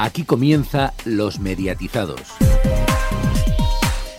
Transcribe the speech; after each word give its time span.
Aquí 0.00 0.24
comienza 0.24 0.94
Los 1.04 1.40
Mediatizados. 1.40 2.22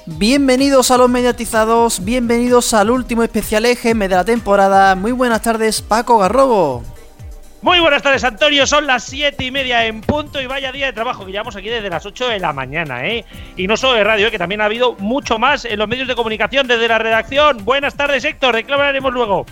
Bienvenidos 0.05 0.91
a 0.91 0.97
los 0.97 1.09
mediatizados, 1.09 2.05
bienvenidos 2.05 2.75
al 2.75 2.91
último 2.91 3.23
especial 3.23 3.65
EGM 3.65 4.01
de 4.01 4.09
la 4.09 4.23
temporada. 4.23 4.93
Muy 4.93 5.11
buenas 5.11 5.41
tardes, 5.41 5.81
Paco 5.81 6.19
Garrobo. 6.19 6.83
Muy 7.63 7.79
buenas 7.79 8.03
tardes, 8.03 8.23
Antonio. 8.23 8.67
Son 8.67 8.85
las 8.85 9.05
siete 9.05 9.43
y 9.45 9.49
media 9.49 9.87
en 9.87 10.01
punto 10.01 10.39
y 10.39 10.45
vaya 10.45 10.71
día 10.71 10.85
de 10.85 10.93
trabajo 10.93 11.25
que 11.25 11.31
llevamos 11.31 11.55
aquí 11.55 11.69
desde 11.69 11.89
las 11.89 12.05
8 12.05 12.27
de 12.27 12.39
la 12.39 12.53
mañana, 12.53 13.07
¿eh? 13.07 13.25
Y 13.57 13.65
no 13.65 13.75
solo 13.75 13.93
de 13.93 14.03
radio, 14.03 14.27
¿eh? 14.27 14.31
que 14.31 14.37
también 14.37 14.61
ha 14.61 14.65
habido 14.65 14.93
mucho 14.99 15.39
más 15.39 15.65
en 15.65 15.79
los 15.79 15.87
medios 15.87 16.07
de 16.07 16.13
comunicación 16.13 16.67
desde 16.67 16.87
la 16.87 16.99
redacción. 16.99 17.65
Buenas 17.65 17.95
tardes, 17.95 18.23
Héctor. 18.23 18.55
¿De 18.55 18.65
qué 18.65 18.73
hablaremos 18.73 19.11
luego? 19.11 19.47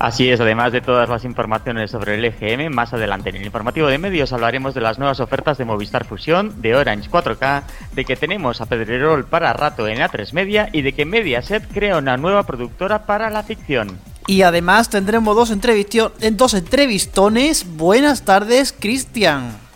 Así 0.00 0.30
es, 0.30 0.40
además 0.40 0.72
de 0.72 0.80
todas 0.80 1.10
las 1.10 1.26
informaciones 1.26 1.90
sobre 1.90 2.14
el 2.14 2.24
EGM, 2.24 2.74
más 2.74 2.94
adelante 2.94 3.28
en 3.28 3.36
el 3.36 3.44
informativo 3.44 3.86
de 3.86 3.98
medios 3.98 4.32
hablaremos 4.32 4.72
de 4.72 4.80
las 4.80 4.98
nuevas 4.98 5.20
ofertas 5.20 5.58
de 5.58 5.66
Movistar 5.66 6.06
Fusión, 6.06 6.62
de 6.62 6.74
Orange 6.74 7.10
4K, 7.10 7.64
de 7.92 8.06
que 8.06 8.16
tenemos 8.16 8.62
a 8.62 8.66
Pedrerol 8.66 9.26
para 9.26 9.52
rato 9.52 9.86
en 9.86 9.98
A3 9.98 10.32
Media 10.32 10.70
y 10.72 10.80
de 10.80 10.94
que 10.94 11.04
Mediaset 11.04 11.70
crea 11.70 11.98
una 11.98 12.16
nueva 12.16 12.44
productora 12.44 13.04
para 13.04 13.28
la 13.28 13.42
ficción. 13.42 13.98
Y 14.26 14.40
además 14.40 14.88
tendremos 14.88 15.36
dos, 15.36 15.52
dos 16.32 16.54
entrevistones. 16.54 17.66
Buenas 17.76 18.22
tardes, 18.22 18.72
Cristian. 18.72 19.69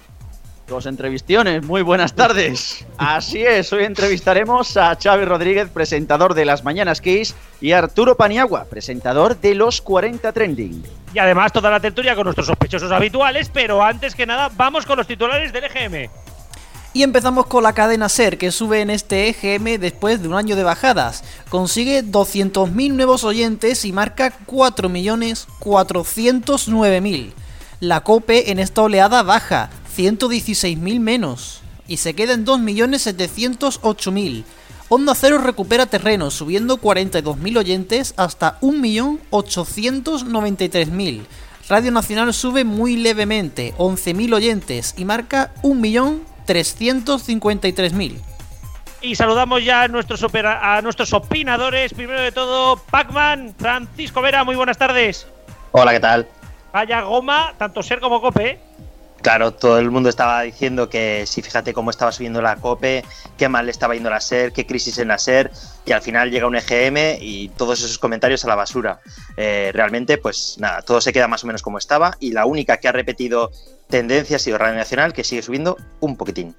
Dos 0.66 0.86
entrevistiones, 0.86 1.62
muy 1.62 1.82
buenas 1.82 2.14
tardes. 2.14 2.86
Así 2.96 3.44
es, 3.44 3.70
hoy 3.74 3.84
entrevistaremos 3.84 4.78
a 4.78 4.96
Xavi 4.96 5.26
Rodríguez, 5.26 5.68
presentador 5.68 6.32
de 6.32 6.46
Las 6.46 6.64
Mañanas 6.64 7.02
Kiss, 7.02 7.34
y 7.60 7.72
a 7.72 7.78
Arturo 7.78 8.16
Paniagua, 8.16 8.64
presentador 8.64 9.38
de 9.38 9.54
Los 9.54 9.82
40 9.82 10.32
Trending. 10.32 10.82
Y 11.12 11.18
además 11.18 11.52
toda 11.52 11.70
la 11.70 11.80
tertulia 11.80 12.14
con 12.14 12.24
nuestros 12.24 12.46
sospechosos 12.46 12.90
habituales, 12.92 13.50
pero 13.52 13.82
antes 13.82 14.14
que 14.14 14.24
nada 14.24 14.50
vamos 14.56 14.86
con 14.86 14.96
los 14.96 15.06
titulares 15.06 15.52
del 15.52 15.64
EGM. 15.64 16.08
Y 16.94 17.02
empezamos 17.02 17.44
con 17.46 17.62
la 17.62 17.74
cadena 17.74 18.08
SER, 18.08 18.38
que 18.38 18.50
sube 18.50 18.80
en 18.80 18.88
este 18.88 19.28
EGM 19.28 19.78
después 19.78 20.22
de 20.22 20.28
un 20.28 20.34
año 20.34 20.56
de 20.56 20.62
bajadas. 20.62 21.24
Consigue 21.50 22.02
200.000 22.02 22.92
nuevos 22.92 23.24
oyentes 23.24 23.84
y 23.84 23.92
marca 23.92 24.32
4.409.000. 24.46 27.32
La 27.80 28.00
COPE 28.00 28.50
en 28.50 28.60
esta 28.60 28.80
oleada 28.82 29.22
baja, 29.22 29.68
116.000 29.96 31.00
menos 31.00 31.62
y 31.86 31.98
se 31.98 32.14
queda 32.14 32.32
en 32.34 32.46
2.708.000. 32.46 34.44
Onda 34.88 35.14
Cero 35.14 35.38
recupera 35.38 35.86
terreno, 35.86 36.30
subiendo 36.30 36.78
42.000 36.78 37.58
oyentes 37.58 38.14
hasta 38.16 38.58
1.893.000. 38.60 41.22
Radio 41.68 41.90
Nacional 41.90 42.32
sube 42.34 42.64
muy 42.64 42.96
levemente, 42.96 43.74
11.000 43.78 44.34
oyentes 44.34 44.94
y 44.98 45.06
marca 45.06 45.52
1.353.000. 45.62 48.20
Y 49.00 49.16
saludamos 49.16 49.64
ya 49.64 49.82
a 49.82 49.88
nuestros, 49.88 50.24
a 50.44 50.80
nuestros 50.82 51.12
opinadores. 51.12 51.92
Primero 51.94 52.20
de 52.20 52.30
todo, 52.32 52.76
Pacman, 52.76 53.54
Francisco 53.58 54.22
Vera, 54.22 54.44
muy 54.44 54.56
buenas 54.56 54.78
tardes. 54.78 55.26
Hola, 55.72 55.92
¿qué 55.92 56.00
tal? 56.00 56.26
Vaya 56.72 57.02
goma, 57.02 57.52
tanto 57.58 57.82
Ser 57.82 58.00
como 58.00 58.20
Cope. 58.20 58.50
¿eh? 58.50 58.58
Claro, 59.24 59.52
todo 59.54 59.78
el 59.78 59.90
mundo 59.90 60.10
estaba 60.10 60.42
diciendo 60.42 60.90
que 60.90 61.24
si 61.26 61.40
fíjate 61.40 61.72
cómo 61.72 61.88
estaba 61.88 62.12
subiendo 62.12 62.42
la 62.42 62.56
COPE, 62.56 63.06
qué 63.38 63.48
mal 63.48 63.64
le 63.64 63.70
estaba 63.70 63.94
yendo 63.94 64.10
la 64.10 64.20
SER, 64.20 64.52
qué 64.52 64.66
crisis 64.66 64.98
en 64.98 65.08
la 65.08 65.16
SER, 65.16 65.50
y 65.86 65.92
al 65.92 66.02
final 66.02 66.30
llega 66.30 66.46
un 66.46 66.56
EGM 66.56 67.22
y 67.22 67.48
todos 67.56 67.82
esos 67.82 67.98
comentarios 67.98 68.44
a 68.44 68.48
la 68.48 68.54
basura. 68.54 69.00
Eh, 69.38 69.70
realmente, 69.72 70.18
pues 70.18 70.56
nada, 70.58 70.82
todo 70.82 71.00
se 71.00 71.10
queda 71.14 71.26
más 71.26 71.42
o 71.42 71.46
menos 71.46 71.62
como 71.62 71.78
estaba, 71.78 72.14
y 72.20 72.32
la 72.32 72.44
única 72.44 72.76
que 72.76 72.86
ha 72.86 72.92
repetido 72.92 73.50
tendencia 73.88 74.36
ha 74.36 74.38
sido 74.38 74.58
Radio 74.58 74.74
Nacional, 74.74 75.14
que 75.14 75.24
sigue 75.24 75.40
subiendo 75.40 75.78
un 76.00 76.18
poquitín. 76.18 76.54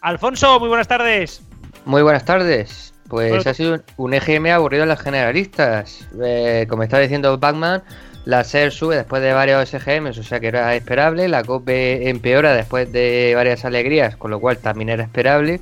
Alfonso, 0.00 0.60
muy 0.60 0.68
buenas 0.68 0.86
tardes. 0.86 1.42
Muy 1.86 2.02
buenas 2.02 2.24
tardes. 2.24 2.94
Pues 3.08 3.44
ha 3.48 3.52
sido 3.54 3.80
un 3.96 4.14
EGM 4.14 4.46
aburrido 4.46 4.84
en 4.84 4.90
las 4.90 5.00
generalistas. 5.00 6.06
Eh, 6.22 6.66
como 6.70 6.84
está 6.84 7.00
diciendo 7.00 7.36
Batman, 7.36 7.82
la 8.30 8.44
SER 8.44 8.70
sube 8.70 8.94
después 8.94 9.20
de 9.22 9.32
varios 9.32 9.68
SGMs, 9.68 10.16
o 10.18 10.22
sea 10.22 10.38
que 10.38 10.46
era 10.46 10.76
esperable. 10.76 11.28
La 11.28 11.42
COPE 11.42 12.08
empeora 12.08 12.54
después 12.54 12.90
de 12.92 13.32
varias 13.34 13.64
alegrías, 13.64 14.16
con 14.16 14.30
lo 14.30 14.38
cual 14.38 14.58
también 14.58 14.88
era 14.88 15.02
esperable. 15.02 15.60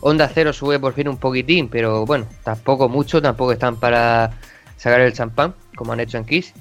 Onda 0.00 0.30
Cero 0.32 0.54
sube 0.54 0.80
por 0.80 0.94
fin 0.94 1.08
un 1.08 1.18
poquitín, 1.18 1.68
pero 1.68 2.06
bueno, 2.06 2.26
tampoco 2.44 2.88
mucho, 2.88 3.20
tampoco 3.20 3.52
están 3.52 3.76
para 3.76 4.30
sacar 4.78 5.02
el 5.02 5.12
champán, 5.12 5.54
como 5.76 5.92
han 5.92 6.00
hecho 6.00 6.16
en 6.16 6.24
Kiss. 6.24 6.54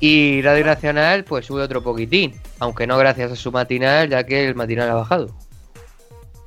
Y 0.00 0.42
Radio 0.42 0.64
Nacional 0.64 1.22
pues 1.22 1.46
sube 1.46 1.62
otro 1.62 1.84
poquitín, 1.84 2.34
aunque 2.58 2.88
no 2.88 2.98
gracias 2.98 3.30
a 3.30 3.36
su 3.36 3.52
matinal, 3.52 4.08
ya 4.08 4.24
que 4.24 4.48
el 4.48 4.56
matinal 4.56 4.90
ha 4.90 4.94
bajado. 4.94 5.30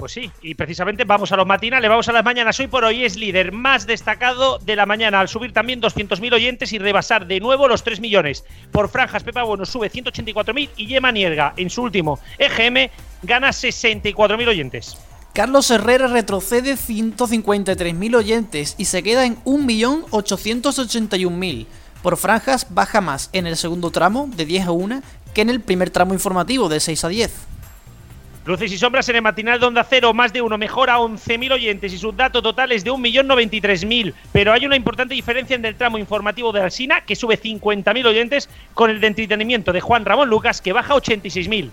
Pues 0.04 0.12
sí, 0.12 0.30
y 0.42 0.56
precisamente 0.56 1.06
vamos 1.06 1.32
a 1.32 1.38
los 1.38 1.48
matinales, 1.48 1.90
vamos 1.90 2.10
a 2.10 2.12
las 2.12 2.26
mañanas. 2.26 2.60
Hoy 2.60 2.68
por 2.68 2.84
hoy 2.84 3.06
es 3.06 3.16
líder 3.16 3.54
más 3.54 3.88
destacado 3.88 4.60
de 4.60 4.76
la 4.76 4.86
mañana, 4.86 5.22
al 5.22 5.30
subir 5.30 5.54
también 5.54 5.82
200.000 5.82 6.34
oyentes 6.34 6.74
y 6.74 6.78
rebasar 6.78 7.26
de 7.26 7.40
nuevo 7.40 7.70
los 7.70 7.86
3 7.86 8.02
millones. 8.02 8.44
Por 8.74 8.90
franjas, 8.90 9.24
Pepa 9.24 9.44
Bueno 9.44 9.66
sube 9.66 9.90
184.000 9.90 10.72
y 10.76 10.88
Yema 10.88 11.14
Nierga, 11.14 11.54
en 11.56 11.70
su 11.70 11.84
último 11.84 12.20
EGM, 12.38 12.90
gana 13.22 13.52
64.000 13.52 14.48
oyentes. 14.50 14.98
Carlos 15.32 15.72
Herrera 15.72 16.08
retrocede 16.08 16.74
153.000 16.74 18.16
oyentes 18.18 18.76
y 18.78 18.84
se 18.84 19.04
queda 19.04 19.26
en 19.26 19.42
1.881.000. 19.46 21.66
Por 22.02 22.18
franjas 22.18 22.68
baja 22.72 23.00
más 23.00 23.30
en 23.32 23.48
el 23.48 23.56
segundo 23.56 23.90
tramo, 23.90 24.30
de 24.36 24.46
10 24.46 24.68
a 24.68 24.72
1, 24.72 25.02
que 25.34 25.40
en 25.40 25.50
el 25.50 25.62
primer 25.62 25.92
tramo 25.92 26.14
informativo, 26.14 26.68
de 26.68 26.82
6 26.82 27.06
a 27.06 27.08
10. 27.08 27.53
Luces 28.46 28.74
y 28.74 28.78
sombras 28.78 29.08
en 29.08 29.16
el 29.16 29.22
matinal 29.22 29.58
de 29.58 29.66
Onda 29.66 29.86
Cero, 29.90 30.14
más 30.14 30.34
de 30.34 30.42
uno, 30.42 30.58
mejora 30.58 30.98
11.000 30.98 31.54
oyentes 31.54 31.94
y 31.94 31.98
su 31.98 32.12
dato 32.12 32.42
total 32.42 32.74
es 32.74 32.84
de 32.84 32.92
1.093.000. 32.92 34.14
Pero 34.34 34.52
hay 34.52 34.66
una 34.66 34.76
importante 34.76 35.14
diferencia 35.14 35.56
en 35.56 35.64
el 35.64 35.76
tramo 35.76 35.98
informativo 35.98 36.52
de 36.52 36.60
Alsina, 36.60 37.06
que 37.06 37.16
sube 37.16 37.40
50.000 37.40 38.06
oyentes, 38.06 38.50
con 38.74 38.90
el 38.90 39.00
de 39.00 39.08
entretenimiento 39.08 39.72
de 39.72 39.80
Juan 39.80 40.04
Ramón 40.04 40.28
Lucas, 40.28 40.60
que 40.60 40.74
baja 40.74 40.94
86.000. 40.94 41.70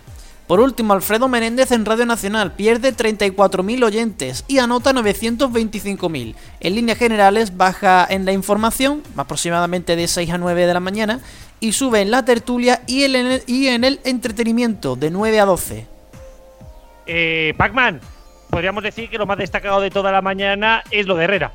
Por 0.46 0.60
último, 0.60 0.92
Alfredo 0.92 1.26
Menéndez 1.26 1.72
en 1.72 1.84
Radio 1.84 2.06
Nacional 2.06 2.52
pierde 2.52 2.94
34.000 2.94 3.84
oyentes 3.84 4.44
y 4.46 4.58
anota 4.58 4.92
925.000. 4.92 6.36
En 6.60 6.74
líneas 6.76 6.98
generales 6.98 7.56
baja 7.56 8.06
en 8.08 8.24
la 8.24 8.32
información, 8.32 9.02
aproximadamente 9.16 9.96
de 9.96 10.06
6 10.06 10.30
a 10.30 10.38
9 10.38 10.66
de 10.66 10.74
la 10.74 10.80
mañana, 10.80 11.20
y 11.58 11.72
sube 11.72 12.00
en 12.00 12.12
la 12.12 12.24
tertulia 12.24 12.82
y 12.86 13.04
y 13.46 13.66
en 13.66 13.84
el 13.84 14.00
entretenimiento 14.04 14.94
de 14.94 15.10
9 15.10 15.40
a 15.40 15.46
12. 15.46 15.89
Eh, 17.12 17.54
Pacman, 17.56 18.00
podríamos 18.50 18.84
decir 18.84 19.10
que 19.10 19.18
lo 19.18 19.26
más 19.26 19.36
destacado 19.36 19.80
de 19.80 19.90
toda 19.90 20.12
la 20.12 20.22
mañana 20.22 20.84
es 20.92 21.06
lo 21.06 21.16
de 21.16 21.24
Herrera. 21.24 21.52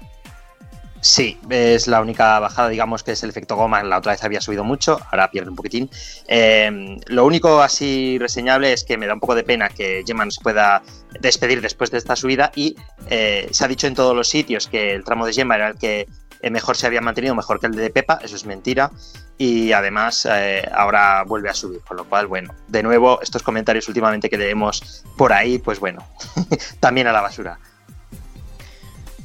Sí, 0.99 1.39
es 1.49 1.87
la 1.87 2.01
única 2.01 2.37
bajada, 2.39 2.67
digamos, 2.67 3.03
que 3.03 3.11
es 3.11 3.23
el 3.23 3.29
efecto 3.29 3.55
goma. 3.55 3.81
La 3.81 3.99
otra 3.99 4.11
vez 4.11 4.23
había 4.25 4.41
subido 4.41 4.65
mucho, 4.65 4.99
ahora 5.11 5.31
pierde 5.31 5.49
un 5.49 5.55
poquitín. 5.55 5.89
Eh, 6.27 6.97
lo 7.05 7.25
único 7.25 7.61
así 7.61 8.17
reseñable 8.19 8.73
es 8.73 8.83
que 8.83 8.97
me 8.97 9.07
da 9.07 9.13
un 9.13 9.21
poco 9.21 9.33
de 9.33 9.43
pena 9.43 9.69
que 9.69 10.03
Gemma 10.05 10.25
no 10.25 10.31
se 10.31 10.41
pueda 10.41 10.81
despedir 11.21 11.61
después 11.61 11.89
de 11.89 11.99
esta 11.99 12.17
subida 12.17 12.51
y 12.53 12.75
eh, 13.09 13.47
se 13.51 13.63
ha 13.63 13.69
dicho 13.69 13.87
en 13.87 13.95
todos 13.95 14.13
los 14.13 14.27
sitios 14.27 14.67
que 14.67 14.91
el 14.91 15.05
tramo 15.05 15.25
de 15.25 15.31
Gemma 15.31 15.55
era 15.55 15.69
el 15.69 15.77
que 15.77 16.07
eh, 16.41 16.49
mejor 16.49 16.75
se 16.75 16.85
había 16.85 16.99
mantenido, 16.99 17.33
mejor 17.33 17.61
que 17.61 17.67
el 17.67 17.75
de 17.75 17.89
Pepa, 17.91 18.19
eso 18.21 18.35
es 18.35 18.45
mentira. 18.45 18.91
Y 19.37 19.73
además 19.73 20.27
eh, 20.31 20.67
ahora 20.73 21.23
vuelve 21.23 21.49
a 21.49 21.53
subir, 21.53 21.81
con 21.81 21.97
lo 21.97 22.05
cual, 22.05 22.27
bueno, 22.27 22.53
de 22.67 22.83
nuevo, 22.83 23.19
estos 23.21 23.43
comentarios 23.43 23.87
últimamente 23.87 24.29
que 24.29 24.37
leemos 24.37 25.03
por 25.17 25.33
ahí, 25.33 25.59
pues 25.59 25.79
bueno, 25.79 26.05
también 26.79 27.07
a 27.07 27.11
la 27.11 27.21
basura. 27.21 27.59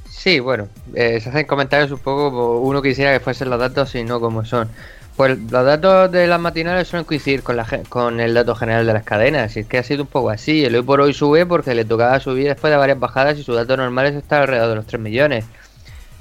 Sí, 0.09 0.41
bueno, 0.41 0.69
eh, 0.95 1.21
se 1.21 1.31
hacen 1.31 1.47
comentarios 1.47 1.91
un 1.93 1.99
poco 1.99 2.61
uno 2.61 2.83
quisiera 2.83 3.13
que 3.13 3.21
fuesen 3.21 3.49
los 3.49 3.59
datos 3.59 3.95
y 3.95 4.05
no 4.05 4.21
como 4.21 4.45
son. 4.45 4.69
Pues 5.17 5.39
los 5.39 5.65
datos 5.65 6.11
de 6.13 6.27
las 6.27 6.41
matinales 6.41 6.89
suelen 6.89 7.05
coincidir 7.05 7.43
con, 7.43 7.57
la, 7.57 7.67
con 7.89 8.21
el 8.21 8.35
dato 8.35 8.55
general 8.55 8.87
de 8.87 8.93
las 8.93 9.05
cadenas, 9.05 9.57
y 9.57 9.61
es 9.61 9.67
que 9.67 9.79
ha 9.79 9.83
sido 9.83 10.03
un 10.03 10.09
poco 10.09 10.31
así. 10.31 10.65
El 10.65 10.75
hoy 10.77 10.83
por 10.83 11.01
hoy 11.01 11.15
sube 11.15 11.47
porque 11.47 11.75
le 11.75 11.85
tocaba 11.85 12.19
subir 12.21 12.49
después 12.49 12.71
de 12.71 12.77
varias 12.77 12.99
bajadas 12.99 13.39
y 13.39 13.45
su 13.45 13.55
dato 13.55 13.77
normal 13.77 14.07
es 14.07 14.15
estar 14.15 14.43
alrededor 14.43 14.71
de 14.71 14.75
los 14.77 14.87
3 14.87 15.01
millones. 15.01 15.45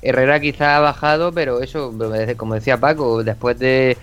Herrera 0.01 0.39
quizá 0.39 0.77
ha 0.77 0.79
bajado, 0.79 1.31
pero 1.31 1.61
eso, 1.61 1.93
como 2.37 2.53
decía 2.53 2.77
Paco, 2.77 3.23
después 3.23 3.59
de, 3.59 3.97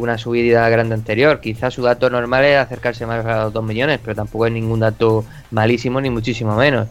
una 0.00 0.18
subida 0.18 0.68
grande 0.68 0.94
anterior, 0.94 1.40
quizá 1.40 1.70
su 1.70 1.82
dato 1.82 2.08
normal 2.10 2.44
es 2.44 2.58
acercarse 2.58 3.06
más 3.06 3.24
a 3.26 3.44
los 3.44 3.52
2 3.52 3.64
millones, 3.64 4.00
pero 4.02 4.14
tampoco 4.14 4.46
es 4.46 4.52
ningún 4.52 4.80
dato 4.80 5.24
malísimo 5.50 6.00
ni 6.00 6.10
muchísimo 6.10 6.54
menos. 6.56 6.88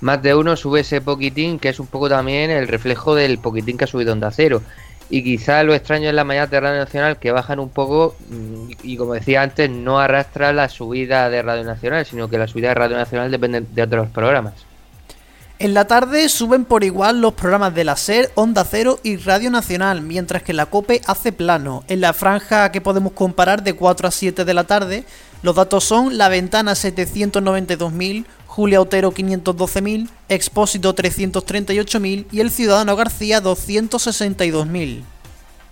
Más 0.00 0.22
de 0.22 0.34
uno 0.34 0.56
sube 0.56 0.80
ese 0.80 1.00
poquitín, 1.00 1.58
que 1.58 1.68
es 1.68 1.80
un 1.80 1.86
poco 1.86 2.08
también 2.08 2.50
el 2.50 2.68
reflejo 2.68 3.14
del 3.14 3.38
poquitín 3.38 3.76
que 3.76 3.84
ha 3.84 3.88
subido 3.88 4.12
Onda 4.12 4.30
Cero. 4.30 4.62
Y 5.10 5.24
quizá 5.24 5.62
lo 5.62 5.74
extraño 5.74 6.08
es 6.08 6.14
la 6.14 6.24
mañana 6.24 6.46
de 6.46 6.60
Radio 6.60 6.78
Nacional, 6.78 7.18
que 7.18 7.32
bajan 7.32 7.58
un 7.58 7.70
poco, 7.70 8.14
mm, 8.28 8.70
y 8.82 8.96
como 8.96 9.14
decía 9.14 9.42
antes, 9.42 9.70
no 9.70 9.98
arrastra 9.98 10.52
la 10.52 10.68
subida 10.68 11.30
de 11.30 11.42
Radio 11.42 11.64
Nacional, 11.64 12.04
sino 12.04 12.28
que 12.28 12.38
la 12.38 12.46
subida 12.46 12.68
de 12.68 12.74
Radio 12.74 12.96
Nacional 12.96 13.30
depende 13.30 13.62
de 13.62 13.82
otros 13.82 14.08
programas. 14.08 14.67
En 15.60 15.74
la 15.74 15.88
tarde 15.88 16.28
suben 16.28 16.64
por 16.64 16.84
igual 16.84 17.20
los 17.20 17.34
programas 17.34 17.74
de 17.74 17.82
la 17.82 17.96
SER, 17.96 18.30
Onda 18.36 18.64
Cero 18.64 19.00
y 19.02 19.16
Radio 19.16 19.50
Nacional, 19.50 20.02
mientras 20.02 20.44
que 20.44 20.52
la 20.52 20.66
COPE 20.66 21.02
hace 21.04 21.32
plano. 21.32 21.82
En 21.88 22.00
la 22.00 22.12
franja 22.12 22.70
que 22.70 22.80
podemos 22.80 23.12
comparar 23.12 23.64
de 23.64 23.72
4 23.72 24.06
a 24.06 24.10
7 24.12 24.44
de 24.44 24.54
la 24.54 24.64
tarde, 24.64 25.04
Los 25.42 25.56
datos 25.56 25.84
son 25.84 26.16
La 26.16 26.28
Ventana 26.28 26.72
792.000, 26.72 28.24
Julia 28.46 28.80
Otero 28.80 29.12
512.000, 29.12 30.08
Expósito 30.28 30.94
338.000 30.94 32.26
y 32.30 32.40
El 32.40 32.50
Ciudadano 32.50 32.94
García 32.96 33.42
262.000. 33.42 35.02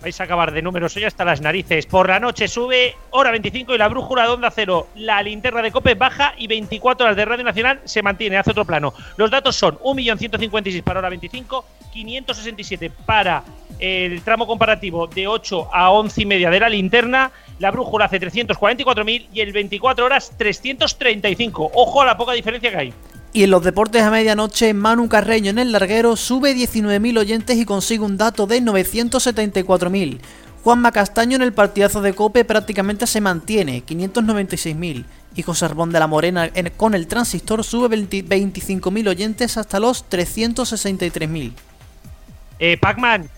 Vais 0.01 0.21
a 0.21 0.25
acabar 0.25 0.51
de 0.51 0.61
números 0.61 0.95
hoy 0.95 1.05
hasta 1.05 1.25
las 1.25 1.41
narices. 1.41 1.87
Por 1.87 2.07
la 2.07 2.19
noche 2.19 2.47
sube 2.47 2.95
hora 3.09 3.31
25 3.31 3.73
y 3.73 3.77
la 3.79 3.87
brújula 3.87 4.23
de 4.23 4.29
onda 4.29 4.51
cero. 4.51 4.87
La 4.95 5.23
linterna 5.23 5.61
de 5.61 5.71
Cope 5.71 5.95
baja 5.95 6.35
y 6.37 6.45
24 6.45 7.05
horas 7.05 7.17
de 7.17 7.25
Radio 7.25 7.43
Nacional 7.43 7.81
se 7.83 8.03
mantiene, 8.03 8.37
hace 8.37 8.51
otro 8.51 8.63
plano. 8.63 8.93
Los 9.17 9.31
datos 9.31 9.55
son 9.55 9.77
1.156.000 9.79 10.83
para 10.83 10.99
hora 10.99 11.09
25, 11.09 11.65
567 11.91 12.91
para 13.07 13.43
el 13.79 14.21
tramo 14.21 14.45
comparativo 14.45 15.07
de 15.07 15.27
8 15.27 15.69
a 15.73 15.89
11 15.89 16.21
y 16.21 16.25
media 16.25 16.51
de 16.51 16.59
la 16.59 16.69
linterna. 16.69 17.31
La 17.57 17.71
brújula 17.71 18.05
hace 18.05 18.19
344.000 18.21 19.27
y 19.33 19.41
el 19.41 19.51
24 19.51 20.05
horas 20.05 20.31
335. 20.37 21.71
Ojo 21.73 22.01
a 22.03 22.05
la 22.05 22.17
poca 22.17 22.33
diferencia 22.33 22.69
que 22.69 22.77
hay. 22.77 22.93
Y 23.37 23.43
en 23.43 23.51
los 23.51 23.61
deportes 23.63 24.01
a 24.01 24.09
medianoche, 24.09 24.73
Manu 24.73 25.07
Carreño 25.09 25.51
en 25.51 25.59
el 25.59 25.71
larguero 25.71 26.15
sube 26.15 26.55
19.000 26.55 27.19
oyentes 27.19 27.55
y 27.55 27.65
consigue 27.65 28.03
un 28.03 28.17
dato 28.17 28.47
de 28.47 28.63
974.000. 28.63 30.17
Juanma 30.63 30.91
Castaño 30.91 31.35
en 31.35 31.43
el 31.43 31.53
partidazo 31.53 32.01
de 32.01 32.13
Cope 32.13 32.45
prácticamente 32.45 33.05
se 33.05 33.21
mantiene, 33.21 33.83
596.000. 33.85 35.05
Y 35.35 35.43
José 35.43 35.65
Arbón 35.65 35.91
de 35.91 35.99
la 35.99 36.07
Morena 36.07 36.49
en- 36.51 36.71
con 36.75 36.95
el 36.95 37.05
transistor 37.05 37.63
sube 37.63 37.89
20 37.89 38.25
25.000 38.25 39.07
oyentes 39.07 39.55
hasta 39.57 39.79
los 39.79 40.03
363.000. 40.09 41.53
Eh, 42.57 42.77
Pac-Man, 42.81 43.29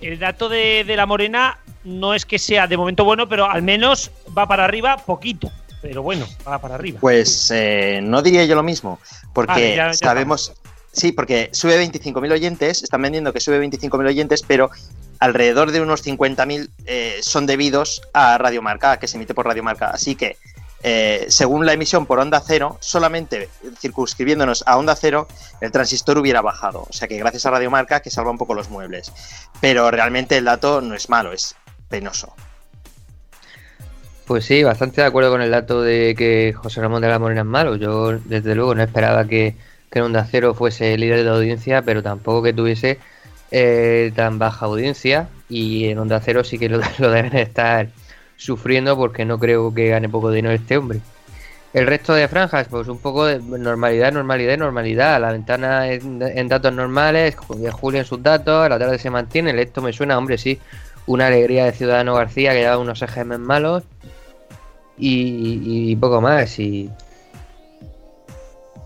el 0.00 0.18
dato 0.18 0.48
de, 0.48 0.82
de 0.84 0.96
la 0.96 1.06
Morena 1.06 1.58
no 1.84 2.14
es 2.14 2.26
que 2.26 2.40
sea 2.40 2.66
de 2.66 2.76
momento 2.76 3.04
bueno, 3.04 3.28
pero 3.28 3.48
al 3.48 3.62
menos 3.62 4.10
va 4.36 4.48
para 4.48 4.64
arriba 4.64 4.96
poquito. 4.96 5.52
Pero 5.82 6.02
bueno, 6.02 6.26
va 6.48 6.58
para 6.60 6.76
arriba. 6.76 6.98
Pues 7.00 7.50
eh, 7.52 8.00
no 8.02 8.22
diría 8.22 8.44
yo 8.44 8.54
lo 8.54 8.62
mismo, 8.62 8.98
porque 9.34 9.52
Vale, 9.52 9.76
ya- 9.76 9.86
ya 9.90 9.94
sabemos, 9.94 10.52
sí, 10.92 11.12
porque 11.12 11.50
sube 11.52 11.76
25.000 11.84 12.32
oyentes, 12.32 12.82
están 12.82 13.02
vendiendo 13.02 13.32
que 13.32 13.40
sube 13.40 13.58
25.000 13.60 14.06
oyentes, 14.06 14.42
pero 14.46 14.70
alrededor 15.18 15.70
de 15.72 15.80
unos 15.80 16.04
50.000 16.04 16.70
eh, 16.86 17.18
son 17.22 17.46
debidos 17.46 18.02
a 18.12 18.38
Radio 18.38 18.62
Marca, 18.62 18.98
que 18.98 19.06
se 19.08 19.16
emite 19.16 19.34
por 19.34 19.46
Radio 19.46 19.62
Marca. 19.62 19.90
Así 19.90 20.14
que, 20.14 20.36
eh, 20.84 21.26
según 21.28 21.64
la 21.66 21.72
emisión 21.74 22.06
por 22.06 22.18
onda 22.18 22.40
cero, 22.44 22.76
solamente 22.80 23.48
circunscribiéndonos 23.80 24.64
a 24.66 24.76
onda 24.78 24.96
cero, 24.96 25.28
el 25.60 25.70
transistor 25.72 26.18
hubiera 26.18 26.40
bajado. 26.42 26.86
O 26.88 26.92
sea 26.92 27.06
que 27.08 27.18
gracias 27.18 27.44
a 27.46 27.50
Radio 27.50 27.70
Marca 27.70 28.00
que 28.00 28.10
salva 28.10 28.30
un 28.30 28.38
poco 28.38 28.54
los 28.54 28.68
muebles. 28.70 29.12
Pero 29.60 29.90
realmente 29.90 30.36
el 30.36 30.44
dato 30.44 30.80
no 30.80 30.94
es 30.94 31.08
malo, 31.08 31.32
es 31.32 31.54
penoso. 31.88 32.34
Pues 34.26 34.44
sí, 34.44 34.62
bastante 34.62 35.00
de 35.00 35.06
acuerdo 35.06 35.30
con 35.30 35.42
el 35.42 35.50
dato 35.50 35.82
de 35.82 36.14
que 36.16 36.52
José 36.52 36.80
Ramón 36.80 37.02
de 37.02 37.08
la 37.08 37.18
Morena 37.18 37.40
es 37.40 37.46
malo. 37.46 37.74
Yo, 37.76 38.12
desde 38.18 38.54
luego, 38.54 38.74
no 38.74 38.82
esperaba 38.82 39.26
que, 39.26 39.56
que 39.90 40.00
Onda 40.00 40.26
Cero 40.30 40.54
fuese 40.54 40.96
líder 40.96 41.24
de 41.24 41.30
audiencia, 41.30 41.82
pero 41.82 42.02
tampoco 42.02 42.42
que 42.42 42.52
tuviese 42.52 42.98
eh, 43.50 44.12
tan 44.14 44.38
baja 44.38 44.66
audiencia. 44.66 45.28
Y 45.48 45.86
en 45.88 45.98
Onda 45.98 46.20
Cero 46.20 46.44
sí 46.44 46.58
que 46.58 46.68
lo, 46.68 46.80
deben 46.98 47.36
estar 47.36 47.88
sufriendo 48.36 48.96
porque 48.96 49.24
no 49.24 49.38
creo 49.38 49.74
que 49.74 49.88
gane 49.88 50.08
poco 50.08 50.30
dinero 50.30 50.54
este 50.54 50.76
hombre. 50.76 51.00
El 51.72 51.86
resto 51.86 52.14
de 52.14 52.28
franjas, 52.28 52.68
pues 52.68 52.86
un 52.88 52.98
poco 52.98 53.26
de 53.26 53.40
normalidad, 53.40 54.12
normalidad, 54.12 54.56
normalidad. 54.56 55.20
La 55.20 55.32
ventana 55.32 55.90
en, 55.90 56.48
datos 56.48 56.72
normales, 56.72 57.34
Julio 57.36 58.00
en 58.00 58.06
sus 58.06 58.22
datos, 58.22 58.68
la 58.68 58.78
tarde 58.78 58.98
se 58.98 59.10
mantiene. 59.10 59.60
Esto 59.60 59.82
me 59.82 59.92
suena, 59.92 60.16
hombre, 60.16 60.38
sí. 60.38 60.60
Una 61.06 61.26
alegría 61.26 61.64
de 61.64 61.72
Ciudadano 61.72 62.14
García 62.14 62.52
que 62.52 62.60
lleva 62.60 62.78
unos 62.78 63.02
EGM 63.02 63.38
malos 63.38 63.82
y, 65.10 65.96
poco 65.96 66.20
más. 66.20 66.58
Y 66.58 66.88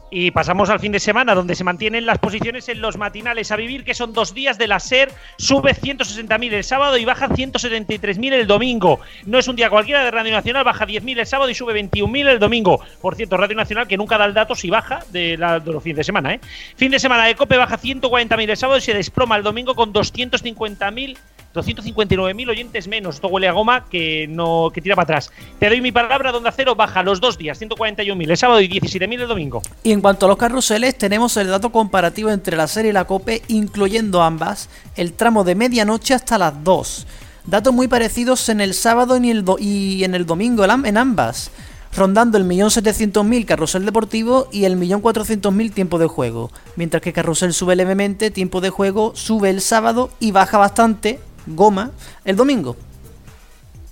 Y 0.09 0.31
pasamos 0.31 0.71
al 0.71 0.79
fin 0.81 0.93
de 0.93 1.01
semana, 1.01 1.35
donde 1.35 1.55
se 1.57 1.65
mantienen 1.65 2.07
las 2.07 2.19
posiciones 2.19 2.69
en 2.71 2.81
los 2.81 2.97
matinales 2.97 3.51
a 3.51 3.57
vivir, 3.57 3.85
que 3.85 3.93
son 3.93 4.13
dos 4.15 4.33
días 4.33 4.57
de 4.57 4.67
la 4.69 4.79
SER. 4.81 5.11
Sube 5.37 5.75
160.000 5.75 6.53
el 6.55 6.65
sábado 6.65 6.97
y 6.97 7.05
baja 7.05 7.29
173.000 7.29 8.33
el 8.33 8.47
domingo. 8.47 9.01
No 9.27 9.39
es 9.39 9.49
un 9.49 9.57
día 9.57 9.69
cualquiera 9.69 10.05
de 10.05 10.11
Radio 10.13 10.33
Nacional, 10.33 10.65
baja 10.65 10.87
10.000 10.87 11.19
el 11.19 11.27
sábado 11.27 11.51
y 11.51 11.55
sube 11.55 11.75
21.000 11.75 12.29
el 12.29 12.39
domingo. 12.39 12.81
Por 13.03 13.17
cierto, 13.17 13.37
Radio 13.37 13.57
Nacional 13.57 13.87
que 13.89 13.97
nunca 13.99 14.17
da 14.17 14.25
el 14.25 14.33
dato 14.33 14.55
si 14.55 14.71
baja 14.71 15.01
de, 15.11 15.37
la- 15.37 15.59
los 15.59 15.83
fines 15.83 15.99
de 15.99 16.05
semana. 16.05 16.33
¿eh? 16.35 16.41
Fin 16.77 16.93
de 16.93 16.99
semana 17.01 17.27
de 17.27 17.35
Cope 17.35 17.57
baja 17.59 17.77
140.000 17.77 18.49
el 18.51 18.57
sábado 18.57 18.79
y 18.79 18.83
se 18.83 18.95
desploma 18.95 19.37
el 19.37 19.43
domingo 19.43 19.75
con 19.75 19.93
250.000 19.93 21.17
259.000 21.57 22.49
oyentes 22.49 22.89
menos. 22.89 23.17
Esto 23.17 23.29
huele 23.29 23.49
a 23.49 23.53
goma 23.53 23.87
que 23.87 24.27
no 24.29 24.71
que 24.73 24.81
tira 24.81 24.95
para 24.95 25.05
atrás. 25.05 25.33
Te 25.59 25.69
doy 25.69 25.81
mi 25.81 25.93
palabra, 25.93 26.33
donde 26.33 26.53
Cero 26.53 26.75
baja 26.75 27.03
los 27.03 27.21
dos 27.21 27.39
días, 27.39 27.61
141.000 27.61 28.31
el 28.31 28.37
sábado 28.37 28.61
y 28.61 28.69
17.000 28.69 29.21
el 29.21 29.29
domingo. 29.29 29.63
Y 29.83 29.93
en 29.93 30.01
cuanto 30.01 30.27
a 30.27 30.29
los 30.29 30.39
carruseles, 30.39 30.97
tenemos 30.97 31.37
el 31.37 31.49
dato 31.49 31.73
comparativo 31.73 32.31
entre 32.31 32.57
la 32.57 32.67
serie 32.69 32.91
y 32.91 32.95
la 32.95 33.05
COPE, 33.05 33.43
incluyendo 33.49 34.23
ambas, 34.23 34.69
el 34.97 35.13
tramo 35.13 35.45
de 35.45 35.55
medianoche 35.55 36.15
hasta 36.15 36.39
las 36.39 36.63
2. 36.63 37.07
Datos 37.47 37.73
muy 37.73 37.87
parecidos 37.87 38.49
en 38.49 38.61
el 38.61 38.75
sábado 38.75 39.17
y 39.17 39.31
el, 39.31 39.45
y 39.61 40.03
en 40.03 40.17
el 40.17 40.27
domingo 40.27 40.65
en 40.65 40.97
ambas, 40.97 41.53
rondando 41.97 42.39
el 42.39 42.45
1.700.000 42.45 43.45
carrusel 43.45 43.87
deportivo 43.87 44.49
y 44.51 44.65
el 44.65 44.77
1.400.000 44.77 45.73
tiempo 45.73 45.99
de 45.99 46.09
juego. 46.09 46.51
Mientras 46.75 47.03
que 47.03 47.13
carrusel 47.13 47.55
sube 47.55 47.77
levemente, 47.77 48.33
tiempo 48.33 48.61
de 48.61 48.71
juego 48.71 49.13
sube 49.15 49.51
el 49.51 49.61
sábado 49.61 50.11
y 50.19 50.33
baja 50.33 50.59
bastante, 50.59 51.21
goma, 51.47 51.93
el 52.25 52.37
domingo. 52.37 52.77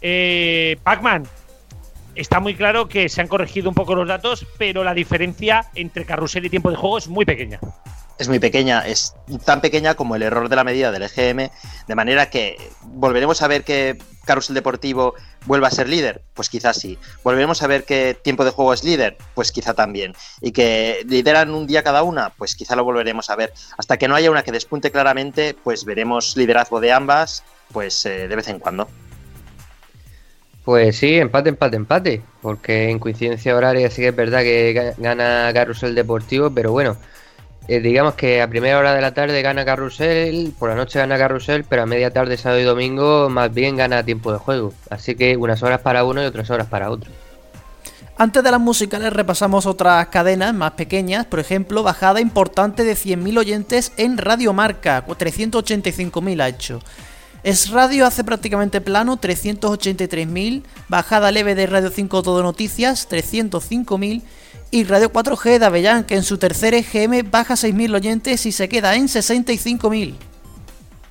Eh, 0.01 0.77
Pac-Man, 0.83 1.25
está 2.15 2.41
muy 2.41 2.55
claro 2.55 2.89
que 2.89 3.09
se 3.09 3.21
han 3.21 3.29
corregido 3.29 3.69
un 3.69 3.75
poco 3.75 3.95
los 3.95 4.09
datos, 4.09 4.47
pero 4.59 4.85
la 4.85 4.95
diferencia 4.95 5.67
entre 5.75 6.05
carrusel 6.05 6.45
y 6.47 6.51
tiempo 6.51 6.71
de 6.71 6.77
juego 6.77 6.99
es 6.99 7.09
muy 7.09 7.25
pequeña. 7.25 7.61
Es 8.19 8.29
muy 8.29 8.39
pequeña, 8.39 8.87
es 8.87 9.15
tan 9.45 9.61
pequeña 9.61 9.95
como 9.95 10.15
el 10.17 10.23
error 10.23 10.49
de 10.49 10.57
la 10.57 10.65
medida 10.65 10.93
del 10.93 11.03
EGM, 11.03 11.51
de 11.89 11.95
manera 11.95 12.31
que 12.31 12.57
volveremos 12.83 13.43
a 13.43 13.49
ver 13.49 13.65
que 13.65 13.99
Carrusel 14.25 14.55
Deportivo 14.55 15.15
vuelva 15.47 15.69
a 15.69 15.71
ser 15.71 15.89
líder, 15.89 16.23
pues 16.33 16.49
quizás 16.49 16.77
sí. 16.79 16.99
Volveremos 17.23 17.63
a 17.63 17.67
ver 17.67 17.85
que 17.85 18.17
Tiempo 18.23 18.45
de 18.45 18.51
Juego 18.53 18.73
es 18.73 18.85
líder, 18.85 19.19
pues 19.35 19.53
quizá 19.53 19.75
también. 19.75 20.15
Y 20.41 20.53
que 20.53 21.05
lideran 21.07 21.51
un 21.51 21.67
día 21.67 21.83
cada 21.83 22.03
una, 22.03 22.31
pues 22.31 22.55
quizá 22.57 22.77
lo 22.77 22.85
volveremos 22.85 23.29
a 23.31 23.37
ver. 23.37 23.53
Hasta 23.77 23.97
que 23.99 24.09
no 24.09 24.15
haya 24.15 24.31
una 24.31 24.43
que 24.43 24.53
despunte 24.53 24.91
claramente, 24.91 25.55
pues 25.63 25.85
veremos 25.85 26.37
liderazgo 26.37 26.81
de 26.81 26.93
ambas, 26.93 27.43
pues 27.73 28.07
eh, 28.07 28.29
de 28.29 28.37
vez 28.37 28.49
en 28.49 28.61
cuando. 28.61 28.89
Pues 30.65 30.97
sí, 30.97 31.17
empate, 31.19 31.51
empate, 31.51 31.77
empate. 31.77 32.23
Porque 32.41 32.89
en 32.89 32.99
coincidencia 32.99 33.55
horaria 33.55 33.91
sí 33.91 34.01
que 34.01 34.09
es 34.09 34.17
verdad 34.17 34.41
que 34.43 34.75
ga- 34.75 34.95
gana 34.97 35.51
Carrusel 35.53 35.95
Deportivo, 35.95 36.51
pero 36.51 36.73
bueno, 36.73 36.97
eh, 37.67 37.81
digamos 37.81 38.15
que 38.15 38.43
a 38.43 38.49
primera 38.49 38.79
hora 38.79 38.95
de 38.95 39.01
la 39.01 39.15
tarde 39.15 39.41
gana 39.41 39.65
Carrusel, 39.65 40.53
por 40.59 40.69
la 40.69 40.75
noche 40.75 40.99
gana 40.99 41.17
Carrusel, 41.17 41.65
pero 41.65 41.83
a 41.83 41.87
media 41.87 42.11
tarde, 42.11 42.37
sábado 42.37 42.61
y 42.61 42.65
domingo, 42.65 43.29
más 43.31 43.53
bien 43.53 43.77
gana 43.77 44.03
tiempo 44.03 44.33
de 44.33 44.39
juego. 44.39 44.75
Así 44.91 45.15
que 45.15 45.37
unas 45.37 45.63
horas 45.63 45.81
para 45.81 46.05
uno 46.05 46.23
y 46.23 46.27
otras 46.27 46.51
horas 46.51 46.67
para 46.67 46.91
otro. 46.91 47.11
Antes 48.17 48.45
de 48.45 48.51
las 48.51 48.61
musicales 48.61 49.13
repasamos 49.13 49.67
otras 49.67 50.07
cadenas 50.09 50.55
más 50.55 50.73
pequeñas, 50.73 51.27
por 51.27 51.41
ejemplo, 51.41 51.83
bajada 51.83 52.21
importante 52.21 52.85
de 52.85 52.95
100.000 52.95 53.39
oyentes 53.39 53.93
en 53.97 54.19
Radio 54.19 54.53
Marca, 54.53 55.05
385.000 55.07 56.41
ha 56.41 56.49
hecho. 56.49 56.81
Es 57.43 57.71
Radio 57.71 58.07
hace 58.07 58.23
prácticamente 58.23 58.81
plano, 58.81 59.21
383.000, 59.21 60.63
bajada 60.89 61.33
leve 61.33 61.55
de 61.57 61.67
Radio 61.67 61.91
5 61.91 62.23
Todo 62.23 62.43
Noticias, 62.43 63.09
305.000, 63.11 64.23
y 64.75 64.83
Radio 64.83 65.13
4G 65.13 65.61
de 65.61 65.67
Avellán, 65.67 66.03
que 66.03 66.17
en 66.17 66.25
su 66.25 66.37
tercer 66.37 66.75
EGM 66.75 67.31
baja 67.31 67.55
6.000 67.55 67.95
oyentes 67.95 68.45
y 68.45 68.51
se 68.51 68.69
queda 68.69 68.97
en 68.97 69.07
65.000. 69.07 70.15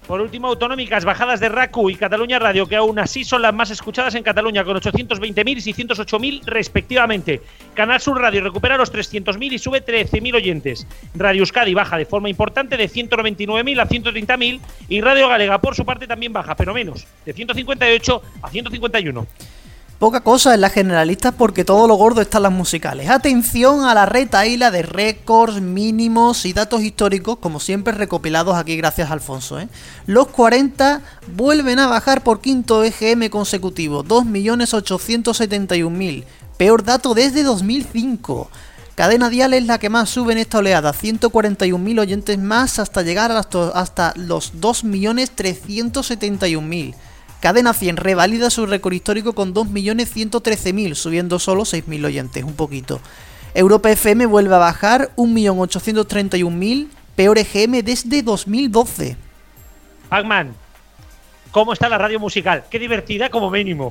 Por 0.06 0.20
último, 0.20 0.50
autonómicas, 0.50 1.06
bajadas 1.06 1.40
de 1.40 1.48
RACU 1.48 1.90
y 1.90 1.96
Cataluña 1.96 2.40
Radio, 2.40 2.68
que 2.68 2.76
aún 2.76 3.00
así 3.00 3.24
son 3.24 3.42
las 3.42 3.54
más 3.54 3.70
escuchadas 3.70 4.16
en 4.16 4.24
Cataluña, 4.24 4.66
con 4.66 4.76
820.000 4.76 5.50
y 5.50 5.74
608.000 5.74 6.44
respectivamente. 6.44 7.40
Canal 7.74 8.02
Sur 8.02 8.20
Radio 8.20 8.44
recupera 8.44 8.76
los 8.76 8.92
300.000 8.92 9.54
y 9.54 9.58
sube 9.58 9.82
13.000 9.82 10.36
oyentes. 10.36 10.86
Radio 11.16 11.44
Euskadi 11.44 11.74
baja 11.74 11.98
de 11.98 12.06
forma 12.06 12.30
importante 12.30 12.76
de 12.76 12.90
199.000 12.90 13.80
a 13.80 13.88
130.000 13.88 14.60
y 14.90 15.00
Radio 15.00 15.30
Galega, 15.30 15.62
por 15.62 15.74
su 15.74 15.86
parte, 15.86 16.06
también 16.06 16.34
baja, 16.34 16.54
pero 16.56 16.74
menos, 16.74 17.08
de 17.26 17.32
158 17.32 18.22
a 18.42 18.50
151. 18.50 19.26
Poca 20.04 20.20
cosa 20.20 20.54
en 20.54 20.60
las 20.60 20.74
generalistas 20.74 21.34
porque 21.34 21.64
todo 21.64 21.88
lo 21.88 21.96
gordo 21.96 22.20
está 22.20 22.40
en 22.40 22.44
las 22.44 22.52
musicales. 22.52 23.10
Atención 23.10 23.86
a 23.86 23.94
la 23.94 24.06
retaíla 24.06 24.70
de 24.70 24.82
récords, 24.82 25.62
mínimos 25.62 26.46
y 26.46 26.52
datos 26.52 26.82
históricos, 26.82 27.38
como 27.38 27.62
siempre 27.62 27.94
recopilados 27.94 28.58
aquí 28.58 28.76
gracias 28.76 29.10
a 29.10 29.14
Alfonso. 29.14 29.62
¿eh? 29.62 29.70
Los 30.06 30.28
40 30.28 31.00
vuelven 31.34 31.80
a 31.80 31.88
bajar 31.88 32.22
por 32.22 32.42
quinto 32.42 32.84
EGM 32.84 33.30
consecutivo, 33.30 34.04
2.871.000. 34.04 36.26
Peor 36.58 36.84
dato 36.84 37.14
desde 37.14 37.44
2005. 37.44 38.50
Cadena 38.96 39.30
Dial 39.30 39.54
es 39.54 39.66
la 39.66 39.78
que 39.78 39.88
más 39.88 40.10
sube 40.10 40.34
en 40.34 40.40
esta 40.40 40.58
oleada, 40.58 40.92
141.000 40.92 42.02
oyentes 42.02 42.38
más 42.38 42.78
hasta 42.78 43.04
llegar 43.04 43.32
hasta 43.32 44.14
los 44.18 44.54
2.371.000. 44.56 46.94
Cadena 47.44 47.74
100 47.74 47.98
revalida 47.98 48.50
su 48.50 48.66
récord 48.66 48.94
histórico 48.94 49.34
con 49.34 49.54
2.113.000, 49.54 50.96
subiendo 50.96 51.40
solo 51.40 51.64
6.000 51.64 52.06
oyentes, 52.06 52.42
un 52.42 52.56
poquito. 52.56 53.02
Europa 53.54 53.92
FM 53.92 54.28
vuelve 54.28 54.56
a 54.56 54.60
bajar 54.60 55.12
1.831.000, 55.18 56.88
peor 57.18 57.38
EGM 57.38 57.84
desde 57.84 58.24
2012. 58.24 59.18
Pacman, 60.08 60.56
¿cómo 61.52 61.74
está 61.74 61.90
la 61.90 61.98
radio 61.98 62.18
musical? 62.18 62.64
Qué 62.70 62.80
divertida 62.80 63.30
como 63.30 63.52
mínimo. 63.52 63.90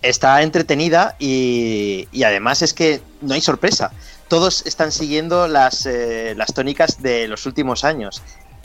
Está 0.00 0.40
entretenida 0.40 1.16
y, 1.18 2.08
y 2.12 2.22
además 2.22 2.62
es 2.62 2.72
que 2.72 3.02
no 3.20 3.34
hay 3.34 3.42
sorpresa. 3.42 3.92
Todos 4.28 4.64
están 4.64 4.90
siguiendo 4.90 5.48
las, 5.48 5.84
eh, 5.84 6.32
las 6.34 6.54
tónicas 6.54 7.02
de 7.02 7.28
los 7.28 7.44
últimos 7.44 7.84
años. 7.84 8.22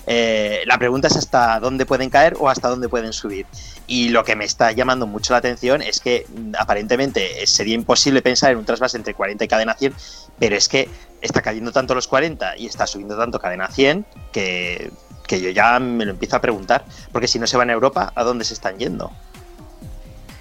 Eh, 0.07 0.61
la 0.65 0.77
pregunta 0.77 1.07
es 1.07 1.15
hasta 1.15 1.59
dónde 1.59 1.85
pueden 1.85 2.09
caer 2.09 2.35
o 2.39 2.49
hasta 2.49 2.69
dónde 2.69 2.89
pueden 2.89 3.13
subir. 3.13 3.45
Y 3.87 4.09
lo 4.09 4.23
que 4.23 4.35
me 4.35 4.45
está 4.45 4.71
llamando 4.71 5.07
mucho 5.07 5.33
la 5.33 5.39
atención 5.39 5.81
es 5.81 5.99
que 5.99 6.25
mm, 6.27 6.53
aparentemente 6.59 7.43
eh, 7.43 7.47
sería 7.47 7.75
imposible 7.75 8.21
pensar 8.21 8.51
en 8.51 8.57
un 8.57 8.65
trasvase 8.65 8.97
entre 8.97 9.13
40 9.13 9.43
y 9.43 9.47
cadena 9.47 9.73
100, 9.73 9.93
pero 10.39 10.55
es 10.55 10.67
que 10.67 10.89
está 11.21 11.41
cayendo 11.41 11.71
tanto 11.71 11.95
los 11.95 12.07
40 12.07 12.57
y 12.57 12.67
está 12.67 12.85
subiendo 12.87 13.17
tanto 13.17 13.39
cadena 13.39 13.67
100 13.67 14.05
que, 14.31 14.91
que 15.27 15.41
yo 15.41 15.49
ya 15.49 15.79
me 15.79 16.05
lo 16.05 16.11
empiezo 16.11 16.35
a 16.35 16.41
preguntar. 16.41 16.85
Porque 17.11 17.27
si 17.27 17.39
no 17.39 17.47
se 17.47 17.57
van 17.57 17.69
a 17.69 17.73
Europa, 17.73 18.11
¿a 18.15 18.23
dónde 18.23 18.45
se 18.45 18.53
están 18.53 18.77
yendo? 18.77 19.11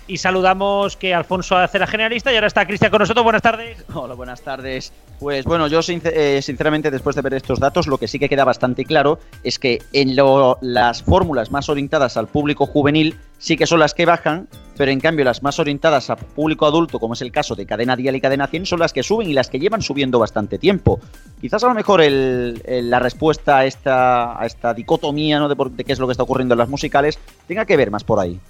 Y 0.07 0.19
saludamos 0.19 0.99
que 0.99 1.15
Alfonso 1.15 1.57
hace 1.57 1.79
la 1.79 1.87
generalista 1.87 2.31
y 2.31 2.35
ahora 2.35 2.49
está 2.49 2.67
Cristian 2.67 2.91
con 2.91 3.01
nosotros. 3.01 3.25
Buenas 3.25 3.41
tardes. 3.41 3.83
Hola, 3.95 4.15
buenas 4.15 4.43
tardes. 4.43 4.93
Pues 5.19 5.45
bueno, 5.45 5.69
yo 5.69 5.81
eh, 5.89 6.41
sinceramente 6.43 6.91
después 6.91 7.17
de 7.17 7.23
ver 7.23 7.35
estos 7.35 7.61
datos, 7.61 7.87
lo 7.87 7.99
que 7.99 8.09
sí 8.09 8.19
que 8.19 8.29
queda 8.29 8.45
bastante 8.45 8.85
claro 8.85 9.19
es 9.43 9.59
que 9.59 9.81
en 9.93 10.17
las 10.61 11.03
fórmulas 11.03 11.51
más 11.51 11.69
orientadas 11.69 12.17
al 12.17 12.27
público 12.27 12.67
juvenil 12.67 13.17
sí 13.39 13.57
que 13.57 13.67
son 13.67 13.81
las 13.81 13.95
que 13.95 14.07
bajan, 14.07 14.49
pero 14.77 14.91
en 14.91 15.01
cambio 15.01 15.25
las 15.25 15.43
más 15.43 15.59
orientadas 15.59 16.11
al 16.11 16.19
público 16.19 16.67
adulto, 16.67 16.99
como 16.99 17.15
es 17.15 17.23
el 17.23 17.31
caso 17.31 17.55
de 17.55 17.67
Cadena 17.67 17.97
Dial 17.97 18.17
y 18.17 18.21
Cadena 18.21 18.47
100, 18.47 18.67
son 18.67 18.81
las 18.81 18.93
que 18.93 19.03
suben 19.03 19.29
y 19.29 19.35
las 19.35 19.49
que 19.49 19.59
llevan 19.59 19.83
subiendo 19.83 20.19
bastante 20.19 20.59
tiempo. 20.59 21.01
Quizás 21.41 21.63
a 21.65 21.69
lo 21.69 21.75
mejor 21.75 22.03
la 22.03 22.99
respuesta 22.99 23.59
a 23.59 23.67
esta, 23.67 24.41
a 24.41 24.47
esta 24.47 24.75
dicotomía 24.75 25.39
¿no? 25.39 25.49
de, 25.49 25.57
de 25.71 25.85
qué 25.85 25.93
es 25.93 25.99
lo 25.99 26.07
que 26.07 26.13
está 26.13 26.23
ocurriendo 26.23 26.55
en 26.55 26.59
las 26.59 26.69
musicales 26.69 27.19
tenga 27.47 27.65
que 27.65 27.77
ver 27.77 27.91
más 27.91 28.05
por 28.05 28.19
ahí. 28.19 28.41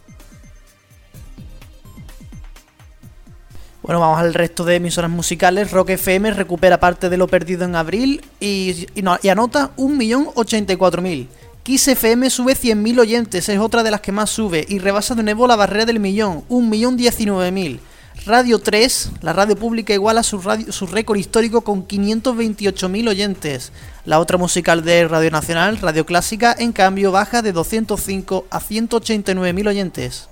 Bueno, 3.85 4.01
vamos 4.01 4.19
al 4.19 4.33
resto 4.33 4.65
de 4.65 4.77
emisoras 4.77 5.11
musicales. 5.11 5.71
Rock 5.71 5.91
FM 5.91 6.31
recupera 6.31 6.81
parte 6.81 7.11
de 7.11 7.19
lo 7.19 7.29
perdido 7.29 7.67
en 7.67 7.77
abril 7.77 8.25
y, 8.41 8.87
y, 8.95 9.29
anota 9.29 9.73
1.084.000. 9.77 11.27
Kiss 11.63 11.89
FM 11.89 12.31
sube 12.31 12.57
100.000 12.57 13.01
oyentes, 13.01 13.47
es 13.51 13.59
otra 13.59 13.83
de 13.83 13.91
las 13.91 14.01
que 14.01 14.11
más 14.11 14.31
sube 14.31 14.65
y 14.67 14.79
rebasa 14.79 15.15
de 15.15 15.23
nuevo 15.23 15.47
la 15.47 15.57
barrera 15.57 15.85
del 15.85 16.01
millón, 16.01 16.45
1.019.000. 16.49 17.79
Radio 18.25 18.59
3, 18.59 19.11
la 19.21 19.35
radio 19.35 19.55
pública 19.55 19.93
iguala 19.93 20.23
su, 20.23 20.41
su 20.71 20.87
récord 20.87 21.19
histórico 21.19 21.61
con 21.61 21.87
528.000 21.87 23.09
oyentes. 23.11 23.71
La 24.07 24.19
otra 24.19 24.39
musical 24.39 24.83
de 24.83 25.07
Radio 25.07 25.31
Nacional, 25.31 25.77
Radio 25.77 26.07
Clásica, 26.07 26.57
en 26.59 26.73
cambio 26.73 27.13
baja 27.13 27.43
de 27.43 27.53
205 27.53 28.47
a 28.49 28.61
189.000 28.61 29.69
oyentes. 29.69 30.29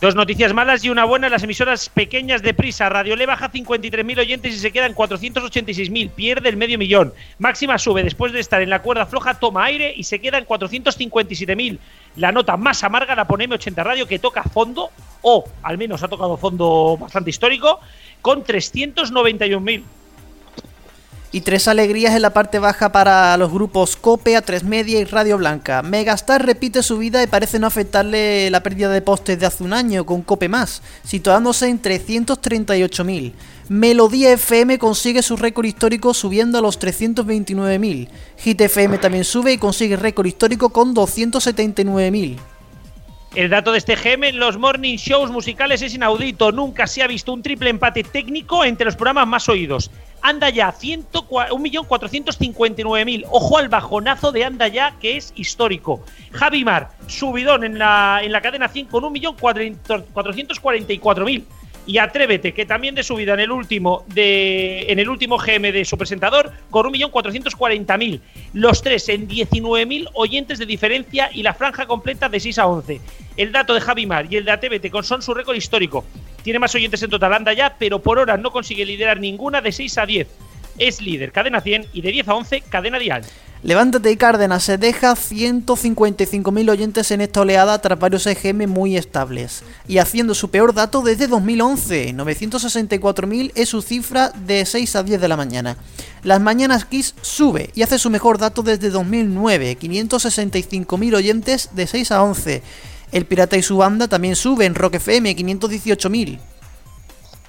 Dos 0.00 0.14
noticias 0.14 0.54
malas 0.54 0.82
y 0.82 0.88
una 0.88 1.04
buena 1.04 1.26
en 1.26 1.32
las 1.32 1.42
emisoras 1.42 1.90
pequeñas 1.90 2.40
de 2.40 2.54
prisa. 2.54 2.88
Radio 2.88 3.16
Le 3.16 3.26
baja 3.26 3.52
53.000 3.52 4.20
oyentes 4.20 4.54
y 4.54 4.58
se 4.58 4.72
quedan 4.72 4.94
486.000. 4.94 6.08
Pierde 6.08 6.48
el 6.48 6.56
medio 6.56 6.78
millón. 6.78 7.12
Máxima 7.38 7.76
sube 7.76 8.02
después 8.02 8.32
de 8.32 8.40
estar 8.40 8.62
en 8.62 8.70
la 8.70 8.80
cuerda 8.80 9.04
floja, 9.04 9.34
toma 9.34 9.64
aire 9.64 9.92
y 9.94 10.04
se 10.04 10.18
queda 10.18 10.38
en 10.38 10.46
457.000. 10.46 11.78
La 12.16 12.32
nota 12.32 12.56
más 12.56 12.82
amarga 12.82 13.14
la 13.14 13.26
pone 13.26 13.46
M80 13.46 13.84
Radio 13.84 14.06
que 14.06 14.18
toca 14.18 14.42
fondo, 14.42 14.90
o 15.20 15.44
al 15.62 15.76
menos 15.76 16.02
ha 16.02 16.08
tocado 16.08 16.38
fondo 16.38 16.96
bastante 16.98 17.28
histórico, 17.28 17.78
con 18.22 18.42
391.000 18.42 19.82
y 21.32 21.42
tres 21.42 21.68
alegrías 21.68 22.14
en 22.14 22.22
la 22.22 22.30
parte 22.30 22.58
baja 22.58 22.90
para 22.90 23.36
los 23.36 23.52
grupos 23.52 23.96
Cope, 23.96 24.36
A3 24.36 24.62
Media 24.62 24.98
y 24.98 25.04
Radio 25.04 25.38
Blanca. 25.38 25.82
Megastar 25.82 26.44
repite 26.44 26.82
su 26.82 26.98
vida 26.98 27.22
y 27.22 27.26
parece 27.26 27.58
no 27.58 27.66
afectarle 27.66 28.50
la 28.50 28.62
pérdida 28.62 28.90
de 28.90 29.02
postes 29.02 29.38
de 29.38 29.46
hace 29.46 29.62
un 29.62 29.72
año 29.72 30.04
con 30.04 30.22
Cope 30.22 30.48
más, 30.48 30.82
situándose 31.04 31.68
en 31.68 31.80
338.000. 31.80 33.32
Melodía 33.68 34.32
FM 34.32 34.78
consigue 34.78 35.22
su 35.22 35.36
récord 35.36 35.64
histórico 35.64 36.12
subiendo 36.12 36.58
a 36.58 36.62
los 36.62 36.80
329.000. 36.80 38.08
Hit 38.38 38.60
FM 38.60 38.98
también 38.98 39.24
sube 39.24 39.52
y 39.52 39.58
consigue 39.58 39.96
récord 39.96 40.26
histórico 40.26 40.70
con 40.70 40.94
279.000. 40.94 42.38
El 43.36 43.48
dato 43.48 43.70
de 43.70 43.78
este 43.78 43.94
GM 43.94 44.24
en 44.24 44.40
los 44.40 44.58
morning 44.58 44.96
shows 44.96 45.30
musicales 45.30 45.82
es 45.82 45.94
inaudito. 45.94 46.50
Nunca 46.50 46.88
se 46.88 47.00
ha 47.00 47.06
visto 47.06 47.32
un 47.32 47.42
triple 47.42 47.70
empate 47.70 48.02
técnico 48.02 48.64
entre 48.64 48.86
los 48.86 48.96
programas 48.96 49.28
más 49.28 49.48
oídos. 49.48 49.92
Anda 50.22 50.48
ya, 50.50 50.72
1.459.000. 50.72 53.26
Ojo 53.30 53.58
al 53.58 53.68
bajonazo 53.68 54.32
de 54.32 54.44
Anda 54.44 54.66
ya, 54.68 54.96
que 55.00 55.16
es 55.16 55.32
histórico. 55.36 56.04
Javimar, 56.32 56.90
subidón 57.06 57.62
en 57.64 57.78
la, 57.78 58.20
en 58.22 58.32
la 58.32 58.40
cadena 58.40 58.68
100 58.68 58.86
con 58.86 59.04
1.444.000 59.04 61.44
y 61.90 61.98
Atrévete, 61.98 62.54
que 62.54 62.66
también 62.66 62.94
de 62.94 63.02
subida 63.02 63.34
en 63.34 63.40
el 63.40 63.50
último 63.50 64.04
de 64.14 64.82
en 64.92 65.00
el 65.00 65.08
último 65.08 65.38
GM 65.38 65.72
de 65.72 65.84
su 65.84 65.98
presentador 65.98 66.52
con 66.70 66.86
1.440.000. 66.86 68.20
Los 68.52 68.80
tres 68.80 69.08
en 69.08 69.26
19.000 69.26 70.08
oyentes 70.14 70.60
de 70.60 70.66
diferencia 70.66 71.30
y 71.34 71.42
la 71.42 71.52
franja 71.52 71.86
completa 71.86 72.28
de 72.28 72.38
6 72.38 72.58
a 72.60 72.68
11. 72.68 73.00
El 73.36 73.50
dato 73.50 73.74
de 73.74 73.80
Javimar 73.80 74.32
y 74.32 74.36
el 74.36 74.44
de 74.44 74.52
Atrévete 74.52 74.88
con 74.88 75.02
son 75.02 75.20
su 75.20 75.34
récord 75.34 75.56
histórico. 75.56 76.04
Tiene 76.44 76.60
más 76.60 76.72
oyentes 76.76 77.02
en 77.02 77.10
total, 77.10 77.32
anda 77.32 77.52
ya, 77.54 77.74
pero 77.76 77.98
por 77.98 78.20
hora 78.20 78.36
no 78.36 78.52
consigue 78.52 78.86
liderar 78.86 79.18
ninguna 79.18 79.60
de 79.60 79.72
6 79.72 79.98
a 79.98 80.06
10. 80.06 80.28
Es 80.78 81.00
líder 81.00 81.32
cadena 81.32 81.60
100 81.60 81.86
y 81.92 82.00
de 82.02 82.10
10 82.12 82.28
a 82.28 82.34
11 82.34 82.60
cadena 82.62 82.98
dial. 82.98 83.24
Levántate 83.62 84.10
y 84.10 84.16
Cárdenas 84.16 84.62
se 84.62 84.78
deja 84.78 85.12
155.000 85.12 86.70
oyentes 86.70 87.10
en 87.10 87.20
esta 87.20 87.42
oleada 87.42 87.78
tras 87.78 87.98
varios 87.98 88.26
EGM 88.26 88.66
muy 88.66 88.96
estables. 88.96 89.62
Y 89.86 89.98
haciendo 89.98 90.34
su 90.34 90.50
peor 90.50 90.72
dato 90.72 91.02
desde 91.02 91.26
2011, 91.26 92.14
964.000 92.14 93.52
es 93.54 93.68
su 93.68 93.82
cifra 93.82 94.30
de 94.30 94.64
6 94.64 94.96
a 94.96 95.02
10 95.02 95.20
de 95.20 95.28
la 95.28 95.36
mañana. 95.36 95.76
Las 96.22 96.40
Mañanas 96.40 96.86
Kiss 96.86 97.14
sube 97.20 97.68
y 97.74 97.82
hace 97.82 97.98
su 97.98 98.08
mejor 98.08 98.38
dato 98.38 98.62
desde 98.62 98.88
2009, 98.88 99.76
565.000 99.78 101.14
oyentes 101.14 101.68
de 101.72 101.86
6 101.86 102.12
a 102.12 102.22
11. 102.22 102.62
El 103.12 103.26
Pirata 103.26 103.58
y 103.58 103.62
su 103.62 103.76
banda 103.76 104.08
también 104.08 104.36
sube 104.36 104.64
en 104.64 104.74
Rock 104.74 104.94
FM, 104.94 105.36
518.000. 105.36 106.38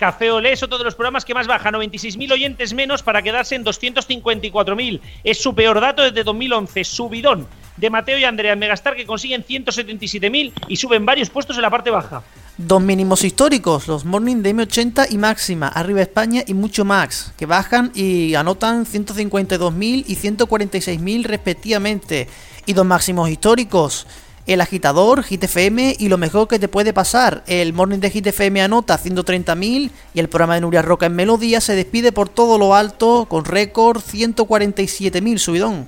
Café 0.02 0.32
Olé 0.32 0.54
es 0.54 0.64
otro 0.64 0.80
de 0.80 0.84
los 0.84 0.96
programas 0.96 1.24
que 1.26 1.36
más 1.36 1.46
baja, 1.46 1.70
96.000 1.70 2.32
oyentes 2.32 2.74
menos 2.74 3.04
para 3.04 3.22
quedarse 3.22 3.54
en 3.54 3.64
254.000. 3.64 5.00
Es 5.24 5.40
su 5.40 5.54
peor 5.54 5.80
dato 5.80 6.02
desde 6.02 6.24
2011, 6.24 6.84
subidón 6.86 7.46
de 7.78 7.90
Mateo 7.92 8.18
y 8.18 8.24
Andrea 8.24 8.56
Megastar 8.56 8.96
que 8.96 9.06
consiguen 9.06 9.46
177.000 9.46 10.54
y 10.68 10.76
suben 10.78 11.06
varios 11.06 11.30
puestos 11.30 11.56
en 11.56 11.62
la 11.62 11.70
parte 11.70 11.92
baja. 11.92 12.24
Dos 12.58 12.82
mínimos 12.82 13.24
históricos, 13.24 13.88
los 13.88 14.04
Morning 14.04 14.38
de 14.38 14.56
M80 14.56 15.06
y 15.12 15.20
Máxima, 15.20 15.68
Arriba 15.68 16.02
España 16.02 16.42
y 16.48 16.56
Mucho 16.56 16.84
Max, 16.84 17.32
que 17.38 17.46
bajan 17.46 17.92
y 17.94 18.34
anotan 18.34 18.88
152.000 18.88 20.06
y 20.08 20.16
146.000 20.16 21.24
respectivamente. 21.26 22.28
Y 22.66 22.74
dos 22.74 22.88
máximos 22.88 23.30
históricos, 23.30 24.08
el 24.48 24.62
agitador, 24.62 25.24
Hit 25.24 25.44
FM 25.44 25.96
y 25.98 26.10
lo 26.10 26.18
mejor 26.18 26.48
que 26.48 26.60
te 26.60 26.68
puede 26.68 26.94
pasar. 26.94 27.44
El 27.48 27.74
morning 27.74 28.00
de 28.00 28.10
Hit 28.10 28.28
FM 28.28 28.62
anota 28.62 29.00
130.000 29.00 29.92
y 30.14 30.20
el 30.20 30.30
programa 30.30 30.56
de 30.56 30.62
Nuria 30.62 30.82
Roca 30.82 31.06
en 31.06 31.16
Melodía 31.16 31.62
se 31.62 31.76
despide 31.76 32.12
por 32.12 32.30
todo 32.30 32.58
lo 32.58 32.76
alto 32.76 33.26
con 33.30 33.46
récord 33.46 34.02
147.000 34.02 35.38
subidón. 35.38 35.88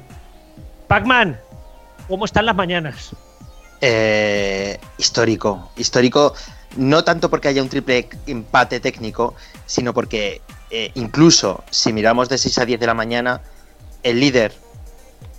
Pacman, 0.87 1.39
¿cómo 2.07 2.25
están 2.25 2.45
las 2.45 2.55
mañanas? 2.55 3.11
Eh, 3.81 4.79
histórico, 4.97 5.71
histórico 5.75 6.33
no 6.77 7.03
tanto 7.03 7.29
porque 7.29 7.47
haya 7.47 7.61
un 7.61 7.69
triple 7.69 8.09
empate 8.27 8.79
técnico, 8.79 9.35
sino 9.65 9.93
porque 9.93 10.41
eh, 10.69 10.91
incluso 10.95 11.63
si 11.69 11.93
miramos 11.93 12.29
de 12.29 12.37
6 12.37 12.57
a 12.59 12.65
10 12.65 12.79
de 12.79 12.87
la 12.87 12.93
mañana, 12.93 13.41
el 14.01 14.19
líder, 14.19 14.53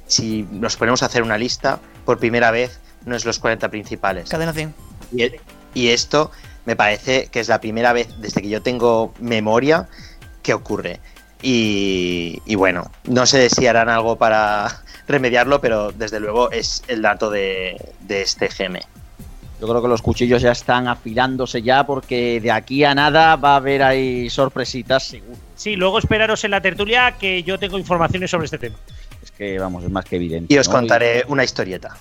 si 0.06 0.46
nos 0.50 0.76
ponemos 0.76 1.02
a 1.02 1.06
hacer 1.06 1.22
una 1.22 1.38
lista, 1.38 1.80
por 2.04 2.18
primera 2.18 2.50
vez 2.50 2.80
no 3.06 3.16
es 3.16 3.24
los 3.24 3.38
40 3.38 3.70
principales. 3.70 4.28
Cadena 4.28 4.52
100. 4.52 4.74
Y, 5.74 5.88
esto 5.88 6.30
me 6.64 6.76
parece 6.76 7.28
que 7.30 7.40
es 7.40 7.48
la 7.48 7.60
primera 7.60 7.92
vez 7.92 8.08
desde 8.18 8.42
que 8.42 8.48
yo 8.48 8.62
tengo 8.62 9.12
memoria 9.20 9.88
que 10.42 10.54
ocurre. 10.54 11.00
Y, 11.42 12.54
bueno, 12.56 12.90
no 13.04 13.26
sé 13.26 13.50
si 13.50 13.66
harán 13.66 13.90
algo 13.90 14.16
para 14.16 14.82
remediarlo, 15.08 15.60
pero 15.60 15.92
desde 15.92 16.20
luego 16.20 16.50
es 16.50 16.82
el 16.88 17.02
dato 17.02 17.30
de, 17.30 17.76
este 18.08 18.48
GM. 18.48 18.80
Yo 19.60 19.68
creo 19.68 19.82
que 19.82 19.88
los 19.88 20.02
cuchillos 20.02 20.42
ya 20.42 20.52
están 20.52 20.88
afilándose 20.88 21.62
ya 21.62 21.84
porque 21.86 22.40
de 22.40 22.50
aquí 22.50 22.84
a 22.84 22.94
nada 22.94 23.36
va 23.36 23.52
a 23.52 23.56
haber 23.56 23.82
ahí 23.82 24.28
sorpresitas 24.28 25.04
seguro. 25.04 25.38
Sí, 25.54 25.76
luego 25.76 25.98
esperaros 25.98 26.44
en 26.44 26.50
la 26.50 26.60
tertulia 26.60 27.12
que 27.18 27.42
yo 27.44 27.58
tengo 27.58 27.78
informaciones 27.78 28.30
sobre 28.30 28.46
este 28.46 28.58
tema. 28.58 28.76
Es 29.22 29.30
que 29.30 29.58
vamos, 29.58 29.84
es 29.84 29.90
más 29.90 30.04
que 30.04 30.16
evidente. 30.16 30.52
Y 30.52 30.58
os 30.58 30.68
contaré 30.68 31.24
una 31.28 31.44
historieta. 31.44 31.96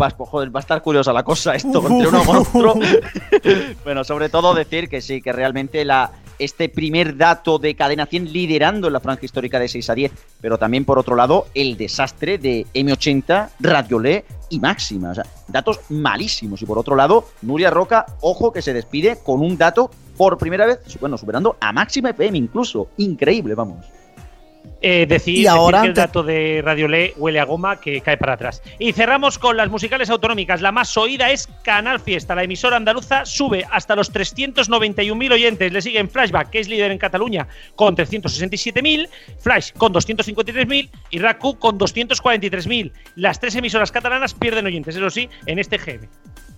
Copas, 0.00 0.14
pues 0.14 0.30
joder, 0.30 0.54
va 0.54 0.60
a 0.60 0.62
estar 0.62 0.82
curiosa 0.82 1.12
la 1.12 1.22
cosa 1.22 1.54
esto 1.54 1.86
entre 1.86 2.08
uno 2.08 2.24
con 2.24 2.36
otro. 2.38 2.74
bueno, 3.84 4.02
sobre 4.02 4.30
todo 4.30 4.54
decir 4.54 4.88
que 4.88 5.02
sí, 5.02 5.20
que 5.20 5.32
realmente 5.32 5.84
la, 5.84 6.10
este 6.38 6.70
primer 6.70 7.18
dato 7.18 7.58
de 7.58 7.74
cadena 7.74 8.06
100 8.06 8.32
liderando 8.32 8.86
en 8.86 8.94
la 8.94 9.00
franja 9.00 9.26
histórica 9.26 9.58
de 9.58 9.68
6 9.68 9.90
a 9.90 9.94
10, 9.94 10.12
pero 10.40 10.56
también 10.56 10.86
por 10.86 10.98
otro 10.98 11.16
lado 11.16 11.46
el 11.54 11.76
desastre 11.76 12.38
de 12.38 12.66
M80, 12.72 13.50
Radiolé 13.60 14.24
y 14.48 14.58
Máxima. 14.58 15.10
O 15.10 15.14
sea, 15.14 15.26
datos 15.48 15.80
malísimos. 15.90 16.62
Y 16.62 16.66
por 16.66 16.78
otro 16.78 16.96
lado, 16.96 17.26
Nuria 17.42 17.70
Roca, 17.70 18.06
ojo 18.22 18.52
que 18.52 18.62
se 18.62 18.72
despide 18.72 19.18
con 19.22 19.40
un 19.40 19.58
dato 19.58 19.90
por 20.16 20.38
primera 20.38 20.66
vez, 20.66 20.80
bueno, 20.98 21.18
superando 21.18 21.56
a 21.60 21.72
Máxima 21.72 22.10
FM 22.10 22.38
incluso. 22.38 22.88
Increíble, 22.96 23.54
vamos. 23.54 23.84
Eh, 24.82 25.06
decir, 25.06 25.36
Y 25.36 25.46
ahora 25.46 25.82
decir 25.82 25.94
que 25.94 26.00
el 26.00 26.06
dato 26.06 26.22
de 26.22 26.62
Radio 26.64 26.88
Le 26.88 27.12
huele 27.16 27.38
a 27.38 27.44
goma 27.44 27.80
que 27.80 28.00
cae 28.00 28.16
para 28.16 28.34
atrás. 28.34 28.62
Y 28.78 28.92
cerramos 28.92 29.38
con 29.38 29.56
las 29.56 29.68
musicales 29.68 30.08
autonómicas. 30.08 30.62
La 30.62 30.72
más 30.72 30.96
oída 30.96 31.30
es 31.30 31.48
Canal 31.62 32.00
Fiesta. 32.00 32.34
La 32.34 32.44
emisora 32.44 32.76
andaluza 32.76 33.26
sube 33.26 33.66
hasta 33.70 33.94
los 33.94 34.12
391.000 34.12 35.32
oyentes. 35.32 35.72
Le 35.72 35.82
siguen 35.82 36.08
Flashback, 36.08 36.50
que 36.50 36.60
es 36.60 36.68
líder 36.68 36.90
en 36.90 36.98
Cataluña, 36.98 37.46
con 37.76 37.94
367.000. 37.94 39.08
Flash 39.38 39.72
con 39.76 39.92
253.000. 39.92 40.88
Y 41.10 41.18
RACU 41.18 41.58
con 41.58 41.78
243.000. 41.78 42.92
Las 43.16 43.38
tres 43.38 43.54
emisoras 43.56 43.92
catalanas 43.92 44.34
pierden 44.34 44.66
oyentes, 44.66 44.96
eso 44.96 45.10
sí, 45.10 45.28
en 45.46 45.58
este 45.58 45.76
GM. 45.76 46.08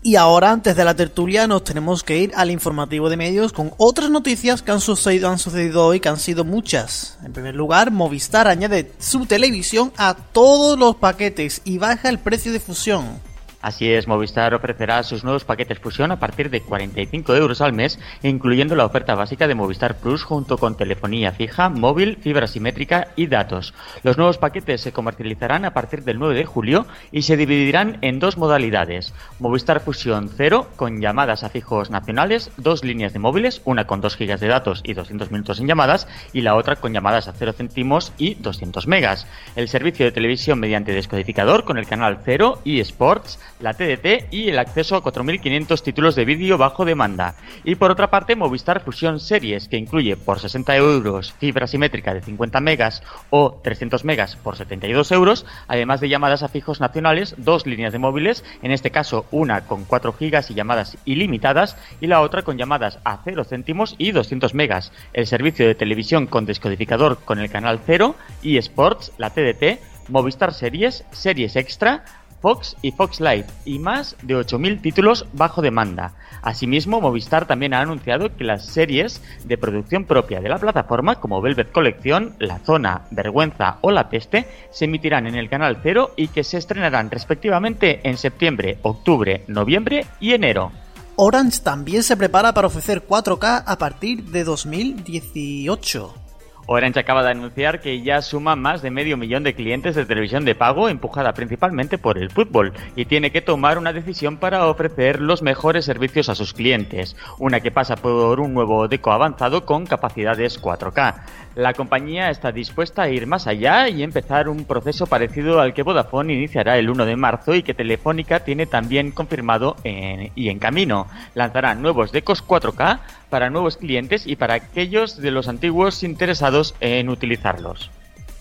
Y 0.04 0.16
ahora, 0.16 0.50
antes 0.50 0.74
de 0.74 0.84
la 0.84 0.96
tertulia, 0.96 1.46
nos 1.46 1.62
tenemos 1.62 2.02
que 2.02 2.18
ir 2.18 2.32
al 2.34 2.50
informativo 2.50 3.08
de 3.08 3.16
medios 3.16 3.52
con 3.52 3.72
otras 3.78 4.10
noticias 4.10 4.60
que 4.60 4.72
han 4.72 4.80
sucedido, 4.80 5.28
han 5.28 5.38
sucedido 5.38 5.86
hoy, 5.86 6.00
que 6.00 6.08
han 6.08 6.18
sido 6.18 6.44
muchas. 6.44 7.20
En 7.24 7.32
primer 7.32 7.54
lugar, 7.54 7.92
Movistar 7.92 8.11
añade 8.48 8.92
su 8.98 9.26
televisión 9.26 9.92
a 9.96 10.14
todos 10.14 10.78
los 10.78 10.96
paquetes 10.96 11.62
y 11.64 11.78
baja 11.78 12.08
el 12.08 12.18
precio 12.18 12.52
de 12.52 12.60
fusión. 12.60 13.31
Así 13.62 13.92
es, 13.92 14.08
Movistar 14.08 14.54
ofrecerá 14.54 15.04
sus 15.04 15.22
nuevos 15.22 15.44
paquetes 15.44 15.78
fusión 15.78 16.10
a 16.10 16.18
partir 16.18 16.50
de 16.50 16.62
45 16.62 17.36
euros 17.36 17.60
al 17.60 17.72
mes, 17.72 18.00
incluyendo 18.24 18.74
la 18.74 18.84
oferta 18.84 19.14
básica 19.14 19.46
de 19.46 19.54
Movistar 19.54 19.98
Plus 19.98 20.24
junto 20.24 20.58
con 20.58 20.76
telefonía 20.76 21.30
fija, 21.30 21.68
móvil, 21.68 22.16
fibra 22.20 22.48
simétrica 22.48 23.08
y 23.14 23.28
datos. 23.28 23.72
Los 24.02 24.18
nuevos 24.18 24.38
paquetes 24.38 24.80
se 24.80 24.92
comercializarán 24.92 25.64
a 25.64 25.72
partir 25.72 26.02
del 26.02 26.18
9 26.18 26.34
de 26.34 26.44
julio 26.44 26.86
y 27.12 27.22
se 27.22 27.36
dividirán 27.36 27.98
en 28.00 28.18
dos 28.18 28.36
modalidades. 28.36 29.14
Movistar 29.38 29.78
Fusión 29.78 30.28
0 30.36 30.66
con 30.74 31.00
llamadas 31.00 31.44
a 31.44 31.48
fijos 31.48 31.88
nacionales, 31.88 32.50
dos 32.56 32.82
líneas 32.82 33.12
de 33.12 33.20
móviles, 33.20 33.62
una 33.64 33.86
con 33.86 34.00
2 34.00 34.18
GB 34.18 34.40
de 34.40 34.48
datos 34.48 34.80
y 34.82 34.94
200 34.94 35.30
minutos 35.30 35.60
en 35.60 35.68
llamadas 35.68 36.08
y 36.32 36.40
la 36.40 36.56
otra 36.56 36.74
con 36.74 36.92
llamadas 36.92 37.28
a 37.28 37.32
0 37.32 37.52
céntimos 37.52 38.12
y 38.18 38.34
200 38.34 38.88
megas. 38.88 39.28
El 39.54 39.68
servicio 39.68 40.04
de 40.04 40.10
televisión 40.10 40.58
mediante 40.58 40.90
descodificador 40.90 41.64
con 41.64 41.78
el 41.78 41.86
canal 41.86 42.18
0 42.24 42.60
y 42.64 42.80
Sports, 42.80 43.38
la 43.60 43.74
TDT 43.74 44.32
y 44.32 44.48
el 44.48 44.58
acceso 44.58 44.96
a 44.96 45.02
4.500 45.02 45.82
títulos 45.82 46.14
de 46.14 46.24
vídeo 46.24 46.58
bajo 46.58 46.84
demanda. 46.84 47.34
Y 47.64 47.76
por 47.76 47.90
otra 47.90 48.10
parte, 48.10 48.36
Movistar 48.36 48.82
Fusión 48.82 49.20
Series, 49.20 49.68
que 49.68 49.76
incluye 49.76 50.16
por 50.16 50.40
60 50.40 50.76
euros 50.76 51.32
fibra 51.32 51.66
simétrica 51.66 52.14
de 52.14 52.22
50 52.22 52.60
megas 52.60 53.02
o 53.30 53.60
300 53.62 54.04
megas 54.04 54.36
por 54.36 54.56
72 54.56 55.12
euros, 55.12 55.46
además 55.68 56.00
de 56.00 56.08
llamadas 56.08 56.42
a 56.42 56.48
fijos 56.48 56.80
nacionales, 56.80 57.34
dos 57.38 57.66
líneas 57.66 57.92
de 57.92 57.98
móviles, 57.98 58.44
en 58.62 58.72
este 58.72 58.90
caso 58.90 59.26
una 59.30 59.62
con 59.62 59.84
4 59.84 60.12
gigas 60.12 60.50
y 60.50 60.54
llamadas 60.54 60.96
ilimitadas 61.04 61.76
y 62.00 62.06
la 62.06 62.20
otra 62.20 62.42
con 62.42 62.58
llamadas 62.58 62.98
a 63.04 63.20
0 63.24 63.44
céntimos 63.44 63.94
y 63.98 64.12
200 64.12 64.54
megas. 64.54 64.92
El 65.12 65.26
servicio 65.26 65.66
de 65.66 65.74
televisión 65.74 66.26
con 66.26 66.46
descodificador 66.46 67.18
con 67.24 67.38
el 67.38 67.50
canal 67.50 67.80
0 67.84 68.14
y 68.42 68.56
Sports, 68.56 69.12
la 69.18 69.30
TDT, 69.30 69.80
Movistar 70.08 70.52
Series, 70.52 71.04
Series 71.12 71.56
Extra, 71.56 72.04
Fox 72.42 72.76
y 72.82 72.92
Fox 72.92 73.20
Live 73.20 73.46
y 73.64 73.78
más 73.78 74.16
de 74.22 74.36
8.000 74.36 74.82
títulos 74.82 75.26
bajo 75.32 75.62
demanda. 75.62 76.12
Asimismo, 76.42 77.00
Movistar 77.00 77.46
también 77.46 77.72
ha 77.72 77.80
anunciado 77.80 78.36
que 78.36 78.44
las 78.44 78.66
series 78.66 79.22
de 79.44 79.56
producción 79.56 80.04
propia 80.04 80.40
de 80.40 80.48
la 80.48 80.58
plataforma, 80.58 81.20
como 81.20 81.40
Velvet 81.40 81.72
Colección, 81.72 82.34
La 82.38 82.58
Zona, 82.58 83.02
Vergüenza 83.12 83.78
o 83.80 83.92
La 83.92 84.10
Peste, 84.10 84.46
se 84.70 84.86
emitirán 84.86 85.26
en 85.26 85.36
el 85.36 85.48
canal 85.48 85.78
0 85.82 86.14
y 86.16 86.28
que 86.28 86.44
se 86.44 86.58
estrenarán 86.58 87.10
respectivamente 87.10 88.00
en 88.02 88.18
septiembre, 88.18 88.78
octubre, 88.82 89.44
noviembre 89.46 90.04
y 90.20 90.32
enero. 90.32 90.72
Orange 91.14 91.60
también 91.62 92.02
se 92.02 92.16
prepara 92.16 92.52
para 92.54 92.66
ofrecer 92.66 93.06
4K 93.06 93.62
a 93.64 93.78
partir 93.78 94.24
de 94.24 94.44
2018. 94.44 96.21
Orange 96.66 97.00
acaba 97.00 97.22
de 97.24 97.30
anunciar 97.30 97.80
que 97.80 98.02
ya 98.02 98.22
suma 98.22 98.54
más 98.54 98.82
de 98.82 98.90
medio 98.90 99.16
millón 99.16 99.42
de 99.42 99.54
clientes 99.54 99.94
de 99.94 100.06
televisión 100.06 100.44
de 100.44 100.54
pago, 100.54 100.88
empujada 100.88 101.34
principalmente 101.34 101.98
por 101.98 102.18
el 102.18 102.30
fútbol, 102.30 102.72
y 102.94 103.06
tiene 103.06 103.32
que 103.32 103.42
tomar 103.42 103.78
una 103.78 103.92
decisión 103.92 104.36
para 104.36 104.66
ofrecer 104.66 105.20
los 105.20 105.42
mejores 105.42 105.84
servicios 105.84 106.28
a 106.28 106.34
sus 106.34 106.52
clientes, 106.54 107.16
una 107.38 107.60
que 107.60 107.72
pasa 107.72 107.96
por 107.96 108.38
un 108.38 108.54
nuevo 108.54 108.86
deco 108.86 109.10
avanzado 109.10 109.66
con 109.66 109.86
capacidades 109.86 110.60
4K. 110.62 111.14
La 111.54 111.74
compañía 111.74 112.30
está 112.30 112.50
dispuesta 112.50 113.02
a 113.02 113.08
ir 113.10 113.26
más 113.26 113.46
allá 113.46 113.88
y 113.88 114.02
empezar 114.02 114.48
un 114.48 114.64
proceso 114.64 115.06
parecido 115.06 115.60
al 115.60 115.74
que 115.74 115.82
Vodafone 115.82 116.32
iniciará 116.32 116.78
el 116.78 116.88
1 116.88 117.04
de 117.04 117.16
marzo 117.16 117.54
y 117.54 117.62
que 117.62 117.74
Telefónica 117.74 118.40
tiene 118.40 118.64
también 118.64 119.10
confirmado 119.10 119.76
y 119.84 120.48
en 120.48 120.58
camino. 120.58 121.08
Lanzará 121.34 121.74
nuevos 121.74 122.10
decos 122.10 122.42
4K 122.46 123.00
para 123.28 123.50
nuevos 123.50 123.76
clientes 123.76 124.26
y 124.26 124.36
para 124.36 124.54
aquellos 124.54 125.18
de 125.18 125.30
los 125.30 125.46
antiguos 125.48 126.02
interesados 126.02 126.74
en 126.80 127.10
utilizarlos. 127.10 127.90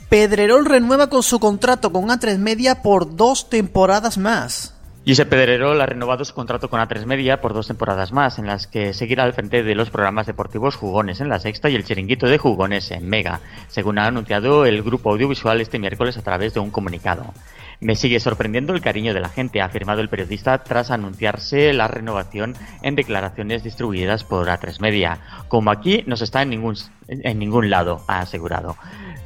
Pedrerol 0.08 0.66
renueva 0.66 1.08
con 1.08 1.24
su 1.24 1.40
contrato 1.40 1.92
con 1.92 2.08
A3 2.08 2.38
Media 2.38 2.82
por 2.82 3.16
dos 3.16 3.50
temporadas 3.50 4.18
más. 4.18 4.74
Josep 5.06 5.30
Pedrerol 5.30 5.82
ha 5.82 5.88
renovado 5.88 6.24
su 6.24 6.36
contrato 6.36 6.70
con 6.70 6.80
A3 6.80 7.08
Media 7.08 7.42
por 7.42 7.56
dos 7.56 7.66
temporadas 7.66 8.12
más, 8.12 8.38
en 8.38 8.46
las 8.46 8.68
que 8.68 8.94
seguirá 8.94 9.24
al 9.24 9.34
frente 9.34 9.64
de 9.64 9.74
los 9.74 9.90
programas 9.90 10.28
deportivos 10.28 10.76
Jugones 10.76 11.22
en 11.22 11.30
la 11.30 11.40
Sexta 11.40 11.72
y 11.72 11.76
el 11.76 11.84
Chiringuito 11.84 12.28
de 12.28 12.38
Jugones 12.38 12.92
en 12.92 13.10
Mega, 13.10 13.40
según 13.68 13.98
ha 13.98 14.06
anunciado 14.06 14.64
el 14.64 14.84
grupo 14.84 15.10
audiovisual 15.10 15.60
este 15.60 15.80
miércoles 15.80 16.18
a 16.18 16.22
través 16.22 16.54
de 16.54 16.60
un 16.60 16.70
comunicado. 16.70 17.34
Me 17.80 17.96
sigue 17.96 18.20
sorprendiendo 18.20 18.76
el 18.76 18.82
cariño 18.82 19.16
de 19.16 19.22
la 19.22 19.30
gente, 19.30 19.60
ha 19.60 19.66
afirmado 19.66 20.02
el 20.02 20.10
periodista 20.10 20.60
tras 20.60 20.92
anunciarse 20.92 21.74
la 21.74 21.88
renovación 21.88 22.56
en 22.84 22.96
declaraciones 22.96 23.64
distribuidas 23.64 24.24
por 24.24 24.48
A3 24.50 24.80
Media. 24.82 25.18
Como 25.48 25.72
aquí 25.72 26.04
no 26.06 26.16
se 26.16 26.26
está 26.26 26.44
en 26.44 26.52
ningún, 26.52 26.76
en 27.08 27.40
ningún 27.40 27.72
lado, 27.72 28.04
ha 28.08 28.20
asegurado. 28.20 28.78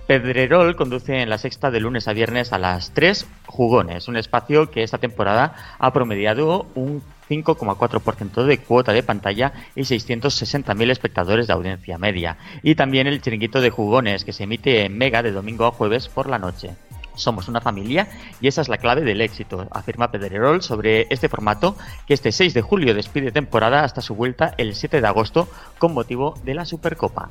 Pedrerol 0.07 0.75
conduce 0.75 1.19
en 1.19 1.29
la 1.29 1.39
sexta 1.39 1.71
de 1.71 1.79
lunes 1.79 2.07
a 2.07 2.13
viernes 2.13 2.53
a 2.53 2.59
las 2.59 2.91
3 2.91 3.25
Jugones, 3.47 4.07
un 4.07 4.17
espacio 4.17 4.69
que 4.69 4.83
esta 4.83 4.99
temporada 4.99 5.55
ha 5.79 5.93
promediado 5.93 6.67
un 6.75 7.01
5,4% 7.27 8.43
de 8.43 8.59
cuota 8.59 8.93
de 8.93 9.01
pantalla 9.01 9.51
y 9.75 9.81
660.000 9.81 10.91
espectadores 10.91 11.47
de 11.47 11.53
audiencia 11.53 11.97
media. 11.97 12.37
Y 12.61 12.75
también 12.75 13.07
el 13.07 13.19
chiringuito 13.19 13.61
de 13.61 13.71
Jugones, 13.71 14.25
que 14.25 14.33
se 14.33 14.43
emite 14.43 14.85
en 14.85 14.95
Mega 14.95 15.23
de 15.23 15.31
domingo 15.31 15.65
a 15.65 15.71
jueves 15.71 16.07
por 16.07 16.29
la 16.29 16.37
noche. 16.37 16.75
Somos 17.15 17.47
una 17.47 17.61
familia 17.61 18.07
y 18.41 18.47
esa 18.47 18.61
es 18.61 18.69
la 18.69 18.77
clave 18.77 19.01
del 19.01 19.21
éxito, 19.21 19.67
afirma 19.71 20.11
Pedrerol 20.11 20.61
sobre 20.61 21.07
este 21.09 21.29
formato 21.29 21.75
que 22.05 22.13
este 22.13 22.31
6 22.31 22.53
de 22.53 22.61
julio 22.61 22.93
despide 22.93 23.31
temporada 23.31 23.83
hasta 23.83 24.01
su 24.01 24.13
vuelta 24.13 24.53
el 24.57 24.75
7 24.75 25.01
de 25.01 25.07
agosto 25.07 25.47
con 25.79 25.95
motivo 25.95 26.35
de 26.43 26.53
la 26.53 26.65
Supercopa. 26.65 27.27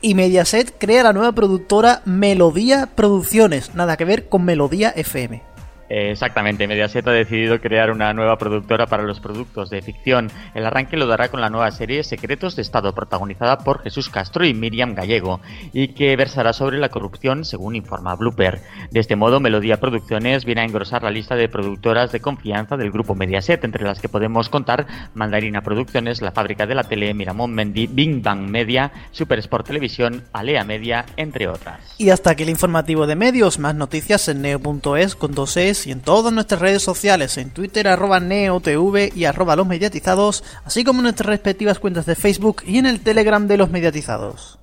Y 0.00 0.14
Mediaset 0.14 0.74
crea 0.78 1.02
la 1.02 1.12
nueva 1.12 1.32
productora 1.32 2.02
Melodía 2.04 2.88
Producciones, 2.94 3.74
nada 3.74 3.96
que 3.96 4.04
ver 4.04 4.28
con 4.28 4.44
Melodía 4.44 4.90
FM. 4.90 5.47
Exactamente, 5.88 6.68
Mediaset 6.68 7.06
ha 7.06 7.12
decidido 7.12 7.60
crear 7.60 7.90
una 7.90 8.12
nueva 8.12 8.36
productora 8.36 8.86
para 8.86 9.02
los 9.02 9.20
productos 9.20 9.70
de 9.70 9.82
ficción. 9.82 10.30
El 10.54 10.66
arranque 10.66 10.96
lo 10.96 11.06
dará 11.06 11.28
con 11.28 11.40
la 11.40 11.50
nueva 11.50 11.70
serie 11.70 12.04
Secretos 12.04 12.56
de 12.56 12.62
Estado, 12.62 12.94
protagonizada 12.94 13.58
por 13.58 13.82
Jesús 13.82 14.08
Castro 14.08 14.44
y 14.44 14.54
Miriam 14.54 14.94
Gallego, 14.94 15.40
y 15.72 15.88
que 15.88 16.14
versará 16.16 16.52
sobre 16.52 16.78
la 16.78 16.90
corrupción, 16.90 17.44
según 17.44 17.76
informa 17.76 18.14
Blooper. 18.16 18.60
De 18.90 19.00
este 19.00 19.16
modo, 19.16 19.40
Melodía 19.40 19.80
Producciones 19.80 20.44
viene 20.44 20.60
a 20.60 20.64
engrosar 20.64 21.02
la 21.02 21.10
lista 21.10 21.36
de 21.36 21.48
productoras 21.48 22.12
de 22.12 22.20
confianza 22.20 22.76
del 22.76 22.90
grupo 22.90 23.14
Mediaset, 23.14 23.64
entre 23.64 23.84
las 23.84 24.00
que 24.00 24.08
podemos 24.08 24.48
contar 24.48 24.86
Mandarina 25.14 25.62
Producciones, 25.62 26.20
La 26.20 26.32
Fábrica 26.32 26.66
de 26.66 26.74
la 26.74 26.84
Tele, 26.84 27.14
Miramón 27.14 27.54
Mendy, 27.54 27.86
Bing 27.86 28.22
Bang 28.22 28.48
Media, 28.48 28.92
Super 29.10 29.38
Sport 29.38 29.66
Televisión, 29.66 30.24
Alea 30.32 30.64
Media, 30.64 31.06
entre 31.16 31.48
otras. 31.48 31.94
Y 31.98 32.10
hasta 32.10 32.30
aquí 32.30 32.42
el 32.42 32.50
informativo 32.50 33.06
de 33.06 33.16
medios, 33.16 33.58
más 33.58 33.74
noticias 33.74 34.28
en 34.28 34.42
neo.es 34.42 35.14
con 35.16 35.32
dos 35.32 35.56
y 35.86 35.92
en 35.92 36.00
todas 36.00 36.32
nuestras 36.32 36.60
redes 36.60 36.82
sociales, 36.82 37.36
en 37.38 37.50
Twitter 37.50 37.88
arroba 37.88 38.20
neotv 38.20 39.12
y 39.14 39.24
arroba 39.24 39.56
los 39.56 39.66
mediatizados, 39.66 40.44
así 40.64 40.84
como 40.84 41.00
en 41.00 41.04
nuestras 41.04 41.28
respectivas 41.28 41.78
cuentas 41.78 42.06
de 42.06 42.14
Facebook 42.14 42.62
y 42.66 42.78
en 42.78 42.86
el 42.86 43.00
Telegram 43.00 43.46
de 43.46 43.56
los 43.56 43.70
mediatizados. 43.70 44.58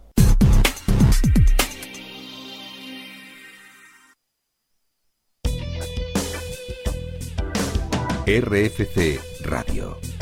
RFC 8.28 9.20
Radio. 9.44 10.15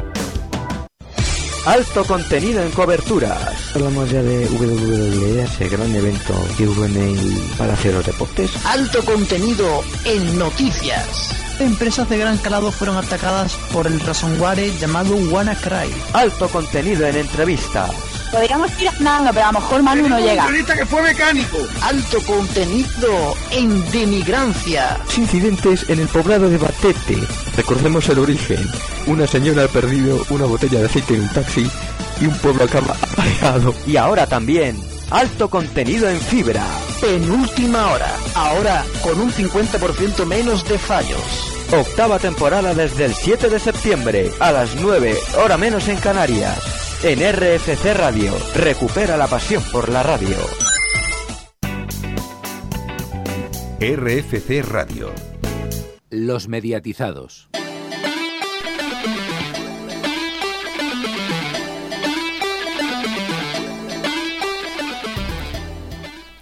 Alto 1.65 2.03
contenido 2.03 2.61
en 2.61 2.71
coberturas. 2.71 3.73
Hablamos 3.73 4.11
ya 4.11 4.21
de 4.21 4.45
WWE, 4.47 5.43
ese 5.43 5.69
gran 5.69 5.95
evento 5.95 6.33
que 6.57 6.67
hubo 6.67 6.83
en 6.83 6.97
el 6.97 7.41
Palacio 7.57 7.91
de 7.91 7.97
los 7.97 8.05
Deportes. 8.05 8.51
Alto 8.65 9.03
contenido 9.05 9.81
en 10.03 10.37
noticias. 10.37 11.33
empresas 11.59 12.09
de 12.09 12.17
gran 12.17 12.37
calado 12.39 12.69
fueron 12.69 12.97
atacadas 12.97 13.55
por 13.71 13.87
el 13.87 13.97
ransomware 14.01 14.77
llamado 14.77 15.15
WannaCry. 15.15 15.89
Alto 16.11 16.49
contenido 16.49 17.07
en 17.07 17.15
entrevistas. 17.15 17.91
Podríamos 18.33 18.81
ir 18.81 18.89
andando, 18.89 19.31
pero 19.31 19.45
a 19.45 19.51
lo 19.51 19.59
mejor 19.59 19.83
Manu 19.83 20.09
no 20.09 20.19
llega. 20.19 20.47
que 20.75 20.85
fue 20.87 21.03
mecánico. 21.03 21.57
Alto 21.83 22.19
contenido 22.23 23.35
en 23.51 23.91
demigrancia. 23.91 24.97
Incidentes 25.15 25.87
en 25.87 25.99
el 25.99 26.07
poblado 26.07 26.49
de 26.49 26.57
Batete. 26.57 27.15
Recordemos 27.55 28.09
el 28.09 28.17
origen. 28.17 28.67
Una 29.05 29.27
señora 29.27 29.65
ha 29.65 29.67
perdido 29.67 30.25
una 30.31 30.45
botella 30.45 30.79
de 30.79 30.85
aceite 30.87 31.13
en 31.13 31.21
un 31.21 31.29
taxi 31.29 31.69
y 32.19 32.25
un 32.25 32.35
pueblo 32.39 32.63
acaba 32.63 32.95
aparejado. 33.03 33.75
Y 33.85 33.97
ahora 33.97 34.25
también, 34.25 34.81
alto 35.11 35.47
contenido 35.47 36.09
en 36.09 36.19
fibra. 36.19 36.65
Penúltima 37.01 37.91
hora. 37.91 38.15
Ahora 38.33 38.83
con 39.03 39.21
un 39.21 39.31
50% 39.31 40.25
menos 40.25 40.67
de 40.67 40.79
fallos. 40.79 41.21
Octava 41.71 42.17
temporada 42.17 42.73
desde 42.73 43.05
el 43.05 43.13
7 43.13 43.47
de 43.49 43.59
septiembre 43.59 44.31
a 44.39 44.51
las 44.51 44.75
9, 44.75 45.15
hora 45.37 45.55
menos 45.57 45.87
en 45.87 45.97
Canarias. 45.97 46.82
En 47.05 47.19
RFC 47.19 47.93
Radio, 47.95 48.31
recupera 48.55 49.17
la 49.17 49.27
pasión 49.27 49.61
por 49.73 49.89
la 49.89 50.03
radio. 50.03 50.37
RFC 53.81 54.61
Radio. 54.65 55.11
Los 56.09 56.47
mediatizados. 56.47 57.49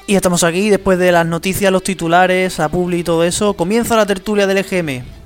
Y 0.05 0.15
estamos 0.15 0.43
aquí 0.43 0.69
después 0.69 0.99
de 0.99 1.11
las 1.11 1.25
noticias, 1.25 1.71
los 1.71 1.81
titulares, 1.81 2.59
a 2.59 2.69
Publi 2.69 2.99
y 2.99 3.03
todo 3.03 3.23
eso. 3.23 3.55
Comienza 3.55 3.97
la 3.97 4.05
tertulia 4.05 4.45
del 4.45 4.59
EGM. 4.59 5.20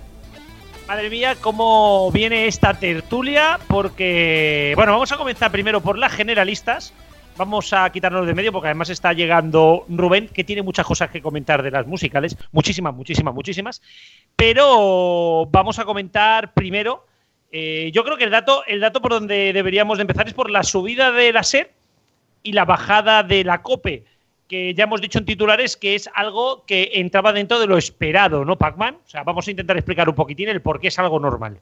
Madre 0.87 1.09
mía, 1.09 1.35
cómo 1.41 2.11
viene 2.11 2.45
esta 2.45 2.75
tertulia, 2.75 3.59
porque, 3.67 4.73
bueno, 4.75 4.91
vamos 4.91 5.11
a 5.11 5.17
comenzar 5.17 5.51
primero 5.51 5.81
por 5.81 5.97
las 5.97 6.13
generalistas. 6.13 6.93
Vamos 7.37 7.73
a 7.73 7.89
quitarnos 7.89 8.27
de 8.27 8.35
medio 8.35 8.51
porque 8.51 8.67
además 8.67 8.91
está 8.91 9.11
llegando 9.11 9.85
Rubén, 9.89 10.27
que 10.27 10.43
tiene 10.43 10.61
muchas 10.61 10.85
cosas 10.85 11.09
que 11.09 11.23
comentar 11.23 11.63
de 11.63 11.71
las 11.71 11.87
musicales. 11.87 12.37
Muchísimas, 12.51 12.93
muchísimas, 12.93 13.33
muchísimas. 13.33 13.81
Pero 14.35 15.47
vamos 15.47 15.79
a 15.79 15.85
comentar 15.85 16.53
primero. 16.53 17.07
eh, 17.51 17.89
yo 17.91 18.03
creo 18.03 18.15
que 18.15 18.25
el 18.25 18.31
dato, 18.31 18.63
el 18.67 18.79
dato 18.79 19.01
por 19.01 19.11
donde 19.11 19.53
deberíamos 19.53 19.97
de 19.97 20.03
empezar 20.03 20.27
es 20.27 20.35
por 20.35 20.51
la 20.51 20.61
subida 20.61 21.11
de 21.11 21.33
la 21.33 21.41
SER 21.41 21.71
y 22.43 22.53
la 22.53 22.63
bajada 22.63 23.23
de 23.23 23.43
la 23.43 23.63
COPE 23.63 24.05
que 24.47 24.73
ya 24.73 24.83
hemos 24.85 25.01
dicho 25.01 25.19
en 25.19 25.25
titulares 25.25 25.77
que 25.77 25.95
es 25.95 26.09
algo 26.13 26.65
que 26.65 26.91
entraba 26.93 27.33
dentro 27.33 27.59
de 27.59 27.67
lo 27.67 27.77
esperado, 27.77 28.45
¿no, 28.45 28.57
Pac-Man? 28.57 28.99
O 29.05 29.09
sea, 29.09 29.23
vamos 29.23 29.47
a 29.47 29.51
intentar 29.51 29.77
explicar 29.77 30.07
un 30.09 30.15
poquitín 30.15 30.49
el 30.49 30.61
por 30.61 30.79
qué 30.79 30.89
es 30.89 30.99
algo 30.99 31.19
normal. 31.19 31.59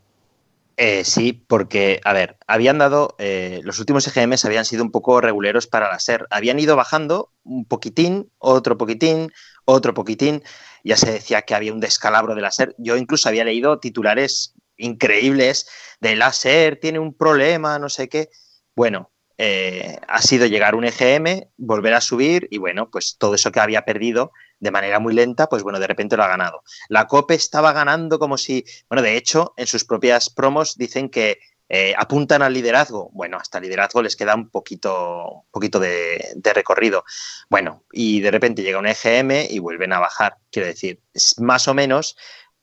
Eh, 0.75 1.03
sí, 1.03 1.33
porque, 1.33 2.01
a 2.03 2.13
ver, 2.13 2.37
habían 2.47 2.79
dado, 2.79 3.15
eh, 3.19 3.61
los 3.63 3.79
últimos 3.79 4.07
EGMs 4.07 4.45
habían 4.45 4.65
sido 4.65 4.83
un 4.83 4.91
poco 4.91 5.21
reguleros 5.21 5.67
para 5.67 5.87
la 5.87 5.99
SER. 5.99 6.25
Habían 6.31 6.59
ido 6.59 6.75
bajando 6.75 7.29
un 7.43 7.65
poquitín, 7.65 8.31
otro 8.39 8.77
poquitín, 8.77 9.31
otro 9.65 9.93
poquitín. 9.93 10.43
Ya 10.83 10.97
se 10.97 11.11
decía 11.11 11.43
que 11.43 11.53
había 11.53 11.73
un 11.73 11.79
descalabro 11.79 12.33
de 12.33 12.41
la 12.41 12.51
SER. 12.51 12.75
Yo 12.79 12.97
incluso 12.97 13.29
había 13.29 13.45
leído 13.45 13.79
titulares 13.79 14.55
increíbles 14.77 15.67
de 16.01 16.15
la 16.15 16.33
SER, 16.33 16.77
tiene 16.77 16.97
un 16.97 17.13
problema, 17.13 17.77
no 17.77 17.89
sé 17.89 18.09
qué. 18.09 18.29
Bueno, 18.75 19.11
eh, 19.37 19.97
ha 20.07 20.21
sido 20.21 20.45
llegar 20.45 20.75
un 20.75 20.85
EGM, 20.85 21.47
volver 21.57 21.93
a 21.93 22.01
subir 22.01 22.47
y 22.51 22.57
bueno, 22.57 22.89
pues 22.89 23.17
todo 23.17 23.35
eso 23.35 23.51
que 23.51 23.59
había 23.59 23.83
perdido 23.83 24.31
de 24.59 24.71
manera 24.71 24.99
muy 24.99 25.13
lenta, 25.13 25.47
pues 25.49 25.63
bueno, 25.63 25.79
de 25.79 25.87
repente 25.87 26.15
lo 26.15 26.23
ha 26.23 26.27
ganado. 26.27 26.63
La 26.87 27.07
COPE 27.07 27.35
estaba 27.35 27.73
ganando 27.73 28.19
como 28.19 28.37
si, 28.37 28.63
bueno, 28.89 29.01
de 29.01 29.17
hecho, 29.17 29.53
en 29.57 29.67
sus 29.67 29.83
propias 29.83 30.29
promos 30.29 30.77
dicen 30.77 31.09
que 31.09 31.39
eh, 31.69 31.93
apuntan 31.97 32.41
al 32.41 32.53
liderazgo. 32.53 33.09
Bueno, 33.13 33.37
hasta 33.37 33.57
el 33.57 33.63
liderazgo 33.63 34.01
les 34.01 34.15
queda 34.15 34.35
un 34.35 34.49
poquito, 34.49 35.27
un 35.27 35.51
poquito 35.51 35.79
de, 35.79 36.33
de 36.35 36.53
recorrido. 36.53 37.03
Bueno, 37.49 37.83
y 37.91 38.21
de 38.21 38.31
repente 38.31 38.61
llega 38.61 38.79
un 38.79 38.87
EGM 38.87 39.49
y 39.49 39.59
vuelven 39.59 39.91
a 39.91 39.99
bajar. 39.99 40.37
Quiero 40.51 40.67
decir, 40.67 41.01
más 41.39 41.67
o 41.67 41.73
menos 41.73 42.15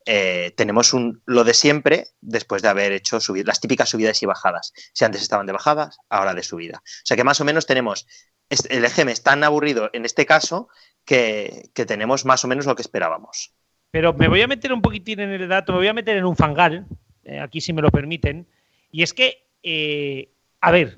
eh, 0.06 0.52
tenemos 0.56 0.94
lo 1.26 1.44
de 1.44 1.54
siempre 1.54 2.08
después 2.20 2.62
de 2.62 2.68
haber 2.68 2.92
hecho 2.92 3.20
subir, 3.20 3.46
las 3.46 3.60
típicas 3.60 3.90
subidas 3.90 4.22
y 4.22 4.26
bajadas. 4.26 4.72
Si 4.92 5.04
antes 5.04 5.22
estaban 5.22 5.46
de 5.46 5.52
bajadas, 5.52 5.98
ahora 6.08 6.34
de 6.34 6.42
subida. 6.42 6.78
O 6.78 7.04
sea 7.04 7.16
que 7.16 7.24
más 7.24 7.40
o 7.40 7.44
menos 7.44 7.66
tenemos, 7.66 8.06
el 8.48 8.84
EGM 8.84 9.10
es 9.10 9.22
tan 9.22 9.44
aburrido 9.44 9.90
en 9.92 10.04
este 10.04 10.26
caso 10.26 10.68
que, 11.04 11.70
que, 11.74 11.86
tenemos 11.86 12.24
más 12.24 12.44
o 12.44 12.48
menos 12.48 12.66
lo 12.66 12.76
que 12.76 12.82
esperábamos. 12.82 13.52
Pero 13.90 14.14
me 14.14 14.28
voy 14.28 14.42
a 14.42 14.48
meter 14.48 14.72
un 14.72 14.82
poquitín 14.82 15.20
en 15.20 15.30
el 15.30 15.48
dato, 15.48 15.72
me 15.72 15.78
voy 15.78 15.88
a 15.88 15.94
meter 15.94 16.16
en 16.16 16.24
un 16.24 16.36
fangal, 16.36 16.86
eh, 17.24 17.40
aquí 17.40 17.60
si 17.60 17.72
me 17.72 17.82
lo 17.82 17.90
permiten, 17.90 18.46
y 18.90 19.02
es 19.02 19.12
que, 19.12 19.46
eh, 19.62 20.30
a 20.60 20.70
ver, 20.70 20.96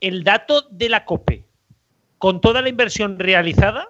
el 0.00 0.24
dato 0.24 0.62
de 0.70 0.88
la 0.88 1.04
COPE 1.04 1.44
con 2.18 2.40
toda 2.40 2.62
la 2.62 2.68
inversión 2.68 3.18
realizada 3.18 3.88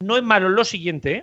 no 0.00 0.16
es 0.16 0.22
malo 0.22 0.48
lo 0.48 0.64
siguiente, 0.64 1.16
¿eh? 1.16 1.22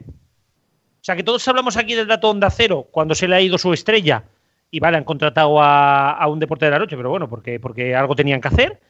O 1.05 1.07
sea, 1.07 1.15
que 1.15 1.21
todos 1.21 1.47
hablamos 1.47 1.77
aquí 1.77 1.93
del 1.93 2.07
dato 2.07 2.31
Onda 2.31 2.49
Cero 2.49 2.87
cuando 2.89 3.13
se 3.13 3.27
le 3.27 3.35
ha 3.35 3.39
ido 3.39 3.59
su 3.59 3.71
estrella 3.71 4.23
y 4.71 4.79
vale, 4.79 4.97
han 4.97 5.03
contratado 5.03 5.61
a, 5.61 6.09
a 6.13 6.27
un 6.27 6.39
deporte 6.39 6.65
de 6.65 6.71
la 6.71 6.79
noche, 6.79 6.97
pero 6.97 7.11
bueno, 7.11 7.29
porque, 7.29 7.59
porque 7.59 7.95
algo 7.95 8.15
tenían 8.15 8.41
que 8.41 8.47
hacer. 8.47 8.81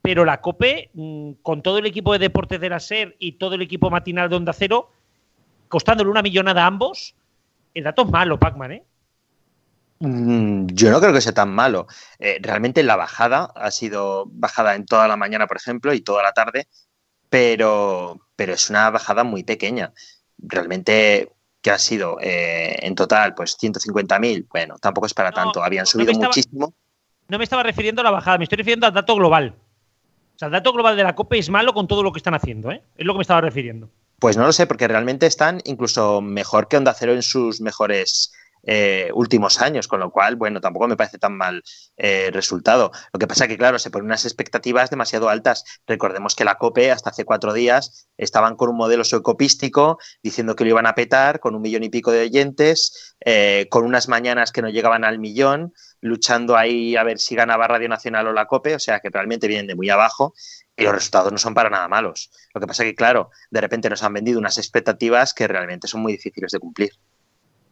Pero 0.00 0.24
la 0.24 0.40
COPE, 0.40 0.88
mmm, 0.94 1.32
con 1.42 1.60
todo 1.60 1.76
el 1.76 1.84
equipo 1.84 2.14
de 2.14 2.18
deportes 2.18 2.62
de 2.62 2.70
la 2.70 2.80
SER 2.80 3.14
y 3.18 3.32
todo 3.32 3.56
el 3.56 3.60
equipo 3.60 3.90
matinal 3.90 4.30
de 4.30 4.36
Onda 4.36 4.54
Cero, 4.54 4.90
costándole 5.68 6.08
una 6.08 6.22
millonada 6.22 6.64
a 6.64 6.66
ambos, 6.66 7.14
el 7.74 7.84
dato 7.84 8.04
es 8.04 8.08
malo, 8.08 8.38
Pac-Man, 8.38 8.72
¿eh? 8.72 8.84
Mm, 9.98 10.68
Yo 10.68 10.90
no 10.90 10.98
creo 10.98 11.12
que 11.12 11.20
sea 11.20 11.34
tan 11.34 11.50
malo. 11.50 11.88
Eh, 12.18 12.38
realmente 12.40 12.82
la 12.82 12.96
bajada 12.96 13.52
ha 13.54 13.70
sido 13.70 14.24
bajada 14.30 14.76
en 14.76 14.86
toda 14.86 15.06
la 15.08 15.18
mañana, 15.18 15.46
por 15.46 15.58
ejemplo, 15.58 15.92
y 15.92 16.00
toda 16.00 16.22
la 16.22 16.32
tarde, 16.32 16.68
pero, 17.28 18.18
pero 18.34 18.54
es 18.54 18.70
una 18.70 18.88
bajada 18.88 19.24
muy 19.24 19.44
pequeña. 19.44 19.92
Realmente 20.38 21.28
que 21.62 21.70
ha 21.70 21.78
sido 21.78 22.18
eh, 22.20 22.76
en 22.80 22.94
total 22.94 23.34
pues 23.34 23.56
150.000, 23.60 24.46
bueno, 24.48 24.76
tampoco 24.78 25.06
es 25.06 25.14
para 25.14 25.30
No, 25.30 25.34
tanto, 25.36 25.62
habían 25.62 25.86
subido 25.86 26.10
estaba- 26.12 26.28
muchísimo. 26.28 26.74
No 27.28 27.38
me 27.38 27.44
estaba 27.44 27.62
refiriendo 27.62 28.00
a 28.00 28.04
la 28.04 28.10
bajada, 28.10 28.38
me 28.38 28.44
estoy 28.44 28.56
refiriendo 28.56 28.86
al 28.86 28.92
dato 28.92 29.14
global. 29.14 29.54
O 30.34 30.38
sea, 30.38 30.46
el 30.46 30.52
dato 30.52 30.72
global 30.72 30.96
de 30.96 31.04
la 31.04 31.14
COPE 31.14 31.38
es 31.38 31.50
malo 31.50 31.72
con 31.74 31.86
todo 31.86 32.02
lo 32.02 32.12
que 32.12 32.18
están 32.18 32.34
haciendo, 32.34 32.70
¿eh? 32.72 32.82
Es 32.96 33.06
lo 33.06 33.12
que 33.12 33.18
me 33.18 33.22
estaba 33.22 33.40
refiriendo. 33.42 33.88
Pues 34.18 34.36
no 34.36 34.44
lo 34.44 34.52
sé, 34.52 34.66
porque 34.66 34.88
realmente 34.88 35.26
están 35.26 35.60
incluso 35.64 36.20
mejor 36.20 36.66
que 36.68 36.76
Onda 36.76 36.92
Cero 36.94 37.12
en 37.12 37.22
sus 37.22 37.60
mejores 37.60 38.32
eh, 38.62 39.10
últimos 39.14 39.60
años, 39.60 39.88
con 39.88 40.00
lo 40.00 40.10
cual, 40.10 40.36
bueno, 40.36 40.60
tampoco 40.60 40.88
me 40.88 40.96
parece 40.96 41.18
tan 41.18 41.36
mal 41.36 41.62
eh, 41.96 42.30
resultado. 42.32 42.90
Lo 43.12 43.18
que 43.18 43.26
pasa 43.26 43.48
que, 43.48 43.56
claro, 43.56 43.78
se 43.78 43.90
ponen 43.90 44.06
unas 44.06 44.24
expectativas 44.24 44.90
demasiado 44.90 45.28
altas. 45.28 45.64
Recordemos 45.86 46.34
que 46.34 46.44
la 46.44 46.56
COPE 46.56 46.90
hasta 46.90 47.10
hace 47.10 47.24
cuatro 47.24 47.52
días 47.52 48.08
estaban 48.16 48.56
con 48.56 48.70
un 48.70 48.76
modelo 48.76 49.04
soecopístico 49.04 49.98
diciendo 50.22 50.56
que 50.56 50.64
lo 50.64 50.70
iban 50.70 50.86
a 50.86 50.94
petar 50.94 51.40
con 51.40 51.54
un 51.54 51.62
millón 51.62 51.84
y 51.84 51.90
pico 51.90 52.10
de 52.10 52.22
oyentes, 52.22 53.16
eh, 53.24 53.66
con 53.70 53.84
unas 53.84 54.08
mañanas 54.08 54.52
que 54.52 54.62
no 54.62 54.68
llegaban 54.68 55.04
al 55.04 55.18
millón, 55.18 55.72
luchando 56.00 56.56
ahí 56.56 56.96
a 56.96 57.04
ver 57.04 57.18
si 57.18 57.34
ganaba 57.34 57.68
Radio 57.68 57.88
Nacional 57.88 58.26
o 58.26 58.32
la 58.32 58.46
COPE, 58.46 58.74
o 58.74 58.78
sea 58.78 59.00
que 59.00 59.10
realmente 59.10 59.48
vienen 59.48 59.66
de 59.66 59.74
muy 59.74 59.90
abajo 59.90 60.34
y 60.76 60.84
los 60.84 60.94
resultados 60.94 61.30
no 61.30 61.38
son 61.38 61.54
para 61.54 61.68
nada 61.68 61.88
malos. 61.88 62.30
Lo 62.54 62.60
que 62.60 62.66
pasa 62.66 62.84
que, 62.84 62.94
claro, 62.94 63.30
de 63.50 63.60
repente 63.60 63.90
nos 63.90 64.02
han 64.02 64.14
vendido 64.14 64.38
unas 64.38 64.56
expectativas 64.56 65.34
que 65.34 65.46
realmente 65.46 65.88
son 65.88 66.00
muy 66.00 66.12
difíciles 66.12 66.52
de 66.52 66.58
cumplir. 66.58 66.92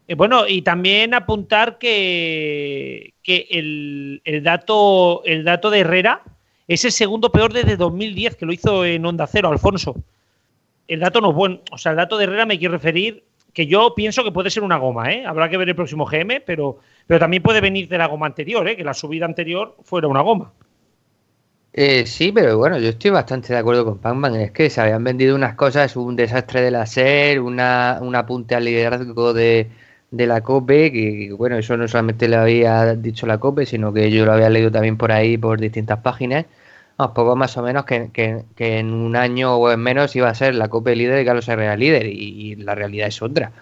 Eh, 0.09 0.15
bueno, 0.15 0.49
y 0.49 0.63
también 0.63 1.13
apuntar 1.13 1.77
que, 1.79 3.13
el 3.25 4.41
dato, 4.43 5.23
el 5.25 5.45
dato 5.45 5.69
de 5.69 5.81
Herrera 5.81 6.23
es 6.67 6.85
el 6.87 6.93
segundo 6.93 7.31
peor 7.31 7.53
desde 7.53 7.77
2010, 7.77 8.37
que 8.37 8.47
lo 8.47 8.53
hizo 8.55 8.87
en 8.87 9.05
Onda 9.05 9.27
Cero, 9.27 9.51
Alfonso. 9.51 9.97
El 10.89 11.01
dato 11.01 11.21
no 11.21 11.31
es 11.31 11.37
bueno. 11.37 11.61
O 11.71 11.77
sea, 11.77 11.93
el 11.93 11.97
dato 11.97 12.17
de 12.17 12.25
Herrera 12.25 12.47
me 12.47 12.59
quiero 12.59 12.73
referir 12.73 13.25
que 13.53 13.67
yo 13.67 13.95
pienso 13.95 14.25
que 14.25 14.33
puede 14.33 14.51
ser 14.51 14.63
una 14.63 14.79
goma, 14.79 15.13
¿eh? 15.13 15.27
Habrá 15.27 15.51
que 15.51 15.59
ver 15.59 15.69
el 15.69 15.75
próximo 15.75 16.07
GM, 16.07 16.41
pero, 16.41 16.79
pero 17.07 17.21
también 17.21 17.43
puede 17.43 17.61
venir 17.61 17.87
de 17.89 17.99
la 17.99 18.07
goma 18.07 18.27
anterior, 18.27 18.67
¿eh? 18.67 18.77
Que 18.77 18.85
la 18.85 18.95
subida 18.95 19.27
anterior 19.27 19.77
fuera 19.83 20.09
una 20.09 20.23
goma. 20.23 20.53
Eh, 21.75 22.07
sí, 22.07 22.33
pero 22.33 22.57
bueno, 22.57 22.79
yo 22.79 22.89
estoy 22.89 23.11
bastante 23.11 23.53
de 23.53 23.59
acuerdo 23.59 23.85
con 23.85 23.99
Pac-Man. 23.99 24.37
Es 24.37 24.53
que 24.53 24.71
se 24.71 24.81
habían 24.81 25.05
vendido 25.05 25.35
unas 25.35 25.55
cosas, 25.55 25.97
un 25.97 26.17
desastre 26.17 26.63
de 26.63 26.71
la 26.71 26.87
SER, 26.87 27.41
una, 27.41 27.99
un 28.01 28.15
apunte 28.17 28.55
al 28.55 28.65
liderazgo 28.65 29.35
de, 29.35 29.69
de 30.11 30.27
la 30.27 30.43
COPE, 30.43 30.93
que, 30.93 31.33
bueno, 31.33 31.57
eso 31.59 31.77
no 31.77 31.87
solamente 31.89 32.29
lo 32.29 32.39
había 32.39 32.95
dicho 32.95 33.27
la 33.27 33.39
COPE, 33.39 33.67
sino 33.67 33.93
que 33.93 34.11
yo 34.11 34.25
lo 34.27 34.33
había 34.33 34.51
leído 34.51 34.71
también 34.73 34.97
por 34.97 35.13
ahí 35.13 35.37
por 35.39 35.61
distintas 35.61 36.01
páginas. 36.01 36.47
Vamos, 36.97 37.15
poco 37.15 37.37
más 37.37 37.57
o 37.57 37.63
menos 37.63 37.85
que, 37.85 38.11
que- 38.13 38.45
que 38.57 38.79
en 38.79 38.93
un 38.93 39.17
año 39.17 39.57
o 39.57 39.71
en 39.71 39.81
menos 39.81 40.17
iba 40.17 40.29
a 40.29 40.35
ser 40.35 40.55
la 40.55 40.69
COPE 40.69 40.97
líder 40.97 41.23
y 41.23 41.25
Carlos 41.27 41.49
Herrera 41.49 41.77
líder, 41.77 42.07
y, 42.07 42.57
la 42.57 42.75
realidad 42.75 43.09
es 43.09 43.23
otra. 43.23 43.53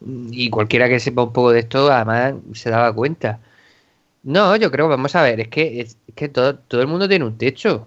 Y 0.00 0.50
cualquiera 0.50 0.88
que 0.88 1.00
sepa 1.00 1.22
un 1.24 1.32
poco 1.32 1.50
de 1.52 1.60
esto, 1.60 1.90
además, 1.90 2.34
se 2.54 2.70
daba 2.70 2.92
cuenta. 2.94 3.40
No, 4.22 4.56
yo 4.56 4.70
creo, 4.70 4.88
vamos 4.88 5.14
a 5.16 5.22
ver, 5.22 5.40
es 5.40 5.48
que, 5.48 5.80
es, 5.80 5.98
es 6.08 6.14
que 6.14 6.28
todo, 6.28 6.58
todo 6.58 6.80
el 6.82 6.86
mundo 6.88 7.08
tiene 7.08 7.24
un 7.24 7.38
techo. 7.38 7.86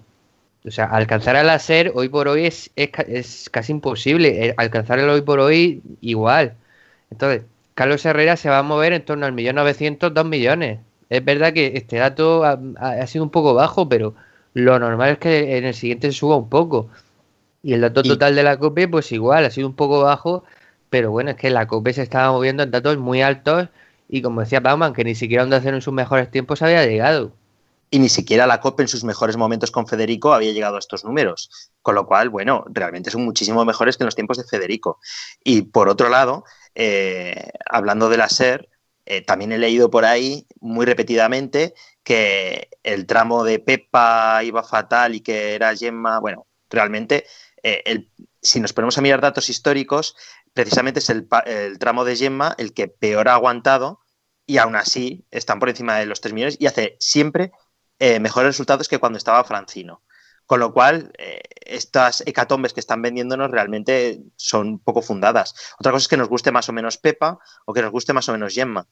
O 0.65 0.71
sea, 0.71 0.85
alcanzar 0.87 1.35
al 1.37 1.47
láser 1.47 1.91
hoy 1.95 2.09
por 2.09 2.27
hoy 2.29 2.45
es, 2.47 2.71
es, 2.75 2.91
es 3.07 3.49
casi 3.51 3.73
imposible. 3.73 4.47
Eh, 4.49 4.55
Alcanzar 4.57 4.99
el 4.99 5.09
hoy 5.09 5.21
por 5.21 5.39
hoy 5.39 5.83
igual. 6.01 6.55
Entonces, 7.11 7.45
Carlos 7.81 8.05
Herrera 8.05 8.37
se 8.37 8.47
va 8.47 8.59
a 8.59 8.61
mover 8.61 8.93
en 8.93 9.03
torno 9.03 9.25
al 9.25 9.33
millón 9.33 9.55
novecientos, 9.55 10.13
dos 10.13 10.23
millones. 10.23 10.81
Es 11.09 11.25
verdad 11.25 11.51
que 11.51 11.71
este 11.73 11.97
dato 11.97 12.45
ha, 12.45 12.59
ha 12.79 13.07
sido 13.07 13.23
un 13.23 13.31
poco 13.31 13.55
bajo, 13.55 13.89
pero 13.89 14.13
lo 14.53 14.77
normal 14.77 15.13
es 15.13 15.17
que 15.17 15.57
en 15.57 15.65
el 15.65 15.73
siguiente 15.73 16.11
se 16.11 16.19
suba 16.19 16.35
un 16.37 16.47
poco. 16.47 16.89
Y 17.63 17.73
el 17.73 17.81
dato 17.81 18.03
total 18.03 18.35
de 18.35 18.43
la 18.43 18.59
COPE, 18.59 18.87
pues 18.87 19.11
igual, 19.11 19.45
ha 19.45 19.49
sido 19.49 19.67
un 19.67 19.73
poco 19.73 19.99
bajo, 20.01 20.43
pero 20.91 21.09
bueno, 21.09 21.31
es 21.31 21.37
que 21.37 21.49
la 21.49 21.65
COPE 21.65 21.93
se 21.93 22.03
estaba 22.03 22.31
moviendo 22.31 22.61
en 22.61 22.69
datos 22.69 22.99
muy 22.99 23.23
altos 23.23 23.69
y 24.07 24.21
como 24.21 24.41
decía 24.41 24.59
Bauman, 24.59 24.93
que 24.93 25.03
ni 25.03 25.15
siquiera 25.15 25.41
donde 25.41 25.55
hacer 25.55 25.73
en 25.73 25.81
sus 25.81 25.91
mejores 25.95 26.29
tiempos 26.29 26.61
había 26.61 26.85
llegado. 26.85 27.31
Y 27.89 27.97
ni 27.97 28.09
siquiera 28.09 28.45
la 28.45 28.61
COPE 28.61 28.83
en 28.83 28.89
sus 28.89 29.03
mejores 29.03 29.37
momentos 29.37 29.71
con 29.71 29.87
Federico 29.87 30.35
había 30.35 30.51
llegado 30.51 30.75
a 30.75 30.79
estos 30.79 31.03
números. 31.03 31.71
Con 31.81 31.95
lo 31.95 32.05
cual, 32.05 32.29
bueno, 32.29 32.63
realmente 32.69 33.09
son 33.09 33.25
muchísimo 33.25 33.65
mejores 33.65 33.97
que 33.97 34.03
en 34.03 34.05
los 34.05 34.15
tiempos 34.15 34.37
de 34.37 34.43
Federico. 34.43 34.99
Y 35.43 35.63
por 35.63 35.89
otro 35.89 36.09
lado, 36.09 36.45
eh, 36.75 37.51
hablando 37.69 38.09
de 38.09 38.17
la 38.17 38.29
SER, 38.29 38.69
eh, 39.05 39.21
también 39.21 39.51
he 39.51 39.57
leído 39.57 39.89
por 39.89 40.05
ahí 40.05 40.47
muy 40.59 40.85
repetidamente 40.85 41.73
que 42.03 42.69
el 42.83 43.05
tramo 43.05 43.43
de 43.43 43.59
Pepa 43.59 44.43
iba 44.43 44.63
fatal 44.63 45.15
y 45.15 45.21
que 45.21 45.55
era 45.55 45.75
Gemma, 45.75 46.19
bueno, 46.19 46.47
realmente 46.69 47.25
eh, 47.63 47.81
el, 47.85 48.09
si 48.41 48.59
nos 48.59 48.73
ponemos 48.73 48.97
a 48.97 49.01
mirar 49.01 49.21
datos 49.21 49.49
históricos, 49.49 50.15
precisamente 50.53 50.99
es 50.99 51.09
el, 51.09 51.27
tramo 51.79 52.05
de 52.05 52.15
Gemma 52.15 52.55
el 52.57 52.73
que 52.73 52.87
peor 52.87 53.27
ha 53.27 53.35
aguantado 53.35 53.99
y 54.45 54.57
aún 54.57 54.75
así 54.75 55.25
están 55.31 55.59
por 55.59 55.69
encima 55.69 55.97
de 55.97 56.05
los 56.05 56.21
3 56.21 56.33
millones 56.33 56.57
y 56.59 56.67
hace 56.67 56.97
siempre 56.99 57.51
mejores 58.19 58.47
resultados 58.47 58.87
que 58.87 58.97
cuando 58.97 59.17
estaba 59.17 59.43
Francino. 59.43 60.01
Con 60.51 60.59
lo 60.59 60.73
cual, 60.73 61.13
eh, 61.17 61.39
estas 61.61 62.23
hecatombes 62.27 62.73
que 62.73 62.81
están 62.81 63.01
vendiéndonos 63.01 63.49
realmente 63.51 64.19
son 64.35 64.79
poco 64.79 65.01
fundadas. 65.01 65.55
Otra 65.79 65.93
cosa 65.93 66.03
es 66.03 66.07
que 66.09 66.17
nos 66.17 66.27
guste 66.27 66.51
más 66.51 66.67
o 66.67 66.73
menos 66.73 66.97
Pepa 66.97 67.39
o 67.63 67.73
que 67.73 67.81
nos 67.81 67.89
guste 67.89 68.11
más 68.11 68.27
o 68.27 68.33
menos 68.33 68.53
Gemma. 68.53 68.85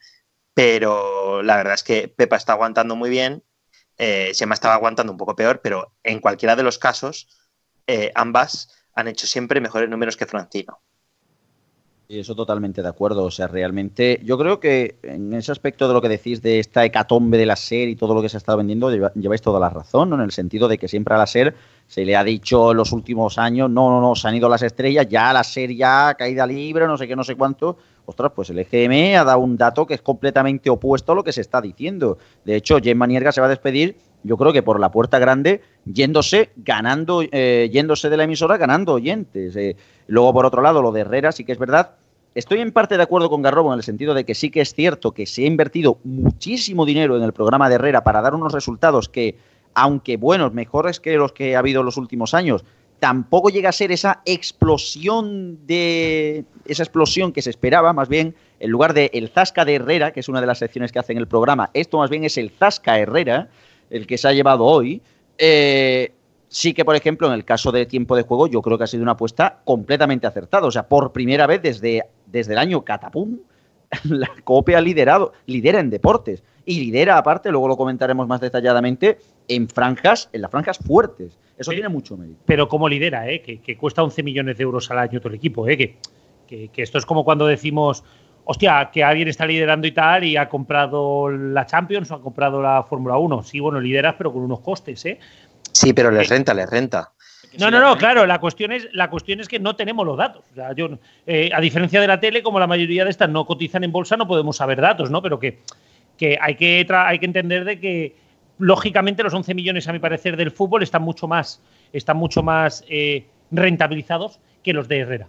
Pero 0.53 1.43
la 1.43 1.57
verdad 1.57 1.73
es 1.73 1.83
que 1.83 2.07
Pepa 2.07 2.37
está 2.37 2.53
aguantando 2.53 2.95
muy 2.95 3.09
bien, 3.09 3.43
eh, 3.97 4.31
Gemma 4.33 4.53
estaba 4.53 4.75
aguantando 4.75 5.11
un 5.11 5.17
poco 5.17 5.35
peor, 5.35 5.59
pero 5.61 5.97
en 6.01 6.21
cualquiera 6.21 6.55
de 6.55 6.63
los 6.63 6.79
casos, 6.79 7.27
eh, 7.87 8.13
ambas 8.15 8.85
han 8.93 9.09
hecho 9.09 9.27
siempre 9.27 9.59
mejores 9.59 9.89
números 9.89 10.15
que 10.15 10.27
Francino. 10.27 10.81
Eso 12.09 12.33
totalmente 12.33 12.81
de 12.81 12.87
acuerdo. 12.87 13.23
O 13.23 13.29
sea, 13.29 13.45
realmente 13.45 14.19
yo 14.25 14.35
creo 14.35 14.59
que 14.59 14.95
en 15.03 15.31
ese 15.31 15.51
aspecto 15.51 15.87
de 15.87 15.93
lo 15.93 16.01
que 16.01 16.09
decís 16.09 16.41
de 16.41 16.57
esta 16.57 16.83
hecatombe 16.83 17.37
de 17.37 17.45
la 17.45 17.55
SER 17.55 17.87
y 17.87 17.95
todo 17.95 18.15
lo 18.15 18.21
que 18.23 18.29
se 18.29 18.37
ha 18.37 18.39
estado 18.39 18.57
vendiendo, 18.57 18.89
lleváis 19.13 19.43
toda 19.43 19.59
la 19.59 19.69
razón, 19.69 20.09
¿no? 20.09 20.15
En 20.15 20.21
el 20.21 20.31
sentido 20.31 20.67
de 20.67 20.79
que 20.79 20.87
siempre 20.87 21.13
a 21.13 21.19
la 21.19 21.27
SER 21.27 21.53
se 21.85 22.05
le 22.05 22.15
ha 22.15 22.23
dicho 22.23 22.71
en 22.71 22.77
los 22.77 22.93
últimos 22.93 23.37
años, 23.37 23.69
no, 23.69 23.91
no, 23.91 24.01
no, 24.01 24.15
se 24.15 24.27
han 24.27 24.33
ido 24.33 24.49
las 24.49 24.63
estrellas, 24.63 25.05
ya 25.07 25.31
la 25.31 25.43
SER 25.43 25.75
ya 25.75 26.15
caída 26.17 26.47
libre, 26.47 26.87
no 26.87 26.97
sé 26.97 27.07
qué, 27.07 27.15
no 27.15 27.23
sé 27.23 27.35
cuánto. 27.35 27.77
Ostras, 28.05 28.31
pues 28.35 28.49
el 28.49 28.57
EGM 28.57 29.19
ha 29.19 29.23
dado 29.23 29.41
un 29.41 29.55
dato 29.55 29.85
que 29.85 29.93
es 29.93 30.01
completamente 30.01 30.71
opuesto 30.71 31.11
a 31.11 31.15
lo 31.15 31.23
que 31.23 31.31
se 31.31 31.41
está 31.41 31.61
diciendo. 31.61 32.17
De 32.43 32.55
hecho, 32.55 32.79
Gemma 32.81 33.05
Nierga 33.05 33.31
se 33.31 33.39
va 33.39 33.45
a 33.45 33.51
despedir, 33.51 33.99
yo 34.23 34.35
creo 34.35 34.51
que 34.51 34.63
por 34.63 34.79
la 34.79 34.89
puerta 34.89 35.19
grande, 35.19 35.61
yéndose, 35.85 36.49
ganando, 36.55 37.21
eh, 37.21 37.69
yéndose 37.71 38.09
de 38.09 38.17
la 38.17 38.23
emisora, 38.23 38.57
ganando 38.57 38.93
oyentes. 38.93 39.55
Eh, 39.55 39.75
luego, 40.09 40.33
por 40.33 40.45
otro 40.45 40.61
lado, 40.61 40.81
lo 40.81 40.91
de 40.91 41.01
Herrera 41.01 41.31
sí 41.31 41.45
que 41.45 41.53
es 41.53 41.59
verdad 41.59 41.95
Estoy 42.35 42.59
en 42.59 42.71
parte 42.71 42.95
de 42.95 43.03
acuerdo 43.03 43.29
con 43.29 43.41
Garrobo 43.41 43.73
en 43.73 43.79
el 43.79 43.83
sentido 43.83 44.13
de 44.13 44.23
que 44.23 44.35
sí 44.35 44.51
que 44.51 44.61
es 44.61 44.73
cierto 44.73 45.13
que 45.13 45.25
se 45.25 45.43
ha 45.43 45.47
invertido 45.47 45.99
muchísimo 46.03 46.85
dinero 46.85 47.17
en 47.17 47.23
el 47.23 47.33
programa 47.33 47.69
de 47.69 47.75
Herrera 47.75 48.03
para 48.03 48.21
dar 48.21 48.35
unos 48.35 48.53
resultados 48.53 49.09
que, 49.09 49.35
aunque 49.73 50.15
buenos, 50.15 50.53
mejores 50.53 50.99
que 50.99 51.17
los 51.17 51.31
que 51.31 51.55
ha 51.55 51.59
habido 51.59 51.79
en 51.79 51.87
los 51.87 51.97
últimos 51.97 52.35
años, 52.35 52.63
tampoco 52.99 53.49
llega 53.49 53.69
a 53.69 53.73
ser 53.73 53.91
esa 53.91 54.21
explosión 54.25 55.65
de 55.65 56.45
esa 56.65 56.83
explosión 56.83 57.31
que 57.31 57.41
se 57.41 57.49
esperaba, 57.49 57.93
más 57.93 58.09
bien 58.09 58.35
en 58.59 58.69
lugar 58.69 58.93
de 58.93 59.09
el 59.13 59.29
Zasca 59.29 59.65
de 59.65 59.75
Herrera, 59.75 60.11
que 60.11 60.19
es 60.19 60.29
una 60.29 60.41
de 60.41 60.47
las 60.47 60.59
secciones 60.59 60.91
que 60.91 60.99
hace 60.99 61.13
en 61.13 61.17
el 61.17 61.27
programa, 61.27 61.71
esto 61.73 61.97
más 61.97 62.11
bien 62.11 62.25
es 62.25 62.37
el 62.37 62.51
Zasca 62.51 62.99
Herrera, 62.99 63.49
el 63.89 64.05
que 64.05 64.19
se 64.19 64.27
ha 64.27 64.33
llevado 64.33 64.65
hoy. 64.65 65.01
Eh, 65.37 66.11
sí 66.49 66.73
que, 66.73 66.83
por 66.83 66.95
ejemplo, 66.95 67.27
en 67.27 67.33
el 67.33 67.45
caso 67.45 67.71
de 67.71 67.85
tiempo 67.85 68.15
de 68.17 68.23
juego, 68.23 68.47
yo 68.47 68.61
creo 68.61 68.77
que 68.77 68.83
ha 68.83 68.87
sido 68.87 69.03
una 69.03 69.13
apuesta 69.13 69.59
completamente 69.63 70.27
acertada. 70.27 70.67
O 70.67 70.71
sea, 70.71 70.87
por 70.87 71.11
primera 71.13 71.47
vez 71.47 71.61
desde, 71.61 72.03
desde 72.25 72.51
el 72.53 72.59
año 72.59 72.83
Catapum, 72.83 73.37
la 74.03 74.29
COPE 74.43 74.75
ha 74.75 74.81
liderado, 74.81 75.31
lidera 75.45 75.79
en 75.79 75.89
deportes. 75.89 76.43
Y 76.65 76.79
lidera, 76.81 77.17
aparte, 77.17 77.49
luego 77.49 77.67
lo 77.67 77.77
comentaremos 77.77 78.27
más 78.27 78.41
detalladamente, 78.41 79.17
en 79.47 79.67
franjas, 79.69 80.29
en 80.33 80.41
las 80.41 80.51
franjas 80.51 80.77
fuertes. 80.77 81.37
Eso 81.57 81.71
Sí. 81.71 81.77
tiene 81.77 81.89
mucho 81.89 82.15
mérito. 82.17 82.39
Pero 82.45 82.67
como 82.67 82.87
lidera, 82.87 83.27
¿eh? 83.29 83.41
que, 83.41 83.59
que 83.59 83.75
cuesta 83.77 84.03
11 84.03 84.21
millones 84.21 84.57
de 84.57 84.63
euros 84.63 84.91
al 84.91 84.99
año 84.99 85.19
todo 85.19 85.29
el 85.29 85.35
equipo. 85.35 85.67
¿eh? 85.67 85.77
Que, 85.77 85.97
que- 86.47 86.67
que 86.69 86.81
esto 86.83 86.97
es 86.99 87.05
como 87.05 87.23
cuando 87.25 87.47
decimos, 87.47 88.03
hostia, 88.45 88.89
que 88.93 89.03
alguien 89.03 89.27
está 89.27 89.45
liderando 89.47 89.87
y 89.87 89.91
tal 89.91 90.23
y 90.23 90.37
ha 90.37 90.47
comprado 90.49 91.29
la 91.29 91.65
Champions 91.65 92.11
o 92.11 92.15
ha 92.15 92.21
comprado 92.21 92.61
la 92.61 92.83
Fórmula 92.83 93.17
1. 93.17 93.43
Sí, 93.43 93.59
bueno, 93.59 93.79
lideras, 93.79 94.15
pero 94.17 94.31
con 94.31 94.43
unos 94.43 94.59
costes. 94.59 95.03
¿eh? 95.05 95.19
Sí, 95.79 95.93
pero 95.93 96.11
les 96.11 96.27
renta, 96.27 96.53
les 96.53 96.69
renta. 96.69 97.13
No, 97.57 97.71
no, 97.71 97.79
no, 97.79 97.97
claro, 97.97 98.25
la 98.25 98.39
cuestión 98.39 98.71
es, 98.73 98.89
la 98.91 99.09
cuestión 99.09 99.39
es 99.39 99.47
que 99.47 99.59
no 99.59 99.75
tenemos 99.75 100.05
los 100.05 100.17
datos. 100.17 100.43
O 100.51 100.55
sea, 100.55 100.73
yo, 100.73 100.89
eh, 101.25 101.49
a 101.53 101.61
diferencia 101.61 102.01
de 102.01 102.07
la 102.07 102.19
tele, 102.19 102.43
como 102.43 102.59
la 102.59 102.67
mayoría 102.67 103.05
de 103.05 103.09
estas 103.09 103.29
no 103.29 103.45
cotizan 103.45 103.83
en 103.85 103.91
bolsa, 103.91 104.17
no 104.17 104.27
podemos 104.27 104.57
saber 104.57 104.81
datos, 104.81 105.09
¿no? 105.09 105.21
Pero 105.21 105.39
que, 105.39 105.59
que 106.17 106.37
hay 106.39 106.55
que 106.55 106.85
tra- 106.85 107.05
hay 107.07 107.17
que 107.17 107.25
entender 107.25 107.63
de 107.63 107.79
que 107.79 108.15
lógicamente 108.57 109.23
los 109.23 109.33
11 109.33 109.53
millones, 109.53 109.87
a 109.87 109.93
mi 109.93 109.99
parecer, 109.99 110.35
del 110.35 110.51
fútbol 110.51 110.83
están 110.83 111.01
mucho 111.01 111.27
más, 111.27 111.61
están 111.93 112.17
mucho 112.17 112.43
más 112.43 112.83
eh, 112.89 113.25
rentabilizados 113.51 114.39
que 114.63 114.73
los 114.73 114.87
de 114.89 114.99
Herrera. 114.99 115.27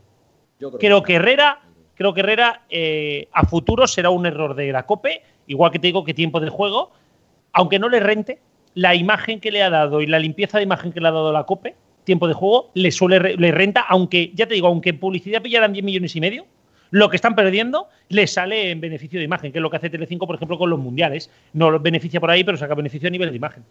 Creo 0.79 1.03
que 1.05 1.15
Herrera, 1.15 1.61
creo 1.95 2.13
que 2.13 2.21
Herrera 2.21 2.63
eh, 2.69 3.29
a 3.33 3.47
futuro 3.47 3.87
será 3.87 4.11
un 4.11 4.27
error 4.27 4.55
de 4.57 4.73
la 4.73 4.85
COPE, 4.85 5.23
igual 5.47 5.71
que 5.71 5.79
te 5.79 5.87
digo 5.87 6.05
que 6.05 6.13
tiempo 6.13 6.41
de 6.41 6.49
juego, 6.51 6.91
aunque 7.53 7.79
no 7.79 7.89
le 7.89 8.01
rente, 8.01 8.41
la 8.75 8.95
imagen 8.95 9.41
que 9.41 9.51
le 9.51 9.63
ha 9.63 9.71
dado 9.71 10.01
y 10.01 10.07
la 10.07 10.19
limpieza 10.19 10.59
de 10.59 10.65
imagen 10.65 10.93
que 10.93 11.01
le 11.01 11.09
ha 11.09 11.13
dado 11.13 11.33
la 11.33 11.45
COPE, 11.45 11.75
tiempo 12.05 12.29
de 12.29 12.35
juego, 12.35 12.71
le 12.75 12.91
suele 12.91 13.37
le 13.37 13.53
renta, 13.53 13.81
aunque, 13.83 14.33
ya 14.35 14.47
te 14.47 14.55
digo, 14.55 14.69
aunque 14.69 14.91
en 14.91 14.99
publicidad 14.99 15.43
pillaran 15.43 15.73
10 15.73 15.85
millones 15.85 16.17
y 16.17 16.21
medio, 16.21 16.47
lo 16.91 17.09
que 17.09 17.17
están 17.17 17.35
perdiendo 17.35 17.89
le 18.09 18.27
sale 18.27 18.71
en 18.71 18.81
beneficio 18.81 19.19
de 19.19 19.25
imagen, 19.25 19.53
que 19.53 19.59
es 19.59 19.63
lo 19.63 19.71
que 19.71 19.77
hace 19.77 19.91
Telecinco, 19.91 20.27
por 20.27 20.37
ejemplo, 20.37 20.59
con 20.59 20.71
los 20.71 20.79
mundiales. 20.79 21.31
No 21.53 21.71
los 21.71 21.83
beneficia 21.83 22.21
por 22.21 22.31
ahí, 22.31 22.43
pero 22.43 22.59
saca 22.59 22.75
beneficio 22.75 23.09
a 23.09 23.11
nivel 23.11 23.31
de 23.31 23.37
imagen. 23.37 23.65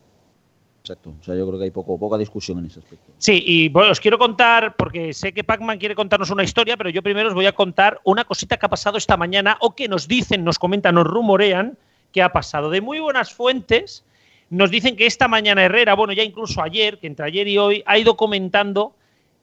Exacto. 0.81 1.13
O 1.19 1.23
sea, 1.23 1.35
yo 1.35 1.45
creo 1.45 1.59
que 1.59 1.65
hay 1.65 1.71
poco, 1.71 1.99
poca 1.99 2.17
discusión 2.17 2.59
en 2.59 2.67
ese 2.67 2.79
aspecto. 2.79 3.11
Sí, 3.17 3.43
y 3.45 3.69
bueno, 3.69 3.91
os 3.91 3.99
quiero 3.99 4.17
contar, 4.17 4.75
porque 4.77 5.13
sé 5.13 5.33
que 5.33 5.43
Pacman 5.43 5.77
quiere 5.77 5.93
contarnos 5.93 6.29
una 6.29 6.43
historia, 6.43 6.77
pero 6.77 6.89
yo 6.89 7.03
primero 7.03 7.27
os 7.27 7.35
voy 7.35 7.45
a 7.45 7.51
contar 7.51 7.99
una 8.05 8.23
cosita 8.23 8.57
que 8.57 8.65
ha 8.65 8.69
pasado 8.69 8.97
esta 8.97 9.17
mañana 9.17 9.57
o 9.59 9.75
que 9.75 9.89
nos 9.89 10.07
dicen, 10.07 10.45
nos 10.45 10.57
comentan, 10.57 10.95
nos 10.95 11.05
rumorean 11.05 11.77
que 12.13 12.21
ha 12.21 12.29
pasado. 12.31 12.69
De 12.69 12.79
muy 12.79 12.99
buenas 12.99 13.33
fuentes 13.33 14.05
nos 14.49 14.71
dicen 14.71 14.95
que 14.95 15.05
esta 15.05 15.27
mañana 15.27 15.63
Herrera, 15.63 15.93
bueno, 15.93 16.13
ya 16.13 16.23
incluso 16.23 16.61
ayer, 16.61 16.99
que 16.99 17.07
entre 17.07 17.25
ayer 17.25 17.47
y 17.47 17.57
hoy, 17.57 17.83
ha 17.85 17.97
ido 17.97 18.17
comentando 18.17 18.95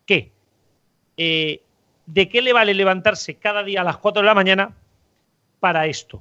que 0.04 0.32
eh, 1.16 1.60
de 2.06 2.28
qué 2.28 2.42
le 2.42 2.52
vale 2.52 2.74
levantarse 2.74 3.34
cada 3.34 3.62
día 3.62 3.80
a 3.80 3.84
las 3.84 3.96
4 3.98 4.22
de 4.22 4.26
la 4.26 4.34
mañana 4.34 4.74
para 5.60 5.86
esto. 5.86 6.18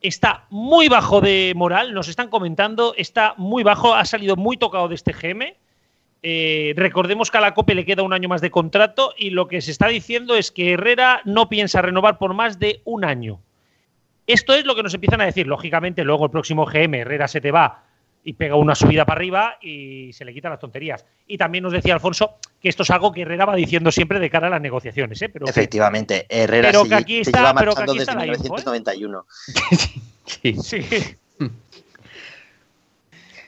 Está 0.00 0.46
muy 0.50 0.88
bajo 0.88 1.20
de 1.20 1.52
moral, 1.56 1.94
nos 1.94 2.08
están 2.08 2.28
comentando, 2.28 2.94
está 2.96 3.34
muy 3.36 3.62
bajo, 3.62 3.94
ha 3.94 4.04
salido 4.04 4.36
muy 4.36 4.56
tocado 4.56 4.88
de 4.88 4.96
este 4.96 5.12
GM. 5.12 5.54
Eh, 6.24 6.74
recordemos 6.76 7.30
que 7.30 7.38
a 7.38 7.40
la 7.40 7.54
COPE 7.54 7.74
le 7.74 7.84
queda 7.84 8.02
un 8.02 8.12
año 8.12 8.28
más 8.28 8.40
de 8.40 8.50
contrato 8.50 9.12
y 9.16 9.30
lo 9.30 9.48
que 9.48 9.60
se 9.60 9.70
está 9.70 9.88
diciendo 9.88 10.36
es 10.36 10.50
que 10.50 10.72
Herrera 10.72 11.20
no 11.24 11.48
piensa 11.48 11.82
renovar 11.82 12.18
por 12.18 12.34
más 12.34 12.58
de 12.58 12.80
un 12.84 13.04
año. 13.04 13.40
Esto 14.32 14.54
es 14.54 14.64
lo 14.64 14.74
que 14.74 14.82
nos 14.82 14.94
empiezan 14.94 15.20
a 15.20 15.24
decir. 15.26 15.46
Lógicamente, 15.46 16.04
luego 16.04 16.24
el 16.26 16.30
próximo 16.30 16.64
GM, 16.66 16.94
Herrera 17.00 17.28
se 17.28 17.40
te 17.40 17.50
va 17.50 17.84
y 18.24 18.34
pega 18.34 18.54
una 18.54 18.74
subida 18.76 19.04
para 19.04 19.18
arriba 19.18 19.58
y 19.60 20.12
se 20.12 20.24
le 20.24 20.32
quitan 20.32 20.52
las 20.52 20.60
tonterías. 20.60 21.04
Y 21.26 21.36
también 21.38 21.64
nos 21.64 21.72
decía 21.72 21.92
Alfonso 21.94 22.36
que 22.60 22.68
esto 22.68 22.84
es 22.84 22.90
algo 22.90 23.10
que 23.12 23.22
Herrera 23.22 23.44
va 23.46 23.56
diciendo 23.56 23.90
siempre 23.90 24.20
de 24.20 24.30
cara 24.30 24.46
a 24.46 24.50
las 24.50 24.60
negociaciones. 24.60 25.20
¿eh? 25.22 25.28
Pero 25.28 25.44
que- 25.46 25.50
Efectivamente, 25.50 26.26
Herrera 26.28 26.68
Pero 26.68 26.82
se, 26.84 26.88
que 26.88 26.94
aquí 26.94 27.14
se 27.24 27.30
está- 27.30 27.38
lleva 27.40 27.54
pero 27.54 27.74
que 27.74 27.82
aquí 27.82 27.98
está 27.98 28.14
desde 28.14 28.26
info, 28.28 28.56
¿eh? 28.56 28.62
1991. 28.64 29.26
Sí. 30.62 30.86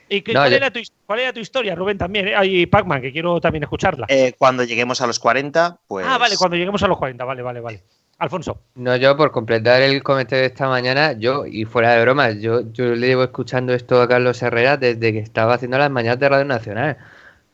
¿Y 0.09 0.23
qué- 0.23 0.33
No, 0.35 0.41
cuál, 0.41 0.51
yo- 0.51 0.57
era 0.57 0.71
tu, 0.71 0.79
his- 0.81 0.93
cuál 1.07 1.21
era 1.21 1.33
tu 1.33 1.41
historia, 1.41 1.75
Rubén, 1.75 1.97
también? 1.99 2.29
¿eh? 2.29 2.35
Ay, 2.37 2.67
Pac-Man, 2.67 3.01
que 3.01 3.13
quiero 3.13 3.41
también 3.41 3.63
escucharla. 3.63 4.07
Eh, 4.11 4.35
cuando 4.37 4.65
lleguemos 4.65 5.01
a 5.01 5.07
los 5.07 5.19
40, 5.19 5.79
pues. 5.87 6.05
Ah, 6.09 6.19
vale, 6.19 6.37
cuando 6.37 6.57
lleguemos 6.57 6.83
a 6.83 6.89
los 6.89 6.99
40, 6.99 7.25
vale, 7.25 7.43
vale, 7.43 7.61
vale. 7.61 7.83
Alfonso. 8.19 8.61
No, 8.75 8.97
yo 8.97 9.17
por 9.17 9.31
completar 9.31 9.83
el 9.83 10.03
comentario 10.03 10.43
de 10.43 10.49
esta 10.49 10.69
mañana, 10.69 11.13
yo, 11.13 11.47
y 11.47 11.65
fuera 11.65 11.93
de 11.95 12.03
bromas, 12.03 12.41
yo, 12.41 12.61
yo 12.73 12.87
le 12.97 13.07
llevo 13.07 13.23
escuchando 13.23 13.73
esto 13.73 14.03
a 14.03 14.09
Carlos 14.09 14.43
Herrera 14.43 14.77
desde 14.77 15.13
que 15.13 15.21
estaba 15.21 15.55
haciendo 15.55 15.79
las 15.79 15.91
mañanas 15.91 16.19
de 16.19 16.29
Radio 16.29 16.45
Nacional. 16.45 16.99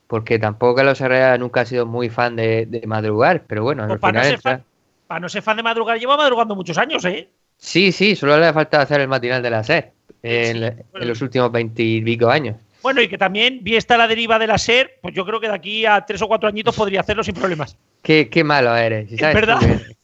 Porque 0.07 0.39
tampoco 0.39 0.77
Carlos 0.77 1.01
Herrera 1.01 1.39
nunca 1.39 1.63
ha 1.63 1.67
sido 1.67 1.87
muy 1.87 2.09
fan 2.11 2.37
de, 2.37 2.67
de 2.67 2.87
madrugar, 2.87 3.45
pero 3.47 3.63
bueno, 3.63 3.85
Pues 3.87 3.95
al 3.95 4.01
para, 4.01 4.13
no 4.21 4.25
final 4.25 4.41
fan, 4.41 4.65
para 5.07 5.21
no 5.21 5.29
ser 5.29 5.43
fan 5.43 5.57
de 5.57 5.63
madrugar, 5.63 5.99
lleva 5.99 6.17
madrugando 6.17 6.55
muchos 6.57 6.79
años, 6.79 7.05
¿eh? 7.05 7.29
Sí, 7.59 7.93
sí, 7.93 8.17
solo 8.17 8.39
le 8.39 8.53
falta 8.53 8.81
hacer 8.81 9.01
el 9.01 9.09
matinal 9.09 9.43
de 9.43 9.51
la 9.51 9.61
SER 9.61 9.93
en, 10.23 10.63
en 10.65 11.09
los 11.09 11.21
últimos 11.23 11.53
veintipico 11.53 12.29
años. 12.31 12.57
Bueno, 12.83 13.03
y 13.03 13.09
que 13.09 13.19
también, 13.19 13.61
vi 13.63 13.77
esta 13.77 13.99
la 13.99 14.09
deriva 14.09 14.39
de 14.39 14.47
la 14.47 14.57
SER, 14.59 14.99
pues 15.03 15.15
yo 15.15 15.25
creo 15.27 15.39
que 15.41 15.49
de 15.49 15.55
aquí 15.55 15.85
a 15.85 16.05
tres 16.07 16.23
o 16.23 16.29
cuatro 16.29 16.49
añitos 16.49 16.75
podría 16.75 17.01
hacerlo 17.01 17.23
sin 17.23 17.35
problemas. 17.35 17.77
Qué, 18.03 18.29
qué 18.31 18.43
malo 18.43 18.75
eres, 18.75 19.13
Es 19.13 19.21
sabes 19.21 19.35
verdad. 19.35 19.59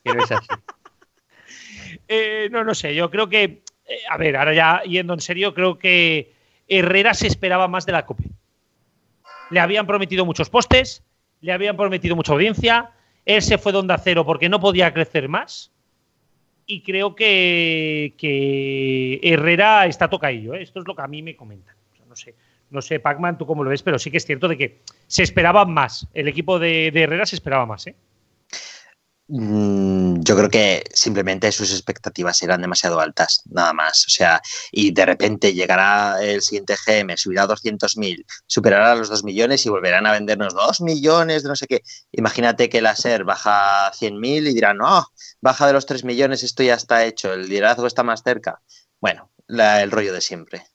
que 0.04 0.14
no 0.14 0.22
es 0.24 0.32
así. 0.32 0.46
Eh, 2.08 2.48
no, 2.52 2.62
no 2.62 2.72
sé, 2.72 2.94
yo 2.94 3.10
creo 3.10 3.28
que, 3.28 3.42
eh, 3.84 3.98
a 4.08 4.16
ver, 4.16 4.36
ahora 4.36 4.54
ya 4.54 4.82
yendo 4.84 5.12
en 5.14 5.20
serio, 5.20 5.52
creo 5.54 5.76
que 5.76 6.32
Herrera 6.68 7.14
se 7.14 7.26
esperaba 7.26 7.66
más 7.66 7.84
de 7.84 7.90
la 7.90 8.06
COPE. 8.06 8.24
Le 9.50 9.58
habían 9.58 9.88
prometido 9.88 10.24
muchos 10.24 10.48
postes, 10.48 11.02
le 11.40 11.52
habían 11.52 11.76
prometido 11.76 12.14
mucha 12.14 12.32
audiencia, 12.32 12.90
él 13.24 13.42
se 13.42 13.58
fue 13.58 13.72
de 13.72 13.78
onda 13.78 13.98
cero 13.98 14.24
porque 14.24 14.48
no 14.48 14.60
podía 14.60 14.92
crecer 14.94 15.28
más. 15.28 15.72
Y 16.64 16.82
creo 16.82 17.16
que, 17.16 18.14
que 18.18 19.18
Herrera 19.22 19.86
está 19.86 20.08
tocadillo. 20.08 20.54
¿eh? 20.54 20.62
Esto 20.62 20.78
es 20.80 20.86
lo 20.86 20.94
que 20.94 21.02
a 21.02 21.08
mí 21.08 21.22
me 21.22 21.34
comentan. 21.34 21.74
O 21.92 21.96
sea, 21.96 22.06
no 22.06 22.14
sé, 22.14 22.36
no 22.70 22.83
sé, 22.83 23.00
Pacman, 23.00 23.38
tú 23.38 23.46
cómo 23.46 23.64
lo 23.64 23.70
ves, 23.70 23.83
pero 23.83 23.98
sí 23.98 24.11
que 24.11 24.16
es 24.18 24.26
cierto 24.26 24.48
de 24.48 24.59
que 24.59 24.83
se 25.07 25.22
esperaba 25.22 25.64
más. 25.64 26.07
El 26.14 26.29
equipo 26.29 26.59
de, 26.59 26.88
Herrera 26.88 27.26
se 27.26 27.37
esperaba 27.37 27.66
más. 27.66 27.87
¿eh? 27.87 27.96
Mm, 29.29 30.20
yo 30.22 30.37
creo 30.37 30.48
que 30.48 30.85
simplemente 30.92 31.50
sus 31.50 31.72
expectativas 31.72 32.40
eran 32.42 32.61
demasiado 32.61 33.00
altas, 33.00 33.42
nada 33.50 33.72
más. 33.72 34.05
O 34.07 34.11
sea, 34.11 34.40
y 34.70 34.92
de 34.92 35.07
repente 35.07 35.52
llegará 35.52 36.22
el 36.22 36.42
siguiente 36.42 36.74
GM, 36.76 37.16
subirá 37.16 37.42
a 37.42 37.48
200.000, 37.48 38.24
superará 38.46 38.94
los 38.94 39.09
2 39.09 39.24
millones 39.24 39.66
y 39.66 39.68
volverán 39.68 40.07
a 40.07 40.12
vendernos 40.12 40.55
2 40.55 40.81
millones 40.83 41.42
de 41.42 41.48
no 41.48 41.57
sé 41.57 41.66
qué. 41.66 41.83
Imagínate 42.12 42.68
que 42.68 42.83
la 42.83 42.94
SER 42.94 43.24
baja 43.24 43.88
a 43.88 43.92
100.000 43.92 44.48
y 44.48 44.55
dirán, 44.55 44.79
no, 44.79 45.07
baja 45.40 45.66
de 45.66 45.72
los 45.72 45.87
3 45.87 46.05
millones, 46.05 46.42
esto 46.42 46.62
ya 46.62 46.74
está 46.74 47.05
hecho, 47.05 47.33
el 47.33 47.48
liderazgo 47.48 47.87
está 47.87 48.02
más 48.02 48.22
cerca. 48.22 48.61
Bueno, 49.00 49.31
el 49.48 49.90
rollo 49.90 50.12
de 50.12 50.20
siempre. 50.20 50.66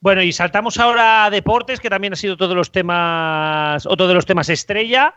Bueno, 0.00 0.22
y 0.22 0.32
saltamos 0.32 0.78
ahora 0.78 1.24
a 1.24 1.30
deportes, 1.30 1.80
que 1.80 1.90
también 1.90 2.12
ha 2.12 2.16
sido 2.16 2.36
todos 2.36 2.54
los 2.54 2.70
temas, 2.70 3.84
otro 3.86 4.06
de 4.06 4.14
los 4.14 4.26
temas 4.26 4.48
estrella. 4.48 5.14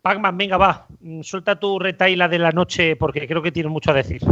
Pacman, 0.00 0.38
venga, 0.38 0.56
va, 0.56 0.86
mm, 1.00 1.22
suelta 1.22 1.58
tu 1.58 1.78
retaila 1.78 2.28
de 2.28 2.38
la 2.38 2.52
noche 2.52 2.94
porque 2.94 3.26
creo 3.26 3.42
que 3.42 3.50
tiene 3.50 3.68
mucho 3.68 3.90
a 3.90 3.94
decir. 3.94 4.22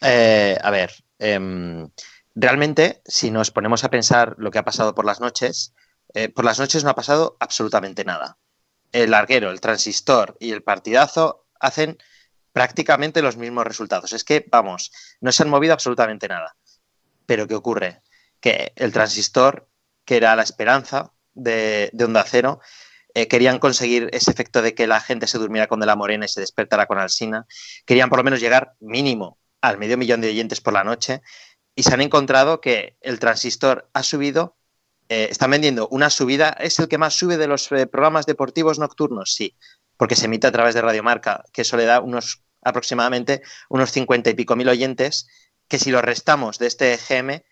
Eh, 0.00 0.56
a 0.62 0.70
ver, 0.70 0.92
em, 1.18 1.88
realmente, 2.34 3.02
si 3.04 3.32
nos 3.32 3.50
ponemos 3.50 3.82
a 3.82 3.90
pensar 3.90 4.36
lo 4.38 4.52
que 4.52 4.58
ha 4.58 4.64
pasado 4.64 4.94
por 4.94 5.04
las 5.04 5.20
noches, 5.20 5.74
eh, 6.14 6.28
por 6.28 6.44
las 6.44 6.60
noches 6.60 6.84
no 6.84 6.90
ha 6.90 6.94
pasado 6.94 7.36
absolutamente 7.40 8.04
nada. 8.04 8.38
El 8.92 9.10
larguero, 9.10 9.50
el 9.50 9.60
transistor 9.60 10.36
y 10.38 10.52
el 10.52 10.62
partidazo 10.62 11.46
hacen 11.58 11.98
prácticamente 12.52 13.20
los 13.20 13.36
mismos 13.36 13.66
resultados. 13.66 14.12
Es 14.12 14.22
que, 14.22 14.46
vamos, 14.48 14.92
no 15.20 15.32
se 15.32 15.42
han 15.42 15.50
movido 15.50 15.72
absolutamente 15.72 16.28
nada. 16.28 16.54
Pero 17.26 17.48
¿qué 17.48 17.56
ocurre? 17.56 18.00
Que 18.44 18.72
el 18.76 18.92
transistor, 18.92 19.68
que 20.04 20.16
era 20.16 20.36
la 20.36 20.42
esperanza 20.42 21.12
de, 21.32 21.88
de 21.94 22.04
Onda 22.04 22.24
Cero, 22.26 22.60
eh, 23.14 23.28
querían 23.28 23.60
conseguir 23.60 24.10
ese 24.12 24.30
efecto 24.30 24.60
de 24.60 24.74
que 24.74 24.88
la 24.88 25.00
gente 25.00 25.28
se 25.28 25.38
durmiera 25.38 25.68
con 25.68 25.78
De 25.78 25.86
la 25.86 25.94
Morena 25.94 26.26
y 26.26 26.28
se 26.28 26.40
despertara 26.40 26.86
con 26.86 26.98
Alsina. 26.98 27.46
Querían 27.86 28.10
por 28.10 28.18
lo 28.18 28.24
menos 28.24 28.40
llegar 28.40 28.74
mínimo 28.80 29.38
al 29.60 29.78
medio 29.78 29.96
millón 29.96 30.20
de 30.20 30.28
oyentes 30.28 30.60
por 30.60 30.74
la 30.74 30.82
noche. 30.82 31.22
Y 31.76 31.84
se 31.84 31.94
han 31.94 32.00
encontrado 32.00 32.60
que 32.60 32.98
el 33.00 33.20
transistor 33.20 33.88
ha 33.94 34.02
subido, 34.02 34.56
eh, 35.08 35.28
están 35.30 35.50
vendiendo 35.52 35.88
una 35.88 36.10
subida, 36.10 36.50
es 36.50 36.78
el 36.80 36.88
que 36.88 36.98
más 36.98 37.14
sube 37.14 37.36
de 37.36 37.46
los 37.46 37.70
eh, 37.72 37.86
programas 37.86 38.26
deportivos 38.26 38.78
nocturnos, 38.78 39.34
sí, 39.34 39.56
porque 39.96 40.16
se 40.16 40.26
emite 40.26 40.46
a 40.46 40.52
través 40.52 40.74
de 40.74 40.82
Radiomarca, 40.82 41.44
que 41.52 41.62
eso 41.62 41.76
le 41.76 41.84
da 41.84 42.00
unos 42.00 42.42
aproximadamente 42.62 43.42
unos 43.68 43.90
50 43.92 44.30
y 44.30 44.34
pico 44.34 44.56
mil 44.56 44.68
oyentes, 44.68 45.28
que 45.68 45.78
si 45.78 45.90
lo 45.90 46.02
restamos 46.02 46.58
de 46.58 46.66
este 46.66 46.96
GM, 46.96 47.44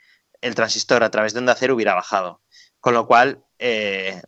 el 0.43 0.55
transistor 0.55 1.03
a 1.03 1.11
través 1.11 1.33
de 1.33 1.39
Onda 1.39 1.57
Cero 1.59 1.75
hubiera 1.75 1.95
bajado. 1.95 2.43
Con 2.81 2.95
lo 2.95 3.07
cual, 3.07 3.43
eh, 3.59 4.21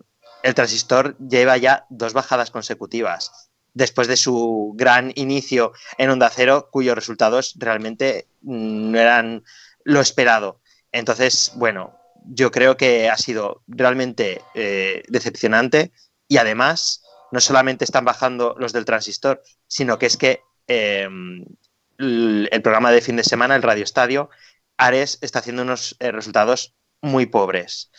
el 0.43 0.55
transistor 0.55 1.19
lleva 1.19 1.57
ya 1.59 1.87
dos 1.91 2.13
bajadas 2.13 2.51
consecutivas 2.51 3.51
después 3.75 4.07
de 4.07 4.17
su 4.17 4.73
gran 4.77 5.13
inicio 5.17 5.73
en 5.99 6.11
Onda 6.11 6.31
Cero, 6.31 6.69
cuyos 6.71 6.95
resultados 6.95 7.55
realmente 7.59 8.29
mm, 8.43 8.93
no 8.93 9.01
eran 9.01 9.45
lo 9.83 10.01
esperado. 10.01 10.61
Entonces, 10.93 11.53
bueno, 11.57 11.99
yo 12.25 12.51
creo 12.51 12.77
que 12.77 13.11
ha 13.11 13.17
sido 13.19 13.63
realmente 13.67 14.41
eh, 14.55 15.03
decepcionante 15.09 15.93
y 16.29 16.39
además 16.39 17.03
no 17.33 17.41
solamente 17.41 17.85
están 17.85 18.05
bajando 18.05 18.55
los 18.59 18.73
del 18.73 18.85
transistor, 18.85 19.43
sino 19.67 19.99
que 19.99 20.07
es 20.07 20.17
que 20.17 20.41
el, 20.69 22.49
el 22.51 22.63
programa 22.63 22.93
de 22.93 23.03
fin 23.03 23.17
de 23.17 23.25
semana, 23.25 23.57
el 23.57 23.63
Radio 23.63 23.85
Estadio, 23.85 24.31
Ares 24.77 25.19
está 25.21 25.39
haciendo 25.39 25.63
unos 25.63 25.97
eh, 26.01 26.13
resultados 26.13 26.75
muy 27.01 27.27
pobres. 27.27 27.91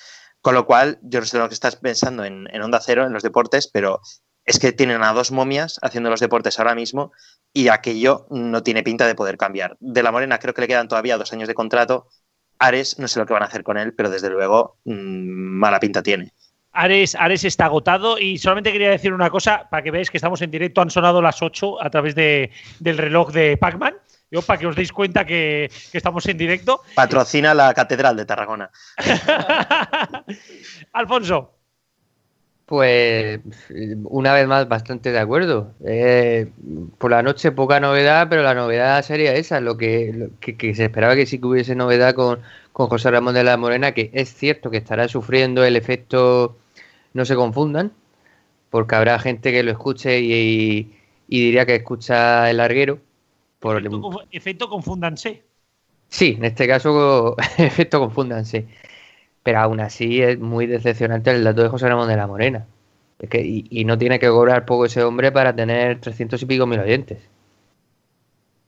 Con 0.41 0.53
lo 0.53 0.65
cual, 0.65 0.99
yo 1.01 1.19
no 1.19 1.25
sé 1.25 1.37
lo 1.37 1.47
que 1.47 1.53
estás 1.53 1.75
pensando 1.75 2.23
en, 2.23 2.47
Onda 2.61 2.79
Cero, 2.79 3.05
en 3.05 3.13
los 3.13 3.23
deportes, 3.23 3.67
pero 3.67 3.99
es 4.43 4.59
que 4.59 4.71
tienen 4.71 5.03
a 5.03 5.13
dos 5.13 5.31
momias 5.31 5.79
haciendo 5.81 6.09
los 6.09 6.19
deportes 6.19 6.59
ahora 6.59 6.75
mismo 6.75 7.11
y 7.51 7.69
aquello 7.69 8.27
no 8.29 8.61
tiene 8.61 8.83
pinta 8.83 9.07
de 9.07 9.15
poder 9.15 9.37
cambiar. 9.37 9.75
De 9.79 10.03
la 10.03 10.11
Morena 10.11 10.37
creo 10.37 10.53
que 10.53 10.61
le 10.61 10.67
quedan 10.67 10.87
todavía 10.87 11.17
dos 11.17 11.33
años 11.33 11.47
de 11.47 11.55
contrato. 11.55 12.09
Ares 12.59 12.99
no 12.99 13.07
sé 13.07 13.19
lo 13.19 13.25
que 13.25 13.33
van 13.33 13.41
a 13.41 13.47
hacer 13.47 13.63
con 13.63 13.77
él, 13.77 13.95
pero 13.95 14.09
desde 14.09 14.29
luego 14.29 14.77
mmm, 14.83 14.93
mala 14.93 15.79
pinta 15.79 16.03
tiene. 16.03 16.31
Ares, 16.75 17.15
Ares 17.15 17.43
está 17.45 17.65
agotado 17.65 18.19
y 18.19 18.37
solamente 18.37 18.71
quería 18.71 18.89
decir 18.89 19.13
una 19.13 19.29
cosa 19.29 19.67
para 19.69 19.81
que 19.81 19.91
veáis 19.91 20.11
que 20.11 20.17
estamos 20.17 20.41
en 20.41 20.51
directo. 20.51 20.81
Han 20.81 20.91
sonado 20.91 21.21
las 21.21 21.41
8 21.41 21.81
a 21.81 21.89
través 21.89 22.13
de, 22.15 22.51
del 22.79 22.97
reloj 22.97 23.31
de 23.31 23.57
Pac-Man. 23.57 23.95
Yo, 24.31 24.41
para 24.41 24.59
que 24.59 24.67
os 24.67 24.75
deis 24.75 24.91
cuenta 24.91 25.25
que, 25.25 25.69
que, 25.91 25.97
estamos 25.97 26.25
en 26.27 26.37
directo. 26.37 26.81
Patrocina 26.95 27.53
la 27.53 27.73
Catedral 27.73 28.17
de 28.17 28.25
Tarragona. 28.25 28.69
Alfonso. 30.93 31.51
Pues 32.65 33.41
una 34.05 34.33
vez 34.33 34.47
más 34.47 34.67
bastante 34.67 35.11
de 35.11 35.19
acuerdo. 35.19 35.73
Eh, 35.85 36.49
por 36.97 37.11
la 37.11 37.21
noche 37.21 37.51
poca 37.51 37.79
novedad, 37.79 38.27
pero 38.27 38.41
la 38.41 38.55
novedad 38.55 39.03
sería 39.03 39.35
esa, 39.35 39.59
lo 39.59 39.77
que, 39.77 40.11
lo 40.13 40.39
que, 40.39 40.57
que, 40.57 40.73
se 40.73 40.85
esperaba 40.85 41.15
que 41.15 41.27
sí 41.27 41.39
que 41.39 41.45
hubiese 41.45 41.75
novedad 41.75 42.15
con, 42.15 42.39
con 42.73 42.87
José 42.87 43.11
Ramón 43.11 43.35
de 43.35 43.43
la 43.43 43.57
Morena, 43.57 43.91
que 43.93 44.09
es 44.13 44.33
cierto 44.33 44.71
que 44.71 44.77
estará 44.77 45.07
sufriendo 45.07 45.63
el 45.63 45.75
efecto 45.75 46.57
no 47.13 47.23
se 47.25 47.35
confundan, 47.35 47.91
porque 48.71 48.95
habrá 48.95 49.19
gente 49.19 49.51
que 49.51 49.63
lo 49.63 49.71
escuche 49.71 50.19
y, 50.19 50.33
y, 50.33 50.95
y 51.27 51.45
diría 51.45 51.65
que 51.67 51.75
escucha 51.75 52.49
el 52.49 52.57
larguero. 52.57 52.99
Por 53.65 53.77
efecto, 53.79 54.21
el... 54.21 54.27
efecto 54.29 54.69
confúndanse. 54.69 55.43
Sí, 56.07 56.35
en 56.37 56.45
este 56.45 56.67
caso, 56.67 57.35
efecto 57.57 57.97
confúndanse. 57.97 58.67
Pero 59.41 59.59
aún 59.59 59.79
así 59.79 60.21
es 60.21 60.37
muy 60.37 60.67
decepcionante 60.67 61.31
el 61.31 61.43
dato 61.43 61.63
de 61.63 61.69
José 61.69 61.89
Ramón 61.89 62.07
de 62.07 62.15
la 62.15 62.27
Morena. 62.27 62.67
Es 63.17 63.27
que, 63.27 63.41
y, 63.41 63.65
y, 63.71 63.83
no 63.85 63.97
tiene 63.97 64.19
que 64.19 64.27
cobrar 64.27 64.65
poco 64.65 64.85
ese 64.85 65.01
hombre 65.03 65.31
para 65.31 65.55
tener 65.55 65.99
300 65.99 66.43
y 66.43 66.45
pico 66.45 66.67
mil 66.67 66.79
oyentes. 66.79 67.23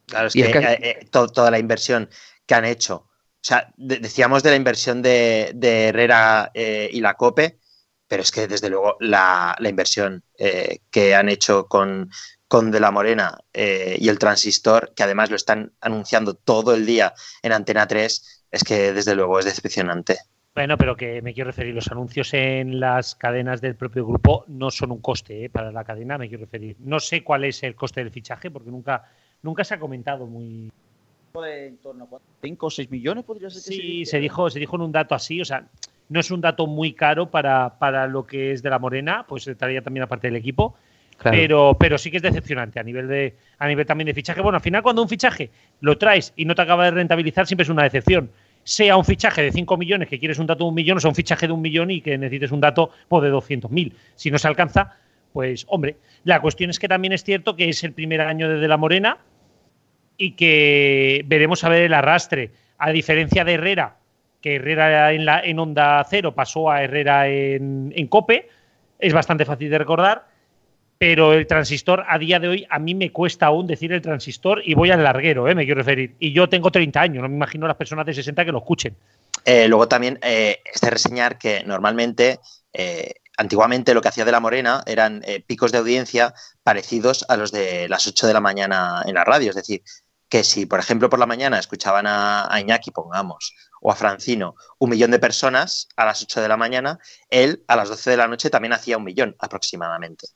Claro, 0.08 0.30
es 0.30 0.34
que, 0.34 0.42
es 0.42 0.52
que... 0.52 0.58
Eh, 0.58 0.80
eh, 0.82 1.08
to 1.12 1.28
toda 1.28 1.52
la 1.52 1.60
inversión 1.60 2.10
que 2.48 2.56
han 2.56 2.66
hecho. 2.66 2.96
O 2.96 3.44
sea, 3.44 3.72
de 3.78 3.98
decíamos 4.00 4.42
de 4.42 4.50
la 4.50 4.56
inversión 4.56 5.04
de, 5.04 5.52
de 5.54 5.90
Herrera 5.90 6.50
eh, 6.56 6.90
y 6.92 7.02
la 7.02 7.14
COPE, 7.14 7.60
pero 8.08 8.24
es 8.24 8.32
que 8.32 8.48
desde 8.48 8.72
luego 8.72 8.98
la, 9.00 9.56
la 9.60 9.70
inversión 9.70 10.24
eh, 10.40 10.80
que 10.90 11.14
han 11.14 11.30
hecho 11.30 11.68
con, 11.68 12.10
con 12.48 12.72
De 12.72 12.80
la 12.80 12.92
Morena 12.92 13.38
eh, 13.54 13.98
y 14.00 14.10
el 14.10 14.20
transistor, 14.20 14.94
que 14.96 15.04
además 15.04 15.30
lo 15.30 15.36
están 15.36 15.74
anunciando 15.82 16.34
todo 16.34 16.74
el 16.74 16.86
día 16.86 17.14
en 17.42 17.52
Antena 17.52 17.88
3, 17.88 18.46
es 18.52 18.64
que 18.64 18.94
desde 18.94 19.16
luego 19.16 19.40
es 19.40 19.46
decepcionante. 19.46 20.18
Bueno, 20.56 20.78
pero 20.78 20.96
que 20.96 21.22
me 21.22 21.34
quiero 21.34 21.50
referir, 21.50 21.76
los 21.76 21.92
anuncios 21.92 22.34
en 22.34 22.80
las 22.80 23.14
cadenas 23.14 23.62
del 23.62 23.76
propio 23.76 24.08
grupo 24.08 24.44
no 24.48 24.72
son 24.72 24.92
un 24.92 25.02
coste 25.02 25.46
¿eh? 25.46 25.50
para 25.50 25.72
la 25.72 25.84
cadena, 25.84 26.18
me 26.18 26.30
quiero 26.30 26.46
referir. 26.46 26.78
No 26.80 27.00
sé 27.00 27.24
cuál 27.24 27.44
es 27.44 27.62
el 27.62 27.76
coste 27.76 28.04
del 28.04 28.12
fichaje, 28.12 28.50
porque 28.50 28.72
nunca, 28.72 29.12
nunca 29.44 29.64
se 29.64 29.76
ha 29.76 29.80
comentado 29.80 30.26
muy... 30.26 30.72
De 31.36 31.68
en 31.68 31.78
torno 31.78 32.10
a 32.12 32.18
5 32.42 32.66
o 32.66 32.70
6 32.72 32.90
millones 32.90 33.24
podría 33.24 33.52
ser. 33.52 33.62
Sí, 33.62 34.06
se, 34.06 34.12
se, 34.12 34.20
dijo, 34.20 34.50
se 34.50 34.58
dijo 34.58 34.76
en 34.78 34.82
un 34.82 34.92
dato 34.92 35.14
así, 35.14 35.40
o 35.40 35.46
sea, 35.46 35.68
no 36.10 36.20
es 36.20 36.32
un 36.32 36.42
dato 36.42 36.66
muy 36.66 36.94
caro 36.94 37.30
para, 37.30 37.78
para 37.78 38.08
lo 38.08 38.26
que 38.26 38.52
es 38.52 38.64
de 38.64 38.72
la 38.72 38.80
Morena, 38.80 39.26
pues 39.28 39.48
estaría 39.48 39.84
también 39.84 40.06
aparte 40.06 40.26
del 40.26 40.38
equipo. 40.38 40.76
Pero, 41.24 41.76
pero 41.80 41.98
sí 41.98 42.12
que 42.12 42.18
es 42.18 42.24
decepcionante 42.24 42.80
a 42.80 42.84
nivel 42.84 43.08
de 43.08 43.36
a 43.58 43.68
nivel 43.68 43.86
también 43.86 44.06
de 44.06 44.13
fichaje. 44.13 44.42
Bueno, 44.42 44.58
al 44.58 44.62
final 44.62 44.84
cuando 44.84 45.02
un 45.02 45.10
fichaje 45.10 45.50
lo 45.82 45.98
traes 45.98 46.34
y 46.36 46.46
no 46.46 46.54
te 46.56 46.62
acaba 46.62 46.86
de 46.86 46.92
rentabilizar, 46.92 47.48
siempre 47.48 47.63
es 47.63 47.70
una 47.70 47.84
decepción. 47.84 48.30
Sea 48.63 48.98
un 48.98 49.06
fichaje 49.06 49.42
de 49.42 49.52
5 49.52 49.78
millones, 49.78 50.10
que 50.10 50.20
quieres 50.20 50.40
un 50.40 50.46
dato 50.46 50.65
de 50.65 50.70
un 50.70 50.76
millón, 50.76 50.98
o 50.98 51.00
sea 51.00 51.10
un 51.10 51.15
fichaje 51.15 51.48
de 51.48 51.54
un 51.54 51.62
millón 51.62 51.90
y 51.90 52.02
que 52.02 52.18
necesites 52.18 52.52
un 52.52 52.62
dato 52.62 52.92
pues, 53.08 53.24
de 53.24 53.30
200 53.30 53.72
mil. 53.72 53.96
Si 54.15 54.30
no 54.30 54.38
se 54.38 54.48
alcanza, 54.48 54.96
pues 55.34 55.65
hombre, 55.70 55.98
la 56.24 56.42
cuestión 56.42 56.70
es 56.70 56.78
que 56.78 56.88
también 56.88 57.13
es 57.13 57.24
cierto 57.24 57.56
que 57.56 57.70
es 57.70 57.84
el 57.84 57.94
primer 57.94 58.22
año 58.22 58.50
de, 58.50 58.58
de 58.58 58.68
la 58.68 58.78
Morena 58.78 59.18
y 60.18 60.32
que 60.32 61.24
veremos 61.26 61.63
a 61.63 61.70
ver 61.70 61.84
el 61.84 61.94
arrastre. 61.94 62.52
A 62.78 62.92
diferencia 62.92 63.44
de 63.44 63.54
Herrera, 63.54 63.96
que 64.42 64.56
Herrera 64.56 65.13
en, 65.13 65.26
la, 65.26 65.40
en 65.40 65.58
Onda 65.60 66.06
Cero 66.10 66.36
pasó 66.36 66.70
a 66.70 66.84
Herrera 66.84 67.28
en, 67.28 67.92
en 67.96 68.08
Cope, 68.08 68.50
es 69.00 69.13
bastante 69.13 69.46
fácil 69.46 69.70
de 69.70 69.78
recordar 69.78 70.26
pero 70.98 71.33
el 71.33 71.45
transistor 71.45 72.04
a 72.08 72.17
día 72.17 72.39
de 72.39 72.48
hoy 72.48 72.67
a 72.69 72.79
mí 72.79 72.95
me 72.95 73.12
cuesta 73.12 73.48
aún 73.48 73.67
decir 73.67 73.91
el 73.91 74.02
transistor 74.02 74.62
y 74.63 74.73
voy 74.73 74.91
al 74.91 75.04
larguero, 75.04 75.48
¿eh? 75.48 75.56
me 75.56 75.65
quiero 75.65 75.79
referir. 75.79 76.15
Y 76.19 76.33
yo 76.33 76.50
tengo 76.50 76.71
30 76.71 77.00
años, 77.00 77.21
no 77.21 77.29
me 77.29 77.35
imagino 77.35 77.67
las 77.67 77.77
personas 77.77 78.06
de 78.06 78.13
60 78.13 78.45
que 78.45 78.52
lo 78.52 78.60
escuchen. 78.60 78.95
Eh, 79.45 79.67
luego 79.67 79.87
también 79.87 80.19
eh, 80.21 80.62
es 80.73 80.81
de 80.81 80.89
reseñar 80.89 81.37
que 81.37 81.63
normalmente, 81.63 82.39
eh, 82.73 83.13
antiguamente 83.37 83.93
lo 83.93 84.02
que 84.02 84.10
hacía 84.10 84.25
de 84.25 84.31
la 84.31 84.39
Morena 84.39 84.83
eran 84.85 85.21
eh, 85.25 85.41
picos 85.45 85.71
de 85.71 85.77
audiencia 85.77 86.33
parecidos 86.63 87.25
a 87.29 87.37
los 87.37 87.52
de 87.52 87.87
las 87.87 88.08
8 88.08 88.27
de 88.27 88.33
la 88.33 88.41
mañana 88.41 89.04
en 89.06 89.13
la 89.13 89.23
radio, 89.23 89.52
es 89.52 89.56
decir, 89.56 89.83
que 90.27 90.43
si, 90.43 90.65
por 90.65 90.79
ejemplo, 90.79 91.10
por 91.10 91.19
la 91.19 91.25
mañana 91.25 91.60
escuchaban 91.60 92.08
a, 92.08 92.54
a, 92.54 92.60
Iñaki, 92.60 92.91
pongamos, 92.91 93.56
o 93.79 93.91
a 93.91 93.95
Francino, 93.95 94.56
un 94.79 94.89
millón 94.89 95.12
de 95.12 95.19
personas 95.19 95.87
a 95.95 96.06
las 96.06 96.21
8 96.21 96.41
de 96.41 96.48
la 96.50 96.58
mañana, 96.58 97.00
él 97.29 97.63
a 97.67 97.77
las 97.77 97.87
12 97.87 98.10
de 98.10 98.17
la 98.17 98.27
noche 98.27 98.50
también 98.50 98.73
hacía 98.73 98.98
un 98.98 99.06
millón 99.06 99.35
aproximadamente. 99.39 100.27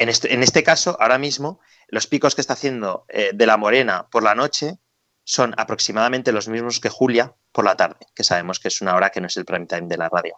En 0.00 0.08
este, 0.08 0.32
en 0.32 0.42
este 0.42 0.62
caso, 0.62 0.96
ahora 0.98 1.18
mismo, 1.18 1.60
los 1.88 2.06
picos 2.06 2.34
que 2.34 2.40
está 2.40 2.54
haciendo 2.54 3.04
eh, 3.10 3.32
de 3.34 3.46
la 3.46 3.58
Morena 3.58 4.06
por 4.10 4.22
la 4.22 4.34
noche 4.34 4.78
son 5.24 5.52
aproximadamente 5.58 6.32
los 6.32 6.48
mismos 6.48 6.80
que 6.80 6.88
Julia 6.88 7.34
por 7.52 7.66
la 7.66 7.76
tarde, 7.76 8.06
que 8.14 8.24
sabemos 8.24 8.60
que 8.60 8.68
es 8.68 8.80
una 8.80 8.96
hora 8.96 9.10
que 9.10 9.20
no 9.20 9.26
es 9.26 9.36
el 9.36 9.44
prime 9.44 9.66
time 9.66 9.88
de 9.88 9.98
la 9.98 10.08
radio. 10.08 10.36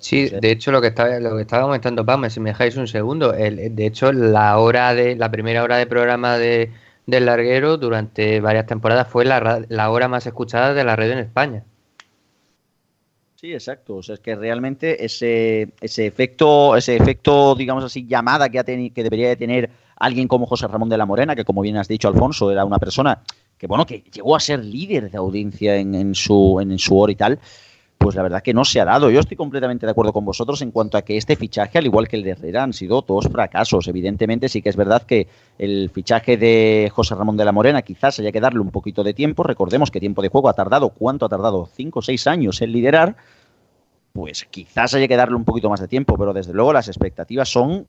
Sí, 0.00 0.28
de 0.28 0.50
hecho 0.52 0.70
lo 0.70 0.80
que 0.80 0.88
estaba, 0.88 1.18
lo 1.18 1.34
que 1.34 1.42
estaba 1.42 1.64
comentando 1.64 2.06
Pam, 2.06 2.30
si 2.30 2.38
me 2.38 2.50
dejáis 2.50 2.76
un 2.76 2.86
segundo, 2.86 3.34
el, 3.34 3.74
de 3.74 3.86
hecho 3.86 4.12
la 4.12 4.56
hora 4.58 4.94
de 4.94 5.16
la 5.16 5.32
primera 5.32 5.64
hora 5.64 5.76
de 5.76 5.88
programa 5.88 6.38
de, 6.38 6.70
del 7.06 7.26
larguero 7.26 7.78
durante 7.78 8.40
varias 8.40 8.66
temporadas 8.66 9.08
fue 9.08 9.24
la, 9.24 9.64
la 9.68 9.90
hora 9.90 10.06
más 10.06 10.24
escuchada 10.24 10.72
de 10.72 10.84
la 10.84 10.94
red 10.94 11.10
en 11.10 11.18
España. 11.18 11.64
Sí, 13.42 13.52
exacto. 13.52 13.96
O 13.96 14.02
sea, 14.04 14.14
es 14.14 14.20
que 14.20 14.36
realmente 14.36 15.04
ese, 15.04 15.72
ese 15.80 16.06
efecto, 16.06 16.76
ese 16.76 16.94
efecto, 16.94 17.56
digamos 17.56 17.82
así, 17.82 18.06
llamada 18.06 18.48
que, 18.48 18.60
ha 18.60 18.62
que 18.62 19.02
debería 19.02 19.30
de 19.30 19.34
tener 19.34 19.68
alguien 19.96 20.28
como 20.28 20.46
José 20.46 20.68
Ramón 20.68 20.88
de 20.88 20.96
la 20.96 21.06
Morena, 21.06 21.34
que 21.34 21.44
como 21.44 21.60
bien 21.60 21.76
has 21.76 21.88
dicho, 21.88 22.06
Alfonso, 22.06 22.52
era 22.52 22.64
una 22.64 22.78
persona 22.78 23.20
que, 23.58 23.66
bueno, 23.66 23.84
que 23.84 24.04
llegó 24.12 24.36
a 24.36 24.40
ser 24.40 24.64
líder 24.64 25.10
de 25.10 25.18
audiencia 25.18 25.74
en, 25.74 25.96
en 25.96 26.14
su, 26.14 26.60
en, 26.60 26.78
su 26.78 26.96
hora 26.96 27.10
y 27.10 27.16
tal, 27.16 27.40
pues 28.02 28.16
la 28.16 28.22
verdad 28.22 28.42
que 28.42 28.52
no 28.52 28.64
se 28.64 28.80
ha 28.80 28.84
dado. 28.84 29.10
Yo 29.10 29.20
estoy 29.20 29.36
completamente 29.36 29.86
de 29.86 29.92
acuerdo 29.92 30.12
con 30.12 30.24
vosotros 30.24 30.60
en 30.62 30.72
cuanto 30.72 30.98
a 30.98 31.02
que 31.02 31.16
este 31.16 31.36
fichaje, 31.36 31.78
al 31.78 31.86
igual 31.86 32.08
que 32.08 32.16
el 32.16 32.24
de 32.24 32.30
Herrera, 32.30 32.64
han 32.64 32.72
sido 32.72 33.02
todos 33.02 33.28
fracasos. 33.28 33.86
Evidentemente 33.86 34.48
sí 34.48 34.60
que 34.60 34.68
es 34.68 34.76
verdad 34.76 35.02
que 35.02 35.28
el 35.58 35.88
fichaje 35.90 36.36
de 36.36 36.90
José 36.92 37.14
Ramón 37.14 37.36
de 37.36 37.44
la 37.44 37.52
Morena 37.52 37.82
quizás 37.82 38.18
haya 38.18 38.32
que 38.32 38.40
darle 38.40 38.60
un 38.60 38.70
poquito 38.70 39.04
de 39.04 39.14
tiempo. 39.14 39.44
Recordemos 39.44 39.90
que 39.90 40.00
tiempo 40.00 40.20
de 40.20 40.28
juego 40.28 40.48
ha 40.48 40.54
tardado, 40.54 40.90
¿cuánto 40.90 41.26
ha 41.26 41.28
tardado? 41.28 41.68
Cinco 41.72 42.00
o 42.00 42.02
seis 42.02 42.26
años 42.26 42.60
en 42.60 42.72
liderar. 42.72 43.16
Pues 44.12 44.46
quizás 44.50 44.94
haya 44.94 45.06
que 45.06 45.16
darle 45.16 45.36
un 45.36 45.44
poquito 45.44 45.70
más 45.70 45.80
de 45.80 45.88
tiempo, 45.88 46.18
pero 46.18 46.32
desde 46.32 46.52
luego 46.52 46.72
las 46.72 46.88
expectativas 46.88 47.48
son 47.48 47.86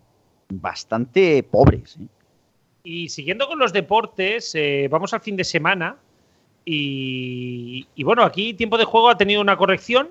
bastante 0.49 1.41
pobres. 1.43 1.97
¿eh? 1.99 2.07
Y 2.83 3.09
siguiendo 3.09 3.47
con 3.47 3.57
los 3.57 3.73
deportes, 3.73 4.53
eh, 4.53 4.87
vamos 4.91 5.13
al 5.13 5.21
fin 5.21 5.35
de 5.35 5.43
semana 5.43 5.97
y, 6.65 7.87
y, 7.95 8.03
bueno, 8.03 8.23
aquí 8.23 8.53
tiempo 8.53 8.77
de 8.77 8.85
juego 8.85 9.09
ha 9.09 9.17
tenido 9.17 9.41
una 9.41 9.57
corrección, 9.57 10.09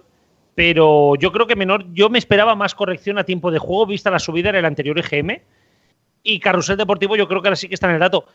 pero 0.55 1.14
yo 1.16 1.32
creo 1.32 1.46
que 1.46 1.57
menor, 1.57 1.86
yo 1.92 2.11
me 2.11 2.18
esperaba 2.18 2.55
más 2.55 2.74
corrección 2.74 3.18
a 3.18 3.24
tiempo 3.24 3.50
de 3.50 3.59
juego 3.59 3.86
vista 3.86 4.11
la 4.11 4.18
subida 4.18 4.50
en 4.50 4.57
el 4.57 4.64
anterior 4.64 4.98
EGM. 4.98 5.40
Y 6.22 6.38
Carrusel 6.38 6.76
Deportivo 6.76 7.16
yo 7.16 7.26
creo 7.26 7.42
que 7.42 7.48
ahora 7.48 7.57
sí 7.57 7.68
que 7.68 7.74
está 7.74 7.88
en 7.88 7.94
el 7.94 8.00
dato. 8.00 8.26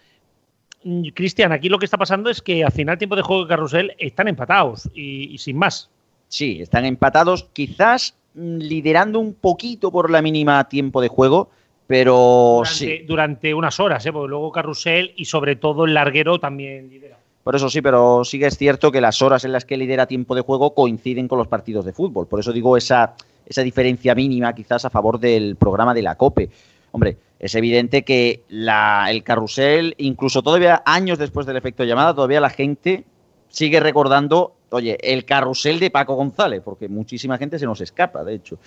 Mm, 0.83 1.09
Cristian, 1.09 1.51
aquí 1.51 1.69
lo 1.69 1.79
que 1.79 1.85
está 1.85 1.97
pasando 1.97 2.29
es 2.29 2.41
que 2.41 2.63
al 2.63 2.71
final 2.71 2.97
tiempo 2.97 3.15
de 3.15 3.21
juego 3.21 3.43
y 3.45 3.47
Carrusel 3.47 3.93
están 3.97 4.27
empatados 4.27 4.89
y, 4.93 5.33
y 5.33 5.37
sin 5.37 5.57
más. 5.57 5.89
Sí, 6.27 6.59
están 6.61 6.85
empatados, 6.85 7.49
quizás 7.53 8.15
mm, 8.33 8.57
liderando 8.57 9.19
un 9.19 9.33
poquito 9.33 9.91
por 9.91 10.09
la 10.09 10.21
mínima 10.21 10.67
tiempo 10.67 11.01
de 11.01 11.07
juego, 11.07 11.49
pero 11.87 12.57
durante, 12.57 12.73
sí. 12.73 12.97
Durante 13.07 13.53
unas 13.53 13.79
horas, 13.79 14.05
¿eh? 14.05 14.11
porque 14.11 14.29
luego 14.29 14.51
Carrusel 14.51 15.13
y 15.15 15.25
sobre 15.25 15.55
todo 15.55 15.85
el 15.85 15.93
larguero 15.93 16.39
también 16.39 16.89
lidera. 16.89 17.17
Por 17.47 17.55
eso 17.55 17.69
sí, 17.69 17.81
pero 17.81 18.25
sí 18.25 18.39
que 18.39 18.47
es 18.47 18.57
cierto 18.57 18.91
que 18.91 18.99
las 18.99 19.21
horas 19.21 19.45
en 19.45 19.53
las 19.53 19.63
que 19.63 19.77
lidera 19.77 20.05
tiempo 20.05 20.35
de 20.35 20.41
juego 20.41 20.75
coinciden 20.75 21.29
con 21.29 21.37
los 21.37 21.47
partidos 21.47 21.85
de 21.85 21.93
fútbol. 21.93 22.27
Por 22.27 22.41
eso 22.41 22.51
digo 22.51 22.75
esa, 22.75 23.13
esa 23.45 23.61
diferencia 23.61 24.13
mínima 24.13 24.53
quizás 24.53 24.83
a 24.83 24.89
favor 24.89 25.17
del 25.17 25.55
programa 25.55 25.93
de 25.93 26.01
la 26.01 26.15
COPE. 26.15 26.49
Hombre, 26.91 27.15
es 27.39 27.55
evidente 27.55 28.03
que 28.03 28.43
el 28.49 29.23
carrusel, 29.23 29.95
incluso 29.97 30.43
todavía 30.43 30.83
años 30.85 31.19
después 31.19 31.45
del 31.45 31.55
efecto 31.55 31.85
llamada, 31.85 32.13
todavía 32.13 32.41
la 32.41 32.49
gente 32.49 33.05
sigue 33.47 33.79
recordando, 33.79 34.57
oye, 34.71 34.97
el 35.01 35.23
carrusel 35.23 35.79
de 35.79 35.89
Paco 35.89 36.15
González, 36.15 36.61
porque 36.65 36.89
muchísima 36.89 37.37
gente 37.37 37.57
se 37.59 37.65
nos 37.65 37.79
escapa, 37.79 38.25
de 38.25 38.35
hecho. 38.35 38.59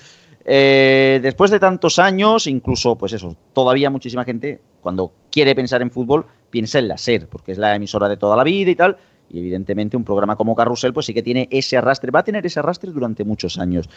Eh, 0.42 1.20
después 1.22 1.50
de 1.50 1.60
tantos 1.60 1.98
años, 1.98 2.46
incluso, 2.46 2.96
pues 2.96 3.12
eso, 3.12 3.36
todavía 3.52 3.90
muchísima 3.90 4.24
gente, 4.24 4.58
cuando 4.80 5.12
quiere 5.30 5.54
pensar 5.54 5.82
en 5.82 5.90
fútbol, 5.90 6.24
piensa 6.50 6.78
en 6.78 6.88
la 6.88 6.98
SER, 6.98 7.28
porque 7.28 7.52
es 7.52 7.58
la 7.58 7.74
emisora 7.74 8.08
de 8.08 8.16
toda 8.16 8.36
la 8.36 8.44
vida 8.44 8.70
y 8.70 8.74
tal. 8.74 8.96
Y 9.30 9.38
evidentemente 9.38 9.96
un 9.96 10.04
programa 10.04 10.36
como 10.36 10.56
Carrusel, 10.56 10.92
pues 10.92 11.06
sí 11.06 11.14
que 11.14 11.22
tiene 11.22 11.48
ese 11.50 11.76
arrastre, 11.76 12.10
va 12.10 12.20
a 12.20 12.24
tener 12.24 12.44
ese 12.44 12.58
arrastre 12.58 12.90
durante 12.90 13.24
muchos 13.24 13.58
años. 13.58 13.88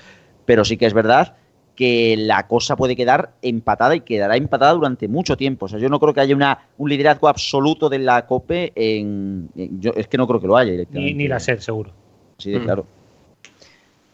Pero 0.45 0.63
sí 0.63 0.77
que 0.77 0.85
es 0.85 0.93
verdad 0.93 1.35
que 1.75 2.15
la 2.17 2.47
cosa 2.47 2.75
puede 2.75 2.95
quedar 2.95 3.33
empatada 3.41 3.95
y 3.95 4.01
quedará 4.01 4.37
empatada 4.37 4.73
durante 4.73 5.07
mucho 5.07 5.35
tiempo. 5.35 5.65
O 5.65 5.69
sea, 5.69 5.79
yo 5.79 5.89
no 5.89 5.99
creo 5.99 6.13
que 6.13 6.21
haya 6.21 6.35
una, 6.35 6.67
un 6.77 6.89
liderazgo 6.89 7.27
absoluto 7.27 7.89
de 7.89 7.97
la 7.99 8.27
COPE 8.27 8.73
en, 8.75 9.49
en 9.55 9.81
yo 9.81 9.91
es 9.95 10.07
que 10.07 10.17
no 10.17 10.27
creo 10.27 10.39
que 10.39 10.47
lo 10.47 10.55
haya 10.55 10.83
Ni, 10.91 11.13
ni 11.15 11.27
la 11.27 11.39
SER, 11.39 11.61
seguro. 11.61 11.91
Sí, 12.37 12.51
de 12.51 12.59
Mm. 12.59 12.63
claro. 12.63 12.85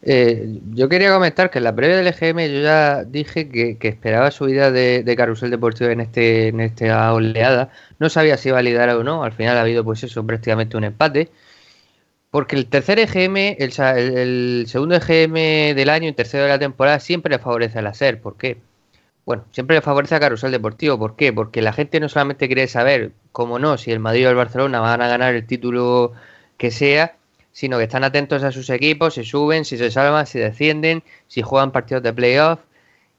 Eh, 0.01 0.59
yo 0.73 0.87
quería 0.87 1.13
comentar 1.13 1.49
que 1.49 1.57
en 1.57 1.65
la 1.65 1.75
previa 1.75 1.97
del 1.97 2.07
EGM 2.07 2.39
yo 2.53 2.61
ya 2.61 3.03
dije 3.03 3.49
que, 3.49 3.77
esperaba 3.81 4.31
subida 4.31 4.71
de, 4.71 5.03
de 5.03 5.15
Carrusel 5.15 5.51
Deportivo 5.51 5.89
en 5.89 5.99
este 6.01 6.47
en 6.49 6.61
esta 6.61 7.13
oleada. 7.13 7.71
No 7.99 8.09
sabía 8.09 8.37
si 8.37 8.49
iba 8.49 8.59
o 8.59 9.03
no. 9.03 9.23
Al 9.23 9.33
final 9.33 9.57
ha 9.57 9.61
habido 9.61 9.83
pues 9.83 10.03
eso, 10.03 10.25
prácticamente 10.25 10.77
un 10.77 10.85
empate. 10.85 11.29
Porque 12.31 12.55
el 12.55 12.67
tercer 12.67 12.99
EGM, 12.99 13.55
el, 13.57 14.65
segundo 14.67 14.95
EGM 14.95 15.75
del 15.75 15.89
año 15.89 16.07
y 16.09 16.13
tercero 16.13 16.43
de 16.43 16.49
la 16.49 16.59
temporada 16.59 16.99
siempre 16.99 17.31
le 17.31 17.39
favorece 17.39 17.79
a 17.79 17.81
la 17.81 17.93
SER. 17.93 18.21
¿Por 18.21 18.37
qué? 18.37 18.57
Bueno, 19.25 19.45
siempre 19.51 19.75
le 19.75 19.81
favorece 19.81 20.15
a 20.15 20.19
Carrusel 20.19 20.51
Deportivo. 20.51 20.99
¿Por 20.99 21.15
qué? 21.15 21.33
Porque 21.33 21.61
la 21.61 21.73
gente 21.73 21.99
no 21.99 22.09
solamente 22.09 22.47
quiere 22.47 22.67
saber, 22.67 23.13
como 23.31 23.59
no, 23.59 23.77
si 23.77 23.91
el 23.91 23.99
Madrid 23.99 24.27
o 24.27 24.29
el 24.31 24.35
Barcelona 24.35 24.79
van 24.79 25.01
a 25.01 25.07
ganar 25.07 25.35
el 25.35 25.45
título 25.47 26.13
que 26.57 26.71
sea, 26.71 27.15
sino 27.51 27.77
que 27.77 27.83
están 27.85 28.03
atentos 28.03 28.43
a 28.43 28.51
sus 28.51 28.69
equipos, 28.69 29.15
si 29.15 29.23
suben, 29.23 29.65
si 29.65 29.77
se 29.77 29.91
salvan, 29.91 30.25
si 30.27 30.39
descienden, 30.39 31.03
si 31.27 31.41
juegan 31.41 31.71
partidos 31.71 32.03
de 32.03 32.13
playoff. 32.13 32.59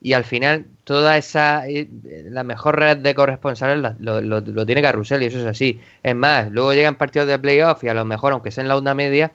Y 0.02 0.14
al 0.14 0.24
final, 0.24 0.66
toda 0.84 1.16
esa. 1.18 1.68
eh, 1.68 1.88
La 2.30 2.42
mejor 2.44 2.78
red 2.78 2.98
de 2.98 3.14
corresponsales 3.14 3.96
lo, 4.00 4.66
tiene 4.66 4.82
Carrusel, 4.82 5.22
y 5.22 5.26
eso 5.26 5.38
es 5.40 5.46
así. 5.46 5.80
Es 6.02 6.14
más, 6.14 6.50
luego 6.50 6.72
llegan 6.72 6.96
partidos 6.96 7.28
de 7.28 7.38
playoff 7.38 7.84
y 7.84 7.88
a 7.88 7.94
lo 7.94 8.04
mejor, 8.04 8.32
aunque 8.32 8.50
sea 8.50 8.62
en 8.62 8.68
la 8.68 8.76
onda 8.76 8.94
media, 8.94 9.32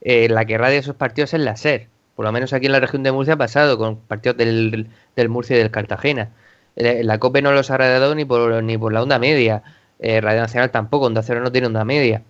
eh, 0.00 0.28
la 0.28 0.44
que 0.46 0.56
radia 0.58 0.78
esos 0.78 0.96
partidos 0.96 1.34
es 1.34 1.40
la 1.40 1.56
SER. 1.56 1.88
Por 2.14 2.24
lo 2.24 2.32
menos 2.32 2.52
aquí 2.54 2.66
en 2.66 2.72
la 2.72 2.80
región 2.80 3.02
de 3.02 3.12
Murcia 3.12 3.34
ha 3.34 3.36
pasado 3.36 3.76
con 3.78 3.96
partidos 4.00 4.38
del, 4.38 4.88
del 5.16 5.28
Murcia 5.28 5.56
y 5.56 5.58
del 5.58 5.70
Cartagena. 5.70 6.30
Eh, 6.76 7.02
La 7.04 7.18
COPE 7.18 7.42
no 7.42 7.52
los 7.52 7.70
ha 7.70 7.76
radiado 7.76 8.14
ni 8.14 8.24
por, 8.24 8.62
ni 8.62 8.78
por 8.78 8.92
la 8.92 9.02
onda 9.02 9.18
media. 9.18 9.62
Radio 9.98 10.40
Nacional 10.40 10.70
tampoco, 10.70 11.06
Onda 11.06 11.22
Cero 11.22 11.40
no 11.40 11.50
tiene 11.52 11.66
onda 11.68 11.84
media. 11.84 12.22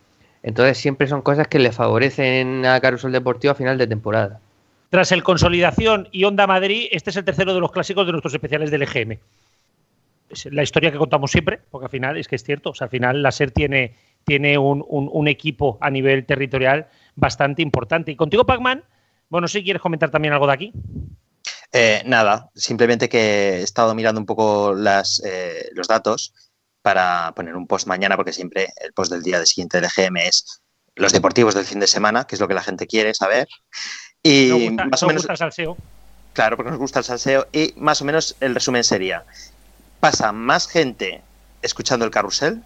Entonces 0.46 0.78
siempre 0.78 1.08
son 1.08 1.22
cosas 1.22 1.48
que 1.48 1.58
le 1.58 1.72
favorecen 1.72 2.64
a 2.64 2.80
Carusel 2.80 3.10
Deportivo 3.10 3.50
a 3.50 3.56
final 3.56 3.76
de 3.78 3.88
temporada. 3.88 4.38
Tras 4.90 5.10
el 5.10 5.24
Consolidación 5.24 6.08
y 6.12 6.22
Onda 6.22 6.46
Madrid, 6.46 6.86
este 6.92 7.10
es 7.10 7.16
el 7.16 7.24
tercero 7.24 7.52
de 7.52 7.58
los 7.58 7.72
clásicos 7.72 8.06
de 8.06 8.12
nuestros 8.12 8.32
especiales 8.32 8.70
del 8.70 8.82
EGM. 8.82 9.18
Es 10.30 10.46
la 10.46 10.62
historia 10.62 10.92
que 10.92 10.98
contamos 10.98 11.32
siempre, 11.32 11.60
porque 11.70 11.86
al 11.86 11.90
final 11.90 12.16
es 12.16 12.28
que 12.28 12.36
es 12.36 12.44
cierto. 12.44 12.70
O 12.70 12.74
sea, 12.74 12.84
al 12.84 12.90
final 12.92 13.22
la 13.22 13.32
SER 13.32 13.50
tiene, 13.50 13.96
tiene 14.24 14.56
un, 14.56 14.84
un- 14.88 15.10
un 15.12 15.26
equipo 15.26 15.78
a 15.80 15.90
nivel 15.90 16.24
territorial 16.24 16.86
bastante 17.16 17.60
importante. 17.62 18.12
Y 18.12 18.16
contigo, 18.16 18.46
Pacman, 18.46 18.84
bueno, 19.28 19.48
si 19.48 19.64
quieres 19.64 19.82
comentar 19.82 20.10
también 20.10 20.32
algo 20.32 20.46
de 20.46 20.52
aquí. 20.52 20.72
Eh, 21.72 22.02
nada, 22.06 22.50
simplemente 22.54 23.08
que 23.08 23.18
he 23.58 23.62
estado 23.62 23.96
mirando 23.96 24.20
un 24.20 24.26
poco 24.26 24.74
las, 24.74 25.20
eh, 25.26 25.70
los 25.74 25.88
datos 25.88 26.32
para 26.86 27.32
poner 27.34 27.56
un 27.56 27.66
post 27.66 27.88
mañana, 27.88 28.14
porque 28.14 28.32
siempre 28.32 28.68
el 28.76 28.92
post 28.92 29.10
del 29.10 29.20
día 29.20 29.40
de 29.40 29.46
siguiente 29.46 29.80
del 29.80 29.90
EGM 29.90 30.18
es 30.18 30.62
los 30.94 31.12
deportivos 31.12 31.52
del 31.56 31.64
fin 31.64 31.80
de 31.80 31.88
semana, 31.88 32.28
que 32.28 32.36
es 32.36 32.40
lo 32.40 32.46
que 32.46 32.54
la 32.54 32.62
gente 32.62 32.86
quiere 32.86 33.12
saber. 33.12 33.48
Y 34.22 34.68
gusta, 34.68 34.84
más 34.84 35.02
o 35.02 35.06
menos, 35.08 35.22
gusta 35.22 35.32
el 35.32 35.38
salseo. 35.38 35.76
claro, 36.32 36.56
porque 36.56 36.70
nos 36.70 36.78
gusta 36.78 37.00
el 37.00 37.04
salseo, 37.04 37.48
y 37.50 37.74
más 37.76 38.00
o 38.02 38.04
menos 38.04 38.36
el 38.38 38.54
resumen 38.54 38.84
sería, 38.84 39.24
pasa 39.98 40.30
más 40.30 40.68
gente 40.68 41.22
escuchando 41.60 42.04
el 42.04 42.12
carrusel, 42.12 42.62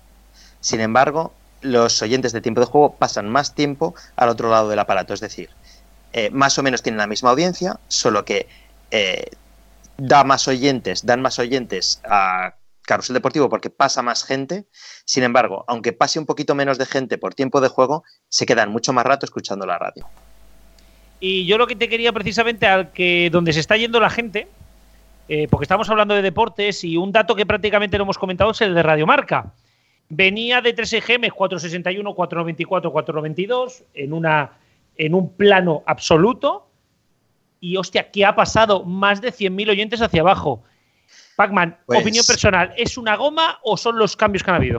sin 0.61 0.81
embargo, 0.81 1.33
los 1.63 2.03
oyentes 2.03 2.33
de 2.33 2.43
tiempo 2.43 2.61
de 2.61 2.67
juego 2.67 2.97
pasan 2.97 3.27
más 3.27 3.55
tiempo 3.55 3.95
al 4.17 4.29
otro 4.29 4.51
lado 4.51 4.69
del 4.69 4.81
aparato, 4.81 5.15
es 5.15 5.21
decir, 5.21 5.49
eh, 6.13 6.29
más 6.29 6.59
o 6.59 6.63
menos 6.63 6.83
tienen 6.83 6.99
la 6.99 7.07
misma 7.07 7.31
audiencia, 7.31 7.81
solo 7.89 8.27
que 8.27 8.47
eh, 8.91 9.31
da 9.97 10.25
más 10.25 10.47
oyentes, 10.47 11.07
dan 11.07 11.23
más 11.23 11.39
oyentes 11.39 12.03
a 12.05 12.53
Carrusel 12.91 13.15
Deportivo 13.15 13.49
porque 13.49 13.71
pasa 13.71 14.03
más 14.03 14.25
gente. 14.25 14.67
Sin 15.05 15.23
embargo, 15.23 15.65
aunque 15.69 15.93
pase 15.93 16.19
un 16.19 16.27
poquito 16.27 16.57
menos 16.57 16.77
de 16.77 16.87
gente 16.87 17.19
por 17.19 17.35
tiempo 17.35 17.61
de 17.61 17.69
juego, 17.69 18.03
se 18.29 18.47
quedan 18.47 18.71
mucho 18.73 18.93
más 18.93 19.07
rato 19.07 19.25
escuchando 19.25 19.65
la 19.65 19.79
radio. 19.79 20.09
Y 21.21 21.47
yo 21.47 21.57
lo 21.57 21.69
que 21.69 21.77
te 21.77 21.89
quería 21.89 22.13
precisamente 22.13 22.67
al 22.67 22.91
que 22.91 23.29
donde 23.31 23.53
se 23.53 23.61
está 23.61 23.77
yendo 23.77 24.01
la 24.01 24.11
gente, 24.11 24.49
eh, 25.29 25.47
porque 25.49 25.65
estamos 25.65 25.89
hablando 25.89 26.15
de 26.15 26.23
deportes 26.23 26.83
y 26.83 26.97
un 26.97 27.13
dato 27.13 27.37
que 27.37 27.47
prácticamente 27.47 27.97
lo 27.97 28.03
hemos 28.03 28.19
comentado 28.19 28.51
es 28.51 28.61
el 28.61 28.75
de 28.75 28.83
Radiomarca. 28.83 29.55
Venía 30.09 30.61
de 30.61 30.73
3 30.73 30.93
EGM 30.95 31.29
461, 31.29 32.15
494, 32.15 32.91
492 32.91 33.85
en, 33.95 34.13
una, 34.13 34.59
en 34.97 35.15
un 35.15 35.33
plano 35.37 35.85
absoluto. 35.87 36.67
Y 37.61 37.77
hostia, 37.77 38.11
¿qué 38.11 38.25
ha 38.25 38.35
pasado? 38.35 38.83
Más 38.83 39.21
de 39.21 39.29
100.000 39.29 39.71
oyentes 39.71 40.03
hacia 40.03 40.23
abajo. 40.23 40.65
Pacman, 41.41 41.79
Pues- 41.87 42.01
opinión 42.01 42.27
personal, 42.27 42.75
¿es 42.77 42.99
una 42.99 43.17
goma 43.17 43.61
o 43.63 43.79
son 43.79 43.97
los 43.97 44.15
cambios 44.15 44.45
que 44.45 44.51
han 44.51 44.57
habido? 44.57 44.79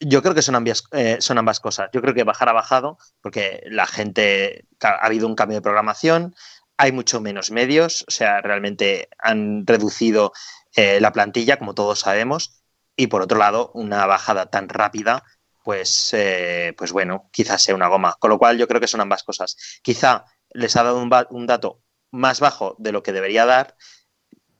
Yo 0.00 0.22
creo 0.22 0.34
que 0.34 0.40
son 0.40 0.54
ambas, 0.54 0.84
eh, 0.92 1.18
son 1.20 1.36
ambas 1.36 1.60
cosas. 1.60 1.90
Yo 1.92 2.00
creo 2.00 2.14
que 2.14 2.24
bajar 2.24 2.48
ha 2.48 2.54
bajado 2.54 2.96
porque 3.20 3.62
la 3.66 3.86
gente, 3.86 4.64
ha 4.80 5.04
habido 5.04 5.26
un 5.26 5.34
cambio 5.34 5.58
de 5.58 5.60
programación, 5.60 6.34
hay 6.78 6.92
mucho 6.92 7.20
menos 7.20 7.50
medios, 7.50 8.06
o 8.08 8.10
sea, 8.10 8.40
realmente 8.40 9.10
han 9.18 9.66
reducido 9.66 10.32
eh, 10.74 10.98
la 10.98 11.12
plantilla, 11.12 11.58
como 11.58 11.74
todos 11.74 12.00
sabemos, 12.00 12.62
y 12.96 13.08
por 13.08 13.20
otro 13.20 13.36
lado, 13.36 13.70
una 13.74 14.06
bajada 14.06 14.46
tan 14.46 14.70
rápida, 14.70 15.24
pues, 15.62 16.14
eh, 16.14 16.72
pues 16.78 16.92
bueno, 16.92 17.28
quizás 17.32 17.62
sea 17.62 17.74
una 17.74 17.88
goma. 17.88 18.16
Con 18.18 18.30
lo 18.30 18.38
cual 18.38 18.56
yo 18.56 18.66
creo 18.66 18.80
que 18.80 18.88
son 18.88 19.02
ambas 19.02 19.24
cosas. 19.24 19.58
Quizá 19.82 20.24
les 20.54 20.74
ha 20.74 20.84
dado 20.84 21.02
un, 21.02 21.10
un 21.28 21.46
dato 21.46 21.82
más 22.10 22.40
bajo 22.40 22.76
de 22.78 22.92
lo 22.92 23.02
que 23.02 23.12
debería 23.12 23.44
dar, 23.44 23.76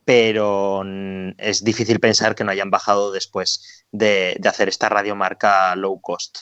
pero 0.05 0.83
es 1.37 1.63
difícil 1.63 1.99
pensar 1.99 2.35
que 2.35 2.43
no 2.43 2.51
hayan 2.51 2.69
bajado 2.69 3.11
después 3.11 3.85
de, 3.91 4.39
hacer 4.45 4.69
esta 4.69 4.89
radiomarca 4.89 5.75
low 5.75 5.99
cost. 6.01 6.39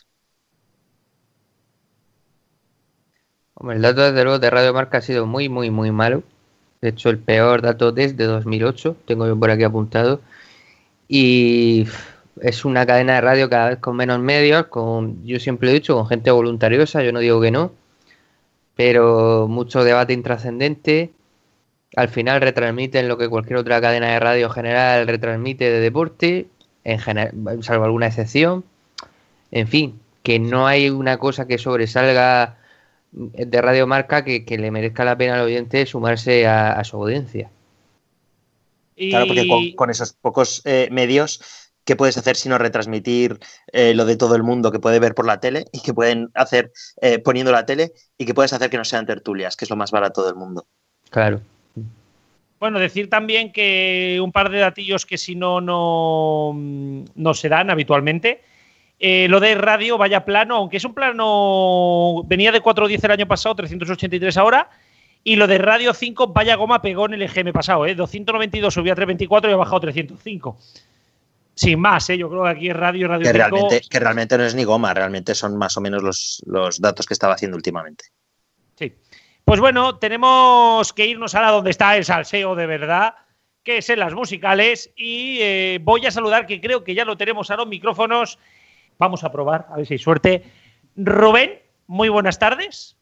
Hombre, 3.54 3.76
el 3.76 3.82
dato 3.82 4.02
desde 4.02 4.24
luego 4.24 4.40
de 4.40 4.50
Radio 4.50 4.74
Marca 4.74 4.98
ha 4.98 5.02
sido 5.02 5.28
muy, 5.28 5.50
muy, 5.50 5.70
muy 5.70 5.92
malo. 5.92 6.24
De 6.82 6.90
hecho, 6.90 7.10
el 7.10 7.20
peor 7.20 7.62
dato 7.62 7.92
desde 7.92 8.24
2008, 8.24 8.98
tengo 9.06 9.28
yo 9.28 9.38
por 9.38 9.52
aquí 9.52 9.64
apuntado. 9.64 10.22
Y 11.08 11.88
es 12.42 12.66
una 12.66 12.86
cadena 12.86 13.16
de 13.16 13.22
radio 13.22 13.50
cada 13.50 13.70
vez 13.70 13.80
con 13.80 13.96
menos 13.96 14.20
medios, 14.20 14.66
con, 14.68 15.24
yo 15.26 15.40
siempre 15.40 15.70
he 15.70 15.74
dicho, 15.74 15.94
con 15.96 16.08
gente 16.08 16.32
voluntariosa, 16.32 17.04
yo 17.04 17.12
no 17.12 17.20
digo 17.20 17.40
que 17.42 17.52
no, 17.52 17.72
pero 18.76 19.48
mucho 19.48 19.84
debate 19.84 20.14
intrascendente. 20.14 21.12
Al 21.96 22.10
final 22.10 22.42
retransmiten 22.42 23.08
lo 23.08 23.18
que 23.18 23.28
cualquier 23.28 23.58
otra 23.58 23.82
cadena 23.82 24.12
de 24.12 24.20
radio 24.20 24.50
general 24.50 25.08
retransmite 25.08 25.70
de 25.70 25.80
deporte, 25.80 26.48
en 26.84 27.00
general, 27.00 27.34
salvo 27.62 27.86
alguna 27.86 28.08
excepción. 28.08 28.64
En 29.52 29.68
fin, 29.68 30.00
que 30.24 30.40
no 30.40 30.68
hay 30.68 30.90
una 30.90 31.18
cosa 31.18 31.48
que 31.48 31.58
sobresalga 31.58 32.58
de 33.12 33.62
Radio 33.62 33.88
Marca 33.88 34.24
que, 34.24 34.46
le 34.58 34.72
merezca 34.72 35.04
la 35.04 35.18
pena 35.18 35.36
al 35.36 35.42
oyente 35.42 35.86
sumarse 35.86 36.48
a, 36.48 36.82
su 36.84 36.98
audiencia. 36.98 37.50
Claro, 38.96 39.28
porque 39.28 39.74
con, 39.76 39.90
esos 39.90 40.14
pocos 40.14 40.62
eh, 40.64 40.88
medios, 40.92 41.42
¿qué 41.84 41.96
puedes 41.96 42.18
hacer 42.18 42.36
sino 42.36 42.58
retransmitir 42.58 43.40
eh, 43.74 43.94
lo 43.96 44.06
de 44.06 44.16
todo 44.16 44.36
el 44.36 44.44
mundo 44.44 44.72
que 44.72 44.80
puede 44.80 45.00
ver 45.00 45.16
por 45.16 45.26
la 45.26 45.40
tele 45.40 45.66
y 45.72 45.82
que 45.82 45.94
pueden 45.94 46.30
hacer 46.36 46.72
eh, 47.02 47.20
poniendo 47.20 47.52
la 47.52 47.66
tele 47.66 47.94
y 48.18 48.26
que 48.26 48.34
puedes 48.34 48.54
hacer 48.54 48.70
que 48.70 48.78
no 48.78 48.86
sean 48.86 49.06
tertulias, 49.06 49.58
que 49.58 49.66
es 49.66 49.70
lo 49.70 49.76
más 49.76 49.92
barato 49.92 50.26
del 50.26 50.36
mundo? 50.36 50.66
Claro. 51.10 51.42
Bueno, 52.62 52.78
decir 52.78 53.10
también 53.10 53.52
que 53.52 54.20
un 54.24 54.32
par 54.32 54.52
de 54.52 54.60
datillos 54.60 55.08
que 55.08 55.18
si 55.18 55.34
no, 55.34 55.62
no, 55.62 56.54
no 56.54 57.34
se 57.34 57.50
dan 57.50 57.72
habitualmente. 57.72 58.44
Eh, 59.00 59.26
lo 59.30 59.40
de 59.40 59.56
radio 59.56 59.98
vaya 59.98 60.26
plano, 60.26 60.58
aunque 60.58 60.78
es 60.78 60.86
un 60.86 60.94
plano, 60.94 62.22
venía 62.28 62.52
de 62.52 62.62
410 62.62 63.04
el 63.04 63.12
año 63.12 63.28
pasado, 63.28 63.56
383 63.56 64.38
ahora, 64.38 64.70
y 65.24 65.38
lo 65.38 65.48
de 65.48 65.58
radio 65.58 65.92
5 65.92 66.28
vaya 66.28 66.56
goma 66.56 66.84
pegó 66.84 67.08
en 67.08 67.16
el 67.16 67.24
EGM 67.24 67.52
pasado, 67.52 67.88
¿eh? 67.88 67.96
292 67.96 68.72
subía 68.72 68.94
a 68.94 68.96
324 68.96 69.50
y 69.50 69.54
ha 69.56 69.58
bajado 69.58 69.80
305. 69.80 70.60
Sin 71.56 71.80
más, 71.80 72.12
¿eh? 72.12 72.18
yo 72.20 72.30
creo 72.30 72.44
que 72.44 72.50
aquí 72.50 72.70
es 72.70 72.76
radio, 72.76 73.08
radio 73.08 73.24
que 73.24 73.34
Realmente, 73.34 73.82
que 73.90 74.00
realmente 74.00 74.38
no 74.38 74.44
es 74.44 74.54
ni 74.54 74.66
goma, 74.66 74.94
realmente 74.94 75.34
son 75.34 75.58
más 75.58 75.76
o 75.78 75.82
menos 75.82 76.04
los, 76.04 76.44
los 76.46 76.80
datos 76.80 77.08
que 77.08 77.16
estaba 77.16 77.34
haciendo 77.34 77.58
últimamente. 77.58 78.06
Pues 79.46 79.60
bueno, 79.60 79.98
tenemos 79.98 80.94
que 80.94 81.08
irnos 81.08 81.36
ahora 81.36 81.52
donde 81.52 81.72
está 81.72 81.98
el 81.98 82.06
salseo 82.06 82.56
de 82.56 82.68
verdad, 82.68 83.16
que 83.64 83.80
es 83.80 83.90
en 83.90 84.00
las 84.00 84.14
musicales, 84.14 84.92
y 84.96 85.40
eh, 85.42 85.80
voy 85.82 86.06
a 86.06 86.12
saludar, 86.12 86.46
que 86.46 86.62
creo 86.62 86.84
que 86.84 86.96
ya 86.96 87.06
lo 87.06 87.18
tenemos 87.18 87.52
a 87.52 87.58
los 87.58 87.68
micrófonos, 87.68 88.40
Vamos 89.02 89.24
a 89.24 89.32
probar, 89.32 89.66
a 89.72 89.78
ver 89.78 89.88
si 89.88 89.96
hay 89.96 89.98
suerte. 89.98 90.44
Rubén, 90.96 91.54
muy 91.88 92.10
buenas 92.10 92.38
tardes. 92.38 92.96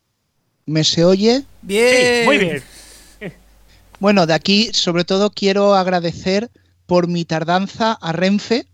¿Me 0.65 0.85
se 0.85 1.03
oye? 1.03 1.43
Bien. 1.61 2.23
muy 2.25 2.37
bien. 2.37 2.63
Bueno, 3.99 4.25
de 4.25 4.33
aquí 4.33 4.69
sobre 4.71 5.03
todo 5.03 5.29
quiero 5.29 5.75
agradecer 5.75 6.49
por 6.85 7.09
mi 7.09 7.25
tardanza 7.25 7.97
a 8.01 8.13
Renfe, 8.13 8.65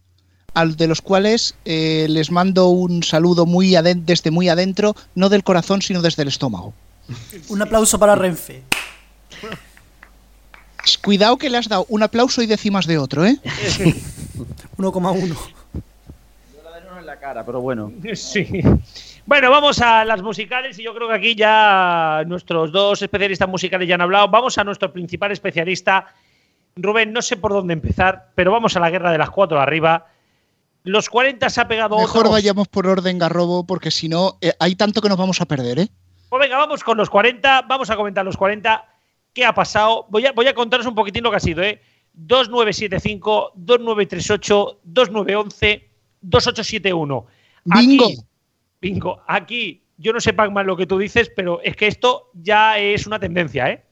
al 0.53 0.75
de 0.75 0.85
los 0.85 1.01
cuales 1.01 1.55
eh, 1.65 2.05
les 2.07 2.29
mando 2.29 2.67
un 2.67 3.01
saludo 3.01 3.47
muy 3.47 3.75
desde 3.95 4.29
muy 4.29 4.49
adentro, 4.49 4.95
no 5.15 5.29
del 5.29 5.43
corazón, 5.43 5.81
sino 5.81 6.03
desde 6.03 6.21
el 6.21 6.27
estómago. 6.27 6.75
Un 7.49 7.61
aplauso 7.61 7.99
para 7.99 8.15
Renfe. 8.15 8.63
Cuidado 11.03 11.37
que 11.37 11.49
le 11.49 11.57
has 11.57 11.67
dado 11.67 11.85
un 11.89 12.03
aplauso 12.03 12.41
y 12.41 12.47
decimas 12.47 12.85
de 12.85 12.97
otro, 12.97 13.25
¿eh? 13.25 13.37
1,1 14.77 15.35
cara, 17.25 17.45
pero 17.45 17.61
bueno. 17.61 17.91
Sí. 18.15 18.61
Bueno, 19.25 19.49
vamos 19.49 19.81
a 19.81 20.05
las 20.05 20.21
musicales 20.21 20.77
y 20.77 20.83
yo 20.83 20.93
creo 20.93 21.07
que 21.07 21.15
aquí 21.15 21.35
ya 21.35 22.23
nuestros 22.27 22.71
dos 22.71 23.01
especialistas 23.01 23.49
musicales 23.49 23.87
ya 23.87 23.95
han 23.95 24.01
hablado. 24.01 24.27
Vamos 24.27 24.57
a 24.59 24.63
nuestro 24.63 24.93
principal 24.93 25.31
especialista. 25.31 26.13
Rubén, 26.75 27.11
no 27.11 27.23
sé 27.23 27.35
por 27.35 27.51
dónde 27.51 27.73
empezar, 27.73 28.29
pero 28.35 28.51
vamos 28.51 28.75
a 28.75 28.79
la 28.79 28.91
guerra 28.91 29.11
de 29.11 29.17
las 29.17 29.31
cuatro 29.31 29.59
arriba. 29.59 30.05
Los 30.83 31.09
40 31.09 31.49
se 31.49 31.61
ha 31.61 31.67
pegado 31.67 31.97
Mejor 31.97 32.29
vayamos 32.29 32.67
por 32.67 32.85
orden 32.85 33.17
garrobo, 33.17 33.65
porque 33.65 33.89
si 33.89 34.07
no, 34.07 34.37
eh, 34.41 34.53
hay 34.59 34.75
tanto 34.75 35.01
que 35.01 35.09
nos 35.09 35.17
vamos 35.17 35.41
a 35.41 35.45
perder, 35.45 35.79
¿eh? 35.79 35.89
Pues 36.29 36.39
venga, 36.39 36.57
vamos 36.57 36.83
con 36.83 36.97
los 36.97 37.09
40. 37.09 37.63
Vamos 37.63 37.89
a 37.89 37.95
comentar 37.95 38.25
los 38.25 38.37
40. 38.37 38.85
¿Qué 39.33 39.45
ha 39.45 39.53
pasado? 39.53 40.05
Voy 40.09 40.25
a, 40.25 40.31
voy 40.31 40.47
a 40.47 40.53
contaros 40.53 40.85
un 40.85 40.95
poquitín 40.95 41.23
lo 41.23 41.31
que 41.31 41.37
ha 41.37 41.41
sido, 41.41 41.61
¿eh? 41.61 41.81
2975, 42.13 43.51
2938, 43.55 44.79
2911, 44.83 45.89
2871. 46.21 47.25
Bingo. 47.65 48.05
Aquí, 48.05 48.17
bingo. 48.81 49.21
Aquí, 49.27 49.83
yo 49.97 50.13
no 50.13 50.19
sé, 50.19 50.33
Pacman, 50.33 50.65
lo 50.65 50.77
que 50.77 50.87
tú 50.87 50.97
dices, 50.97 51.31
pero 51.35 51.61
es 51.61 51.75
que 51.75 51.87
esto 51.87 52.29
ya 52.33 52.77
es 52.79 53.05
una 53.05 53.19
tendencia, 53.19 53.69
¿eh? 53.69 53.83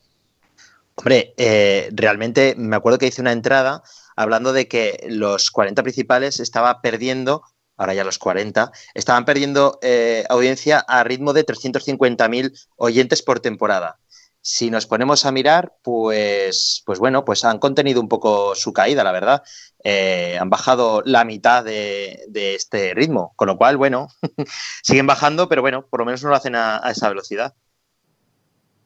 Hombre, 0.96 1.34
eh, 1.38 1.90
realmente 1.92 2.56
me 2.58 2.76
acuerdo 2.76 3.00
que 3.00 3.08
hice 3.08 3.22
una 3.22 3.32
entrada 3.32 3.84
hablando 4.16 4.54
de 4.54 4.68
que 4.68 5.06
los 5.10 5.50
40 5.50 5.82
principales 5.82 6.40
estaba 6.40 6.82
perdiendo, 6.82 7.44
ahora 7.78 7.94
ya 7.94 8.04
los 8.04 8.20
40, 8.20 8.72
estaban 8.94 9.26
perdiendo 9.26 9.80
eh, 9.82 10.26
audiencia 10.30 10.80
a 10.80 11.04
ritmo 11.04 11.34
de 11.34 11.46
350.000 11.46 12.68
oyentes 12.78 13.22
por 13.22 13.40
temporada 13.40 14.00
si 14.46 14.70
nos 14.70 14.86
ponemos 14.86 15.26
a 15.26 15.32
mirar, 15.32 15.74
pues, 15.82 16.84
pues 16.86 17.00
bueno, 17.00 17.24
pues 17.24 17.46
han 17.46 17.60
contenido 17.60 18.02
un 18.02 18.10
poco 18.10 18.56
su 18.56 18.74
caída, 18.74 19.02
la 19.02 19.14
verdad. 19.14 19.42
Eh, 19.86 20.38
han 20.40 20.50
bajado 20.50 21.02
la 21.06 21.24
mitad 21.24 21.64
de, 21.64 22.26
este 22.34 22.94
ritmo, 22.94 23.32
con 23.38 23.48
lo 23.48 23.58
cual, 23.58 23.78
bueno, 23.78 24.10
siguen 24.84 25.08
bajando, 25.08 25.48
pero 25.48 25.62
bueno, 25.62 25.88
por 25.88 26.02
lo 26.02 26.06
menos 26.06 26.22
no 26.24 26.30
lo 26.30 26.36
hacen 26.36 26.56
a, 26.56 26.82
esa 26.92 27.08
velocidad. 27.08 27.56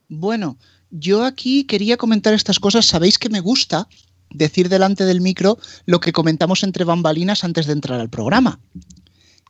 Bueno, 0.09 0.59
yo 0.91 1.25
aquí 1.25 1.65
quería 1.65 1.97
comentar 1.97 2.35
estas 2.35 2.59
cosas. 2.59 2.85
Sabéis 2.85 3.17
que 3.17 3.29
me 3.29 3.39
gusta 3.39 3.87
decir 4.37 4.69
delante 4.69 5.05
del 5.05 5.21
micro 5.21 5.57
lo 5.85 5.99
que 5.99 6.13
comentamos 6.13 6.63
entre 6.63 6.83
bambalinas 6.83 7.43
antes 7.43 7.65
de 7.65 7.73
entrar 7.73 7.99
al 7.99 8.09
programa. 8.09 8.59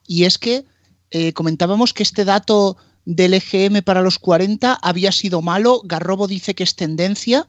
Y 0.08 0.24
es 0.24 0.38
que 0.38 0.66
eh, 1.12 1.34
comentábamos 1.34 1.94
que 1.94 2.04
este 2.04 2.26
dato 2.26 2.78
del 3.06 3.34
EGM 3.34 3.84
para 3.84 4.02
los 4.02 4.20
40 4.20 4.74
había 4.74 5.12
sido 5.12 5.42
malo, 5.42 5.82
Garrobo 5.86 6.28
dice 6.28 6.56
que 6.56 6.64
es 6.64 6.76
tendencia, 6.76 7.48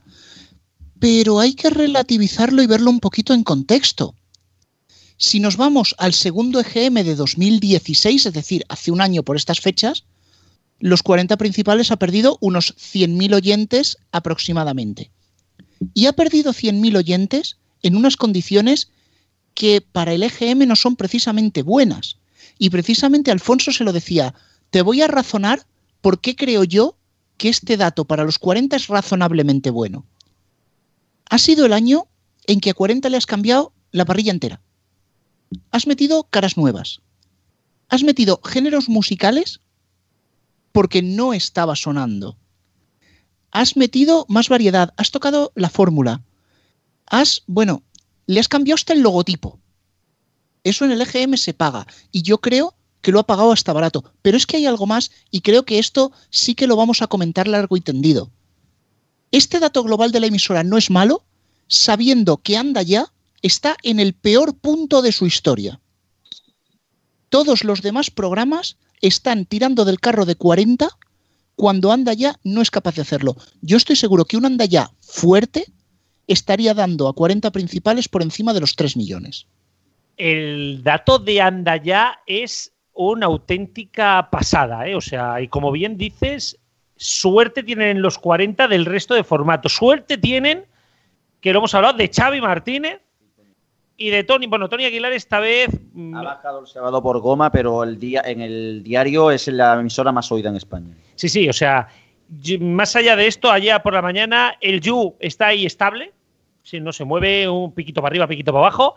pero 0.99 1.39
hay 1.39 1.53
que 1.53 1.69
relativizarlo 1.69 2.61
y 2.61 2.67
verlo 2.67 2.89
un 2.89 2.99
poquito 2.99 3.33
en 3.33 3.43
contexto. 3.43 4.15
Si 5.17 5.41
nos 5.41 5.57
vamos 5.57 5.95
al 5.97 6.13
segundo 6.13 6.61
EGM 6.61 7.03
de 7.03 7.15
2016, 7.15 8.27
es 8.27 8.33
decir, 8.33 8.63
hace 8.69 8.91
un 8.91 9.01
año 9.01 9.23
por 9.23 9.35
estas 9.35 9.59
fechas, 9.59 10.05
los 10.79 11.03
40 11.03 11.35
principales 11.35 11.91
ha 11.91 11.97
perdido 11.97 12.37
unos 12.39 12.73
100.000 12.77 13.35
oyentes 13.35 13.97
aproximadamente. 14.13 15.11
Y 15.93 16.07
ha 16.07 16.13
perdido 16.13 16.53
100.000 16.53 16.97
oyentes 16.97 17.57
en 17.81 17.95
unas 17.95 18.17
condiciones 18.17 18.89
que 19.53 19.81
para 19.81 20.13
el 20.13 20.23
EGM 20.23 20.67
no 20.67 20.75
son 20.75 20.95
precisamente 20.95 21.63
buenas. 21.63 22.17
Y 22.57 22.69
precisamente 22.69 23.31
Alfonso 23.31 23.71
se 23.71 23.83
lo 23.83 23.93
decía, 23.93 24.33
te 24.69 24.81
voy 24.81 25.01
a 25.01 25.07
razonar 25.07 25.65
por 26.01 26.19
qué 26.21 26.35
creo 26.35 26.63
yo 26.63 26.95
que 27.37 27.49
este 27.49 27.77
dato 27.77 28.05
para 28.05 28.23
los 28.23 28.37
40 28.39 28.75
es 28.75 28.87
razonablemente 28.87 29.69
bueno. 29.69 30.05
Ha 31.29 31.37
sido 31.37 31.65
el 31.65 31.73
año 31.73 32.07
en 32.47 32.59
que 32.59 32.71
a 32.71 32.73
40 32.73 33.09
le 33.09 33.17
has 33.17 33.25
cambiado 33.25 33.73
la 33.91 34.05
parrilla 34.05 34.31
entera. 34.31 34.61
Has 35.71 35.87
metido 35.87 36.23
caras 36.23 36.57
nuevas. 36.57 37.01
Has 37.87 38.03
metido 38.03 38.41
géneros 38.43 38.89
musicales 38.89 39.61
porque 40.71 41.01
no 41.01 41.33
estaba 41.33 41.75
sonando. 41.75 42.37
Has 43.51 43.75
metido 43.75 44.25
más 44.29 44.49
variedad, 44.49 44.93
has 44.97 45.11
tocado 45.11 45.51
la 45.55 45.69
fórmula. 45.69 46.21
Has, 47.07 47.43
bueno, 47.47 47.83
le 48.27 48.39
has 48.39 48.47
cambiado 48.47 48.75
hasta 48.75 48.93
el 48.93 49.01
logotipo. 49.01 49.59
Eso 50.63 50.85
en 50.85 50.91
el 50.91 51.01
EGM 51.01 51.35
se 51.37 51.53
paga. 51.53 51.87
Y 52.11 52.21
yo 52.21 52.39
creo 52.39 52.75
que 53.01 53.11
lo 53.11 53.19
ha 53.19 53.25
pagado 53.25 53.51
hasta 53.51 53.73
barato. 53.73 54.03
Pero 54.21 54.37
es 54.37 54.45
que 54.45 54.57
hay 54.57 54.65
algo 54.65 54.85
más 54.85 55.11
y 55.31 55.41
creo 55.41 55.63
que 55.63 55.79
esto 55.79 56.11
sí 56.29 56.55
que 56.55 56.67
lo 56.67 56.75
vamos 56.75 57.01
a 57.01 57.07
comentar 57.07 57.47
largo 57.47 57.77
y 57.77 57.81
tendido. 57.81 58.31
Este 59.31 59.59
dato 59.59 59.83
global 59.83 60.11
de 60.11 60.19
la 60.19 60.27
emisora 60.27 60.63
no 60.63 60.77
es 60.77 60.89
malo, 60.89 61.23
sabiendo 61.67 62.37
que 62.37 62.57
anda 62.57 62.81
ya 62.81 63.11
está 63.41 63.77
en 63.83 63.99
el 63.99 64.13
peor 64.13 64.55
punto 64.55 65.01
de 65.01 65.11
su 65.11 65.25
historia. 65.25 65.79
Todos 67.29 67.63
los 67.63 67.81
demás 67.81 68.09
programas 68.09 68.77
están 69.01 69.45
tirando 69.45 69.85
del 69.85 69.99
carro 69.99 70.25
de 70.25 70.35
40 70.35 70.97
cuando 71.59 71.91
anda 71.91 72.13
ya 72.13 72.39
no 72.45 72.61
es 72.61 72.71
capaz 72.71 72.95
de 72.95 73.01
hacerlo. 73.01 73.35
Yo 73.61 73.75
estoy 73.75 73.97
seguro 73.97 74.23
que 74.23 74.37
un 74.37 74.45
anda 74.45 74.63
ya 74.63 74.91
fuerte 75.01 75.65
estaría 76.25 76.73
dando 76.73 77.09
a 77.09 77.13
40 77.13 77.51
principales 77.51 78.07
por 78.07 78.21
encima 78.21 78.53
de 78.53 78.61
los 78.61 78.77
3 78.77 78.95
millones. 78.95 79.45
El 80.15 80.81
dato 80.83 81.19
de 81.19 81.41
anda 81.41 81.75
ya 81.75 82.21
es 82.25 82.71
una 82.93 83.25
auténtica 83.25 84.29
pasada, 84.31 84.87
¿eh? 84.87 84.95
O 84.95 85.01
sea, 85.01 85.41
y 85.41 85.49
como 85.49 85.73
bien 85.73 85.97
dices, 85.97 86.57
suerte 86.95 87.61
tienen 87.61 88.01
los 88.01 88.17
40 88.19 88.69
del 88.69 88.85
resto 88.85 89.13
de 89.13 89.25
formatos. 89.25 89.73
Suerte 89.73 90.17
tienen, 90.17 90.63
que 91.41 91.51
lo 91.51 91.59
hemos 91.59 91.75
hablado, 91.75 91.97
de 91.97 92.07
Xavi 92.07 92.39
Martínez 92.39 93.01
y 93.99 94.09
de 94.09 94.23
Tony. 94.23 94.47
Bueno, 94.47 94.67
Tony 94.69 94.85
Aguilar 94.85 95.13
esta 95.13 95.39
vez. 95.39 95.69
mm, 95.93 96.15
Ha 96.15 96.23
bajado 96.23 96.61
el 96.61 96.67
sábado 96.67 97.03
por 97.03 97.19
goma, 97.19 97.51
pero 97.51 97.83
el 97.83 97.99
día, 97.99 98.21
en 98.25 98.41
el 98.41 98.81
diario 98.81 99.29
es 99.29 99.47
la 99.49 99.79
emisora 99.79 100.11
más 100.11 100.31
oída 100.31 100.49
en 100.49 100.55
España. 100.55 100.95
Sí, 101.15 101.29
sí, 101.29 101.47
o 101.49 101.53
sea, 101.53 101.87
más 102.59 102.95
allá 102.95 103.15
de 103.15 103.27
esto, 103.27 103.51
allá 103.51 103.83
por 103.83 103.93
la 103.93 104.01
mañana, 104.01 104.55
el 104.61 104.81
Yu 104.81 105.15
está 105.19 105.47
ahí 105.47 105.65
estable. 105.65 106.11
Si 106.63 106.79
no 106.79 106.91
se 106.93 107.03
mueve 107.05 107.47
un 107.49 107.73
piquito 107.73 108.01
para 108.01 108.11
arriba, 108.13 108.27
piquito 108.27 108.51
para 108.53 108.65
abajo. 108.67 108.95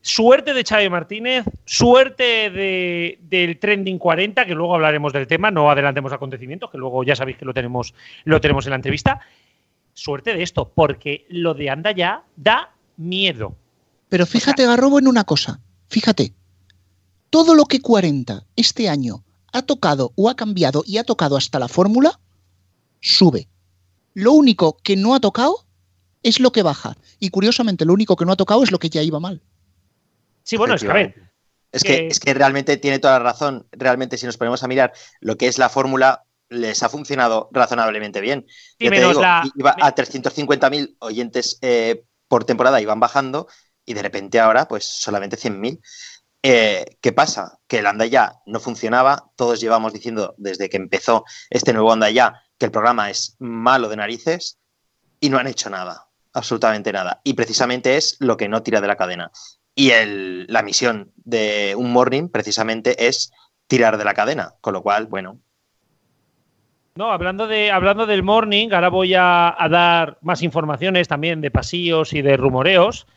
Suerte 0.00 0.52
de 0.52 0.64
Xavi 0.64 0.90
Martínez, 0.90 1.44
suerte 1.64 2.50
de- 2.50 3.18
del 3.22 3.58
Trending 3.58 3.96
40, 3.98 4.44
que 4.44 4.54
luego 4.54 4.74
hablaremos 4.74 5.12
del 5.14 5.26
tema, 5.26 5.50
no 5.50 5.70
adelantemos 5.70 6.12
acontecimientos, 6.12 6.70
que 6.70 6.76
luego 6.76 7.02
ya 7.04 7.16
sabéis 7.16 7.38
que 7.38 7.46
lo 7.46 7.54
tenemos, 7.54 7.94
lo 8.24 8.38
tenemos 8.40 8.66
en 8.66 8.70
la 8.70 8.76
entrevista. 8.76 9.20
Suerte 9.94 10.34
de 10.34 10.42
esto, 10.42 10.70
porque 10.74 11.24
lo 11.30 11.54
de 11.54 11.70
anda 11.70 11.92
ya 11.92 12.22
da 12.36 12.70
miedo. 12.98 13.54
Pero 14.14 14.26
fíjate, 14.26 14.64
Garrobo, 14.64 15.00
en 15.00 15.08
una 15.08 15.24
cosa. 15.24 15.58
Fíjate. 15.88 16.34
Todo 17.30 17.56
lo 17.56 17.64
que 17.64 17.80
40 17.80 18.46
este 18.54 18.88
año 18.88 19.24
ha 19.52 19.62
tocado 19.62 20.12
o 20.14 20.30
ha 20.30 20.36
cambiado 20.36 20.84
y 20.86 20.98
ha 20.98 21.02
tocado 21.02 21.36
hasta 21.36 21.58
la 21.58 21.66
fórmula, 21.66 22.20
sube. 23.00 23.48
Lo 24.12 24.30
único 24.30 24.76
que 24.76 24.94
no 24.94 25.16
ha 25.16 25.20
tocado 25.20 25.66
es 26.22 26.38
lo 26.38 26.52
que 26.52 26.62
baja. 26.62 26.96
Y 27.18 27.30
curiosamente, 27.30 27.84
lo 27.84 27.92
único 27.92 28.14
que 28.14 28.24
no 28.24 28.30
ha 28.30 28.36
tocado 28.36 28.62
es 28.62 28.70
lo 28.70 28.78
que 28.78 28.88
ya 28.88 29.02
iba 29.02 29.18
mal. 29.18 29.42
Sí, 30.44 30.56
bueno, 30.56 30.74
es 30.74 30.82
que 30.84 30.90
a 30.92 30.94
ver. 30.94 31.32
Es 31.72 31.82
que, 31.82 32.06
es 32.06 32.20
que 32.20 32.34
realmente 32.34 32.76
tiene 32.76 33.00
toda 33.00 33.14
la 33.18 33.24
razón. 33.24 33.66
Realmente, 33.72 34.16
si 34.16 34.26
nos 34.26 34.36
ponemos 34.36 34.62
a 34.62 34.68
mirar 34.68 34.92
lo 35.18 35.36
que 35.36 35.48
es 35.48 35.58
la 35.58 35.70
fórmula, 35.70 36.22
les 36.50 36.84
ha 36.84 36.88
funcionado 36.88 37.48
razonablemente 37.50 38.20
bien. 38.20 38.46
Sí, 38.78 38.84
Ya 38.84 38.90
te 38.90 38.96
digo, 39.08 39.20
la- 39.20 39.42
iba 39.56 39.74
a 39.76 39.92
350.000 39.92 40.94
oyentes 41.00 41.58
eh, 41.62 42.04
por 42.28 42.44
temporada, 42.44 42.80
iban 42.80 43.00
bajando, 43.00 43.48
y 43.86 43.94
de 43.94 44.02
repente 44.02 44.40
ahora, 44.40 44.66
pues 44.66 44.84
solamente 44.84 45.36
100.000. 45.36 45.80
Eh, 46.42 46.84
¿Qué 47.00 47.12
pasa? 47.12 47.58
Que 47.66 47.78
el 47.78 47.86
Anda 47.86 48.06
Ya 48.06 48.34
no 48.46 48.60
funcionaba. 48.60 49.30
Todos 49.36 49.60
llevamos 49.60 49.92
diciendo 49.92 50.34
desde 50.36 50.68
que 50.68 50.76
empezó 50.76 51.24
este 51.50 51.72
nuevo 51.72 51.92
Anda 51.92 52.10
Ya 52.10 52.42
que 52.58 52.66
el 52.66 52.72
programa 52.72 53.10
es 53.10 53.36
malo 53.38 53.88
de 53.88 53.96
narices 53.96 54.58
y 55.20 55.30
no 55.30 55.38
han 55.38 55.46
hecho 55.46 55.70
nada, 55.70 56.06
absolutamente 56.34 56.92
nada. 56.92 57.20
Y 57.24 57.32
precisamente 57.34 57.96
es 57.96 58.16
lo 58.20 58.36
que 58.36 58.48
no 58.48 58.62
tira 58.62 58.80
de 58.80 58.88
la 58.88 58.96
cadena. 58.96 59.30
Y 59.74 59.90
el- 59.90 60.46
la 60.48 60.62
misión 60.62 61.12
de 61.16 61.74
un 61.76 61.90
morning 61.92 62.28
precisamente 62.28 63.06
es 63.08 63.32
tirar 63.66 63.96
de 63.96 64.04
la 64.04 64.14
cadena, 64.14 64.54
con 64.60 64.74
lo 64.74 64.82
cual, 64.82 65.06
bueno, 65.06 65.40
No, 66.96 67.10
hablando, 67.10 67.48
de, 67.48 67.72
hablando 67.72 68.06
del 68.06 68.22
morning, 68.22 68.68
ahora 68.70 68.88
voy 68.88 69.14
a, 69.14 69.52
a 69.60 69.68
dar 69.68 70.18
más 70.22 70.42
informaciones 70.42 71.08
también 71.08 71.40
de 71.40 71.50
pasillos 71.50 72.12
y 72.12 72.22
de 72.22 72.36
rumoreos. 72.36 73.08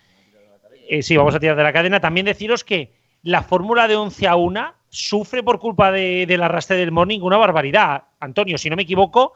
Eh, 0.89 1.03
sí, 1.03 1.17
vamos 1.17 1.35
a 1.35 1.39
tirar 1.39 1.55
de 1.55 1.63
la 1.63 1.73
cadena. 1.73 1.99
También 1.99 2.25
deciros 2.25 2.63
que 2.63 2.93
la 3.23 3.43
fórmula 3.43 3.87
de 3.87 3.95
11 3.95 4.27
a 4.27 4.35
1 4.35 4.73
sufre 4.89 5.43
por 5.43 5.59
culpa 5.59 5.91
de- 5.91 6.25
del 6.27 6.41
arrastre 6.43 6.77
del 6.77 6.91
morning 6.91 7.19
una 7.21 7.37
barbaridad. 7.37 8.03
Antonio, 8.19 8.57
si 8.57 8.69
no 8.69 8.75
me 8.75 8.83
equivoco, 8.83 9.33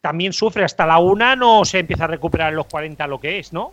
también 0.00 0.32
sufre 0.32 0.64
hasta 0.64 0.86
la 0.86 0.98
1, 0.98 1.34
no 1.36 1.64
se 1.64 1.78
empieza 1.78 2.04
a 2.04 2.08
recuperar 2.08 2.52
los 2.52 2.66
40 2.66 3.06
lo 3.06 3.18
que 3.18 3.38
es, 3.38 3.52
¿no? 3.52 3.72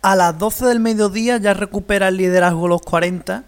A 0.00 0.16
las 0.16 0.36
12 0.38 0.66
del 0.66 0.80
mediodía 0.80 1.36
ya 1.36 1.54
recupera 1.54 2.08
el 2.08 2.16
liderazgo 2.16 2.66
los 2.66 2.80
40. 2.82 3.44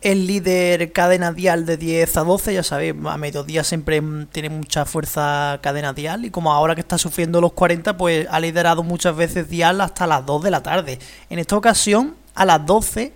El 0.00 0.28
líder 0.28 0.92
cadena 0.92 1.32
dial 1.32 1.66
de 1.66 1.76
10 1.76 2.16
a 2.16 2.22
12, 2.22 2.54
ya 2.54 2.62
sabéis, 2.62 2.94
a 3.04 3.18
mediodía 3.18 3.64
siempre 3.64 4.00
mm, 4.00 4.26
tiene 4.28 4.48
mucha 4.48 4.84
fuerza 4.84 5.58
cadena 5.60 5.92
dial 5.92 6.24
y 6.24 6.30
como 6.30 6.52
ahora 6.52 6.76
que 6.76 6.80
está 6.82 6.98
sufriendo 6.98 7.40
los 7.40 7.52
40, 7.52 7.96
pues 7.96 8.26
ha 8.30 8.38
liderado 8.38 8.84
muchas 8.84 9.16
veces 9.16 9.50
dial 9.50 9.80
hasta 9.80 10.06
las 10.06 10.24
2 10.24 10.44
de 10.44 10.50
la 10.52 10.62
tarde. 10.62 11.00
En 11.28 11.40
esta 11.40 11.56
ocasión, 11.56 12.14
a 12.40 12.44
las 12.44 12.64
12, 12.64 13.12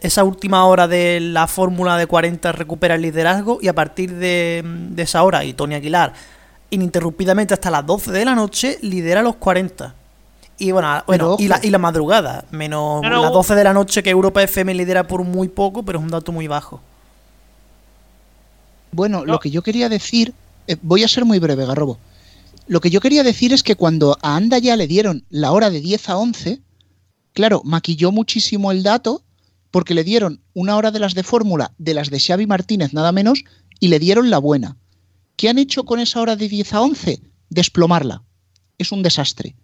esa 0.00 0.24
última 0.24 0.64
hora 0.66 0.86
de 0.88 1.20
la 1.20 1.46
fórmula 1.46 1.96
de 1.96 2.06
40 2.06 2.52
recupera 2.52 2.94
el 2.96 3.02
liderazgo 3.02 3.58
y 3.62 3.68
a 3.68 3.74
partir 3.74 4.14
de, 4.14 4.62
de 4.64 5.02
esa 5.02 5.22
hora, 5.22 5.44
y 5.44 5.52
Tony 5.54 5.74
Aguilar, 5.74 6.12
ininterrumpidamente 6.70 7.54
hasta 7.54 7.70
las 7.70 7.86
12 7.86 8.12
de 8.12 8.24
la 8.24 8.34
noche, 8.34 8.78
lidera 8.82 9.22
los 9.22 9.36
40. 9.36 9.94
Y 10.58 10.72
bueno, 10.72 10.88
bueno 11.06 11.36
Pero 11.36 11.36
y, 11.38 11.48
la, 11.48 11.60
y 11.62 11.70
la 11.70 11.78
madrugada, 11.78 12.44
menos 12.50 13.02
No, 13.02 13.08
no, 13.10 13.16
las 13.22 13.30
ojo. 13.30 13.38
12 13.38 13.54
de 13.54 13.64
la 13.64 13.72
noche 13.72 14.02
que 14.02 14.10
Europa 14.10 14.42
FM 14.42 14.74
lidera 14.74 15.06
por 15.06 15.22
muy 15.22 15.48
poco, 15.48 15.82
pero 15.82 15.98
es 15.98 16.04
un 16.04 16.10
dato 16.10 16.32
muy 16.32 16.46
bajo. 16.48 16.80
Bueno, 18.92 19.18
No. 19.20 19.32
lo 19.32 19.38
que 19.40 19.50
yo 19.50 19.62
quería 19.62 19.88
decir, 19.88 20.34
eh, 20.66 20.76
voy 20.82 21.02
a 21.04 21.08
ser 21.08 21.24
muy 21.24 21.38
breve, 21.38 21.66
Garrobo. 21.66 21.98
Lo 22.68 22.80
que 22.80 22.90
yo 22.90 23.00
quería 23.00 23.22
decir 23.22 23.52
es 23.52 23.62
que 23.62 23.76
cuando 23.76 24.18
a 24.22 24.34
Anda 24.36 24.58
ya 24.58 24.76
le 24.76 24.86
dieron 24.86 25.24
la 25.30 25.52
hora 25.52 25.70
de 25.70 25.80
10 25.80 26.08
a 26.08 26.16
11, 26.16 26.60
claro, 27.36 27.60
maquilló 27.64 28.12
muchísimo 28.12 28.72
el 28.72 28.82
dato 28.82 29.22
porque 29.70 29.92
le 29.92 30.04
dieron 30.04 30.40
una 30.54 30.74
hora 30.74 30.90
de 30.90 30.98
las 30.98 31.12
de 31.12 31.22
fórmula, 31.22 31.74
de 31.76 31.92
las 31.92 32.08
de 32.08 32.18
Xavi 32.18 32.46
Martínez 32.46 32.94
nada 32.94 33.12
menos, 33.12 33.44
y 33.78 33.88
le 33.88 33.98
dieron 33.98 34.30
la 34.30 34.38
buena. 34.38 34.78
¿Qué 35.36 35.50
han 35.50 35.58
hecho 35.58 35.84
con 35.84 36.00
esa 36.00 36.22
hora 36.22 36.34
de 36.34 36.48
10 36.48 36.72
a 36.72 36.80
11? 36.80 37.20
Desplomarla. 37.50 38.24
Es 38.78 38.90
un 38.90 39.02
desastre. 39.02 39.54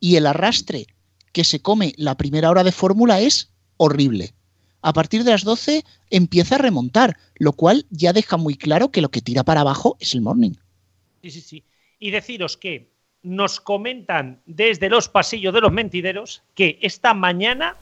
Y 0.00 0.16
el 0.16 0.26
arrastre 0.26 0.88
que 1.32 1.44
se 1.44 1.60
come 1.60 1.94
la 1.96 2.16
primera 2.16 2.50
hora 2.50 2.64
de 2.64 2.72
fórmula 2.72 3.20
es 3.20 3.52
horrible. 3.76 4.34
A 4.80 4.92
partir 4.92 5.22
de 5.22 5.30
las 5.30 5.44
12 5.44 5.84
empieza 6.10 6.56
a 6.56 6.58
remontar, 6.58 7.16
lo 7.36 7.52
cual 7.52 7.86
ya 7.90 8.12
deja 8.12 8.36
muy 8.36 8.56
claro 8.56 8.90
que 8.90 9.00
lo 9.00 9.12
que 9.12 9.20
tira 9.20 9.44
para 9.44 9.60
abajo 9.60 9.96
es 10.00 10.12
el 10.14 10.22
morning. 10.22 10.54
Sí, 11.22 11.30
sí, 11.30 11.40
sí. 11.40 11.64
Y 12.00 12.10
deciros 12.10 12.56
que 12.56 12.91
nos 13.22 13.60
comentan 13.60 14.38
desde 14.46 14.88
los 14.88 15.08
pasillos 15.08 15.54
de 15.54 15.60
los 15.60 15.72
mentideros 15.72 16.42
que 16.54 16.78
esta 16.82 17.14
mañana, 17.14 17.76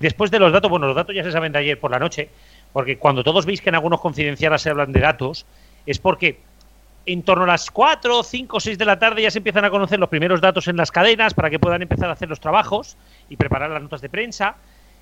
después 0.00 0.30
de 0.30 0.38
los 0.38 0.52
datos, 0.52 0.70
bueno, 0.70 0.86
los 0.86 0.96
datos 0.96 1.14
ya 1.14 1.24
se 1.24 1.32
saben 1.32 1.52
de 1.52 1.58
ayer 1.58 1.80
por 1.80 1.90
la 1.90 1.98
noche, 1.98 2.28
porque 2.72 2.98
cuando 2.98 3.24
todos 3.24 3.46
veis 3.46 3.60
que 3.60 3.70
en 3.70 3.74
algunos 3.74 4.00
confidenciales 4.00 4.62
se 4.62 4.70
hablan 4.70 4.92
de 4.92 5.00
datos, 5.00 5.46
es 5.86 5.98
porque 5.98 6.38
en 7.06 7.22
torno 7.22 7.44
a 7.44 7.48
las 7.48 7.70
4, 7.70 8.22
5, 8.22 8.60
6 8.60 8.78
de 8.78 8.84
la 8.84 8.98
tarde 8.98 9.22
ya 9.22 9.30
se 9.30 9.38
empiezan 9.38 9.64
a 9.64 9.70
conocer 9.70 9.98
los 9.98 10.08
primeros 10.08 10.40
datos 10.40 10.68
en 10.68 10.76
las 10.76 10.92
cadenas 10.92 11.34
para 11.34 11.50
que 11.50 11.58
puedan 11.58 11.82
empezar 11.82 12.08
a 12.08 12.12
hacer 12.12 12.28
los 12.28 12.40
trabajos 12.40 12.96
y 13.28 13.36
preparar 13.36 13.70
las 13.70 13.82
notas 13.82 14.00
de 14.00 14.08
prensa. 14.08 14.56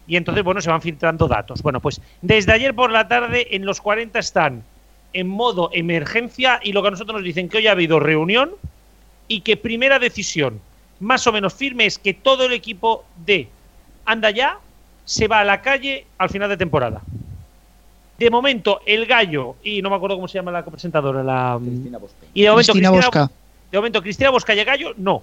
Y 0.07 0.16
entonces, 0.16 0.43
bueno, 0.43 0.61
se 0.61 0.70
van 0.70 0.80
filtrando 0.80 1.28
datos. 1.28 1.62
Bueno, 1.62 1.80
pues 1.80 2.01
desde 2.22 2.53
ayer 2.53 2.74
por 2.74 2.91
la 2.91 3.07
tarde 3.07 3.49
en 3.55 3.66
los 3.66 3.80
40 3.80 4.18
están 4.18 4.64
en 5.12 5.28
modo 5.28 5.70
emergencia 5.72 6.61
y 6.62 6.72
lo 6.72 6.82
que 6.82 6.88
a 6.88 6.91
nosotros 6.93 7.16
nos 7.16 7.24
dicen 7.24 7.49
que 7.49 7.59
hoy 7.59 7.66
ha 7.66 7.72
habido 7.72 8.01
reunión 8.01 8.53
y 9.31 9.43
que 9.43 9.57
primera 9.57 10.01
decisión 10.01 10.61
más 10.99 11.24
o 11.28 11.33
menos 11.33 11.55
firme 11.55 11.87
es 11.87 11.99
que 11.99 12.12
todo 12.12 12.47
el 12.47 12.53
equipo 12.53 13.05
de 13.24 13.49
Anda 14.05 14.33
ya 14.33 14.59
se 15.05 15.28
va 15.28 15.39
a 15.39 15.45
la 15.45 15.62
calle 15.62 16.05
al 16.18 16.28
final 16.31 16.49
de 16.49 16.57
temporada. 16.57 17.01
De 18.18 18.28
momento, 18.28 18.81
el 18.85 19.07
gallo, 19.07 19.55
y 19.62 19.83
no 19.83 19.89
me 19.89 19.95
acuerdo 19.95 20.16
cómo 20.16 20.26
se 20.26 20.39
llama 20.39 20.51
la 20.51 20.64
copresentadora, 20.64 21.22
la. 21.22 21.61
Y 22.35 22.43
de 22.43 22.51
momento, 22.51 22.72
Cristina 22.72 22.91
Bosca. 22.91 23.31
de 23.70 23.78
momento, 23.78 24.03
Cristina 24.03 24.31
Bosca 24.31 24.53
y 24.53 24.59
el 24.59 24.64
gallo, 24.64 24.95
no. 24.97 25.22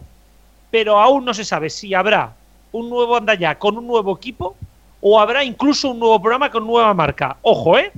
Pero 0.72 1.00
aún 1.00 1.26
no 1.26 1.34
se 1.34 1.44
sabe 1.44 1.70
si 1.70 1.94
habrá 1.94 2.34
un 2.72 2.90
nuevo 2.90 3.18
Anda 3.18 3.36
ya 3.36 3.60
con 3.60 3.78
un 3.78 3.88
nuevo 3.88 4.16
equipo 4.16 4.56
o 5.02 5.20
habrá 5.20 5.44
incluso 5.44 5.92
un 5.92 6.00
nuevo 6.00 6.22
programa 6.22 6.50
con 6.50 6.66
nueva 6.66 6.94
marca. 6.94 7.36
Ojo, 7.42 7.78
¿eh? 7.78 7.92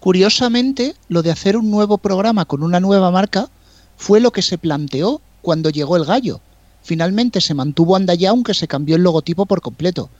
Curiosamente, 0.00 0.94
lo 1.08 1.22
de 1.22 1.30
hacer 1.30 1.56
un 1.56 1.70
nuevo 1.70 1.96
programa 1.96 2.44
con 2.44 2.64
una 2.64 2.80
nueva 2.80 3.12
marca 3.12 3.48
fue 3.96 4.18
lo 4.18 4.32
que 4.32 4.42
se 4.42 4.58
planteó 4.58 5.20
cuando 5.44 5.70
llegó 5.70 5.96
el 5.96 6.04
gallo. 6.04 6.40
Finalmente 6.82 7.40
se 7.40 7.54
mantuvo 7.54 7.94
Anda 7.94 8.14
ya, 8.14 8.30
aunque 8.30 8.52
se 8.54 8.66
cambió 8.66 8.96
el 8.96 9.02
logotipo 9.02 9.46
por 9.46 9.60
completo. 9.60 10.10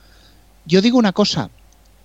Yo 0.67 0.81
digo 0.81 0.99
una 0.99 1.13
cosa, 1.13 1.51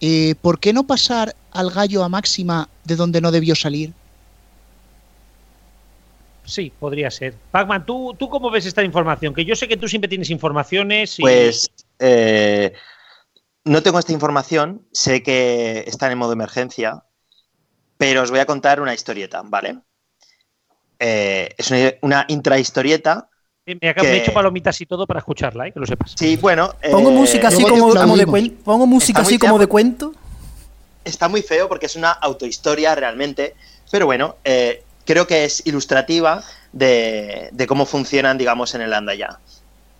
eh, 0.02 0.34
¿por 0.42 0.60
qué 0.60 0.74
no 0.74 0.88
pasar 0.88 1.36
al 1.52 1.70
gallo 1.70 2.04
a 2.04 2.10
máxima 2.10 2.68
de 2.84 2.96
donde 2.96 3.22
no 3.22 3.32
debió 3.32 3.56
salir? 3.56 3.94
Sí, 6.46 6.74
podría 6.80 7.12
ser. 7.12 7.36
Pacman, 7.52 7.86
¿tú, 7.86 8.16
¿tú 8.18 8.28
cómo 8.28 8.50
ves 8.50 8.66
esta 8.66 8.84
información? 8.84 9.36
Que 9.36 9.46
yo 9.46 9.56
sé 9.56 9.68
que 9.68 9.78
tú 9.78 9.88
siempre 9.88 10.10
tienes 10.10 10.32
informaciones 10.32 11.20
y... 11.20 11.22
Pues 11.22 11.70
eh, 12.00 12.74
no 13.66 13.84
tengo 13.84 14.00
esta 14.00 14.14
información, 14.14 14.88
sé 14.92 15.22
que 15.22 15.84
están 15.86 16.12
en 16.12 16.18
modo 16.18 16.34
emergencia, 16.34 17.04
pero 17.98 18.24
os 18.24 18.32
voy 18.32 18.40
a 18.40 18.46
contar 18.46 18.82
una 18.82 18.96
historieta, 18.96 19.44
¿vale? 19.46 19.80
Eh, 21.00 21.50
es 21.58 21.72
una, 21.72 21.94
una 22.02 22.26
intrahistorieta. 22.28 23.30
Me, 23.66 23.78
he 23.82 24.18
hecho 24.18 24.34
palomitas 24.34 24.80
y 24.82 24.86
todo 24.86 25.06
para 25.06 25.20
escucharla, 25.20 25.68
¿eh? 25.68 25.72
que 25.72 25.80
lo 25.80 25.86
sepas. 25.86 26.14
Sí, 26.16 26.38
bueno. 26.38 26.74
Pongo 26.92 27.10
eh, 27.10 27.14
música 27.14 27.48
así 27.50 27.64
como, 27.64 28.16
de 28.16 28.26
cuento. 28.26 28.64
Pongo 28.64 28.86
música 28.88 29.22
Está 29.22 29.30
muy 29.30 29.36
así 29.36 29.40
como 29.40 29.60
de 29.60 29.68
cuento. 29.68 30.14
está 31.06 31.30
muy 31.30 31.42
feo 31.42 31.70
porque 31.70 31.86
es 31.86 31.96
una 31.96 32.12
autohistoria 32.12 32.96
realmente, 32.96 33.56
pero 33.92 34.06
bueno, 34.08 34.38
eh, 34.44 34.84
creo 35.06 35.28
que 35.28 35.46
es 35.46 35.66
ilustrativa 35.66 36.44
de, 36.72 37.50
de 37.52 37.68
cómo 37.68 37.86
funcionan, 37.86 38.38
digamos, 38.38 38.74
en 38.76 38.82
el 38.82 38.94
anda 38.94 39.14
ya. 39.14 39.40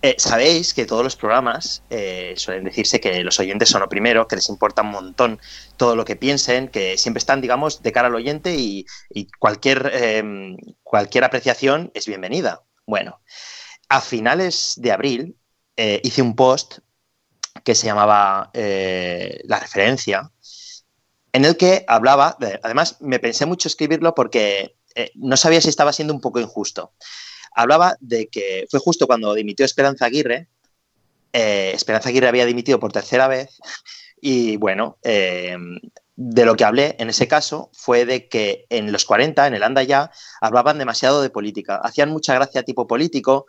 Eh, 0.02 0.14
Sabéis 0.18 0.72
que 0.72 0.86
todos 0.86 1.04
los 1.04 1.14
programas 1.16 1.84
eh, 1.90 2.32
suelen 2.36 2.64
decirse 2.64 3.00
que 3.00 3.22
los 3.22 3.38
oyentes 3.38 3.68
son 3.68 3.82
lo 3.82 3.88
primero, 3.88 4.26
que 4.26 4.36
les 4.36 4.48
importa 4.48 4.80
un 4.80 4.92
montón 4.92 5.38
todo 5.76 5.94
lo 5.94 6.06
que 6.06 6.16
piensen, 6.16 6.68
que 6.68 6.96
siempre 6.96 7.18
están, 7.18 7.42
digamos, 7.42 7.82
de 7.82 7.92
cara 7.92 8.08
al 8.08 8.14
oyente 8.14 8.54
y, 8.56 8.86
cualquier, 9.38 9.90
eh, 9.92 10.56
cualquier 10.82 11.24
apreciación 11.24 11.90
es 11.92 12.06
bienvenida. 12.06 12.62
Bueno, 12.86 13.20
a 13.90 14.00
finales 14.00 14.74
de 14.78 14.92
abril 14.92 15.36
eh, 15.76 16.00
hice 16.02 16.22
un 16.22 16.34
post 16.34 16.78
que 17.64 17.74
se 17.74 17.86
llamaba 17.86 18.50
La 18.54 19.60
referencia, 19.60 20.30
en 21.32 21.44
el 21.44 21.56
que 21.56 21.84
hablaba, 21.88 22.36
de- 22.40 22.58
además 22.62 22.96
me 23.00 23.18
pensé 23.18 23.46
mucho 23.46 23.68
escribirlo 23.68 24.14
porque 24.14 24.76
no 25.14 25.36
sabía 25.36 25.60
si 25.60 25.68
estaba 25.68 25.92
siendo 25.92 26.14
un 26.14 26.20
poco 26.20 26.40
injusto. 26.40 26.94
Hablaba 27.54 27.96
de 28.00 28.28
que 28.28 28.66
fue 28.70 28.80
justo 28.80 29.06
cuando 29.06 29.34
dimitió 29.34 29.64
Esperanza 29.64 30.06
Aguirre, 30.06 30.48
eh, 31.32 31.72
Esperanza 31.74 32.08
Aguirre 32.08 32.28
había 32.28 32.46
dimitido 32.46 32.80
por 32.80 32.92
tercera 32.92 33.28
vez 33.28 33.58
y 34.20 34.56
bueno, 34.56 34.98
eh, 35.02 35.56
de 36.22 36.44
lo 36.44 36.54
que 36.54 36.64
hablé 36.64 36.96
en 36.98 37.08
ese 37.08 37.26
caso 37.28 37.70
fue 37.72 38.04
de 38.04 38.28
que 38.28 38.66
en 38.68 38.92
los 38.92 39.06
40, 39.06 39.46
en 39.46 39.54
el 39.54 39.62
Anda 39.62 39.82
Ya, 39.82 40.10
hablaban 40.40 40.78
demasiado 40.78 41.22
de 41.22 41.30
política, 41.30 41.76
hacían 41.76 42.10
mucha 42.10 42.34
gracia 42.34 42.62
tipo 42.62 42.86
político 42.86 43.46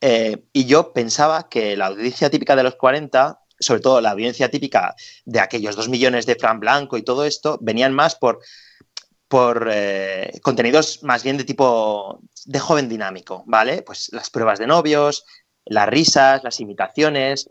eh, 0.00 0.44
y 0.52 0.66
yo 0.66 0.92
pensaba 0.92 1.48
que 1.48 1.76
la 1.76 1.86
audiencia 1.86 2.30
típica 2.30 2.54
de 2.54 2.62
los 2.62 2.76
40, 2.76 3.40
sobre 3.58 3.80
todo 3.80 4.00
la 4.00 4.10
audiencia 4.10 4.50
típica 4.50 4.94
de 5.24 5.40
aquellos 5.40 5.74
dos 5.74 5.88
millones 5.88 6.26
de 6.26 6.36
Fran 6.36 6.60
Blanco 6.60 6.96
y 6.96 7.02
todo 7.02 7.24
esto, 7.24 7.58
venían 7.60 7.92
más 7.92 8.14
por, 8.14 8.40
por 9.28 9.68
eh, 9.72 10.38
contenidos 10.42 11.02
más 11.02 11.22
bien 11.22 11.36
de 11.36 11.44
tipo 11.44 12.20
de 12.46 12.58
joven 12.58 12.88
dinámico, 12.88 13.42
¿vale? 13.46 13.82
Pues 13.82 14.10
las 14.12 14.30
pruebas 14.30 14.58
de 14.58 14.66
novios, 14.66 15.24
las 15.64 15.88
risas, 15.88 16.44
las 16.44 16.60
imitaciones, 16.60 17.48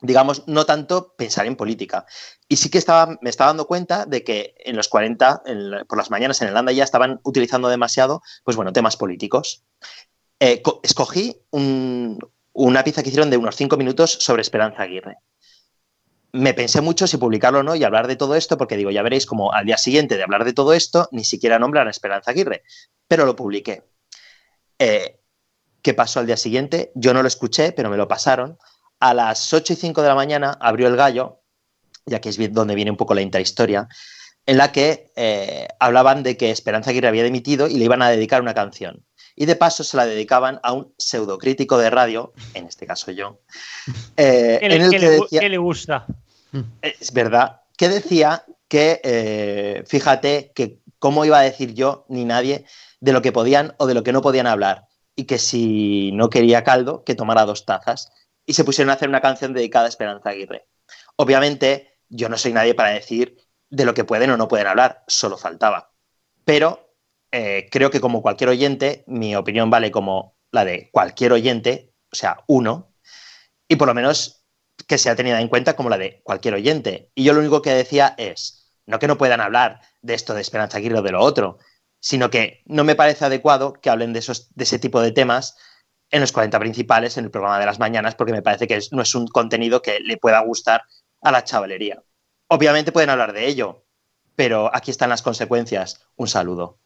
digamos, 0.00 0.46
no 0.46 0.66
tanto 0.66 1.14
pensar 1.16 1.46
en 1.46 1.56
política. 1.56 2.04
Y 2.48 2.56
sí 2.56 2.68
que 2.70 2.78
estaba, 2.78 3.18
me 3.22 3.30
estaba 3.30 3.48
dando 3.50 3.66
cuenta 3.66 4.04
de 4.06 4.24
que 4.24 4.54
en 4.64 4.76
los 4.76 4.88
40, 4.88 5.42
en 5.46 5.86
por 5.88 5.98
las 5.98 6.10
mañanas 6.10 6.42
en 6.42 6.48
el 6.48 6.56
Anda 6.56 6.72
ya 6.72 6.84
estaban 6.84 7.20
utilizando 7.24 7.68
demasiado, 7.68 8.22
pues 8.44 8.56
bueno, 8.56 8.72
temas 8.72 8.96
políticos. 8.96 9.64
Eh, 10.40 10.62
co- 10.62 10.80
escogí 10.82 11.36
un- 11.50 12.18
una 12.52 12.84
pieza 12.84 13.02
que 13.02 13.08
hicieron 13.10 13.30
de 13.30 13.36
unos 13.36 13.56
cinco 13.56 13.76
minutos 13.76 14.12
sobre 14.12 14.42
Esperanza 14.42 14.82
Aguirre. 14.82 15.16
Me 16.36 16.54
pensé 16.54 16.80
mucho 16.80 17.06
si 17.06 17.16
publicarlo 17.16 17.60
o 17.60 17.62
no 17.62 17.74
y 17.74 17.84
hablar 17.84 18.06
de 18.06 18.16
todo 18.16 18.34
esto, 18.34 18.56
porque 18.58 18.76
digo, 18.76 18.90
ya 18.90 19.02
veréis 19.02 19.26
como 19.26 19.52
al 19.52 19.64
día 19.66 19.78
siguiente 19.78 20.16
de 20.16 20.22
hablar 20.22 20.44
de 20.44 20.52
todo 20.52 20.72
esto, 20.72 21.08
ni 21.12 21.24
siquiera 21.24 21.58
nombran 21.58 21.86
a 21.86 21.90
Esperanza 21.90 22.30
Aguirre, 22.30 22.62
pero 23.08 23.24
lo 23.26 23.34
publiqué. 23.36 23.84
Eh, 24.78 25.18
¿Qué 25.82 25.94
pasó 25.94 26.20
al 26.20 26.26
día 26.26 26.36
siguiente? 26.36 26.92
Yo 26.94 27.14
no 27.14 27.22
lo 27.22 27.28
escuché, 27.28 27.72
pero 27.72 27.88
me 27.90 27.96
lo 27.96 28.08
pasaron. 28.08 28.58
A 29.00 29.14
las 29.14 29.52
8 29.52 29.72
y 29.72 29.76
5 29.76 30.02
de 30.02 30.08
la 30.08 30.14
mañana 30.14 30.56
abrió 30.60 30.88
el 30.88 30.96
gallo, 30.96 31.40
ya 32.06 32.20
que 32.20 32.28
es 32.30 32.52
donde 32.52 32.74
viene 32.74 32.90
un 32.90 32.96
poco 32.96 33.14
la 33.14 33.20
intrahistoria, 33.22 33.88
en 34.46 34.58
la 34.58 34.72
que 34.72 35.12
eh, 35.16 35.68
hablaban 35.78 36.22
de 36.22 36.36
que 36.36 36.50
Esperanza 36.50 36.90
Aguirre 36.90 37.08
había 37.08 37.24
dimitido 37.24 37.66
y 37.68 37.74
le 37.78 37.84
iban 37.84 38.02
a 38.02 38.10
dedicar 38.10 38.42
una 38.42 38.54
canción. 38.54 39.04
Y 39.36 39.46
de 39.46 39.54
paso 39.56 39.84
se 39.84 39.96
la 39.96 40.06
dedicaban 40.06 40.60
a 40.62 40.72
un 40.72 40.94
pseudocrítico 40.98 41.78
de 41.78 41.90
radio, 41.90 42.32
en 42.54 42.66
este 42.66 42.86
caso 42.86 43.10
yo, 43.10 43.40
eh, 44.16 44.56
¿Qué 44.60 44.68
le, 44.68 44.76
en 44.76 44.82
el 44.82 44.90
qué 44.90 44.96
que 44.98 45.06
le 45.06 45.18
gu- 45.18 45.22
decía, 45.24 45.40
qué 45.40 45.48
le 45.48 45.58
gusta? 45.58 46.06
Es 46.82 47.12
verdad, 47.12 47.62
que 47.76 47.88
decía 47.88 48.44
que, 48.68 49.00
eh, 49.04 49.84
fíjate, 49.86 50.52
que 50.54 50.80
cómo 50.98 51.24
iba 51.24 51.38
a 51.38 51.42
decir 51.42 51.74
yo 51.74 52.04
ni 52.08 52.24
nadie 52.24 52.64
de 53.00 53.12
lo 53.12 53.22
que 53.22 53.32
podían 53.32 53.74
o 53.78 53.86
de 53.86 53.94
lo 53.94 54.02
que 54.02 54.12
no 54.12 54.22
podían 54.22 54.46
hablar. 54.46 54.86
Y 55.14 55.24
que 55.24 55.38
si 55.38 56.12
no 56.12 56.30
quería 56.30 56.64
caldo, 56.64 57.04
que 57.04 57.14
tomara 57.14 57.44
dos 57.44 57.64
tazas. 57.64 58.10
Y 58.44 58.52
se 58.52 58.64
pusieron 58.64 58.90
a 58.90 58.94
hacer 58.94 59.08
una 59.08 59.20
canción 59.20 59.54
dedicada 59.54 59.86
a 59.86 59.88
Esperanza 59.88 60.30
Aguirre. 60.30 60.66
Obviamente, 61.16 61.98
yo 62.08 62.28
no 62.28 62.36
soy 62.36 62.52
nadie 62.52 62.74
para 62.74 62.90
decir 62.90 63.36
de 63.70 63.84
lo 63.84 63.94
que 63.94 64.04
pueden 64.04 64.30
o 64.30 64.36
no 64.36 64.48
pueden 64.48 64.66
hablar, 64.66 65.04
solo 65.06 65.36
faltaba. 65.36 65.92
Pero 66.44 66.94
eh, 67.32 67.68
creo 67.70 67.90
que 67.90 68.00
como 68.00 68.22
cualquier 68.22 68.50
oyente, 68.50 69.04
mi 69.06 69.34
opinión 69.34 69.70
vale 69.70 69.90
como 69.90 70.36
la 70.52 70.64
de 70.64 70.90
cualquier 70.92 71.32
oyente, 71.32 71.92
o 72.12 72.14
sea, 72.14 72.44
uno, 72.46 72.92
y 73.68 73.76
por 73.76 73.88
lo 73.88 73.94
menos 73.94 74.45
que 74.86 74.98
sea 74.98 75.16
tenida 75.16 75.40
en 75.40 75.48
cuenta 75.48 75.74
como 75.76 75.88
la 75.90 75.98
de 75.98 76.20
cualquier 76.22 76.54
oyente. 76.54 77.10
Y 77.14 77.24
yo 77.24 77.32
lo 77.32 77.40
único 77.40 77.62
que 77.62 77.70
decía 77.70 78.14
es, 78.18 78.70
no 78.86 78.98
que 78.98 79.08
no 79.08 79.18
puedan 79.18 79.40
hablar 79.40 79.80
de 80.02 80.14
esto 80.14 80.34
de 80.34 80.40
Esperanza 80.42 80.78
Aguirre 80.78 80.98
o 80.98 81.02
de 81.02 81.12
lo 81.12 81.20
otro, 81.20 81.58
sino 81.98 82.30
que 82.30 82.62
no 82.66 82.84
me 82.84 82.94
parece 82.94 83.24
adecuado 83.24 83.72
que 83.72 83.90
hablen 83.90 84.12
de, 84.12 84.20
esos, 84.20 84.54
de 84.54 84.64
ese 84.64 84.78
tipo 84.78 85.00
de 85.00 85.12
temas 85.12 85.56
en 86.10 86.20
los 86.20 86.30
40 86.30 86.58
principales, 86.60 87.16
en 87.16 87.24
el 87.24 87.30
programa 87.32 87.58
de 87.58 87.66
las 87.66 87.80
mañanas, 87.80 88.14
porque 88.14 88.32
me 88.32 88.42
parece 88.42 88.68
que 88.68 88.76
es- 88.76 88.92
no 88.92 89.02
es 89.02 89.14
un 89.16 89.26
contenido 89.26 89.82
que 89.82 89.98
le 90.00 90.16
pueda 90.18 90.38
gustar 90.40 90.82
a 91.22 91.32
la 91.32 91.42
chavalería. 91.42 92.00
Obviamente 92.48 92.92
pueden 92.92 93.10
hablar 93.10 93.32
de 93.32 93.46
ello, 93.48 93.82
pero 94.36 94.70
aquí 94.72 94.92
están 94.92 95.08
las 95.10 95.22
consecuencias. 95.22 96.06
Un 96.14 96.28
saludo. 96.28 96.78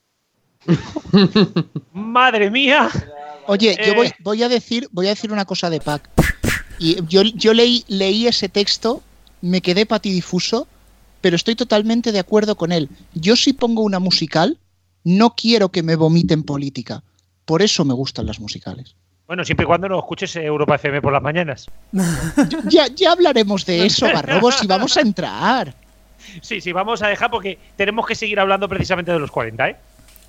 Madre 1.92 2.50
mía. 2.50 2.88
Oye, 3.46 3.76
yo 3.84 3.92
Eh. 3.92 3.96
voy, 3.96 4.10
voy 4.20 4.42
a 4.42 4.48
decir, 4.48 4.88
voy 4.92 5.06
a 5.06 5.10
decir 5.10 5.32
una 5.32 5.44
cosa 5.44 5.68
de 5.68 5.80
Pac. 5.80 6.08
Y 6.80 6.96
yo, 7.06 7.22
yo 7.22 7.52
leí, 7.52 7.84
leí 7.88 8.26
ese 8.26 8.48
texto, 8.48 9.02
me 9.42 9.60
quedé 9.60 9.84
patidifuso, 9.84 10.66
pero 11.20 11.36
estoy 11.36 11.54
totalmente 11.54 12.10
de 12.10 12.18
acuerdo 12.18 12.56
con 12.56 12.72
él. 12.72 12.88
Yo 13.14 13.36
si 13.36 13.52
pongo 13.52 13.82
una 13.82 13.98
musical, 13.98 14.58
no 15.04 15.34
quiero 15.36 15.68
que 15.68 15.82
me 15.82 15.94
vomiten 15.94 16.42
política. 16.42 17.02
Por 17.44 17.60
eso 17.60 17.84
me 17.84 17.92
gustan 17.92 18.24
las 18.24 18.40
musicales. 18.40 18.96
Bueno, 19.26 19.44
siempre 19.44 19.64
y 19.64 19.66
cuando 19.66 19.88
no 19.88 19.98
escuches 19.98 20.34
Europa 20.36 20.76
FM 20.76 21.02
por 21.02 21.12
las 21.12 21.22
mañanas. 21.22 21.66
Ya, 22.64 22.86
ya 22.88 23.12
hablaremos 23.12 23.66
de 23.66 23.84
eso, 23.84 24.06
Garrobos, 24.06 24.64
y 24.64 24.66
vamos 24.66 24.96
a 24.96 25.02
entrar. 25.02 25.74
Sí, 26.40 26.60
sí, 26.60 26.72
vamos 26.72 27.02
a 27.02 27.08
dejar 27.08 27.30
porque 27.30 27.58
tenemos 27.76 28.06
que 28.06 28.14
seguir 28.14 28.40
hablando 28.40 28.68
precisamente 28.68 29.12
de 29.12 29.18
los 29.18 29.30
40, 29.30 29.68
¿eh? 29.68 29.76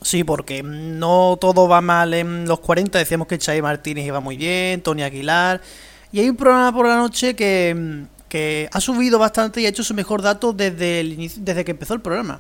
Sí, 0.01 0.23
porque 0.23 0.63
no 0.63 1.37
todo 1.39 1.67
va 1.67 1.79
mal 1.79 2.13
en 2.13 2.45
los 2.45 2.59
40. 2.59 2.99
Decíamos 2.99 3.27
que 3.27 3.37
Chay 3.37 3.61
Martínez 3.61 4.05
iba 4.05 4.19
muy 4.19 4.35
bien, 4.35 4.81
Tony 4.81 5.03
Aguilar. 5.03 5.61
Y 6.11 6.19
hay 6.19 6.29
un 6.29 6.35
programa 6.35 6.71
por 6.73 6.87
la 6.87 6.97
noche 6.97 7.35
que, 7.35 8.05
que 8.27 8.69
ha 8.71 8.79
subido 8.79 9.19
bastante 9.19 9.61
y 9.61 9.65
ha 9.65 9.69
hecho 9.69 9.83
su 9.83 9.93
mejor 9.93 10.21
dato 10.21 10.53
desde, 10.53 10.99
el 10.99 11.13
inicio, 11.13 11.41
desde 11.43 11.63
que 11.63 11.71
empezó 11.71 11.93
el 11.93 12.01
programa. 12.01 12.39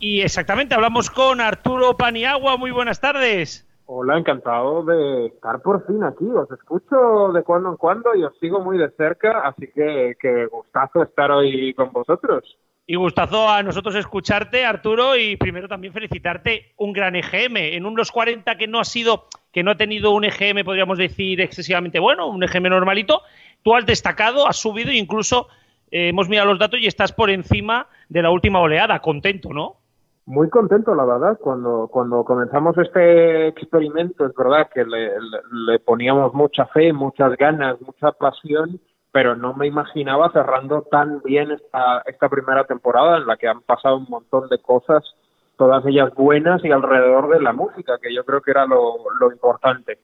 Y 0.00 0.20
exactamente, 0.20 0.74
hablamos 0.74 1.10
con 1.10 1.40
Arturo 1.40 1.96
Paniagua. 1.96 2.56
Muy 2.56 2.70
buenas 2.70 3.00
tardes. 3.00 3.66
Hola, 3.86 4.18
encantado 4.18 4.82
de 4.84 5.26
estar 5.26 5.60
por 5.60 5.86
fin 5.86 6.02
aquí. 6.04 6.24
Os 6.24 6.50
escucho 6.50 7.32
de 7.32 7.42
cuando 7.42 7.70
en 7.70 7.76
cuando 7.76 8.14
y 8.14 8.24
os 8.24 8.36
sigo 8.38 8.60
muy 8.60 8.78
de 8.78 8.90
cerca, 8.92 9.40
así 9.46 9.68
que, 9.74 10.14
que 10.18 10.46
gustazo 10.46 11.02
estar 11.02 11.30
hoy 11.30 11.74
con 11.74 11.92
vosotros. 11.92 12.56
Y 12.86 12.96
gustazo 12.96 13.48
a 13.48 13.62
nosotros 13.62 13.94
escucharte, 13.94 14.64
Arturo, 14.66 15.16
y 15.16 15.36
primero 15.36 15.68
también 15.68 15.94
felicitarte 15.94 16.74
un 16.76 16.92
gran 16.92 17.16
EGM. 17.16 17.56
En 17.56 17.86
un 17.86 17.96
los 17.96 18.12
40 18.12 18.56
que 18.58 18.66
no 18.66 18.78
ha 18.78 18.84
sido, 18.84 19.24
que 19.52 19.62
no 19.62 19.70
ha 19.70 19.76
tenido 19.76 20.10
un 20.10 20.24
EGM, 20.24 20.64
podríamos 20.64 20.98
decir, 20.98 21.40
excesivamente 21.40 21.98
bueno, 21.98 22.28
un 22.28 22.42
EGM 22.42 22.64
normalito, 22.68 23.22
tú 23.62 23.74
has 23.74 23.86
destacado, 23.86 24.46
has 24.46 24.56
subido 24.58 24.90
e 24.90 24.96
incluso 24.96 25.48
eh, 25.90 26.08
hemos 26.08 26.28
mirado 26.28 26.50
los 26.50 26.58
datos 26.58 26.78
y 26.78 26.86
estás 26.86 27.12
por 27.12 27.30
encima 27.30 27.86
de 28.10 28.20
la 28.20 28.30
última 28.30 28.60
oleada. 28.60 29.00
Contento, 29.00 29.48
¿no? 29.54 29.76
Muy 30.26 30.50
contento, 30.50 30.94
la 30.94 31.04
verdad, 31.06 31.38
cuando, 31.40 31.88
cuando 31.90 32.22
comenzamos 32.24 32.76
este 32.78 33.48
experimento, 33.48 34.26
es 34.26 34.34
verdad 34.34 34.68
que 34.72 34.84
le- 34.84 35.10
le 35.66 35.78
poníamos 35.80 36.32
mucha 36.34 36.66
fe, 36.66 36.92
muchas 36.92 37.34
ganas, 37.36 37.80
mucha 37.80 38.12
pasión, 38.12 38.78
pero 39.14 39.36
no 39.36 39.54
me 39.54 39.68
imaginaba 39.68 40.32
cerrando 40.32 40.82
tan 40.90 41.22
bien 41.22 41.52
esta, 41.52 42.02
esta 42.04 42.28
primera 42.28 42.64
temporada 42.64 43.18
en 43.18 43.28
la 43.28 43.36
que 43.36 43.46
han 43.46 43.60
pasado 43.60 43.98
un 43.98 44.06
montón 44.08 44.48
de 44.48 44.58
cosas, 44.58 45.04
todas 45.56 45.86
ellas 45.86 46.12
buenas 46.16 46.64
y 46.64 46.72
alrededor 46.72 47.28
de 47.28 47.40
la 47.40 47.52
música, 47.52 47.92
que 48.02 48.12
yo 48.12 48.24
creo 48.24 48.42
que 48.42 48.50
era 48.50 48.66
lo, 48.66 49.30
importante. 49.30 50.00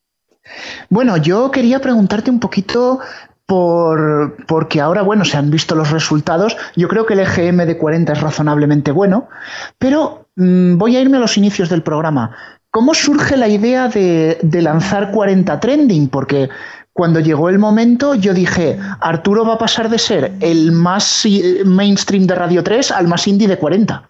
Bueno, 0.91 1.17
yo 1.17 1.51
quería 1.51 1.81
preguntarte 1.81 2.31
un 2.31 2.39
poquito 2.39 3.01
por, 3.47 4.37
porque 4.47 4.81
ahora, 4.81 5.03
bueno, 5.03 5.25
se 5.25 5.37
han 5.37 5.51
visto 5.51 5.75
los 5.75 5.91
resultados. 5.91 6.57
Yo 6.77 6.87
creo 6.87 7.05
que 7.05 7.15
el 7.15 7.21
EGM 7.21 7.67
de 7.67 7.79
40 7.79 8.13
es 8.13 8.21
razonablemente 8.21 8.93
bueno, 8.93 9.29
pero 9.77 10.29
mm, 10.37 10.79
voy 10.79 10.97
a 10.97 11.01
irme 11.01 11.17
a 11.17 11.21
los 11.21 11.37
inicios 11.37 11.69
del 11.69 11.83
programa. 11.83 12.37
¿Cómo 12.71 12.95
surge 12.95 13.37
la 13.37 13.49
idea 13.49 13.89
de, 13.89 14.39
de 14.41 14.63
lanzar 14.63 15.11
40 15.11 15.59
Trending? 15.59 16.09
Porque 16.09 16.49
cuando 16.93 17.21
llegó 17.21 17.49
el 17.49 17.59
momento 17.59 18.15
yo 18.15 18.35
dije, 18.35 18.79
Arturo 19.01 19.45
va 19.45 19.55
a 19.55 19.59
pasar 19.59 19.89
de 19.89 19.99
ser 19.99 20.33
el 20.41 20.73
más 20.73 21.25
mainstream 21.65 22.27
de 22.27 22.35
Radio 22.35 22.63
3 22.63 22.91
al 22.91 23.09
más 23.09 23.27
indie 23.27 23.49
de 23.49 23.59
40. 23.59 24.09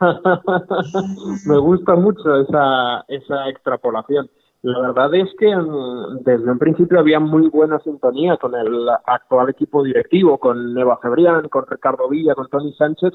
Me 1.46 1.58
gusta 1.58 1.94
mucho 1.94 2.40
esa, 2.40 3.04
esa 3.08 3.48
extrapolación. 3.48 4.28
La 4.62 4.80
verdad 4.80 5.14
es 5.14 5.28
que 5.38 5.54
mm, 5.56 6.24
desde 6.24 6.50
un 6.50 6.58
principio 6.58 6.98
había 6.98 7.20
muy 7.20 7.48
buena 7.48 7.78
sintonía 7.80 8.36
con 8.36 8.54
el 8.54 8.88
actual 9.06 9.48
equipo 9.50 9.82
directivo, 9.82 10.38
con 10.38 10.76
Eva 10.76 10.98
Cebrián, 11.00 11.48
con 11.48 11.66
Ricardo 11.66 12.08
Villa, 12.08 12.34
con 12.34 12.48
Tony 12.48 12.72
Sánchez, 12.72 13.12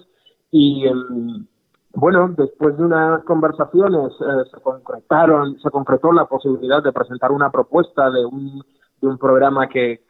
Y 0.52 0.86
em, 0.88 1.46
bueno, 1.94 2.34
después 2.38 2.78
de 2.78 2.86
unas 2.86 3.24
conversaciones 3.26 4.14
eh, 4.22 4.50
se 4.50 4.62
concretaron, 4.62 5.60
se 5.60 5.70
concretó 5.70 6.12
la 6.12 6.26
posibilidad 6.26 6.82
de 6.82 6.94
presentar 6.94 7.32
una 7.32 7.52
propuesta 7.52 8.10
de 8.10 8.26
un, 8.26 8.64
de 9.02 9.08
un 9.08 9.18
programa 9.18 9.68
que, 9.68 10.02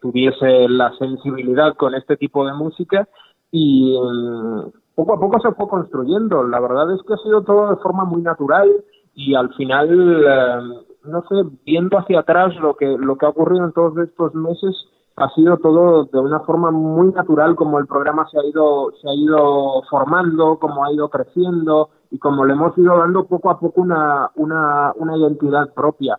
tuviese 0.00 0.68
la 0.68 0.92
sensibilidad 0.98 1.76
con 1.76 1.94
este 1.94 2.16
tipo 2.16 2.44
de 2.46 2.52
música 2.54 3.08
y 3.52 3.96
em, 3.96 4.70
poco 4.94 5.14
a 5.14 5.20
poco 5.20 5.40
se 5.40 5.52
fue 5.52 5.68
construyendo. 5.68 6.42
La 6.44 6.58
verdad 6.58 6.92
es 6.92 7.00
que 7.06 7.14
ha 7.14 7.18
sido 7.18 7.42
todo 7.42 7.70
de 7.70 7.82
forma 7.82 8.04
muy 8.04 8.22
natural 8.22 8.68
y 9.14 9.34
al 9.34 9.54
final, 9.54 9.88
em, 9.88 11.10
no 11.12 11.22
sé, 11.28 11.48
viendo 11.64 11.96
hacia 11.96 12.20
atrás 12.20 12.56
lo 12.56 12.74
que, 12.74 12.86
lo 12.86 13.16
que 13.16 13.26
ha 13.26 13.30
ocurrido 13.30 13.64
en 13.64 13.72
todos 13.72 13.96
estos 13.98 14.34
meses, 14.34 14.74
ha 15.16 15.28
sido 15.30 15.58
todo 15.58 16.04
de 16.04 16.18
una 16.18 16.40
forma 16.40 16.70
muy 16.70 17.12
natural 17.12 17.54
como 17.54 17.78
el 17.78 17.86
programa 17.86 18.26
se 18.30 18.38
ha 18.38 18.44
ido 18.44 18.92
se 19.00 19.08
ha 19.08 19.14
ido 19.14 19.82
formando, 19.90 20.58
como 20.58 20.84
ha 20.84 20.92
ido 20.92 21.08
creciendo 21.08 21.90
y 22.10 22.18
como 22.18 22.44
le 22.44 22.54
hemos 22.54 22.76
ido 22.78 22.96
dando 22.96 23.26
poco 23.26 23.50
a 23.50 23.58
poco 23.58 23.82
una 23.82 24.30
una, 24.36 24.92
una 24.96 25.16
identidad 25.16 25.72
propia. 25.74 26.18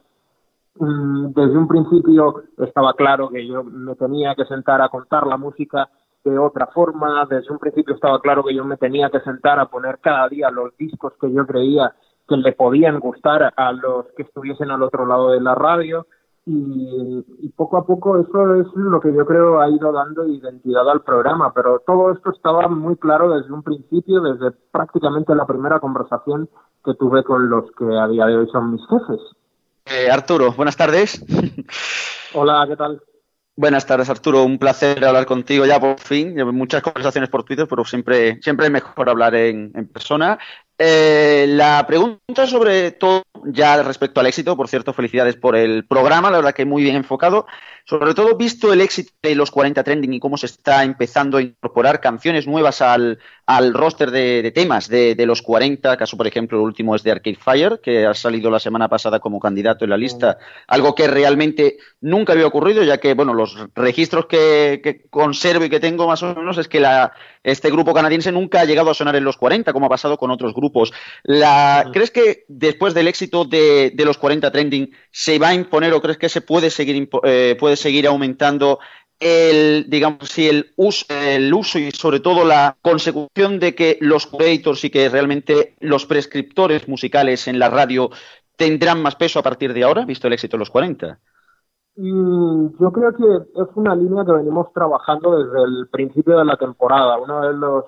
Mm, 0.76 1.34
desde 1.34 1.58
un 1.58 1.68
principio 1.68 2.44
estaba 2.60 2.94
claro 2.94 3.30
que 3.30 3.46
yo 3.46 3.64
me 3.64 3.96
tenía 3.96 4.36
que 4.36 4.46
sentar 4.46 4.82
a 4.82 4.89
contar 4.89 5.28
la 5.28 5.38
música 5.38 5.89
de 6.24 6.38
otra 6.38 6.68
forma, 6.68 7.26
desde 7.30 7.52
un 7.52 7.60
principio 7.60 7.96
estaba 7.96 8.20
claro 8.22 8.44
que 8.44 8.54
yo 8.54 8.64
me 8.64 8.78
tenía 8.78 9.10
que 9.10 9.20
sentar 9.22 9.60
a 9.60 9.66
poner 9.66 10.00
cada 10.00 10.30
día 10.30 10.52
los 10.52 10.76
discos 10.78 11.14
que 11.20 11.32
yo 11.32 11.46
creía 11.48 11.94
que 12.28 12.38
le 12.38 12.54
podían 12.54 13.00
gustar 13.00 13.54
a 13.56 13.72
los 13.74 14.06
que 14.16 14.24
estuviesen 14.24 14.70
al 14.70 14.84
otro 14.84 15.06
lado 15.06 15.32
de 15.32 15.42
la 15.42 15.56
radio 15.56 16.06
y, 16.46 17.50
poco 17.56 17.78
a 17.78 17.86
poco 17.86 18.20
eso 18.20 18.56
es 18.56 18.68
lo 18.74 19.00
que 19.00 19.14
yo 19.14 19.26
creo 19.26 19.62
ha 19.62 19.70
ido 19.70 19.92
dando 19.92 20.28
identidad 20.28 20.89
al 20.89 21.04
programa, 21.04 21.54
pero 21.54 21.84
todo 21.86 22.12
esto 22.12 22.32
estaba 22.32 22.68
muy 22.68 22.96
claro 22.96 23.36
desde 23.36 23.54
un 23.54 23.62
principio, 23.62 24.22
desde 24.22 24.52
prácticamente 24.72 25.36
la 25.36 25.46
primera 25.46 25.80
conversación 25.80 26.50
que 26.84 26.96
tuve 26.96 27.24
con 27.24 27.50
los 27.50 27.66
que 27.78 27.86
a 27.86 28.08
día 28.08 28.26
de 28.26 28.38
hoy 28.38 28.48
son 28.52 28.72
mis 28.72 28.82
jefes. 28.88 29.20
Eh, 29.86 30.10
Arturo, 30.10 30.54
buenas 30.54 30.78
tardes. 30.78 31.24
Hola, 32.34 32.66
¿qué 32.68 32.76
tal? 32.76 33.02
Buenas 33.56 33.86
tardes, 33.86 34.10
Arturo. 34.10 34.44
Un 34.44 34.58
placer 34.58 35.04
hablar 35.06 35.26
contigo 35.26 35.66
ya 35.66 35.80
por 35.80 36.00
fin. 36.00 36.36
Muchas 36.56 36.82
conversaciones 36.82 37.30
por 37.30 37.44
Twitter, 37.44 37.68
pero 37.70 37.84
siempre, 37.86 38.42
siempre 38.42 38.68
es 38.68 38.72
mejor 38.72 39.10
hablar 39.10 39.36
en, 39.36 39.72
en 39.76 39.88
persona. 39.88 40.39
Eh, 40.84 41.46
la 41.48 41.86
pregunta 41.86 42.48
sobre 42.48 42.90
todo, 42.90 43.22
ya 43.46 43.84
respecto 43.84 44.20
al 44.20 44.26
éxito, 44.26 44.58
por 44.58 44.68
cierto, 44.68 44.94
felicidades 44.94 45.36
por 45.36 45.56
el 45.56 45.86
programa, 45.86 46.32
la 46.32 46.38
verdad 46.38 46.56
que 46.56 46.66
muy 46.66 46.82
bien 46.82 46.96
enfocado. 46.96 47.46
Sobre 47.92 48.14
todo, 48.14 48.38
visto 48.38 48.72
el 48.72 48.80
éxito 48.80 49.12
de 49.22 49.36
los 49.36 49.52
40 49.52 49.84
Trending 49.84 50.14
y 50.14 50.20
cómo 50.22 50.38
se 50.38 50.46
está 50.46 50.86
empezando 50.86 51.36
a 51.36 51.42
incorporar 51.42 52.00
canciones 52.00 52.48
nuevas 52.48 52.82
al, 52.82 53.20
al 53.46 53.74
roster 53.74 54.12
de, 54.12 54.50
temas 54.56 54.88
de, 54.88 55.14
los 55.26 55.42
40, 55.42 55.98
caso 55.98 56.16
por 56.16 56.26
ejemplo 56.26 56.58
el 56.58 56.64
último 56.64 56.96
es 56.96 57.04
de 57.04 57.12
Arcade 57.12 57.36
Fire, 57.36 57.82
que 57.84 58.06
ha 58.06 58.14
salido 58.14 58.50
la 58.50 58.62
semana 58.62 58.88
pasada 58.88 59.20
como 59.20 59.42
candidato 59.42 59.84
en 59.84 59.89
la 59.89 59.98
lista, 59.98 60.38
algo 60.68 60.96
que 60.96 61.06
realmente 61.08 61.80
nunca 62.00 62.32
había 62.32 62.48
ocurrido, 62.48 62.82
ya 62.82 62.98
que, 62.98 63.14
bueno, 63.14 63.34
los 63.34 63.58
registros 63.76 64.26
que, 64.28 64.80
que 64.82 65.02
conservo 65.10 65.66
y 65.66 65.70
que 65.70 65.82
tengo 65.82 66.08
más 66.08 66.24
o 66.24 66.34
menos 66.34 66.58
es 66.60 66.70
que 66.70 66.80
la, 66.80 67.12
este 67.44 67.72
grupo 67.72 67.94
canadiense 67.94 68.32
nunca 68.32 68.62
ha 68.62 68.66
llegado 68.66 68.92
a 68.92 68.94
sonar 68.94 69.16
en 69.16 69.24
los 69.24 69.38
40, 69.38 69.74
como 69.74 69.88
ha 69.88 69.89
pasado 69.89 70.18
con 70.18 70.32
otros 70.32 70.54
grupos. 70.54 70.94
La, 71.24 71.89
¿Crees 71.92 72.12
que 72.12 72.46
después 72.48 72.94
del 72.94 73.08
éxito 73.08 73.46
de, 73.46 73.94
los 73.98 74.18
40 74.18 74.52
trending 74.52 74.92
se 75.12 75.39
va 75.39 75.50
a 75.50 75.54
imponer 75.54 75.94
o 75.94 76.02
crees 76.02 76.18
que 76.18 76.30
se 76.30 76.42
puede 76.42 76.70
seguir, 76.70 77.10
eh, 77.24 77.56
puede 77.60 77.76
seguir 77.82 78.08
aumentando 78.08 78.80
el, 79.20 79.90
digamos, 79.90 80.36
uso, 80.76 81.06
el 81.10 81.54
uso 81.54 81.78
y 81.80 81.92
sobre 81.92 82.20
todo 82.20 82.44
la 82.44 82.76
consecución 82.82 83.60
de 83.60 83.76
que 83.76 83.98
los 84.02 84.26
curators 84.26 84.84
y 84.84 84.90
que 84.90 85.10
realmente 85.10 85.76
los 85.80 86.06
prescriptores 86.06 86.88
musicales 86.88 87.48
en 87.48 87.60
la 87.60 87.70
radio 87.70 88.10
tendrán 88.56 89.02
más 89.02 89.16
peso 89.16 89.40
a 89.40 89.44
partir 89.44 89.74
de 89.74 89.84
ahora, 89.84 90.06
visto 90.06 90.28
el 90.28 90.34
éxito 90.34 90.58
de 90.58 90.60
los 90.60 90.72
40? 90.72 91.20
Mm, 91.98 92.80
yo 92.80 92.92
creo 92.92 93.14
que 93.14 93.62
es 93.62 93.68
una 93.76 93.96
línea 93.96 94.24
que 94.26 94.32
venimos 94.32 94.72
trabajando 94.74 95.38
desde 95.38 95.64
el 95.64 95.88
principio 95.92 96.38
de 96.38 96.46
la 96.46 96.58
temporada. 96.58 97.18
Una 97.18 97.48
de, 97.48 97.54
los, 97.54 97.86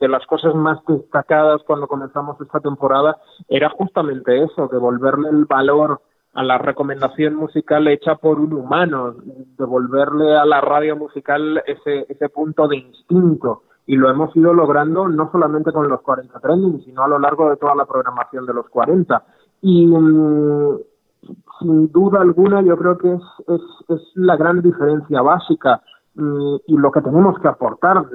de, 0.00 0.08
las 0.08 0.26
cosas 0.26 0.54
más 0.54 0.80
destacadas 0.86 1.62
cuando 1.66 1.86
comenzamos 1.86 2.40
esta 2.40 2.60
temporada 2.60 3.16
era 3.48 3.70
justamente 3.70 4.42
eso, 4.42 4.68
devolverle 4.68 5.30
el 5.30 5.44
valor 5.44 6.02
a 6.34 6.42
la 6.42 6.58
recomendación 6.58 7.34
musical 7.34 7.88
hecha 7.88 8.16
por 8.16 8.40
un 8.40 8.52
humano, 8.54 9.14
devolverle 9.58 10.34
a 10.36 10.46
la 10.46 10.60
radio 10.60 10.96
musical 10.96 11.62
ese, 11.66 12.06
ese 12.08 12.28
punto 12.30 12.68
de 12.68 12.78
instinto. 12.78 13.62
Y 13.86 13.96
lo 13.96 14.08
hemos 14.08 14.34
ido 14.36 14.54
logrando 14.54 15.08
no 15.08 15.30
solamente 15.30 15.72
con 15.72 15.88
los 15.88 16.00
40 16.00 16.38
trending, 16.40 16.84
sino 16.84 17.02
a 17.02 17.08
lo 17.08 17.18
largo 17.18 17.50
de 17.50 17.56
toda 17.56 17.74
la 17.74 17.84
programación 17.84 18.46
de 18.46 18.54
los 18.54 18.68
40. 18.68 19.22
Y 19.60 19.86
mm, 19.86 20.78
sin 21.60 21.92
duda 21.92 22.20
alguna 22.20 22.62
yo 22.62 22.76
creo 22.76 22.96
que 22.96 23.12
es, 23.12 23.22
es, 23.48 23.60
es 23.88 24.00
la 24.14 24.36
gran 24.36 24.62
diferencia 24.62 25.20
básica 25.20 25.82
mm, 26.14 26.56
y 26.66 26.76
lo 26.78 26.90
que 26.92 27.02
tenemos 27.02 27.38
que 27.40 27.48
aportar 27.48 28.06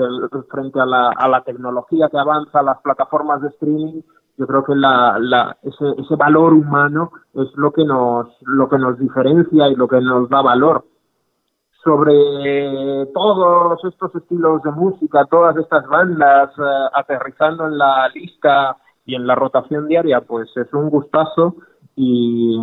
frente 0.50 0.80
a 0.80 0.86
la, 0.86 1.10
a 1.10 1.28
la 1.28 1.44
tecnología 1.44 2.10
que 2.10 2.18
avanza, 2.18 2.64
las 2.64 2.82
plataformas 2.82 3.42
de 3.42 3.50
streaming, 3.50 4.02
yo 4.38 4.46
creo 4.46 4.64
que 4.64 4.76
la, 4.76 5.58
ese, 5.64 5.86
ese 5.98 6.16
valor 6.16 6.54
humano 6.54 7.12
es 7.34 7.48
lo 7.56 7.72
que 7.72 7.84
nos 7.84 8.28
lo 8.42 8.70
que 8.70 8.78
nos 8.78 9.00
diferencia 9.00 9.68
y 9.68 9.76
lo 9.76 9.88
que 9.88 10.00
nos 10.00 10.30
da 10.30 10.42
valor. 10.42 10.86
Sobre 11.84 13.06
todos 13.14 13.84
estos 13.86 14.14
estilos 14.16 14.62
de 14.64 14.72
música, 14.72 15.26
todas 15.26 15.56
estas 15.58 15.88
bandas 15.88 16.52
eh, 16.58 16.90
aterrizando 16.94 17.66
en 17.66 17.78
la 17.78 18.10
lista 18.10 18.78
y 19.06 19.16
en 19.16 19.26
la 19.26 19.36
rotación 19.36 19.88
diaria, 19.88 20.22
pues 20.22 20.50
es 20.56 20.72
un 20.74 20.90
gustazo 20.90 21.56
y 21.96 22.58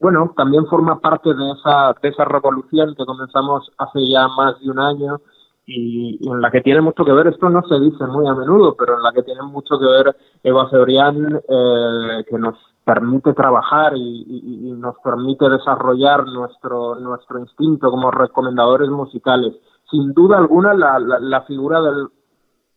bueno, 0.00 0.32
también 0.36 0.66
forma 0.66 1.00
parte 1.00 1.34
de 1.34 1.50
esa, 1.50 1.94
de 2.00 2.08
esa 2.08 2.24
revolución 2.24 2.94
que 2.94 3.04
comenzamos 3.04 3.70
hace 3.76 4.08
ya 4.08 4.28
más 4.28 4.58
de 4.60 4.70
un 4.70 4.78
año 4.78 5.20
y, 5.66 6.18
en 6.28 6.40
la 6.40 6.50
que 6.50 6.60
tiene 6.60 6.80
mucho 6.80 7.04
que 7.04 7.12
ver, 7.12 7.26
esto 7.26 7.50
no 7.50 7.62
se 7.66 7.80
dice 7.80 8.06
muy 8.06 8.26
a 8.26 8.34
menudo, 8.34 8.76
pero 8.76 8.96
en 8.96 9.02
la 9.02 9.12
que 9.12 9.22
tiene 9.22 9.42
mucho 9.42 9.78
que 9.78 9.86
ver 9.86 10.16
Eva 10.42 10.68
Cebrián, 10.70 11.40
eh, 11.48 12.24
que 12.28 12.38
nos 12.38 12.56
permite 12.84 13.34
trabajar 13.34 13.94
y, 13.96 14.72
nos 14.78 14.96
permite 15.02 15.48
desarrollar 15.48 16.24
nuestro, 16.26 16.94
nuestro 16.96 17.40
instinto 17.40 17.90
como 17.90 18.10
recomendadores 18.10 18.88
musicales. 18.88 19.54
Sin 19.90 20.12
duda 20.12 20.38
alguna, 20.38 20.74
la, 20.74 20.98
la 20.98 21.42
figura 21.42 21.80
del, 21.80 22.08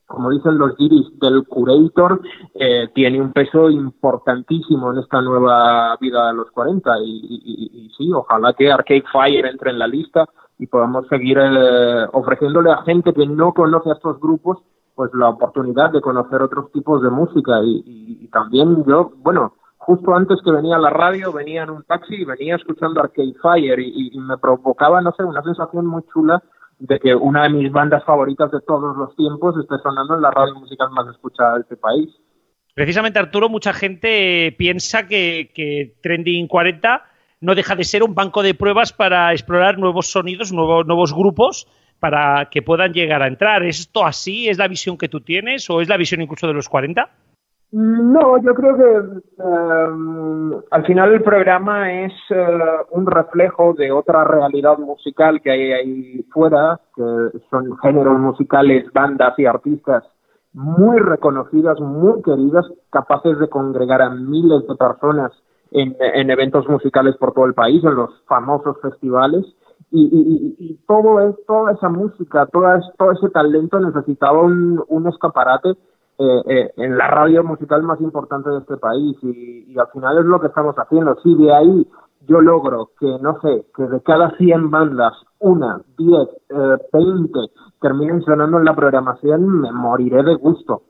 como 0.10 0.32
dicen 0.32 0.58
los 0.58 0.76
guiris 0.76 1.20
del 1.20 1.46
curator, 1.48 2.20
eh, 2.56 2.90
tiene 2.96 3.22
un 3.22 3.32
peso 3.32 3.70
importantísimo 3.70 4.92
en 4.92 4.98
esta 4.98 5.22
nueva 5.22 5.96
vida 6.02 6.30
de 6.30 6.34
los 6.34 6.50
40 6.50 6.92
y, 7.04 7.92
sí, 7.96 8.12
ojalá 8.12 8.54
que 8.54 8.72
Arcade 8.72 9.04
Fire 9.12 9.46
entre 9.46 9.70
en 9.70 9.78
la 9.78 9.88
lista 9.88 10.28
y 10.60 10.68
podamos 10.68 11.08
seguir 11.08 11.38
eh, 11.40 12.06
ofreciéndole 12.12 12.72
a 12.72 12.84
gente 12.84 13.14
que 13.14 13.26
no 13.26 13.54
conoce 13.54 13.90
a 13.90 13.94
estos 13.94 14.20
grupos 14.20 14.60
pues 14.94 15.10
la 15.14 15.30
oportunidad 15.30 15.92
de 15.92 16.02
conocer 16.02 16.42
otros 16.42 16.72
tipos 16.74 17.02
de 17.02 17.10
música 17.10 17.62
y, 17.64 18.28
también 18.34 18.84
yo, 18.86 19.14
bueno, 19.18 19.54
justo 19.78 20.14
antes 20.14 20.40
que 20.44 20.52
venía 20.52 20.76
a 20.76 20.80
la 20.80 20.90
radio 20.90 21.32
venía 21.32 21.64
en 21.64 21.70
un 21.70 21.84
taxi 21.84 22.16
y 22.16 22.26
venía 22.26 22.58
escuchando 22.58 23.00
Arcade 23.00 23.34
Fire 23.42 23.80
y 23.80 24.20
me 24.20 24.38
provocaba, 24.38 25.02
no 25.02 25.14
sé, 25.14 25.24
una 25.24 25.42
sensación 25.42 25.88
muy 25.88 26.04
chula 26.14 26.44
de 26.80 27.00
que 27.00 27.14
una 27.14 27.44
de 27.44 27.50
mis 27.50 27.72
bandas 27.72 28.04
favoritas 28.06 28.52
de 28.52 28.62
todos 28.62 28.96
los 28.98 29.16
tiempos 29.16 29.56
esté 29.58 29.78
sonando 29.84 30.16
en 30.16 30.22
la 30.22 30.32
radio 30.32 30.56
musical 30.56 30.90
más 30.92 31.08
escuchada 31.08 31.56
de 31.56 31.62
este 31.62 31.78
país. 31.78 32.10
Precisamente, 32.74 33.20
Arturo, 33.20 33.50
mucha 33.50 33.74
gente 33.74 34.56
piensa 34.58 35.06
que, 35.08 35.52
que 35.54 35.98
Trending 36.02 36.48
40 36.48 37.04
no 37.42 37.56
deja 37.56 37.76
de 37.76 37.84
ser 37.84 38.04
un 38.04 38.16
banco 38.16 38.44
de 38.44 38.54
pruebas 38.54 38.94
para 38.94 39.32
explorar 39.32 39.78
nuevos 39.78 40.12
sonidos, 40.12 40.52
nuevos, 40.52 41.14
grupos 41.14 41.68
para 42.00 42.50
que 42.50 42.62
puedan 42.62 42.94
llegar 42.94 43.22
a 43.22 43.28
entrar. 43.28 43.64
¿Es 43.64 43.80
esto 43.80 44.06
así? 44.06 44.50
¿Es 44.50 44.58
la 44.58 44.68
visión 44.68 44.98
que 44.98 45.10
tú 45.10 45.22
tienes 45.22 45.70
o 45.70 45.82
es 45.82 45.90
la 45.90 45.98
visión 45.98 46.22
incluso 46.22 46.48
de 46.48 46.54
los 46.54 46.70
40? 46.70 47.10
No, 47.72 48.42
yo 48.42 48.56
creo 48.56 48.76
que 48.76 49.44
em, 49.44 50.54
al 50.72 50.86
final 50.88 51.14
el 51.14 51.22
programa 51.22 51.92
es 52.04 52.14
eh, 52.32 52.58
un 52.92 53.06
reflejo 53.06 53.74
de 53.74 53.92
otra 53.92 54.24
realidad 54.24 54.80
musical 54.80 55.40
que 55.42 55.52
hay 55.52 55.72
ahí 55.74 56.26
fuera, 56.32 56.80
que 56.96 57.40
son 57.52 57.78
géneros 57.78 58.18
musicales, 58.18 58.92
bandas 58.92 59.38
y 59.38 59.46
artistas 59.46 60.04
muy 60.54 60.98
reconocidas, 60.98 61.80
muy 61.80 62.24
queridas, 62.24 62.66
capaces 62.90 63.38
de 63.38 63.50
congregar 63.50 64.02
a 64.02 64.10
miles 64.10 64.68
de 64.68 64.76
personas 64.76 65.32
en, 65.72 66.30
eventos 66.30 66.68
musicales 66.68 67.16
por 67.18 67.34
todo 67.34 67.46
el 67.46 67.54
país, 67.54 67.84
en 67.84 67.96
los 67.96 68.10
famosos 68.28 68.78
festivales. 68.82 69.46
Y, 69.92 70.80
todo 70.88 71.20
es, 71.22 71.36
toda 71.48 71.72
esa 71.72 71.90
música, 71.90 72.46
todo, 72.48 72.68
todo 72.98 73.12
ese 73.12 73.30
talento 73.30 73.80
necesitaba 73.80 74.42
un, 74.42 75.08
escaparate 75.08 75.70
eh, 76.20 76.42
eh, 76.48 76.72
en 76.78 76.98
la 76.98 77.08
radio 77.08 77.44
musical 77.44 77.82
más 77.84 78.00
importante 78.02 78.50
de 78.50 78.60
este 78.60 78.78
país 78.78 79.18
y, 79.24 79.78
al 79.80 79.88
final 79.88 80.20
es 80.20 80.26
lo 80.26 80.40
que 80.40 80.48
estamos 80.48 80.76
haciendo. 80.76 81.16
Si 81.24 81.34
de 81.36 81.54
ahí 81.54 81.88
yo 82.28 82.42
logro 82.42 82.92
que, 83.00 83.18
no 83.22 83.40
sé, 83.42 83.66
que 83.76 83.84
de 83.84 84.02
cada 84.02 84.36
100 84.38 84.70
bandas, 84.70 85.14
una, 85.40 85.82
10, 85.98 86.28
eh, 86.50 86.78
20 86.94 87.40
terminen 87.82 88.22
sonando 88.22 88.60
en 88.60 88.66
la 88.66 88.76
programación, 88.76 89.62
me 89.62 89.72
moriré 89.72 90.22
de 90.24 90.36
gusto 90.36 90.84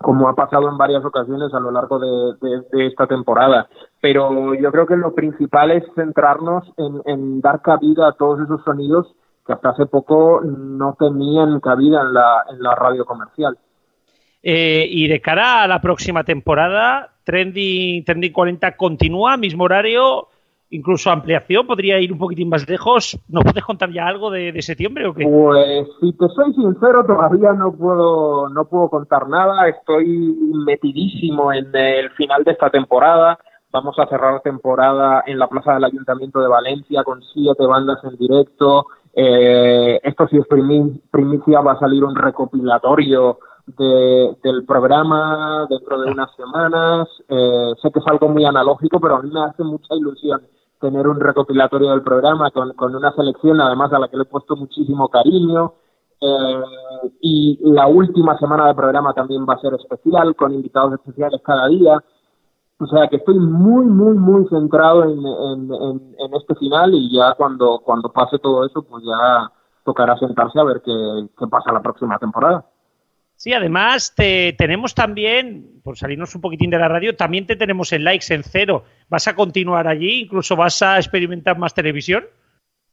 como 0.00 0.28
ha 0.28 0.34
pasado 0.34 0.68
en 0.68 0.78
varias 0.78 1.04
ocasiones 1.04 1.52
a 1.52 1.60
lo 1.60 1.70
largo 1.70 1.98
de, 1.98 2.86
esta 2.86 3.06
temporada. 3.06 3.68
Pero 4.00 4.54
yo 4.54 4.72
creo 4.72 4.86
que 4.86 4.96
lo 4.96 5.14
principal 5.14 5.70
es 5.72 5.84
centrarnos 5.94 6.64
en, 6.78 7.02
en, 7.04 7.40
dar 7.40 7.60
cabida 7.60 8.08
a 8.08 8.12
todos 8.12 8.40
esos 8.40 8.64
sonidos 8.64 9.14
que 9.46 9.52
hasta 9.52 9.70
hace 9.70 9.86
poco 9.86 10.40
no 10.42 10.96
tenían 10.98 11.60
cabida 11.60 12.00
en 12.00 12.14
la, 12.14 12.44
en 12.50 12.62
la 12.62 12.74
radio 12.74 13.04
comercial. 13.04 13.58
Eh, 14.42 14.86
y 14.88 15.06
de 15.06 15.20
cara 15.20 15.62
a 15.62 15.68
la 15.68 15.82
próxima 15.82 16.24
temporada, 16.24 17.12
Trending, 17.24 18.02
Trending 18.04 18.32
40 18.32 18.76
continúa, 18.76 19.36
mismo 19.36 19.64
horario, 19.64 20.28
incluso 20.70 21.10
ampliación, 21.10 21.66
podría 21.66 22.00
ir 22.00 22.12
un 22.12 22.18
poquitín 22.18 22.48
más 22.48 22.68
lejos. 22.68 23.18
¿Nos 23.28 23.44
puedes 23.44 23.64
contar 23.64 23.90
ya 23.90 24.06
algo 24.06 24.30
de, 24.30 24.60
septiembre 24.62 25.06
o 25.06 25.14
qué? 25.14 25.24
Pues 25.24 25.88
si 26.00 26.12
te 26.12 26.28
soy 26.28 26.54
sincero, 26.54 27.04
todavía 27.04 27.52
no 27.52 27.72
puedo, 27.72 28.48
no 28.48 28.64
puedo 28.66 28.88
contar 28.88 29.28
nada. 29.28 29.68
Estoy 29.68 30.06
metidísimo 30.64 31.52
en 31.52 31.74
el 31.74 32.10
final 32.10 32.44
de 32.44 32.52
esta 32.52 32.70
temporada. 32.70 33.38
Vamos 33.72 33.96
a 33.98 34.06
cerrar 34.06 34.40
temporada 34.42 35.22
en 35.26 35.38
la 35.38 35.48
Plaza 35.48 35.74
del 35.74 35.84
Ayuntamiento 35.84 36.40
de 36.40 36.48
Valencia 36.48 37.04
con 37.04 37.22
siete 37.22 37.66
bandas 37.66 37.98
en 38.04 38.16
directo. 38.16 38.86
Eh, 39.14 40.00
esto 40.02 40.28
si 40.28 40.38
es 40.38 40.46
primicia, 40.46 41.60
va 41.60 41.72
a 41.72 41.78
salir 41.78 42.04
un 42.04 42.14
recopilatorio 42.14 43.38
del 43.76 44.64
programa 44.66 45.66
dentro 45.68 46.00
de 46.00 46.10
unas 46.10 46.34
semanas. 46.34 47.08
Eh, 47.28 47.72
sé 47.80 47.90
que 47.92 48.00
es 48.00 48.06
algo 48.08 48.28
muy 48.28 48.44
analógico, 48.44 48.98
pero 48.98 49.16
a 49.16 49.22
mí 49.22 49.30
me 49.30 49.44
hace 49.44 49.62
mucha 49.62 49.94
ilusión 49.94 50.40
tener 50.80 51.06
un 51.06 51.20
recopilatorio 51.20 51.90
del 51.90 52.02
programa 52.02 52.50
con, 52.50 52.94
una 52.94 53.12
selección, 53.12 53.60
además 53.60 53.92
a 53.92 53.98
la 53.98 54.08
que 54.08 54.16
le 54.16 54.22
he 54.22 54.26
puesto 54.26 54.56
muchísimo 54.56 55.08
cariño. 55.08 55.74
Eh, 56.20 56.62
y 57.20 57.58
la 57.62 57.86
última 57.86 58.36
semana 58.38 58.66
del 58.66 58.76
programa 58.76 59.12
también 59.14 59.46
va 59.48 59.54
a 59.54 59.60
ser 59.60 59.74
especial, 59.74 60.34
con 60.34 60.52
invitados 60.52 60.94
especiales 60.94 61.40
cada 61.44 61.68
día. 61.68 62.02
O 62.78 62.86
sea 62.86 63.08
que 63.08 63.16
estoy 63.16 63.38
muy, 63.38 63.84
muy, 63.84 64.16
muy 64.16 64.48
centrado 64.48 65.04
en, 65.04 65.20
este 66.34 66.54
final 66.54 66.94
y 66.94 67.14
ya 67.14 67.34
cuando, 67.34 67.80
cuando 67.84 68.10
pase 68.10 68.38
todo 68.38 68.64
eso, 68.64 68.82
pues 68.82 69.04
ya 69.04 69.50
tocará 69.84 70.16
sentarse 70.16 70.58
a 70.58 70.64
ver 70.64 70.80
qué 70.82 71.46
pasa 71.50 71.72
la 71.72 71.82
próxima 71.82 72.18
temporada. 72.18 72.64
Sí, 73.40 73.54
además 73.54 74.12
te, 74.14 74.52
tenemos 74.52 74.94
también, 74.94 75.80
por 75.82 75.96
salirnos 75.96 76.34
un 76.34 76.42
poquitín 76.42 76.68
de 76.68 76.78
la 76.78 76.88
radio, 76.88 77.16
también 77.16 77.46
te 77.46 77.56
tenemos 77.56 77.90
en 77.94 78.04
likes 78.04 78.34
en 78.34 78.42
cero. 78.42 78.82
¿Vas 79.08 79.28
a 79.28 79.34
continuar 79.34 79.88
allí? 79.88 80.24
¿Incluso 80.24 80.56
vas 80.56 80.82
a 80.82 80.98
experimentar 80.98 81.58
más 81.58 81.72
televisión? 81.72 82.24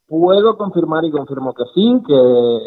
Puedo 0.07 0.57
confirmar 0.57 1.03
y 1.03 1.11
confirmo 1.11 1.53
que 1.53 1.63
sí, 1.75 2.01
que 2.07 2.59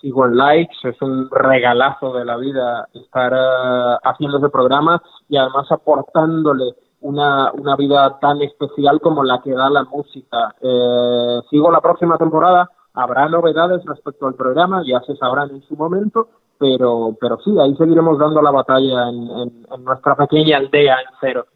sigo 0.00 0.26
en 0.26 0.36
likes, 0.36 0.76
es 0.84 1.02
un 1.02 1.28
regalazo 1.28 2.12
de 2.12 2.24
la 2.24 2.36
vida 2.36 2.86
estar 2.94 3.32
eh, 3.32 3.98
haciendo 4.04 4.38
ese 4.38 4.50
programa 4.50 5.02
y 5.28 5.36
además 5.36 5.66
aportándole 5.72 6.76
una, 7.00 7.50
una 7.50 7.74
vida 7.74 8.16
tan 8.20 8.42
especial 8.42 9.00
como 9.00 9.24
la 9.24 9.42
que 9.42 9.50
da 9.50 9.68
la 9.70 9.82
música. 9.82 10.54
Eh, 10.60 11.40
sigo 11.50 11.72
la 11.72 11.80
próxima 11.80 12.16
temporada, 12.16 12.70
habrá 12.92 13.28
novedades 13.28 13.84
respecto 13.86 14.28
al 14.28 14.34
programa, 14.34 14.84
ya 14.86 15.00
se 15.00 15.16
sabrán 15.16 15.50
en 15.50 15.62
su 15.62 15.74
momento, 15.74 16.28
pero, 16.64 17.14
pero 17.20 17.38
sí, 17.44 17.50
ahí 17.60 17.76
seguiremos 17.76 18.18
dando 18.18 18.40
la 18.40 18.50
batalla 18.50 19.10
en, 19.10 19.84
nuestra 19.84 20.16
pequeña 20.16 20.56
aldea 20.56 20.94
en 20.94 21.06
cero. 21.20 21.46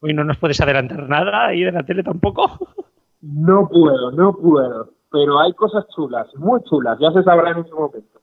Uy, 0.00 0.14
¿no 0.14 0.22
nos 0.22 0.38
puedes 0.38 0.60
adelantar 0.60 1.08
nada 1.08 1.48
ahí 1.48 1.64
de 1.64 1.72
la 1.72 1.82
tele 1.82 2.02
tampoco? 2.02 2.44
No 3.22 3.68
puedo, 3.68 4.10
no 4.12 4.34
puedo, 4.34 4.94
pero 5.12 5.38
hay 5.40 5.52
cosas 5.52 5.86
chulas, 5.94 6.34
muy 6.36 6.62
chulas, 6.62 6.98
ya 6.98 7.12
se 7.12 7.22
sabrá 7.22 7.50
en 7.50 7.68
su 7.68 7.76
momento. 7.76 8.18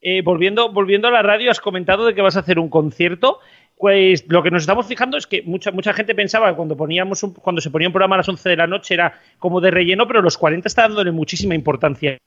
Eh, 0.00 0.22
volviendo, 0.22 0.72
volviendo 0.72 1.06
a 1.06 1.12
la 1.12 1.22
radio, 1.22 1.52
has 1.52 1.60
comentado 1.60 2.04
de 2.04 2.16
que 2.16 2.20
vas 2.20 2.36
a 2.36 2.40
hacer 2.40 2.58
un 2.58 2.68
concierto. 2.68 3.38
Pues 3.78 4.26
lo 4.28 4.42
que 4.42 4.50
nos 4.50 4.62
estamos 4.62 4.86
fijando 4.86 5.16
es 5.16 5.28
que 5.28 5.42
mucha, 5.42 5.70
mucha 5.70 5.92
gente 5.92 6.14
pensaba 6.14 6.50
que 6.50 6.56
cuando, 6.56 6.76
poníamos 6.76 7.24
cuando 7.40 7.60
se 7.60 7.70
ponía 7.70 7.86
un 7.86 7.92
programa 7.92 8.16
a 8.16 8.18
las 8.18 8.28
11 8.28 8.48
de 8.48 8.56
la 8.56 8.66
noche 8.66 8.94
era 8.94 9.12
como 9.38 9.60
de 9.60 9.70
relleno, 9.70 10.06
pero 10.08 10.20
los 10.20 10.36
40 10.36 10.66
está 10.66 10.82
dándole 10.82 11.12
muchísima 11.12 11.54
importancia 11.54 12.18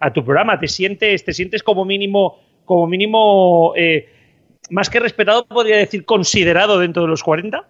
a, 0.00 0.12
tu 0.12 0.24
programa. 0.24 0.58
¿Te 0.58 0.66
sientes, 0.66 1.22
te 1.22 1.34
sientes 1.34 1.62
como 1.62 1.84
mínimo, 1.84 2.38
como 2.64 2.86
mínimo 2.86 3.74
eh, 3.76 4.08
más 4.70 4.88
que 4.88 4.98
respetado, 4.98 5.44
podría 5.44 5.76
decir 5.76 6.06
considerado 6.06 6.78
dentro 6.78 7.02
de 7.02 7.08
los 7.08 7.22
40? 7.22 7.68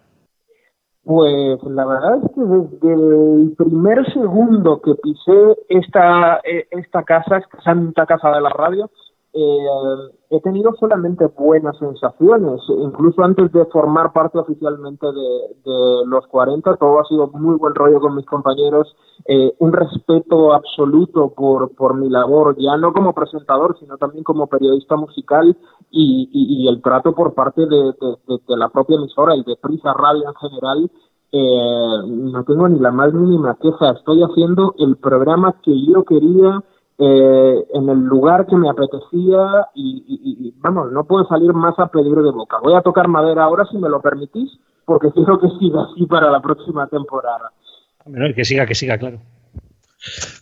Pues 1.03 1.61
la 1.65 1.85
verdad 1.85 2.17
es 2.23 2.31
que 2.33 2.41
desde 2.41 2.93
el 2.93 3.53
primer 3.57 4.11
segundo 4.13 4.81
que 4.81 4.95
pisé 4.95 5.55
esta, 5.67 6.39
eh, 6.43 6.67
esta 6.71 7.03
casa, 7.03 7.37
esta 7.37 7.61
santa 7.61 8.05
casa 8.05 8.31
de 8.31 8.41
la 8.41 8.49
radio, 8.49 8.89
eh, 9.37 10.15
he 10.29 10.39
tenido 10.39 10.73
solamente 10.79 11.25
buenas 11.37 11.77
sensaciones. 11.77 12.61
Incluso 12.69 13.21
antes 13.21 13.51
de 13.51 13.65
formar 13.65 14.13
parte 14.13 14.39
oficialmente 14.39 15.05
de, 15.05 16.05
los 16.07 16.25
40, 16.27 16.77
todo 16.77 17.01
ha 17.01 17.05
sido 17.05 17.27
muy 17.27 17.55
buen 17.57 17.75
rollo 17.75 17.99
con 17.99 18.15
mis 18.15 18.25
compañeros, 18.25 18.95
eh, 19.25 19.53
un 19.59 19.73
respeto 19.73 20.53
absoluto 20.53 21.33
por, 21.35 21.95
mi 21.95 22.09
labor, 22.09 22.55
ya 22.57 22.77
no 22.77 22.93
como 22.93 23.13
presentador, 23.13 23.77
sino 23.77 23.97
también 23.97 24.23
como 24.23 24.47
periodista 24.47 24.95
musical 24.95 25.57
y, 25.91 26.67
el 26.69 26.81
trato 26.81 27.13
por 27.13 27.33
parte 27.33 27.65
de, 27.65 27.93
la 28.47 28.69
propia 28.69 28.95
emisora 28.95 29.35
y 29.35 29.43
de 29.43 29.57
Prisa 29.57 29.93
Radio 29.93 30.29
en 30.29 30.35
general. 30.35 30.91
Eh, 31.31 32.01
no 32.07 32.43
tengo 32.45 32.69
ni 32.69 32.79
la 32.79 32.91
más 32.91 33.13
mínima 33.13 33.57
queja. 33.61 33.91
Estoy 33.91 34.23
haciendo 34.23 34.75
el 34.77 34.95
programa 34.95 35.55
que 35.61 35.73
yo 35.85 36.05
quería 36.05 36.63
eh, 36.97 37.65
en 37.73 37.89
el 37.89 37.99
lugar 38.05 38.45
que 38.47 38.55
me 38.55 38.69
apetecía 38.69 39.67
y, 39.75 40.53
vamos, 40.57 40.91
no 40.91 41.03
puedo 41.03 41.27
salir 41.27 41.51
más 41.53 41.77
a 41.77 41.87
pedir 41.87 42.15
de 42.15 42.31
boca. 42.31 42.57
Voy 42.63 42.73
a 42.73 42.81
tocar 42.81 43.07
madera 43.07 43.43
ahora 43.43 43.65
si 43.69 43.77
me 43.77 43.89
lo 43.89 44.01
permitís, 44.01 44.49
porque 44.85 45.11
quiero 45.11 45.39
que 45.39 45.47
siga 45.59 45.83
así 45.83 46.05
para 46.05 46.31
la 46.31 46.41
próxima 46.41 46.87
temporada. 46.87 47.51
que 48.33 48.45
siga, 48.45 48.65
que 48.65 48.75
siga, 48.75 48.97
claro. 48.97 49.19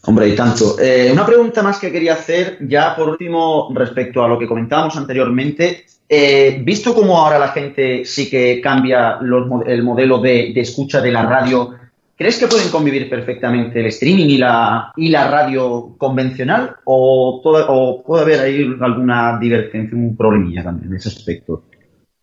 Hombre, 0.06 0.30
y 0.30 0.36
tanto. 0.36 0.80
Eh, 0.80 1.10
una 1.12 1.26
pregunta 1.26 1.64
más 1.64 1.80
que 1.80 1.91
quería 1.91 2.14
hacer, 2.14 2.58
ya 2.68 2.95
por 2.95 3.10
último, 3.10 3.70
respecto 3.74 4.24
a 4.24 4.28
lo 4.28 4.38
que 4.38 4.47
comentábamos 4.47 4.95
anteriormente. 4.97 5.86
Eh, 6.08 6.62
visto 6.64 6.93
cómo 6.93 7.18
ahora 7.18 7.39
la 7.39 7.47
gente 7.47 8.06
sí 8.06 8.30
que 8.30 8.62
cambia 8.62 9.18
el 9.66 9.84
modelo 9.84 10.20
de, 10.20 10.51
de 10.54 10.62
escucha 10.62 11.01
de 11.01 11.12
la 11.12 11.24
radio 11.24 11.74
¿Crees 12.16 12.39
que 12.39 12.47
pueden 12.47 12.70
convivir 12.70 13.09
perfectamente 13.09 13.80
el 13.80 13.88
streaming 13.88 14.30
y 14.30 14.38
la, 14.38 14.91
y 14.95 15.09
la 15.09 15.30
radio 15.30 15.95
convencional? 15.97 16.76
¿O, 16.86 17.41
o 17.43 18.03
puede 18.03 18.24
haber 18.24 18.39
ahí 18.39 18.76
alguna 18.80 19.39
divergencia, 19.39 19.97
un 19.97 20.16
problemilla 20.16 20.64
también 20.64 20.91
en 20.91 20.97
ese 20.97 21.09
aspecto? 21.09 21.64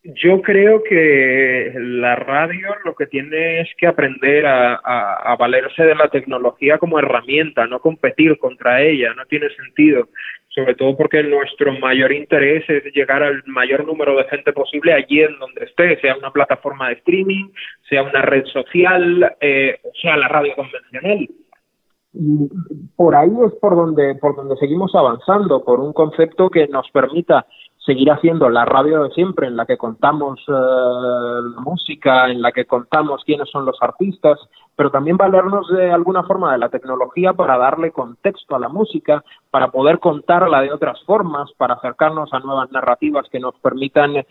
Yo 0.02 0.40
creo 0.40 0.82
que 0.82 1.72
la 1.76 2.16
radio 2.16 2.68
lo 2.84 2.94
que 2.94 3.06
tiene 3.06 3.60
es 3.60 3.68
que 3.76 3.86
aprender 3.86 4.46
a, 4.46 5.36
valerse 5.38 5.82
de 5.82 5.94
la 5.94 6.08
tecnología 6.08 6.78
como 6.78 6.98
herramienta, 6.98 7.66
no 7.66 7.80
competir 7.80 8.38
contra 8.38 8.82
ella, 8.82 9.12
no 9.14 9.26
tiene 9.26 9.48
sentido 9.50 10.08
sobre 10.50 10.74
todo 10.74 10.96
porque 10.96 11.22
nuestro 11.22 11.72
mayor 11.78 12.12
interés 12.12 12.68
es 12.68 12.84
llegar 12.92 13.22
al 13.22 13.42
mayor 13.46 13.86
número 13.86 14.16
de 14.16 14.24
gente 14.24 14.52
posible 14.52 14.92
allí 14.92 15.20
en 15.22 15.38
donde 15.38 15.64
esté, 15.64 16.00
sea 16.00 16.16
una 16.16 16.32
plataforma 16.32 16.88
de 16.88 16.94
streaming, 16.94 17.50
sea 17.88 18.02
una 18.02 18.22
red 18.22 18.44
social, 18.46 19.36
eh, 19.40 19.80
sea 20.02 20.16
la 20.16 20.28
radio 20.28 20.54
convencional. 20.56 21.28
Y 22.12 22.48
por 22.96 23.14
ahí 23.14 23.30
es 23.46 23.54
por 23.60 23.76
donde, 23.76 24.16
por 24.16 24.34
donde 24.34 24.56
seguimos 24.56 24.92
avanzando, 24.96 25.64
por 25.64 25.78
un 25.78 25.92
concepto 25.92 26.50
que 26.50 26.66
nos 26.66 26.90
permita 26.90 27.46
seguir 27.84 28.10
haciendo 28.10 28.48
la 28.50 28.64
radio 28.64 29.04
de 29.04 29.10
siempre, 29.10 29.46
en 29.46 29.56
la 29.56 29.64
que 29.64 29.78
contamos 29.78 30.38
eh, 30.48 31.60
música, 31.64 32.30
en 32.30 32.42
la 32.42 32.52
que 32.52 32.66
contamos 32.66 33.22
quiénes 33.24 33.48
son 33.50 33.64
los 33.64 33.76
artistas, 33.80 34.38
pero 34.76 34.90
también 34.90 35.16
valernos 35.16 35.68
de 35.68 35.90
alguna 35.90 36.22
forma 36.24 36.52
de 36.52 36.58
la 36.58 36.68
tecnología 36.68 37.32
para 37.32 37.56
darle 37.56 37.90
contexto 37.90 38.54
a 38.54 38.58
la 38.58 38.68
música, 38.68 39.24
para 39.50 39.70
poder 39.70 39.98
contarla 39.98 40.60
de 40.60 40.72
otras 40.72 41.02
formas, 41.04 41.50
para 41.56 41.74
acercarnos 41.74 42.32
a 42.32 42.40
nuevas 42.40 42.70
narrativas 42.70 43.28
que 43.30 43.40
nos 43.40 43.54
permitan 43.60 44.16
eh, 44.16 44.26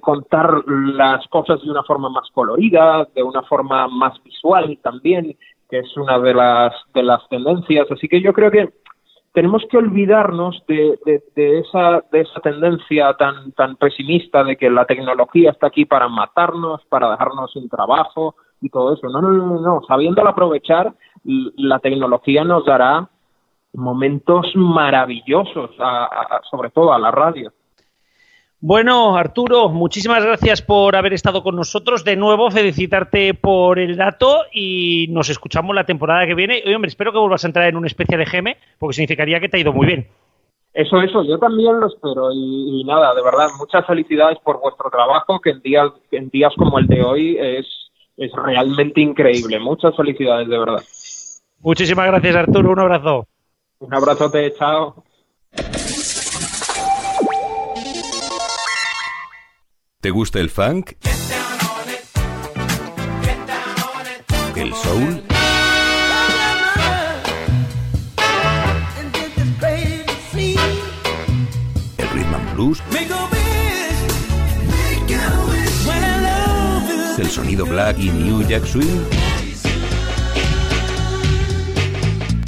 contar 0.00 0.62
las 0.66 1.26
cosas 1.28 1.62
de 1.62 1.70
una 1.70 1.82
forma 1.82 2.08
más 2.08 2.28
colorida, 2.32 3.06
de 3.14 3.22
una 3.22 3.42
forma 3.42 3.86
más 3.88 4.22
visual 4.24 4.78
también, 4.82 5.36
que 5.68 5.80
es 5.80 5.96
una 5.96 6.18
de 6.18 6.34
las, 6.34 6.72
de 6.94 7.02
las 7.02 7.28
tendencias. 7.28 7.86
Así 7.90 8.08
que 8.08 8.22
yo 8.22 8.32
creo 8.32 8.50
que 8.50 8.70
tenemos 9.38 9.62
que 9.70 9.78
olvidarnos 9.78 10.64
de, 10.66 10.98
esa, 11.36 12.02
de 12.10 12.22
esa 12.22 12.40
tendencia 12.40 13.14
tan, 13.14 13.52
tan 13.52 13.76
pesimista 13.76 14.42
de 14.42 14.56
que 14.56 14.68
la 14.68 14.84
tecnología 14.84 15.52
está 15.52 15.68
aquí 15.68 15.84
para 15.84 16.08
matarnos, 16.08 16.84
para 16.86 17.12
dejarnos 17.12 17.52
sin 17.52 17.68
trabajo 17.68 18.34
y 18.60 18.68
todo 18.68 18.94
eso. 18.94 19.08
No, 19.08 19.22
no, 19.22 19.32
no, 19.32 19.60
no. 19.60 19.80
Sabiéndola 19.86 20.30
aprovechar, 20.30 20.92
la 21.22 21.78
tecnología 21.78 22.42
nos 22.42 22.64
dará 22.64 23.08
momentos 23.74 24.50
maravillosos, 24.56 25.70
sobre 26.50 26.70
todo 26.70 26.92
a 26.92 26.98
la 26.98 27.12
radio. 27.12 27.52
Bueno, 28.60 29.16
Arturo, 29.16 29.68
muchísimas 29.68 30.24
gracias 30.24 30.62
por 30.62 30.96
haber 30.96 31.12
estado 31.12 31.44
con 31.44 31.54
nosotros. 31.54 32.02
De 32.04 32.16
nuevo, 32.16 32.50
felicitarte 32.50 33.34
por 33.34 33.78
el 33.78 33.96
dato 33.96 34.46
y 34.52 35.06
nos 35.10 35.30
escuchamos 35.30 35.76
la 35.76 35.84
temporada 35.84 36.26
que 36.26 36.34
viene. 36.34 36.62
Oye, 36.66 36.74
hombre, 36.74 36.88
espero 36.88 37.12
que 37.12 37.18
vuelvas 37.18 37.44
a 37.44 37.46
entrar 37.46 37.68
en 37.68 37.76
un 37.76 37.86
especial 37.86 38.18
de 38.18 38.26
GM, 38.26 38.56
porque 38.80 38.94
significaría 38.94 39.38
que 39.38 39.48
te 39.48 39.58
ha 39.58 39.60
ido 39.60 39.72
muy 39.72 39.86
bien. 39.86 40.08
Eso, 40.74 41.00
eso, 41.00 41.22
yo 41.22 41.38
también 41.38 41.78
lo 41.78 41.86
espero 41.86 42.32
y, 42.32 42.80
y, 42.80 42.84
nada, 42.84 43.14
de 43.14 43.22
verdad, 43.22 43.48
muchas 43.58 43.86
felicidades 43.86 44.38
por 44.44 44.60
vuestro 44.60 44.90
trabajo, 44.90 45.40
que 45.40 45.50
en 45.50 45.60
días, 45.60 45.92
en 46.10 46.28
días 46.28 46.52
como 46.56 46.80
el 46.80 46.88
de 46.88 47.02
hoy 47.02 47.36
es, 47.38 47.66
es 48.16 48.32
realmente 48.32 49.00
increíble. 49.00 49.60
Muchas 49.60 49.96
felicidades, 49.96 50.48
de 50.48 50.58
verdad. 50.58 50.82
Muchísimas 51.60 52.06
gracias, 52.06 52.34
Arturo. 52.34 52.72
Un 52.72 52.80
abrazo. 52.80 53.26
Un 53.78 53.94
abrazote, 53.94 54.52
chao. 54.54 55.04
¿Te 60.00 60.10
gusta 60.10 60.38
el 60.38 60.48
funk? 60.48 60.92
¿El 64.54 64.72
soul? 64.72 65.24
¿El 71.96 72.10
rhythm 72.10 72.34
and 72.34 72.54
blues? 72.54 72.80
¿El 77.18 77.28
sonido 77.28 77.66
black 77.66 77.98
y 77.98 78.10
new 78.10 78.46
jack 78.46 78.64
swing? 78.66 79.02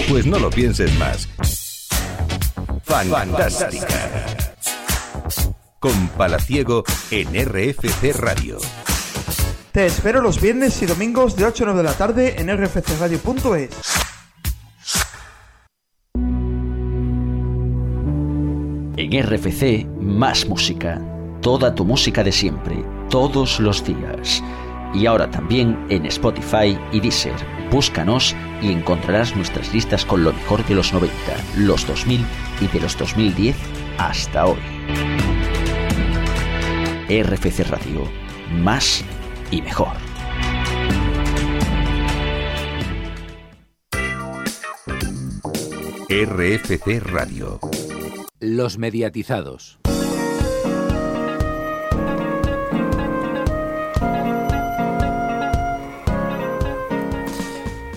Pues 0.08 0.24
no 0.24 0.38
lo 0.38 0.50
pienses 0.50 0.96
más. 1.00 1.28
Fantástica. 2.84 4.39
Con 5.80 6.08
Palaciego 6.08 6.84
en 7.10 7.28
RFC 7.28 8.12
Radio. 8.14 8.58
Te 9.72 9.86
espero 9.86 10.20
los 10.20 10.38
viernes 10.38 10.82
y 10.82 10.86
domingos 10.86 11.36
de 11.36 11.46
8 11.46 11.64
a 11.64 11.66
9 11.68 11.78
de 11.78 11.84
la 11.88 11.94
tarde 11.94 12.34
en 12.38 12.54
rfcradio.es. 12.54 13.70
En 18.98 19.22
RFC, 19.22 19.86
más 20.02 20.46
música. 20.46 21.00
Toda 21.40 21.74
tu 21.74 21.86
música 21.86 22.22
de 22.22 22.32
siempre, 22.32 22.84
todos 23.08 23.58
los 23.58 23.82
días. 23.82 24.44
Y 24.92 25.06
ahora 25.06 25.30
también 25.30 25.86
en 25.88 26.04
Spotify 26.04 26.78
y 26.92 27.00
Deezer. 27.00 27.32
Búscanos 27.70 28.36
y 28.60 28.70
encontrarás 28.70 29.34
nuestras 29.34 29.72
listas 29.72 30.04
con 30.04 30.24
lo 30.24 30.34
mejor 30.34 30.62
de 30.66 30.74
los 30.74 30.92
90, 30.92 31.14
los 31.56 31.86
2000 31.86 32.22
y 32.60 32.66
de 32.66 32.80
los 32.80 32.98
2010 32.98 33.56
hasta 33.96 34.44
hoy. 34.44 35.19
RFC 37.12 37.68
Radio. 37.68 38.08
Más 38.52 39.04
y 39.50 39.62
mejor. 39.62 39.96
RFC 46.08 47.00
Radio. 47.00 47.58
Los 48.38 48.78
mediatizados. 48.78 49.80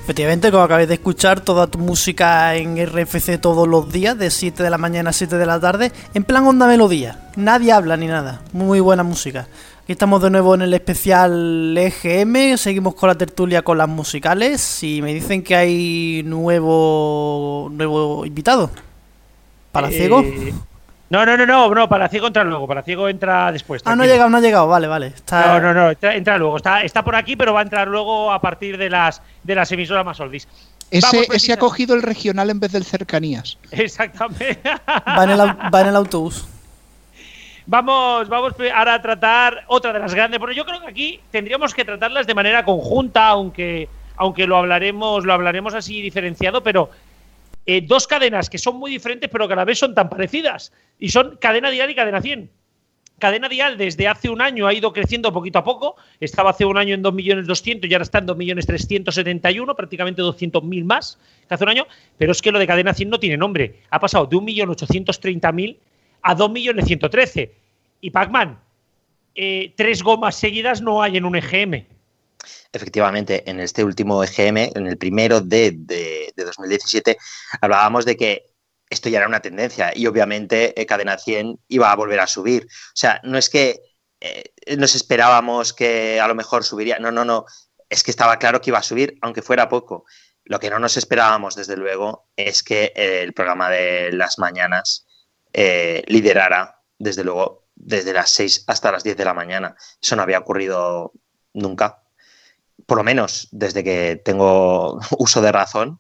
Efectivamente, 0.04 0.51
como 0.51 0.64
acabáis 0.64 0.89
de 0.89 0.95
escuchar, 0.95 1.39
toda 1.39 1.68
tu 1.68 1.78
música 1.80 2.56
en 2.56 2.76
RFC 2.86 3.39
todos 3.39 3.66
los 3.70 3.89
días, 3.89 4.18
de 4.18 4.30
7 4.30 4.62
de 4.62 4.70
la 4.70 4.78
mañana 4.78 5.12
a 5.12 5.14
7 5.14 5.38
de 5.38 5.45
la 5.45 5.62
tarde, 5.62 5.93
en 6.14 6.26
plan 6.26 6.45
onda 6.45 6.68
melodía. 6.68 7.30
Nadie 7.38 7.72
habla 7.72 7.95
ni 7.95 8.08
nada. 8.08 8.41
Muy 8.51 8.82
buena 8.82 9.04
música. 9.04 9.47
Aquí 9.82 9.93
estamos 9.93 10.22
de 10.22 10.30
nuevo 10.30 10.56
en 10.56 10.62
el 10.64 10.74
especial 10.74 11.78
EGM, 11.78 12.58
seguimos 12.58 12.95
con 12.95 13.08
la 13.08 13.16
tertulia 13.16 13.62
con 13.62 13.78
las 13.78 13.88
musicales 13.88 14.84
y 14.84 15.01
me 15.01 15.14
dicen 15.14 15.41
que 15.41 15.56
hay 15.56 16.22
nuevo 16.26 17.70
nuevo 17.72 18.26
invitado. 18.26 18.72
¿Para 19.72 19.88
Eh, 19.89 19.93
ciego? 19.93 20.22
No, 21.14 21.28
no, 21.28 21.38
no, 21.38 21.45
no, 21.45 21.70
no, 21.76 21.88
para 21.88 22.09
ciego 22.09 22.26
entra 22.26 22.43
luego, 22.43 22.66
para 22.66 22.82
ciego 22.82 23.07
entra 23.07 23.51
después. 23.51 23.84
Ah, 23.86 23.89
no 23.89 23.91
ha 23.91 23.95
tranquilo. 23.97 24.14
llegado, 24.16 24.30
no 24.32 24.38
ha 24.38 24.41
llegado, 24.41 24.68
vale, 24.68 24.88
vale. 24.88 25.07
Está... 25.07 25.45
No, 25.45 25.59
no, 25.59 25.72
no, 25.72 25.91
entra, 25.91 26.16
entra 26.16 26.39
luego. 26.39 26.57
Está, 26.57 26.82
está 26.82 27.03
por 27.03 27.16
aquí, 27.16 27.36
pero 27.36 27.53
va 27.53 27.59
a 27.59 27.64
entrar 27.64 27.88
luego 27.88 28.34
a 28.34 28.41
partir 28.41 28.80
de 28.80 28.89
las 28.89 29.22
de 29.43 29.53
las 29.53 29.72
emisoras 29.72 30.03
más 30.03 30.20
oldies. 30.20 30.47
Ese, 30.89 31.05
Vamos, 31.05 31.36
ese 31.36 31.53
ha 31.53 31.57
cogido 31.57 31.93
el 31.93 32.01
regional 32.01 32.49
en 32.49 32.59
vez 32.59 32.72
del 32.72 32.84
cercanías. 32.84 33.59
Exactamente. 33.70 34.59
Va 35.07 35.24
en, 35.24 35.30
el, 35.30 35.39
va 35.39 35.82
en 35.82 35.88
el 35.88 35.95
autobús. 35.95 36.47
Vamos, 37.68 38.28
vamos 38.28 38.53
ahora 38.74 38.95
a 38.95 39.01
tratar 39.03 39.66
otra 39.68 39.93
de 39.93 39.99
las 39.99 40.16
grandes. 40.16 40.39
Bueno, 40.39 40.55
yo 40.55 40.66
creo 40.66 40.82
que 40.82 40.88
aquí 40.88 41.20
tendríamos 41.30 41.76
que 41.76 41.86
tratarlas 41.86 42.26
de 42.26 42.34
manera 42.34 42.66
conjunta, 42.66 43.28
aunque, 43.28 43.88
aunque 44.18 44.47
lo 44.47 44.57
hablaremos, 44.57 45.26
lo 45.26 45.34
hablaremos 45.34 45.76
así 45.76 46.01
diferenciado, 46.01 46.64
pero 46.64 46.89
eh, 47.66 47.82
dos 47.82 48.07
cadenas 48.07 48.49
que 48.49 48.57
son 48.57 48.78
muy 48.78 48.91
diferentes, 48.91 49.30
pero 49.30 49.47
que 49.47 49.53
a 49.53 49.57
la 49.57 49.66
vez 49.66 49.80
son 49.80 49.95
tan 49.95 50.09
parecidas. 50.09 50.74
Y 50.99 51.09
son 51.09 51.38
cadena 51.38 51.70
dial 51.70 51.89
y 51.89 51.95
cadena 51.95 52.22
100. 52.22 52.49
Cadena 53.20 53.47
dial 53.47 53.78
desde 53.78 54.07
hace 54.07 54.30
un 54.30 54.41
año 54.41 54.68
ha 54.68 54.74
ido 54.74 54.91
creciendo 54.91 55.32
poquito 55.32 55.59
a 55.59 55.64
poco. 55.64 55.95
Estaba 56.20 56.49
hace 56.49 56.66
un 56.66 56.78
año 56.78 56.93
en 56.93 57.03
2.200.000 57.03 57.89
y 57.89 57.93
ahora 57.93 58.03
está 58.03 58.18
en 58.18 58.28
2.371.000, 58.28 59.76
prácticamente 59.76 60.22
200.000 60.22 60.84
más 60.84 61.20
que 61.47 61.53
hace 61.53 61.64
un 61.64 61.70
año. 61.70 61.88
Pero 62.18 62.34
es 62.34 62.41
que 62.41 62.51
lo 62.51 62.59
de 62.59 62.68
cadena 62.68 62.93
100 62.93 63.09
no 63.09 63.20
tiene 63.20 63.38
nombre. 63.38 63.80
Ha 63.91 63.99
pasado 63.99 64.26
de 64.26 64.36
1.830.000 64.36 65.78
a 66.22 66.36
2.113.000. 66.36 67.49
Y 68.01 68.09
Pac-Man, 68.09 68.59
eh, 69.36 69.72
tres 69.78 70.03
gomas 70.03 70.36
seguidas 70.36 70.82
no 70.82 71.01
hay 71.01 71.16
en 71.16 71.24
un 71.24 71.38
EGM. 71.38 71.86
Efectivamente, 72.74 73.47
en 73.49 73.59
este 73.59 73.84
último 73.84 74.24
EGM, 74.24 74.71
en 74.76 74.88
el 74.88 74.97
primero 74.97 75.41
de, 75.41 75.74
de- 75.76 76.34
de 76.36 76.43
2017, 76.43 77.17
hablábamos 77.61 78.03
de 78.05 78.17
que 78.17 78.45
esto 78.89 79.09
ya 79.09 79.19
era 79.19 79.28
una 79.28 79.41
tendencia 79.41 79.91
y 79.95 80.07
obviamente 80.07 80.80
eh, 80.80 80.86
Cadena 80.88 81.17
100 81.17 81.59
iba 81.67 81.91
a 81.91 81.95
volver 81.95 82.19
a 82.19 82.28
subir. 82.28 82.63
O 82.65 82.95
sea, 82.95 83.21
no 83.24 83.38
es 83.38 83.49
que 83.49 83.80
eh, 84.21 84.43
nos 84.78 84.95
esperábamos 84.95 85.74
que 85.74 86.19
a 86.19 86.28
lo 86.28 86.36
mejor 86.36 86.63
subiría, 86.63 86.97
no, 86.99 87.11
no, 87.11 87.24
no, 87.26 87.45
es 87.89 88.03
que 88.03 88.11
estaba 88.11 88.39
claro 88.39 88.59
que 88.59 88.71
iba 88.71 88.80
a 88.80 88.84
subir, 88.84 89.17
aunque 89.21 89.41
fuera 89.43 89.69
poco. 89.69 90.05
Lo 90.45 90.59
que 90.59 90.69
no 90.69 90.80
nos 90.80 90.97
esperábamos, 90.97 91.55
desde 91.55 91.78
luego, 91.78 92.30
es 92.36 92.63
que 92.63 92.91
eh, 92.95 93.21
el 93.21 93.34
programa 93.34 93.69
de 93.69 94.11
las 94.13 94.39
mañanas 94.39 95.05
liderara, 96.07 96.82
desde 96.97 97.24
luego, 97.24 97.67
desde 97.76 98.13
las 98.13 98.32
6 98.32 98.63
hasta 98.67 98.91
las 98.91 99.03
10 99.03 99.15
de 99.17 99.26
la 99.26 99.34
mañana. 99.36 99.76
Eso 100.01 100.15
no 100.15 100.24
había 100.24 100.39
ocurrido 100.39 101.13
nunca 101.53 102.03
por 102.86 102.98
lo 102.98 103.04
menos 103.04 103.48
desde 103.52 103.84
que 103.84 104.22
tengo 104.24 105.00
uso 105.18 105.42
de 105.42 105.51
razón. 105.51 106.00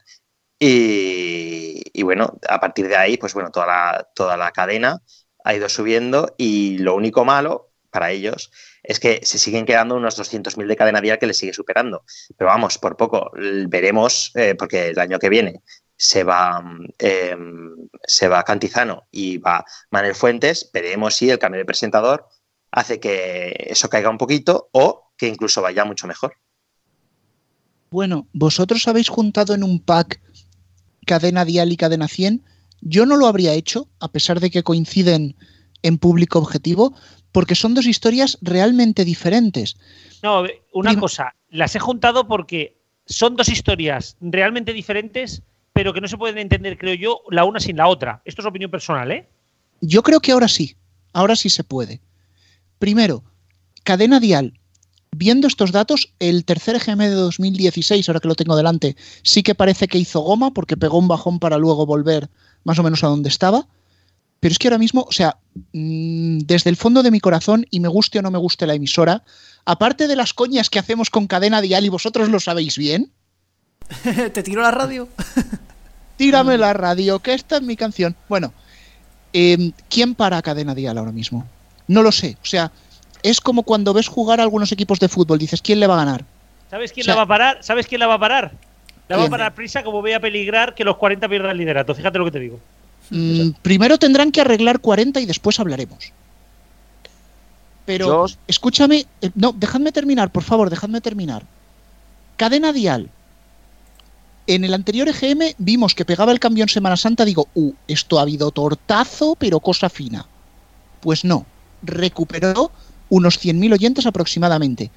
Y, 0.59 1.83
y 1.93 2.03
bueno, 2.03 2.39
a 2.47 2.59
partir 2.59 2.87
de 2.87 2.95
ahí, 2.95 3.17
pues 3.17 3.33
bueno, 3.33 3.51
toda 3.51 3.67
la, 3.67 4.09
toda 4.15 4.37
la 4.37 4.51
cadena 4.51 5.01
ha 5.43 5.53
ido 5.53 5.67
subiendo 5.69 6.35
y 6.37 6.77
lo 6.77 6.95
único 6.95 7.25
malo 7.25 7.73
para 7.89 8.11
ellos 8.11 8.51
es 8.81 8.99
que 8.99 9.21
se 9.23 9.37
siguen 9.37 9.65
quedando 9.65 9.95
unos 9.95 10.17
200.000 10.17 10.67
de 10.67 10.75
cadena 10.75 11.01
dial 11.01 11.19
que 11.19 11.27
les 11.27 11.37
sigue 11.37 11.53
superando. 11.53 12.03
Pero 12.37 12.49
vamos, 12.49 12.77
por 12.77 12.97
poco, 12.97 13.31
veremos, 13.67 14.31
eh, 14.35 14.55
porque 14.55 14.89
el 14.89 14.99
año 14.99 15.19
que 15.19 15.29
viene 15.29 15.61
se 15.95 16.23
va, 16.23 16.61
eh, 16.99 17.37
se 18.05 18.27
va 18.27 18.43
Cantizano 18.43 19.07
y 19.11 19.37
va 19.37 19.63
Manuel 19.91 20.15
Fuentes, 20.15 20.69
veremos 20.73 21.15
si 21.15 21.29
el 21.29 21.39
cambio 21.39 21.59
de 21.59 21.65
presentador 21.65 22.27
hace 22.71 22.99
que 22.99 23.55
eso 23.69 23.89
caiga 23.89 24.09
un 24.09 24.17
poquito 24.17 24.69
o 24.73 25.11
que 25.17 25.27
incluso 25.27 25.61
vaya 25.61 25.85
mucho 25.85 26.07
mejor. 26.07 26.35
Bueno, 27.93 28.27
vosotros 28.33 28.87
habéis 28.87 29.07
juntado 29.07 29.53
en 29.53 29.63
un 29.63 29.79
pack 29.79 30.19
cadena 31.05 31.45
dial 31.45 31.71
y 31.71 31.77
cadena 31.77 32.07
100. 32.07 32.43
Yo 32.81 33.05
no 33.05 33.17
lo 33.17 33.27
habría 33.27 33.53
hecho, 33.53 33.87
a 33.99 34.07
pesar 34.07 34.39
de 34.39 34.49
que 34.49 34.63
coinciden 34.63 35.35
en 35.83 35.99
público 35.99 36.39
objetivo, 36.39 36.95
porque 37.31 37.53
son 37.53 37.75
dos 37.75 37.85
historias 37.85 38.39
realmente 38.41 39.05
diferentes. 39.05 39.77
No, 40.23 40.43
una 40.71 40.99
cosa, 40.99 41.35
las 41.51 41.75
he 41.75 41.79
juntado 41.79 42.27
porque 42.27 42.81
son 43.05 43.35
dos 43.35 43.47
historias 43.47 44.17
realmente 44.21 44.73
diferentes, 44.73 45.43
pero 45.71 45.93
que 45.93 46.01
no 46.01 46.07
se 46.07 46.17
pueden 46.17 46.39
entender, 46.39 46.79
creo 46.79 46.95
yo, 46.95 47.21
la 47.29 47.45
una 47.45 47.59
sin 47.59 47.77
la 47.77 47.87
otra. 47.87 48.23
Esto 48.25 48.41
es 48.41 48.47
opinión 48.47 48.71
personal, 48.71 49.11
¿eh? 49.11 49.29
Yo 49.81 50.01
creo 50.01 50.19
que 50.19 50.31
ahora 50.31 50.47
sí, 50.47 50.75
ahora 51.13 51.35
sí 51.35 51.51
se 51.51 51.63
puede. 51.63 52.01
Primero, 52.79 53.23
cadena 53.83 54.19
dial. 54.19 54.59
Viendo 55.23 55.47
estos 55.47 55.71
datos, 55.71 56.11
el 56.19 56.43
tercer 56.43 56.75
EGM 56.75 56.99
de 56.99 57.11
2016, 57.11 58.09
ahora 58.09 58.19
que 58.19 58.27
lo 58.27 58.35
tengo 58.35 58.57
delante, 58.57 58.97
sí 59.21 59.41
que 59.41 59.55
parece 59.55 59.87
que 59.87 59.97
hizo 59.97 60.19
goma 60.19 60.51
porque 60.51 60.75
pegó 60.75 60.97
un 60.97 61.07
bajón 61.07 61.39
para 61.39 61.57
luego 61.57 61.85
volver 61.85 62.29
más 62.65 62.77
o 62.77 62.83
menos 62.83 63.05
a 63.05 63.07
donde 63.07 63.29
estaba. 63.29 63.65
Pero 64.41 64.51
es 64.51 64.59
que 64.59 64.67
ahora 64.67 64.79
mismo, 64.79 65.05
o 65.07 65.13
sea, 65.13 65.37
mm, 65.71 66.39
desde 66.39 66.69
el 66.69 66.75
fondo 66.75 67.03
de 67.03 67.11
mi 67.11 67.21
corazón, 67.21 67.65
y 67.71 67.79
me 67.79 67.87
guste 67.87 68.19
o 68.19 68.21
no 68.21 68.31
me 68.31 68.37
guste 68.37 68.67
la 68.67 68.73
emisora, 68.73 69.23
aparte 69.63 70.09
de 70.09 70.17
las 70.17 70.33
coñas 70.33 70.69
que 70.69 70.79
hacemos 70.79 71.09
con 71.09 71.27
cadena 71.27 71.61
dial 71.61 71.85
y 71.85 71.89
vosotros 71.89 72.27
lo 72.27 72.41
sabéis 72.41 72.77
bien, 72.77 73.09
¿Te 74.33 74.43
tiro 74.43 74.61
la 74.61 74.71
radio? 74.71 75.07
tírame 76.17 76.57
la 76.57 76.73
radio, 76.73 77.19
que 77.19 77.33
esta 77.33 77.55
es 77.55 77.61
mi 77.61 77.77
canción. 77.77 78.13
Bueno, 78.27 78.51
eh, 79.31 79.71
¿quién 79.89 80.15
para 80.15 80.41
cadena 80.41 80.75
dial 80.75 80.97
ahora 80.97 81.13
mismo? 81.13 81.47
No 81.87 82.03
lo 82.03 82.11
sé. 82.11 82.35
O 82.43 82.45
sea, 82.45 82.73
es 83.23 83.41
como 83.41 83.63
cuando 83.63 83.93
ves 83.93 84.07
jugar 84.07 84.39
a 84.39 84.43
algunos 84.43 84.71
equipos 84.71 84.99
de 84.99 85.09
fútbol, 85.09 85.39
dices, 85.39 85.61
¿quién 85.61 85.79
le 85.79 85.87
va 85.87 85.95
a 85.95 86.05
ganar? 86.05 86.25
¿Sabes 86.69 86.91
quién 86.91 87.03
O 87.03 87.05
sea- 87.05 87.13
la 87.15 87.17
va 87.19 87.23
a 87.23 87.27
parar? 87.27 87.57
¿Sabes 87.61 87.87
quién 87.87 87.99
la 87.99 88.07
va 88.07 88.15
a 88.15 88.19
parar? 88.19 88.51
La 89.09 89.17
va 89.17 89.25
a 89.25 89.29
parar 89.29 89.53
prisa 89.53 89.83
como 89.83 90.01
voy 90.01 90.13
a 90.13 90.19
peligrar 90.19 90.73
que 90.75 90.83
los 90.83 90.97
40 90.97 91.27
pierdan 91.27 91.51
el 91.51 91.57
liderato. 91.57 91.93
Fíjate 91.93 92.17
lo 92.17 92.25
que 92.25 92.31
te 92.31 92.39
digo. 92.39 92.59
Mm, 93.09 93.49
primero 93.61 93.97
tendrán 93.97 94.31
que 94.31 94.41
arreglar 94.41 94.79
40 94.79 95.19
y 95.19 95.25
después 95.25 95.59
hablaremos. 95.59 96.11
Pero 97.85 98.27
Yo- 98.27 98.35
escúchame, 98.47 99.05
eh, 99.21 99.29
no, 99.35 99.51
dejadme 99.51 99.91
terminar, 99.91 100.31
por 100.31 100.43
favor, 100.43 100.69
dejadme 100.69 101.01
terminar. 101.01 101.43
Cadena 102.37 102.71
dial. 102.71 103.09
En 104.47 104.63
el 104.63 104.73
anterior 104.73 105.07
EGM 105.07 105.53
vimos 105.57 105.93
que 105.95 106.05
pegaba 106.05 106.31
el 106.31 106.39
cambio 106.39 106.63
en 106.63 106.69
Semana 106.69 106.97
Santa, 106.97 107.25
digo, 107.25 107.47
uh, 107.55 107.73
esto 107.87 108.19
ha 108.19 108.23
habido 108.23 108.51
tortazo, 108.51 109.35
pero 109.37 109.59
cosa 109.59 109.89
fina. 109.89 110.25
Pues 111.01 111.23
no, 111.25 111.45
recuperó 111.81 112.71
unos 113.09 113.39
100.000 113.39 113.73
oyentes 113.73 114.05
aproximadamente. 114.05 114.91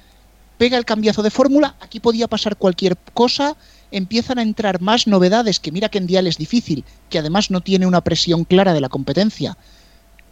Pega 0.57 0.77
el 0.77 0.85
cambiazo 0.85 1.21
de 1.23 1.29
fórmula, 1.29 1.75
aquí 1.79 1.99
podía 1.99 2.27
pasar 2.27 2.57
cualquier 2.57 2.97
cosa, 3.13 3.55
empiezan 3.91 4.39
a 4.39 4.41
entrar 4.41 4.81
más 4.81 5.07
novedades, 5.07 5.59
que 5.59 5.71
mira 5.71 5.89
que 5.89 5.99
en 5.99 6.07
dial 6.07 6.27
es 6.27 6.37
difícil, 6.37 6.83
que 7.09 7.19
además 7.19 7.51
no 7.51 7.61
tiene 7.61 7.85
una 7.85 8.01
presión 8.01 8.43
clara 8.43 8.73
de 8.73 8.81
la 8.81 8.89
competencia. 8.89 9.57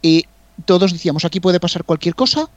Eh, 0.02 0.24
todos 0.64 0.92
decíamos, 0.92 1.24
aquí 1.24 1.38
puede 1.38 1.60
pasar 1.60 1.84
cualquier 1.84 2.14
cosa, 2.14 2.48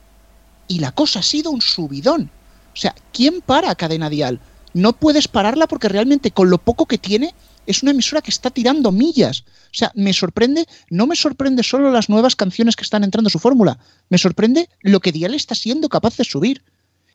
y 0.67 0.79
la 0.79 0.91
cosa 0.91 1.19
ha 1.19 1.23
sido 1.23 1.51
un 1.51 1.61
subidón. 1.61 2.31
O 2.73 2.77
sea, 2.77 2.95
¿quién 3.11 3.41
para 3.41 3.75
Cadena 3.75 4.09
Dial? 4.09 4.39
No 4.73 4.93
puedes 4.93 5.27
pararla 5.27 5.67
porque 5.67 5.89
realmente 5.89 6.31
con 6.31 6.49
lo 6.49 6.59
poco 6.59 6.85
que 6.85 6.97
tiene 6.97 7.33
es 7.69 7.83
una 7.83 7.91
emisora 7.91 8.23
que 8.23 8.31
está 8.31 8.49
tirando 8.49 8.91
millas. 8.91 9.43
O 9.65 9.73
sea, 9.73 9.91
me 9.93 10.11
sorprende, 10.11 10.65
no 10.89 11.05
me 11.05 11.15
sorprende 11.15 11.61
solo 11.61 11.91
las 11.91 12.09
nuevas 12.09 12.35
canciones 12.35 12.75
que 12.75 12.81
están 12.81 13.03
entrando 13.03 13.27
en 13.27 13.31
su 13.31 13.37
fórmula, 13.37 13.77
me 14.09 14.17
sorprende 14.17 14.69
lo 14.81 14.99
que 15.01 15.11
Dial 15.11 15.35
está 15.35 15.53
siendo 15.53 15.87
capaz 15.87 16.17
de 16.17 16.23
subir. 16.23 16.63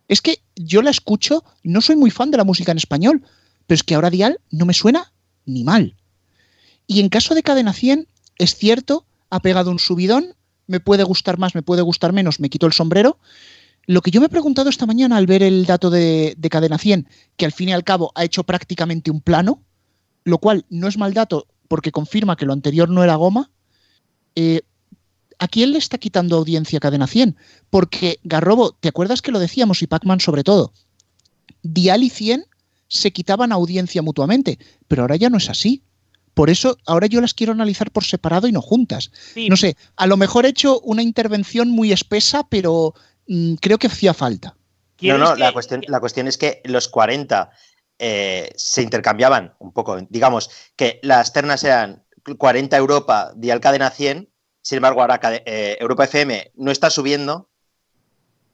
Es 0.06 0.20
que 0.20 0.43
yo 0.55 0.81
la 0.81 0.90
escucho, 0.90 1.43
no 1.64 1.81
soy 1.81 1.97
muy 1.97 2.12
fan 2.12 2.31
de 2.31 2.36
la 2.36 2.44
música 2.44 2.70
en 2.70 2.78
español, 2.78 3.24
pero 3.66 3.74
es 3.74 3.82
que 3.82 3.97
ahora 3.97 4.10
Dial 4.10 4.39
no 4.52 4.64
me 4.64 4.74
suena 4.74 5.12
ni 5.44 5.64
mal. 5.64 5.97
Y 6.86 7.01
en 7.01 7.09
caso 7.09 7.35
de 7.35 7.43
Cadena 7.43 7.72
100, 7.72 8.06
es 8.39 8.55
cierto, 8.55 9.06
ha 9.31 9.40
pegado 9.40 9.72
un 9.72 9.81
subidón, 9.81 10.36
me 10.68 10.78
puede 10.78 11.02
gustar 11.02 11.36
más, 11.36 11.56
me 11.56 11.62
puede 11.62 11.82
gustar 11.82 12.12
menos, 12.12 12.39
me 12.39 12.48
quito 12.48 12.66
el 12.66 12.72
sombrero. 12.72 13.18
Lo 13.86 14.02
que 14.02 14.12
yo 14.12 14.20
me 14.20 14.26
he 14.26 14.31
preguntado 14.31 14.70
esta 14.70 14.86
mañana 14.86 15.16
al 15.16 15.26
ver 15.26 15.43
el 15.43 15.66
dato 15.66 15.90
de, 15.90 16.35
de 16.39 16.48
Cadena 16.48 16.78
100, 16.78 17.09
que 17.36 17.44
al 17.44 17.52
fin 17.52 17.70
y 17.70 17.72
al 17.72 17.82
cabo 17.82 18.12
ha 18.14 18.22
hecho 18.22 18.44
prácticamente 18.44 19.10
un 19.10 19.20
plano, 19.20 19.60
lo 20.24 20.38
cual 20.38 20.64
no 20.70 20.88
es 20.88 20.98
mal 20.98 21.14
dato 21.14 21.46
porque 21.68 21.92
confirma 21.92 22.36
que 22.36 22.46
lo 22.46 22.52
anterior 22.52 22.88
no 22.88 23.05
era 23.05 23.14
goma, 23.14 23.51
eh, 24.34 24.62
¿a 25.38 25.48
quién 25.48 25.72
le 25.72 25.78
está 25.78 25.98
quitando 25.98 26.36
audiencia 26.36 26.80
Cadena 26.80 27.06
100? 27.06 27.36
Porque 27.70 28.18
Garrobo, 28.24 28.72
¿te 28.72 28.88
acuerdas 28.88 29.22
que 29.22 29.32
lo 29.32 29.38
decíamos 29.38 29.82
y 29.82 29.86
Pacman 29.86 30.20
sobre 30.20 30.44
todo? 30.44 30.72
Dial 31.62 32.02
y 32.02 32.10
100 32.10 32.46
se 32.88 33.12
quitaban 33.12 33.52
audiencia 33.52 34.02
mutuamente, 34.02 34.59
pero 34.88 35.02
ahora 35.02 35.16
ya 35.16 35.30
no 35.30 35.38
es 35.38 35.48
así. 35.51 35.82
Por 36.34 36.51
eso 36.51 36.76
ahora 36.86 37.06
yo 37.06 37.20
las 37.20 37.34
quiero 37.34 37.52
analizar 37.52 37.90
por 37.90 38.05
separado 38.05 38.48
y 38.48 38.52
no 38.52 38.60
juntas. 38.60 39.10
Sí. 39.34 39.48
No 39.48 39.56
sé, 39.56 39.76
a 39.96 40.06
lo 40.06 40.16
mejor 40.16 40.46
he 40.46 40.51
hecho 40.51 40.80
una 40.80 41.02
intervención 41.02 41.70
muy 41.70 41.92
espesa, 41.92 42.46
pero 42.48 42.94
mm, 43.28 43.55
creo 43.55 43.78
que 43.78 43.86
hacía 43.86 44.14
falta. 44.14 44.56
No, 45.01 45.18
no, 45.18 45.36
la 45.36 45.52
cuestión, 45.52 45.82
la 45.86 46.01
cuestión 46.01 46.28
es 46.28 46.38
que 46.38 46.60
los 46.64 46.88
40 46.88 47.51
eh, 47.98 48.52
se 48.56 48.82
intercambiaban 48.82 49.54
un 49.58 49.72
poco. 49.72 49.98
Digamos 50.08 50.50
que 50.76 51.00
las 51.02 51.32
ternas 51.32 51.64
eran 51.64 52.04
40 52.38 52.76
Europa, 52.76 53.32
Dial 53.36 53.60
Cadena 53.60 53.90
100, 53.90 54.28
sin 54.62 54.76
embargo 54.76 55.00
ahora 55.00 55.20
eh, 55.44 55.76
Europa 55.80 56.04
FM 56.04 56.52
no 56.54 56.70
está 56.70 56.90
subiendo 56.90 57.48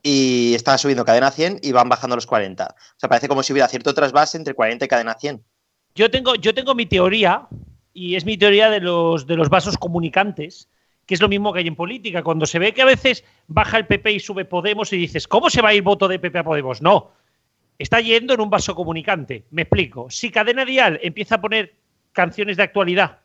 y 0.03 0.55
está 0.55 0.77
subiendo 0.79 1.05
Cadena 1.05 1.31
100 1.31 1.61
y 1.63 1.73
van 1.73 1.89
bajando 1.89 2.17
los 2.17 2.27
40. 2.27 2.65
O 2.65 2.75
sea, 2.97 3.09
parece 3.09 3.29
como 3.29 3.43
si 3.43 3.53
hubiera 3.53 3.69
cierto 3.69 3.95
trasvase 3.95 4.37
entre 4.39 4.55
40 4.55 4.85
y 4.85 4.89
Cadena 4.89 5.15
100. 5.15 5.45
Yo 5.95 6.11
tengo, 6.11 6.35
yo 6.37 6.55
tengo 6.55 6.75
mi 6.75 6.87
teoría, 6.87 7.49
y 7.93 8.15
es 8.17 8.25
mi 8.25 8.37
teoría 8.37 8.71
de 8.71 8.81
los, 8.81 9.27
de 9.27 9.37
los 9.37 9.49
vasos 9.49 9.77
comunicantes, 9.77 10.69
que 11.07 11.15
es 11.15 11.21
lo 11.21 11.29
mismo 11.29 11.53
que 11.53 11.61
hay 11.61 11.69
en 11.69 11.77
política. 11.77 12.23
Cuando 12.23 12.47
se 12.47 12.59
ve 12.59 12.73
que 12.73 12.83
a 12.83 12.87
veces 12.87 13.25
baja 13.49 13.79
el 13.79 13.87
PP 13.87 14.13
y 14.13 14.21
sube 14.21 14.45
Podemos 14.45 14.93
y 14.93 14.97
dices, 14.97 15.27
¿cómo 15.27 15.51
se 15.51 15.63
va 15.63 15.71
a 15.71 15.75
ir 15.75 15.83
voto 15.83 16.07
de 16.07 16.19
PP 16.19 16.39
a 16.39 16.45
Podemos? 16.45 16.83
No. 16.83 17.13
Está 17.81 18.03
yendo 18.03 18.35
en 18.35 18.43
un 18.43 18.51
vaso 18.51 18.75
comunicante. 18.75 19.47
Me 19.51 19.63
explico. 19.63 20.11
Si 20.11 20.31
Cadena 20.31 20.67
Dial 20.67 21.01
empieza 21.03 21.37
a 21.37 21.41
poner 21.41 21.77
canciones 22.13 22.59
de 22.59 22.63
actualidad, 22.63 23.21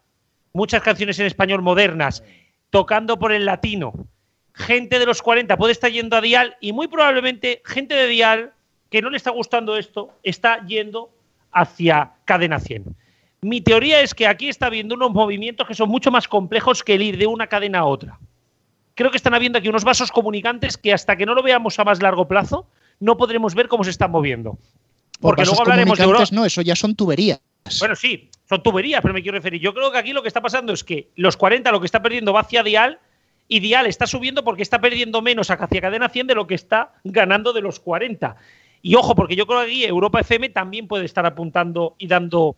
muchas 0.53 0.81
canciones 0.81 1.19
en 1.19 1.25
español 1.25 1.61
modernas, 1.61 2.23
tocando 2.69 3.19
por 3.19 3.33
el 3.33 3.43
latino, 3.43 4.07
gente 4.53 4.97
de 4.97 5.05
los 5.05 5.21
40 5.21 5.57
puede 5.57 5.73
estar 5.73 5.91
yendo 5.91 6.15
a 6.15 6.21
Dial 6.21 6.55
y 6.61 6.71
muy 6.71 6.87
probablemente 6.87 7.61
gente 7.65 7.95
de 7.95 8.07
Dial 8.07 8.53
que 8.89 9.01
no 9.01 9.09
le 9.09 9.17
está 9.17 9.29
gustando 9.29 9.75
esto 9.75 10.17
está 10.23 10.65
yendo 10.65 11.09
hacia 11.51 12.13
Cadena 12.23 12.61
100. 12.61 12.95
Mi 13.41 13.59
teoría 13.59 13.99
es 13.99 14.15
que 14.15 14.25
aquí 14.25 14.47
está 14.47 14.67
habiendo 14.67 14.95
unos 14.95 15.11
movimientos 15.11 15.67
que 15.67 15.75
son 15.75 15.89
mucho 15.89 16.11
más 16.11 16.29
complejos 16.29 16.81
que 16.81 16.93
el 16.93 17.01
ir 17.01 17.17
de 17.17 17.27
una 17.27 17.47
cadena 17.47 17.79
a 17.79 17.85
otra. 17.85 18.19
Creo 18.93 19.11
que 19.11 19.17
están 19.17 19.33
habiendo 19.33 19.59
aquí 19.59 19.67
unos 19.67 19.83
vasos 19.83 20.13
comunicantes 20.13 20.77
que 20.77 20.93
hasta 20.93 21.17
que 21.17 21.25
no 21.25 21.35
lo 21.35 21.43
veamos 21.43 21.77
a 21.77 21.83
más 21.83 22.01
largo 22.01 22.29
plazo 22.29 22.69
no 22.99 23.17
podremos 23.17 23.55
ver 23.55 23.67
cómo 23.67 23.83
se 23.83 23.89
están 23.89 24.11
moviendo. 24.11 24.57
Por 25.19 25.35
Porque 25.35 25.45
luego 25.45 25.61
hablaremos 25.61 25.97
de 25.97 26.03
Europa. 26.03 26.25
no, 26.31 26.45
eso 26.45 26.61
ya 26.61 26.75
son 26.75 26.95
tuberías. 26.95 27.39
Bueno, 27.79 27.95
sí, 27.95 28.29
son 28.47 28.61
tuberías, 28.61 29.01
pero 29.01 29.13
me 29.13 29.21
quiero 29.21 29.37
referir. 29.37 29.61
Yo 29.61 29.73
creo 29.73 29.91
que 29.91 29.97
aquí 29.97 30.13
lo 30.13 30.21
que 30.21 30.27
está 30.27 30.41
pasando 30.41 30.73
es 30.73 30.83
que 30.83 31.09
los 31.15 31.35
40 31.37 31.71
lo 31.71 31.79
que 31.79 31.85
está 31.85 32.01
perdiendo 32.01 32.31
va 32.33 32.41
hacia 32.41 32.63
Dial 32.63 32.99
y 33.47 33.59
Dial 33.59 33.87
está 33.87 34.05
subiendo 34.07 34.43
porque 34.43 34.61
está 34.61 34.79
perdiendo 34.79 35.21
menos 35.21 35.49
hacia 35.49 35.81
Cadena 35.81 36.09
100 36.09 36.27
de 36.27 36.35
lo 36.35 36.47
que 36.47 36.55
está 36.55 36.93
ganando 37.03 37.53
de 37.53 37.61
los 37.61 37.79
40. 37.79 38.35
Y 38.81 38.95
ojo, 38.95 39.15
porque 39.15 39.35
yo 39.35 39.47
creo 39.47 39.61
que 39.61 39.65
aquí 39.65 39.85
Europa 39.85 40.19
FM 40.19 40.49
también 40.49 40.87
puede 40.87 41.05
estar 41.05 41.25
apuntando 41.25 41.95
y 41.97 42.07
dando, 42.07 42.55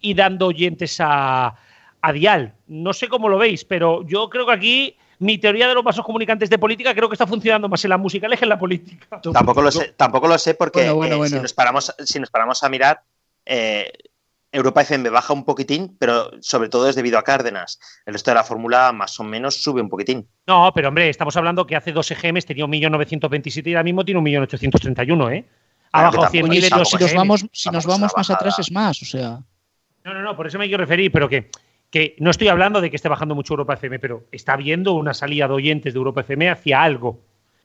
y 0.00 0.14
dando 0.14 0.48
oyentes 0.48 0.96
a, 1.00 1.54
a 2.00 2.12
Dial. 2.12 2.54
No 2.66 2.92
sé 2.92 3.06
cómo 3.08 3.28
lo 3.28 3.38
veis, 3.38 3.64
pero 3.64 4.04
yo 4.06 4.28
creo 4.30 4.46
que 4.46 4.52
aquí 4.52 4.96
mi 5.20 5.38
teoría 5.38 5.68
de 5.68 5.74
los 5.74 5.84
vasos 5.84 6.04
comunicantes 6.04 6.50
de 6.50 6.58
política 6.58 6.94
creo 6.94 7.08
que 7.08 7.14
está 7.14 7.26
funcionando 7.26 7.68
más 7.68 7.84
en 7.84 7.90
la 7.90 7.98
musical 7.98 8.36
que 8.36 8.44
en 8.44 8.48
la 8.48 8.58
política. 8.58 9.20
Tampoco 9.32 9.62
lo 9.62 9.70
sé, 9.70 9.94
tampoco 9.96 10.26
lo 10.26 10.38
sé 10.38 10.54
porque 10.54 10.90
Bueno, 10.90 10.96
bueno, 10.96 11.14
eh, 11.14 11.18
bueno. 11.18 11.36
Si, 11.36 11.42
nos 11.42 11.52
paramos, 11.52 11.94
si 11.98 12.18
nos 12.18 12.30
paramos 12.30 12.62
a 12.62 12.68
mirar, 12.70 13.02
eh, 13.44 13.92
Europa 14.50 14.80
FM 14.80 15.10
baja 15.10 15.34
un 15.34 15.44
poquitín, 15.44 15.94
pero 15.98 16.30
sobre 16.40 16.70
todo 16.70 16.88
es 16.88 16.96
debido 16.96 17.18
a 17.18 17.22
Cárdenas. 17.22 17.78
El 18.06 18.14
resto 18.14 18.30
de 18.30 18.36
la 18.36 18.44
fórmula 18.44 18.92
más 18.92 19.20
o 19.20 19.24
menos 19.24 19.62
sube 19.62 19.82
un 19.82 19.90
poquitín. 19.90 20.26
No, 20.46 20.72
pero 20.74 20.88
hombre, 20.88 21.10
estamos 21.10 21.36
hablando 21.36 21.66
que 21.66 21.76
hace 21.76 21.92
dos 21.92 22.10
EGMs 22.10 22.46
tenía 22.46 22.64
1.927 22.64 23.66
y 23.66 23.74
ahora 23.74 23.84
mismo 23.84 24.04
tiene 24.04 24.20
1.831, 24.20 25.34
¿eh? 25.34 25.44
Ha 25.92 26.02
bajado 26.04 26.22
tampoco 26.22 26.46
100.000 26.46 26.56
es 26.56 26.64
en 26.64 26.72
algo, 26.72 26.84
dos 26.84 26.88
Si 26.88 26.98
nos 26.98 27.14
vamos, 27.14 27.46
si 27.52 27.70
nos 27.70 27.86
vamos 27.86 28.12
más 28.16 28.30
atrás 28.30 28.58
es 28.58 28.72
más, 28.72 29.02
o 29.02 29.04
sea. 29.04 29.40
No, 30.04 30.14
no, 30.14 30.22
no, 30.22 30.34
por 30.34 30.46
eso 30.46 30.58
me 30.58 30.66
quiero 30.66 30.82
referir, 30.82 31.12
pero 31.12 31.28
que, 31.28 31.50
que 31.90 32.14
no 32.18 32.30
estoy 32.30 32.48
hablando 32.48 32.80
de 32.80 32.90
que 32.90 32.96
esté 32.96 33.08
bajando 33.08 33.34
mucho 33.34 33.54
Europa 33.54 33.74
FM, 33.74 33.98
pero 33.98 34.24
está 34.32 34.52
habiendo 34.54 34.92
una 34.94 35.14
salida 35.14 35.48
de 35.48 35.54
oyentes 35.54 35.92
de 35.92 35.98
Europa 35.98 36.20
FM 36.22 36.50
hacia 36.50 36.82
algo. 36.82 37.20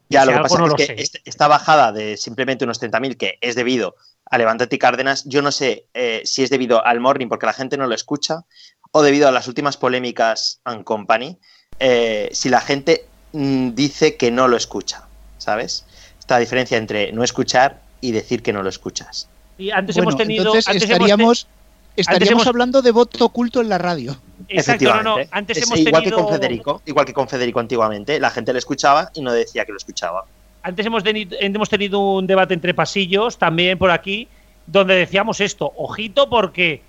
Ya, 0.10 0.26
lo 0.26 0.34
que 0.34 0.40
pasa 0.40 0.58
no 0.60 0.66
es 0.66 0.72
lo 0.72 0.76
que 0.78 0.86
sé. 0.86 0.96
este- 0.98 1.22
esta 1.26 1.48
bajada 1.48 1.92
de 1.92 2.18
simplemente 2.18 2.64
unos 2.66 2.80
30.000, 2.80 3.18
que 3.18 3.38
es 3.42 3.56
debido 3.56 3.96
a 4.30 4.38
Levántate 4.38 4.76
y 4.76 4.80
Cárdenas, 4.80 5.24
yo 5.26 5.42
no 5.42 5.52
sé 5.52 5.86
eh, 5.94 6.22
si 6.26 6.44
es 6.44 6.50
debido 6.50 6.86
al 6.86 7.00
morning 7.00 7.28
porque 7.28 7.46
la 7.46 7.54
gente 7.54 7.78
no 7.78 7.88
lo 7.88 7.94
escucha 7.96 8.44
o 8.92 9.02
debido 9.02 9.28
a 9.28 9.32
las 9.32 9.48
últimas 9.48 9.78
polémicas 9.78 10.60
and 10.64 10.84
company, 10.84 11.38
eh, 11.80 12.30
si 12.32 12.50
la 12.50 12.62
gente 12.62 13.06
mm, 13.34 13.72
dice 13.76 14.16
que 14.16 14.32
no 14.32 14.48
lo 14.48 14.58
escucha, 14.58 15.08
¿sabes? 15.38 15.86
Esta 16.20 16.38
diferencia 16.40 16.78
entre 16.78 17.12
no 17.12 17.24
escuchar 17.24 17.82
y 18.02 18.12
decir 18.12 18.42
que 18.42 18.54
no 18.54 18.64
lo 18.64 18.70
escuchas. 18.70 19.28
Y 19.58 19.72
antes 19.72 19.96
Bueno, 19.96 20.12
hemos 20.12 20.22
tenido. 20.22 20.44
entonces 20.44 20.68
antes 20.68 20.84
hemos 20.84 20.94
estaríamos, 20.94 21.46
te- 21.46 21.50
estaríamos 21.96 22.44
hemos- 22.44 22.48
hablando 22.48 22.82
de 22.82 22.92
voto 22.92 23.26
oculto 23.26 23.62
en 23.62 23.70
la 23.70 23.78
radio. 23.78 24.16
Exacto, 24.48 24.94
no, 24.96 25.04
no. 25.04 25.16
Antes 25.32 25.58
Es 25.58 25.64
hemos 25.66 25.80
igual 25.80 26.04
tenido. 26.04 26.18
que 26.18 26.24
con 26.24 26.34
Federico, 26.34 26.82
igual 26.86 27.06
que 27.06 27.14
con 27.14 27.28
Federico 27.28 27.60
antiguamente, 27.60 28.20
la 28.20 28.30
gente 28.30 28.54
le 28.54 28.60
escuchaba 28.60 29.10
y 29.14 29.22
no 29.22 29.32
decía 29.32 29.66
que 29.66 29.72
lo 29.72 29.78
escuchaba. 29.78 30.26
Antes 30.64 30.86
hemos 30.86 31.04
tenido, 31.04 31.38
hemos 31.40 31.70
tenido 31.70 32.00
un 32.00 32.28
debate 32.28 32.54
entre 32.54 32.74
pasillos, 32.74 33.38
también 33.38 33.78
por 33.78 33.92
aquí, 33.92 34.28
donde 34.68 34.96
decíamos 34.96 35.40
esto, 35.42 35.72
ojito 35.78 36.30
porque 36.30 36.82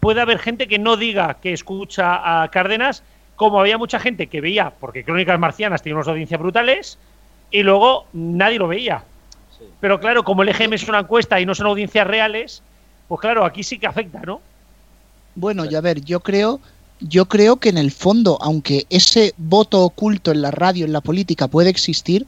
puede 0.00 0.20
haber 0.20 0.38
gente 0.38 0.68
que 0.68 0.78
no 0.78 0.96
diga 0.96 1.34
que 1.42 1.52
escucha 1.52 2.42
a 2.42 2.48
Cárdenas, 2.50 3.02
como 3.34 3.60
había 3.60 3.78
mucha 3.78 3.98
gente 3.98 4.28
que 4.28 4.40
veía, 4.40 4.70
porque 4.80 5.04
Crónicas 5.04 5.38
Marcianas 5.38 5.82
tiene 5.82 5.96
unas 5.96 6.08
audiencias 6.08 6.40
brutales, 6.40 6.98
y 7.50 7.62
luego 7.62 8.06
nadie 8.12 8.58
lo 8.58 8.68
veía. 8.68 9.02
Pero 9.80 9.98
claro, 10.00 10.22
como 10.24 10.42
el 10.42 10.48
EGM 10.50 10.74
es 10.74 10.88
una 10.88 11.00
encuesta 11.00 11.40
y 11.40 11.46
no 11.46 11.54
son 11.54 11.66
audiencias 11.66 12.06
reales, 12.06 12.62
pues 13.08 13.20
claro, 13.20 13.44
aquí 13.44 13.62
sí 13.62 13.78
que 13.78 13.86
afecta, 13.86 14.20
¿no? 14.20 14.40
Bueno, 15.34 15.64
ya 15.64 15.80
ver, 15.80 16.00
yo 16.02 16.20
creo, 16.20 16.60
yo 17.00 17.26
creo 17.26 17.56
que 17.56 17.68
en 17.68 17.78
el 17.78 17.90
fondo, 17.90 18.38
aunque 18.40 18.86
ese 18.90 19.34
voto 19.36 19.84
oculto 19.84 20.30
en 20.32 20.42
la 20.42 20.50
radio, 20.50 20.86
en 20.86 20.92
la 20.92 21.00
política 21.02 21.46
puede 21.48 21.70
existir, 21.70 22.26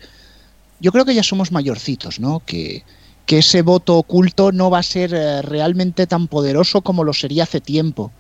yo 0.81 0.93
creo 0.93 1.05
que 1.05 1.15
ya 1.15 1.23
somos 1.23 1.51
mayorcitos, 1.51 2.21
¿no? 2.21 2.43
Que, 2.45 2.85
que 3.27 3.39
ese 3.39 3.63
voto 3.63 3.99
oculto 3.99 4.53
no 4.53 4.71
va 4.71 4.79
a 4.79 4.83
ser 4.83 5.13
eh, 5.15 5.43
realmente 5.43 6.07
tan 6.07 6.29
poderoso 6.29 6.83
como 6.83 7.05
lo 7.05 7.13
sería 7.13 7.45
hace 7.45 7.61
tiempo. 7.61 8.11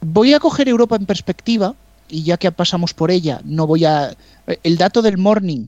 Voy 0.00 0.34
a 0.34 0.40
coger 0.40 0.68
Europa 0.68 0.96
en 0.96 1.06
perspectiva, 1.06 1.74
y 2.08 2.22
ya 2.22 2.36
que 2.36 2.52
pasamos 2.52 2.94
por 2.94 3.10
ella, 3.10 3.40
no 3.44 3.66
voy 3.66 3.84
a. 3.84 4.14
eh, 4.46 4.58
El 4.62 4.76
dato 4.76 5.02
del 5.02 5.18
morning 5.18 5.66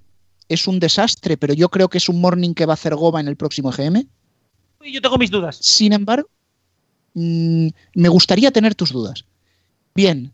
es 0.49 0.69
un 0.69 0.79
desastre, 0.79 1.37
pero 1.37 1.55
yo 1.55 1.69
creo 1.71 1.89
que 1.89 1.99
es 1.99 2.09
un 2.09 2.21
morning 2.21 2.55
que 2.55 2.67
va 2.67 2.75
a 2.75 2.81
hacer 2.81 2.95
goma 2.95 3.21
en 3.21 3.29
el 3.29 3.37
próximo 3.37 3.73
GM. 3.73 4.07
Y 4.83 4.93
yo 4.93 5.01
tengo 5.01 5.19
mis 5.19 5.31
dudas. 5.31 5.59
Sin 5.61 5.93
embargo, 5.93 6.29
mm, 7.15 7.69
me 7.95 8.09
gustaría 8.09 8.51
tener 8.51 8.75
tus 8.75 8.93
dudas. 8.93 9.25
Bien, 9.95 10.33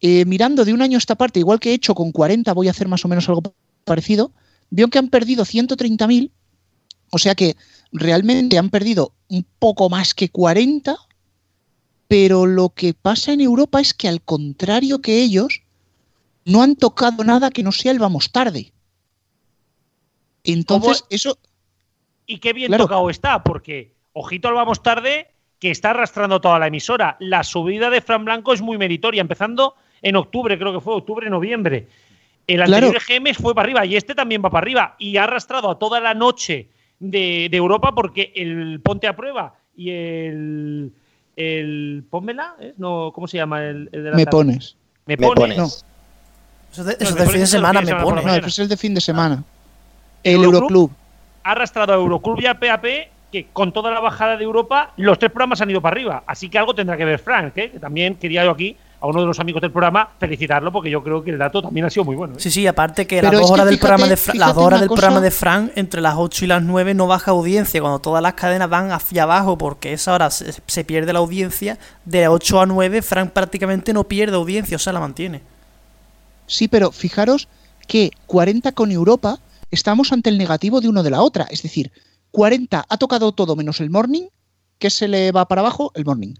eh, 0.00 0.24
mirando 0.24 0.64
de 0.64 0.72
un 0.72 0.82
año 0.82 0.96
a 0.96 0.98
esta 0.98 1.14
parte, 1.14 1.40
igual 1.40 1.60
que 1.60 1.70
he 1.70 1.74
hecho 1.74 1.94
con 1.94 2.12
40, 2.12 2.52
voy 2.54 2.68
a 2.68 2.72
hacer 2.72 2.88
más 2.88 3.04
o 3.04 3.08
menos 3.08 3.28
algo 3.28 3.42
parecido, 3.84 4.32
veo 4.70 4.88
que 4.88 4.98
han 4.98 5.08
perdido 5.08 5.44
130.000, 5.44 6.30
o 7.10 7.18
sea 7.18 7.34
que 7.34 7.56
realmente 7.92 8.58
han 8.58 8.70
perdido 8.70 9.12
un 9.28 9.46
poco 9.58 9.90
más 9.90 10.14
que 10.14 10.30
40, 10.30 10.96
pero 12.08 12.46
lo 12.46 12.70
que 12.70 12.94
pasa 12.94 13.32
en 13.32 13.40
Europa 13.40 13.80
es 13.80 13.94
que 13.94 14.08
al 14.08 14.22
contrario 14.22 15.00
que 15.00 15.22
ellos, 15.22 15.62
no 16.44 16.62
han 16.62 16.76
tocado 16.76 17.22
nada 17.24 17.50
que 17.50 17.62
no 17.62 17.72
sea 17.72 17.92
el 17.92 17.98
vamos 17.98 18.32
tarde. 18.32 18.72
Entonces, 20.44 21.04
eso... 21.10 21.38
Y 22.32 22.38
qué 22.38 22.52
bien 22.52 22.68
Claro. 22.68 22.84
tocado 22.84 23.10
está, 23.10 23.42
porque, 23.42 23.92
ojito 24.14 24.48
al 24.48 24.54
vamos 24.54 24.82
tarde, 24.82 25.28
que 25.58 25.70
está 25.70 25.90
arrastrando 25.90 26.40
toda 26.40 26.58
la 26.58 26.66
emisora. 26.68 27.16
La 27.20 27.44
subida 27.44 27.90
de 27.90 28.00
Fran 28.00 28.24
Blanco 28.24 28.52
es 28.52 28.62
muy 28.62 28.78
meritoria, 28.78 29.20
empezando 29.20 29.74
en 30.00 30.16
octubre, 30.16 30.58
creo 30.58 30.72
que 30.72 30.80
fue 30.80 30.94
octubre, 30.94 31.28
noviembre. 31.30 31.86
El 32.46 32.56
Claro. 32.64 32.86
anterior 32.86 32.96
EGM 33.08 33.34
fue 33.34 33.54
para 33.54 33.66
arriba 33.66 33.86
y 33.86 33.96
este 33.96 34.14
también 34.14 34.42
va 34.44 34.50
para 34.50 34.64
arriba. 34.64 34.96
Y 34.98 35.16
ha 35.18 35.24
arrastrado 35.24 35.70
a 35.70 35.78
toda 35.78 36.00
la 36.00 36.14
noche 36.14 36.68
de, 36.98 37.48
de 37.50 37.56
Europa 37.56 37.94
porque 37.94 38.32
el 38.34 38.80
Ponte 38.82 39.06
a 39.06 39.14
Prueba 39.14 39.54
y 39.76 39.90
el. 39.90 40.92
el 41.36 42.04
Pónmela, 42.10 42.56
¿eh? 42.60 42.74
no, 42.78 43.12
¿cómo 43.14 43.28
se 43.28 43.36
llama? 43.36 43.62
El, 43.62 43.88
el 43.92 44.04
de 44.04 44.10
la 44.10 44.16
Me 44.16 44.26
pones. 44.26 44.76
Me 45.06 45.16
Me 45.16 45.26
pones. 45.26 45.56
pones. 45.56 45.58
No. 45.58 45.64
Eso 46.72 46.84
de, 46.84 46.96
eso 46.98 47.14
fin 47.16 47.26
de 47.26 47.42
eso 47.42 47.46
semana 47.46 47.80
el 47.80 47.84
me 47.84 47.90
semana 47.90 48.04
por 48.04 48.14
la 48.14 48.20
pone. 48.20 48.22
No, 48.22 48.26
mañana. 48.32 48.46
ese 48.48 48.48
es 48.48 48.58
el 48.60 48.68
de 48.68 48.76
fin 48.76 48.94
de 48.94 49.00
semana. 49.00 49.44
El 50.24 50.34
Euroclub. 50.36 50.54
Euroclub. 50.62 50.90
Ha 51.44 51.50
arrastrado 51.52 51.92
a 51.92 51.96
Euroclub 51.96 52.40
y 52.40 52.46
a 52.46 52.58
PAP 52.58 52.84
que 53.30 53.46
con 53.52 53.72
toda 53.72 53.90
la 53.90 54.00
bajada 54.00 54.36
de 54.36 54.44
Europa 54.44 54.92
los 54.96 55.18
tres 55.18 55.30
programas 55.32 55.60
han 55.60 55.70
ido 55.70 55.80
para 55.80 55.94
arriba. 55.94 56.22
Así 56.26 56.48
que 56.50 56.58
algo 56.58 56.74
tendrá 56.74 56.96
que 56.96 57.04
ver 57.04 57.18
Frank, 57.18 57.56
¿eh? 57.56 57.70
que 57.70 57.78
también 57.78 58.14
quería 58.16 58.44
yo 58.44 58.50
aquí 58.50 58.76
a 59.00 59.06
uno 59.06 59.20
de 59.22 59.26
los 59.26 59.40
amigos 59.40 59.60
del 59.62 59.72
programa 59.72 60.10
felicitarlo 60.20 60.70
porque 60.70 60.88
yo 60.90 61.02
creo 61.02 61.24
que 61.24 61.30
el 61.30 61.38
dato 61.38 61.60
también 61.62 61.86
ha 61.86 61.90
sido 61.90 62.04
muy 62.04 62.14
bueno. 62.14 62.34
¿eh? 62.34 62.36
Sí, 62.38 62.50
sí, 62.50 62.66
aparte 62.66 63.06
que 63.06 63.16
Pero 63.16 63.32
las 63.32 63.40
dos 63.40 63.50
horas 63.50 63.66
del 63.66 63.78
programa 63.78 64.06
de 64.06 64.16
Fra- 64.16 64.34
las 64.34 64.56
horas 64.56 64.80
del 64.80 64.88
cosa- 64.88 65.00
programa 65.00 65.20
de 65.24 65.30
Frank 65.32 65.72
entre 65.76 66.00
las 66.02 66.14
8 66.16 66.44
y 66.44 66.48
las 66.48 66.62
9 66.62 66.94
no 66.94 67.06
baja 67.08 67.30
audiencia, 67.32 67.80
cuando 67.80 67.98
todas 68.00 68.22
las 68.22 68.34
cadenas 68.34 68.68
van 68.68 68.92
hacia 68.92 69.22
abajo 69.24 69.56
porque 69.58 69.92
esa 69.94 70.12
hora 70.14 70.30
se, 70.30 70.52
se 70.66 70.84
pierde 70.84 71.12
la 71.14 71.18
audiencia, 71.20 71.78
de 72.04 72.28
8 72.28 72.60
a 72.60 72.66
9 72.66 73.02
Frank 73.02 73.30
prácticamente 73.30 73.92
no 73.94 74.04
pierde 74.04 74.36
audiencia, 74.36 74.76
o 74.76 74.78
sea, 74.78 74.92
la 74.92 75.00
mantiene. 75.00 75.40
Sí, 76.46 76.68
pero 76.68 76.92
fijaros 76.92 77.48
que 77.88 78.10
40 78.26 78.72
con 78.72 78.92
Europa 78.92 79.38
estamos 79.72 80.12
ante 80.12 80.30
el 80.30 80.38
negativo 80.38 80.80
de 80.80 80.88
uno 80.88 81.02
de 81.02 81.10
la 81.10 81.22
otra. 81.22 81.48
Es 81.50 81.62
decir, 81.62 81.90
40 82.30 82.86
ha 82.88 82.98
tocado 82.98 83.32
todo 83.32 83.56
menos 83.56 83.80
el 83.80 83.90
morning, 83.90 84.28
que 84.78 84.90
se 84.90 85.08
le 85.08 85.32
va 85.32 85.48
para 85.48 85.62
abajo, 85.62 85.90
el 85.96 86.04
morning. 86.04 86.34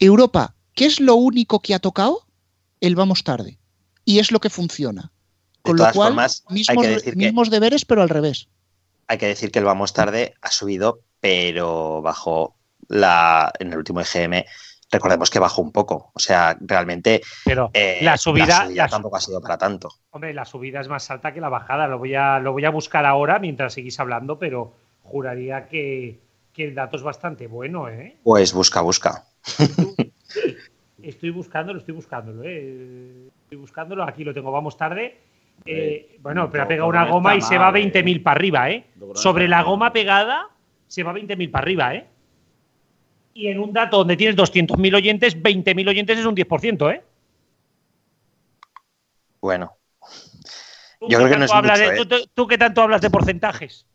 Europa, 0.00 0.56
¿qué 0.74 0.86
es 0.86 0.98
lo 0.98 1.14
único 1.14 1.60
que 1.60 1.74
ha 1.74 1.78
tocado? 1.78 2.26
El 2.80 2.96
vamos 2.96 3.22
tarde. 3.22 3.58
Y 4.04 4.18
es 4.18 4.32
lo 4.32 4.40
que 4.40 4.50
funciona. 4.50 5.12
Con 5.62 5.76
lo 5.76 5.82
todas 5.82 5.94
cual, 5.94 6.08
formas, 6.08 6.44
mismos, 6.50 7.48
que 7.48 7.54
deberes, 7.54 7.84
pero 7.84 8.02
al 8.02 8.08
revés. 8.08 8.48
Hay 9.06 9.18
que 9.18 9.26
decir 9.26 9.50
que 9.50 9.58
el 9.58 9.64
Vamos 9.64 9.92
Tarde 9.92 10.34
ha 10.42 10.50
subido, 10.50 11.00
pero 11.20 12.02
bajó 12.02 12.54
la, 12.88 13.52
en 13.58 13.72
el 13.72 13.78
último 13.78 14.00
EGM. 14.00 14.44
Recordemos 14.94 15.28
que 15.30 15.38
bajó 15.38 15.60
un 15.62 15.72
poco. 15.72 16.10
O 16.14 16.18
sea, 16.18 16.56
realmente 16.60 17.20
Pero 17.44 17.70
eh, 17.74 17.98
la 18.02 18.16
subida, 18.16 18.68
la 18.70 18.88
su- 18.88 18.94
tampoco 18.94 19.16
ha 19.16 19.20
sido 19.20 19.40
para 19.40 19.58
tanto. 19.58 19.88
hombre, 20.10 20.32
la 20.32 20.44
subida 20.44 20.80
es 20.80 20.88
más 20.88 21.10
alta 21.10 21.32
que 21.34 21.40
la 21.40 21.48
bajada. 21.48 21.86
Lo 21.88 21.98
voy 21.98 22.14
a, 22.14 22.38
lo 22.38 22.52
voy 22.52 22.64
a 22.64 22.70
buscar 22.70 23.04
ahora 23.04 23.38
mientras 23.38 23.74
seguís 23.74 23.98
hablando, 24.00 24.38
pero 24.38 24.72
juraría 25.02 25.66
que, 25.66 26.20
que 26.52 26.64
el 26.64 26.74
dato 26.74 26.96
es 26.96 27.02
bastante 27.02 27.46
bueno, 27.46 27.88
¿eh? 27.88 28.16
Pues 28.22 28.52
busca, 28.52 28.80
busca. 28.82 29.24
Estoy 31.02 31.30
buscándolo, 31.30 31.78
estoy 31.80 31.94
buscándolo, 31.94 32.42
¿eh? 32.44 33.28
Estoy 33.42 33.58
buscándolo, 33.58 34.04
aquí 34.04 34.24
lo 34.24 34.32
tengo, 34.32 34.50
vamos 34.50 34.76
tarde. 34.76 35.18
Eh, 35.66 36.16
bueno, 36.20 36.50
pero 36.50 36.62
ha 36.62 36.64
no, 36.64 36.68
pegado 36.68 36.88
una 36.88 37.04
goma 37.04 37.36
y 37.36 37.40
se 37.40 37.58
va 37.58 37.70
20.000 37.70 38.22
para 38.22 38.36
arriba, 38.36 38.70
¿eh? 38.70 38.86
Sobre 39.14 39.46
la 39.48 39.62
goma 39.62 39.92
pegada 39.92 40.48
se 40.86 41.02
va 41.02 41.12
20.000 41.12 41.50
para 41.50 41.62
arriba, 41.62 41.94
¿eh? 41.94 42.06
Y 43.34 43.48
en 43.48 43.58
un 43.58 43.72
dato 43.72 43.98
donde 43.98 44.16
tienes 44.16 44.36
200.000 44.36 44.94
oyentes, 44.94 45.36
20.000 45.36 45.88
oyentes 45.88 46.18
es 46.18 46.24
un 46.26 46.34
10%, 46.36 46.90
¿eh? 46.94 47.02
Bueno, 49.40 49.76
Tú 51.00 51.08
Yo 51.08 51.18
creo 51.18 51.28
que 51.30 51.36
no 51.36 51.40
tanto 51.40 51.44
es 51.46 51.52
hablas 51.52 51.80
mucho, 51.80 52.04
de- 52.06 52.16
¿eh? 52.16 52.26
tú, 52.34 52.46
que 52.46 52.56
tanto 52.56 52.80
hablas 52.82 53.00
de 53.02 53.10
porcentajes. 53.10 53.86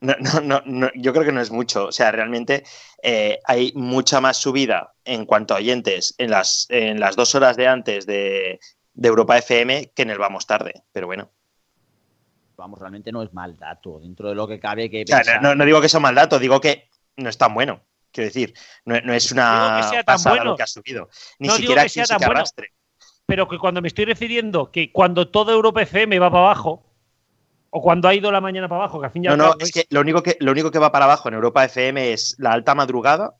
no, 0.00 0.14
no, 0.18 0.40
no, 0.40 0.62
no, 0.64 0.90
yo 0.94 1.12
creo 1.12 1.24
que 1.24 1.32
no 1.32 1.40
es 1.42 1.50
mucho. 1.50 1.86
O 1.88 1.92
sea, 1.92 2.10
realmente 2.10 2.64
eh, 3.02 3.38
hay 3.44 3.72
mucha 3.74 4.20
más 4.20 4.38
subida 4.38 4.94
en 5.04 5.26
cuanto 5.26 5.54
a 5.54 5.58
oyentes 5.58 6.14
en 6.18 6.30
las, 6.30 6.66
en 6.70 7.00
las 7.00 7.16
dos 7.16 7.34
horas 7.34 7.56
de 7.56 7.66
antes 7.66 8.06
de, 8.06 8.60
de 8.94 9.08
Europa 9.08 9.36
FM 9.36 9.90
que 9.94 10.02
en 10.02 10.10
el 10.10 10.18
Vamos 10.18 10.46
Tarde. 10.46 10.84
Pero 10.92 11.06
bueno. 11.06 11.28
Vamos, 12.56 12.78
realmente 12.78 13.12
no 13.12 13.22
es 13.22 13.34
mal 13.34 13.58
dato. 13.58 13.98
Dentro 14.00 14.28
de 14.28 14.34
lo 14.36 14.46
que 14.46 14.60
cabe 14.60 14.88
que 14.88 15.02
O 15.02 15.06
sea, 15.06 15.18
pensar. 15.18 15.56
no, 15.56 15.64
digo 15.66 15.80
que 15.82 15.88
sea 15.88 15.98
un 15.98 16.02
mal 16.04 16.14
dato, 16.14 16.38
digo 16.38 16.60
que 16.60 16.88
no 17.16 17.28
es 17.28 17.36
tan 17.36 17.52
bueno. 17.52 17.80
Quiero 18.14 18.28
decir, 18.28 18.54
no, 18.84 18.94
no 19.00 19.12
es 19.12 19.28
Digo 19.28 19.42
una 19.42 19.76
que 19.76 19.88
sea 19.88 20.04
tan 20.04 20.14
pasada 20.14 20.36
bueno. 20.36 20.50
lo 20.52 20.56
que 20.56 20.62
ha 20.62 20.66
subido. 20.68 21.08
Ni 21.40 21.48
No 21.48 21.54
digo 21.54 21.62
siquiera 21.62 21.82
que 21.82 21.88
sea 21.88 22.06
tan 22.06 22.18
bueno. 22.20 22.44
Pero 23.26 23.48
que 23.48 23.58
cuando 23.58 23.82
me 23.82 23.88
estoy 23.88 24.04
refiriendo 24.04 24.70
que 24.70 24.92
cuando 24.92 25.28
todo 25.28 25.52
Europa 25.52 25.82
FM 25.82 26.18
va 26.20 26.30
para 26.30 26.44
abajo, 26.44 26.84
o 27.70 27.82
cuando 27.82 28.06
ha 28.06 28.14
ido 28.14 28.30
la 28.30 28.40
mañana 28.40 28.68
para 28.68 28.82
abajo, 28.82 29.00
que 29.00 29.06
al 29.06 29.12
fin 29.12 29.24
y 29.24 29.28
No, 29.28 29.36
no, 29.36 29.44
cabo 29.50 29.56
es 29.60 29.72
que 29.72 29.86
lo 29.90 30.00
único 30.00 30.22
que 30.22 30.36
lo 30.38 30.52
único 30.52 30.70
que 30.70 30.78
va 30.78 30.92
para 30.92 31.06
abajo 31.06 31.28
en 31.28 31.34
Europa 31.34 31.64
FM 31.64 32.12
es 32.12 32.36
la 32.38 32.52
alta 32.52 32.74
madrugada 32.76 33.34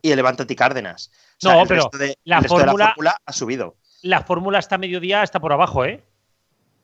y 0.00 0.10
el 0.10 0.16
Levántate 0.16 0.56
Cárdenas. 0.56 1.10
O 1.12 1.40
sea, 1.40 1.54
No, 1.56 1.62
el 1.62 1.68
pero 1.68 1.82
resto 1.82 1.98
de, 1.98 2.16
la 2.24 2.36
el 2.38 2.42
resto 2.44 2.58
de 2.58 2.64
fórmula- 2.64 2.86
fórmula 2.94 3.16
ha 3.26 3.32
subido. 3.34 3.76
la 4.02 4.22
fórmula 4.22 4.58
hasta 4.58 4.78
mediodía 4.78 5.22
está 5.22 5.38
por 5.40 5.52
abajo, 5.52 5.84
¿eh? 5.84 6.02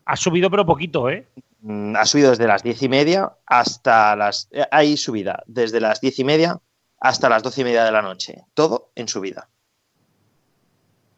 Ha 0.05 0.17
subido 0.17 0.51
pero 0.51 0.67
poquito, 0.67 1.09
¿eh? 1.09 1.27
Mm, 1.61 1.95
Ha 1.97 2.05
subido 2.05 2.31
desde 2.31 2.47
las 2.47 2.63
diez 2.63 2.83
y 2.83 2.89
media 2.89 3.33
hasta 3.47 4.17
las. 4.17 4.49
eh, 4.51 4.67
Hay 4.71 4.97
subida 4.97 5.43
desde 5.47 5.81
las 5.81 6.01
diez 6.01 6.19
y 6.19 6.25
media 6.25 6.59
hasta 7.01 7.29
las 7.29 7.43
doce 7.43 7.63
y 7.63 7.65
media 7.65 7.85
de 7.85 7.93
la 7.93 8.03
noche. 8.03 8.45
Todo 8.55 8.91
en 8.95 9.09
subida. 9.09 9.49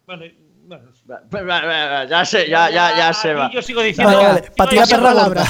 Bueno, 0.06 0.24
bueno, 1.30 2.04
Ya 2.08 2.24
se, 2.24 2.48
ya, 2.48 2.70
ya, 2.70 2.96
ya 2.96 3.12
se 3.12 3.34
va. 3.34 3.50
Yo 3.50 3.62
sigo 3.62 3.82
diciendo 3.82 4.12
Vale, 4.16 4.50
vale, 4.56 4.86
perra 4.86 5.12
gorda. 5.14 5.44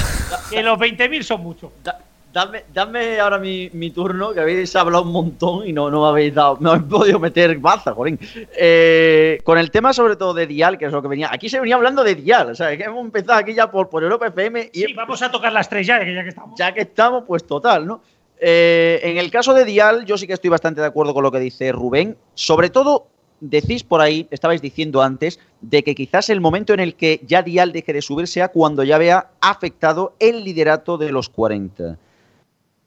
que 0.49 0.63
los 0.63 0.77
20.000 0.77 1.23
son 1.23 1.41
muchos. 1.41 1.71
Da- 1.83 1.99
Dame, 2.33 2.63
dame 2.73 3.19
ahora 3.19 3.37
mi, 3.37 3.69
mi 3.73 3.91
turno, 3.91 4.33
que 4.33 4.39
habéis 4.39 4.75
hablado 4.75 5.03
un 5.03 5.11
montón 5.11 5.67
y 5.67 5.71
no, 5.71 5.91
no 5.91 6.01
me 6.01 6.07
habéis 6.07 6.33
dado, 6.33 6.57
no 6.61 6.71
habéis 6.71 6.87
podido 6.89 7.19
meter 7.19 7.55
baza, 7.59 7.93
jolín. 7.93 8.17
Eh, 8.57 9.37
con 9.43 9.59
el 9.59 9.69
tema 9.69 9.93
sobre 9.93 10.15
todo 10.15 10.33
de 10.33 10.47
Dial, 10.47 10.79
que 10.79 10.85
es 10.85 10.91
lo 10.91 10.99
que 11.03 11.09
venía, 11.09 11.29
aquí 11.31 11.47
se 11.47 11.59
venía 11.59 11.75
hablando 11.75 12.03
de 12.03 12.15
Dial, 12.15 12.49
o 12.49 12.55
sea, 12.55 12.75
que 12.75 12.85
hemos 12.85 13.05
empezado 13.05 13.37
aquí 13.37 13.53
ya 13.53 13.69
por, 13.69 13.87
por 13.87 14.01
Europa 14.01 14.25
FM 14.29 14.71
y 14.73 14.79
Sí, 14.81 14.93
vamos 14.93 15.21
a 15.21 15.29
tocar 15.29 15.53
las 15.53 15.69
tres 15.69 15.85
ya, 15.85 15.99
que 16.03 16.11
ya 16.11 16.23
que 16.23 16.29
estamos. 16.29 16.57
ya 16.57 16.73
que 16.73 16.81
estamos, 16.81 17.23
pues 17.27 17.45
total, 17.45 17.85
¿no? 17.85 18.01
Eh, 18.39 18.99
en 19.03 19.17
el 19.17 19.31
caso 19.31 19.53
de 19.53 19.65
Dial, 19.65 20.05
yo 20.05 20.17
sí 20.17 20.27
que 20.27 20.33
estoy 20.33 20.49
bastante 20.49 20.81
de 20.81 20.87
acuerdo 20.87 21.13
con 21.13 21.23
lo 21.23 21.31
que 21.31 21.39
dice 21.39 21.71
Rubén. 21.71 22.17
Sobre 22.33 22.69
todo, 22.69 23.07
decís 23.39 23.83
por 23.83 24.01
ahí, 24.01 24.27
estabais 24.31 24.61
diciendo 24.61 25.01
antes, 25.01 25.39
de 25.61 25.83
que 25.83 25.95
quizás 25.95 26.29
el 26.29 26.41
momento 26.41 26.73
en 26.73 26.79
el 26.79 26.95
que 26.95 27.21
ya 27.25 27.41
Dial 27.41 27.71
deje 27.71 27.93
de 27.93 28.01
subir 28.01 28.27
sea 28.27 28.49
cuando 28.49 28.83
ya 28.83 28.97
vea 28.97 29.31
afectado 29.41 30.15
el 30.19 30.43
liderato 30.43 30.97
de 30.97 31.11
los 31.11 31.29
40. 31.29 31.97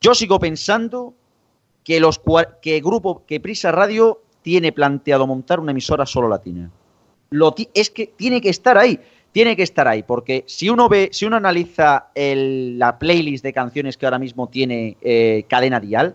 Yo 0.00 0.14
sigo 0.14 0.38
pensando 0.38 1.14
que 1.84 2.00
los 2.00 2.20
que 2.60 2.80
grupo 2.80 3.24
que 3.26 3.40
Prisa 3.40 3.70
Radio 3.70 4.22
tiene 4.42 4.72
planteado 4.72 5.26
montar 5.26 5.60
una 5.60 5.72
emisora 5.72 6.06
solo 6.06 6.28
latina. 6.28 6.70
Lo 7.30 7.54
es 7.74 7.90
que 7.90 8.06
tiene 8.06 8.40
que 8.40 8.48
estar 8.48 8.78
ahí, 8.78 9.00
tiene 9.36 9.54
que 9.54 9.64
estar 9.64 9.86
ahí, 9.86 10.02
porque 10.02 10.44
si 10.46 10.70
uno 10.70 10.88
ve, 10.88 11.10
si 11.12 11.26
uno 11.26 11.36
analiza 11.36 12.06
la 12.14 12.98
playlist 12.98 13.44
de 13.44 13.52
canciones 13.52 13.98
que 13.98 14.06
ahora 14.06 14.18
mismo 14.18 14.48
tiene 14.48 14.96
eh, 15.02 15.44
Cadena 15.46 15.78
Dial, 15.78 16.14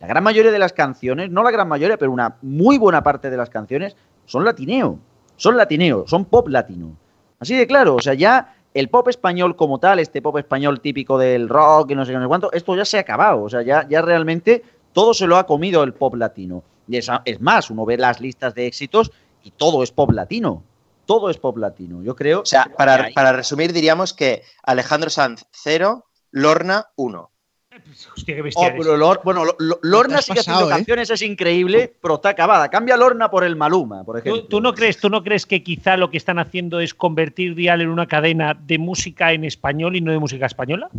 la 0.00 0.06
gran 0.06 0.24
mayoría 0.24 0.50
de 0.50 0.58
las 0.58 0.72
canciones, 0.72 1.28
no 1.30 1.42
la 1.42 1.50
gran 1.50 1.68
mayoría, 1.68 1.98
pero 1.98 2.10
una 2.10 2.36
muy 2.40 2.78
buena 2.78 3.02
parte 3.02 3.28
de 3.28 3.36
las 3.36 3.50
canciones 3.50 3.94
son 4.24 4.46
latineo, 4.46 4.98
son 5.36 5.58
latineo, 5.58 6.06
son 6.06 6.24
pop 6.24 6.48
latino. 6.48 6.96
Así 7.38 7.54
de 7.54 7.66
claro, 7.66 7.96
o 7.96 8.00
sea, 8.00 8.14
ya 8.14 8.56
el 8.72 8.88
pop 8.88 9.06
español 9.08 9.54
como 9.54 9.78
tal, 9.78 9.98
este 9.98 10.22
pop 10.22 10.38
español 10.38 10.80
típico 10.80 11.18
del 11.18 11.50
rock 11.50 11.90
y 11.90 11.94
no 11.94 12.06
sé 12.06 12.12
qué, 12.12 12.16
no 12.16 12.24
sé 12.24 12.28
cuánto, 12.28 12.52
esto 12.52 12.74
ya 12.74 12.86
se 12.86 12.96
ha 12.96 13.00
acabado, 13.00 13.42
o 13.42 13.50
sea, 13.50 13.60
ya, 13.60 13.86
ya 13.86 14.00
realmente 14.00 14.62
todo 14.94 15.12
se 15.12 15.26
lo 15.26 15.36
ha 15.36 15.44
comido 15.44 15.82
el 15.82 15.92
pop 15.92 16.14
latino. 16.14 16.62
Y 16.88 16.96
es 16.96 17.10
más, 17.38 17.68
uno 17.68 17.84
ve 17.84 17.98
las 17.98 18.18
listas 18.22 18.54
de 18.54 18.66
éxitos 18.66 19.12
y 19.44 19.50
todo 19.50 19.82
es 19.82 19.92
pop 19.92 20.10
latino. 20.12 20.62
Todo 21.06 21.30
es 21.30 21.36
pop 21.36 21.56
latino. 21.58 22.02
Yo 22.02 22.14
creo. 22.16 22.40
O 22.42 22.46
sea, 22.46 22.64
para, 22.76 23.10
para 23.14 23.32
resumir, 23.32 23.72
diríamos 23.72 24.12
que 24.14 24.42
Alejandro 24.62 25.10
Sanz 25.10 25.44
0, 25.52 26.04
Lorna 26.30 26.86
1. 26.96 27.28
Hostia, 28.14 28.34
qué 28.34 28.40
Oh, 28.42 28.44
bestia 28.44 28.66
eres. 28.68 28.78
pero 28.84 28.96
Lor- 28.98 29.20
bueno, 29.24 29.44
Lo- 29.46 29.56
Lo- 29.58 29.78
Lorna 29.82 30.20
sigue 30.20 30.36
pasado, 30.40 30.56
haciendo 30.58 30.74
¿eh? 30.74 30.76
canciones, 30.78 31.10
es 31.10 31.22
increíble, 31.22 31.96
pero 32.02 32.16
está 32.16 32.28
acabada. 32.30 32.68
Cambia 32.68 32.96
Lorna 32.98 33.30
por 33.30 33.44
el 33.44 33.56
Maluma, 33.56 34.04
por 34.04 34.18
ejemplo. 34.18 34.42
¿Tú, 34.42 34.48
tú 34.48 34.60
no 34.60 34.74
crees, 34.74 34.98
¿Tú 34.98 35.08
no 35.08 35.22
crees 35.24 35.46
que 35.46 35.62
quizá 35.62 35.96
lo 35.96 36.10
que 36.10 36.18
están 36.18 36.38
haciendo 36.38 36.80
es 36.80 36.92
convertir 36.92 37.54
Dial 37.54 37.80
en 37.80 37.88
una 37.88 38.06
cadena 38.06 38.54
de 38.54 38.76
música 38.78 39.32
en 39.32 39.44
español 39.44 39.96
y 39.96 40.02
no 40.02 40.12
de 40.12 40.18
música 40.18 40.44
española? 40.46 40.90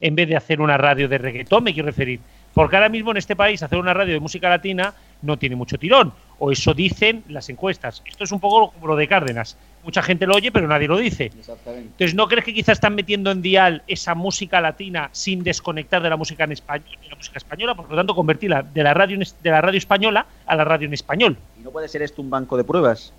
En 0.00 0.14
vez 0.14 0.28
de 0.28 0.36
hacer 0.36 0.60
una 0.60 0.76
radio 0.78 1.06
de 1.08 1.18
reggaetón, 1.18 1.64
me 1.64 1.72
quiero 1.74 1.86
referir. 1.86 2.20
Porque 2.54 2.76
ahora 2.76 2.88
mismo 2.88 3.10
en 3.10 3.18
este 3.18 3.36
país 3.36 3.62
hacer 3.62 3.78
una 3.78 3.92
radio 3.94 4.14
de 4.14 4.20
música 4.20 4.48
latina 4.48 4.94
no 5.20 5.38
tiene 5.38 5.54
mucho 5.56 5.78
tirón. 5.78 6.14
O 6.38 6.50
eso 6.52 6.74
dicen 6.74 7.24
las 7.28 7.48
encuestas. 7.48 8.02
Esto 8.06 8.24
es 8.24 8.32
un 8.32 8.40
poco 8.40 8.72
como 8.72 8.88
lo 8.88 8.96
de 8.96 9.08
Cárdenas. 9.08 9.56
Mucha 9.84 10.02
gente 10.02 10.26
lo 10.26 10.34
oye, 10.34 10.50
pero 10.50 10.66
nadie 10.66 10.88
lo 10.88 10.98
dice. 10.98 11.30
Entonces, 11.32 12.14
¿no 12.14 12.26
crees 12.26 12.44
que 12.44 12.52
quizás 12.52 12.74
están 12.74 12.94
metiendo 12.94 13.30
en 13.30 13.40
dial 13.40 13.82
esa 13.86 14.14
música 14.14 14.60
latina 14.60 15.10
sin 15.12 15.44
desconectar 15.44 16.02
de 16.02 16.10
la 16.10 16.16
música 16.16 16.44
en 16.44 16.52
español, 16.52 16.98
de 17.00 17.08
la 17.08 17.14
música 17.16 17.38
española, 17.38 17.74
por 17.74 17.88
lo 17.88 17.96
tanto 17.96 18.14
convertirla 18.14 18.62
de 18.62 18.82
la 18.82 18.94
radio 18.94 19.18
de 19.18 19.50
la 19.50 19.60
radio 19.60 19.78
española 19.78 20.26
a 20.44 20.56
la 20.56 20.64
radio 20.64 20.86
en 20.88 20.94
español? 20.94 21.36
¿Y 21.58 21.62
no 21.62 21.70
puede 21.70 21.88
ser 21.88 22.02
esto 22.02 22.20
un 22.20 22.30
banco 22.30 22.56
de 22.56 22.64
pruebas? 22.64 23.12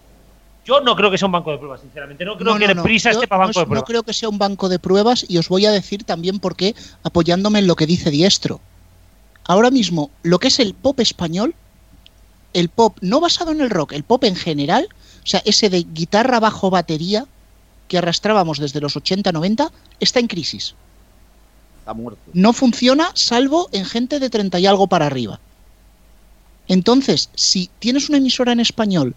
Yo 0.66 0.82
no 0.82 0.98
creo 0.98 1.10
que 1.10 1.18
sea 1.18 1.28
un 1.28 1.32
banco 1.32 1.52
de 1.52 1.60
pruebas, 1.60 1.80
sinceramente. 1.80 2.26
No 2.26 2.38
creo 2.38 2.58
que 2.58 2.76
no, 2.76 2.84
prisa 2.84 3.12
esté 3.12 3.26
para 3.26 3.46
banco 3.46 3.54
no, 3.56 3.62
de 3.62 3.66
pruebas. 3.68 3.84
No 3.84 3.86
creo 3.86 4.04
que 4.04 4.12
sea 4.12 4.28
un 4.28 4.38
banco 4.38 4.68
de 4.68 4.80
pruebas 4.80 5.26
y 5.30 5.38
os 5.38 5.48
voy 5.48 5.66
a 5.66 5.72
decir 5.72 6.04
también 6.04 6.40
por 6.40 6.58
qué, 6.58 6.76
apoyándome 7.04 7.60
en 7.60 7.68
lo 7.68 7.78
que 7.78 7.86
dice 7.86 8.12
Diestro. 8.12 8.60
Ahora 9.46 9.72
mismo, 9.72 10.12
lo 10.24 10.40
que 10.40 10.50
es 10.50 10.60
el 10.60 10.74
pop 10.74 11.00
español, 11.00 11.56
el 12.58 12.70
pop 12.70 12.98
no 13.02 13.20
basado 13.20 13.52
en 13.52 13.62
el 13.62 13.70
rock, 13.70 13.94
el 13.94 14.04
pop 14.04 14.24
en 14.24 14.36
general, 14.36 14.90
o 15.24 15.28
sea, 15.28 15.44
ese 15.46 15.70
de 15.70 15.84
guitarra 15.84 16.40
bajo 16.40 16.72
batería 16.72 17.28
que 17.88 18.00
arrastrábamos 18.00 18.58
desde 18.58 18.82
los 18.82 18.96
80-90, 18.98 19.70
está 20.00 20.20
en 20.20 20.26
crisis. 20.26 20.74
Está 21.78 21.94
muerto. 21.94 22.20
No 22.34 22.54
funciona 22.54 23.12
salvo 23.14 23.70
en 23.74 23.86
gente 23.86 24.20
de 24.20 24.32
30 24.32 24.60
y 24.60 24.66
algo 24.66 24.88
para 24.88 25.06
arriba. 25.06 25.40
Entonces, 26.68 27.30
si 27.36 27.70
tienes 27.78 28.10
una 28.10 28.18
emisora 28.18 28.54
en 28.54 28.60
español 28.60 29.14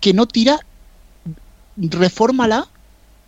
que 0.00 0.14
no 0.14 0.26
tira, 0.26 0.60
refórmala. 1.76 2.66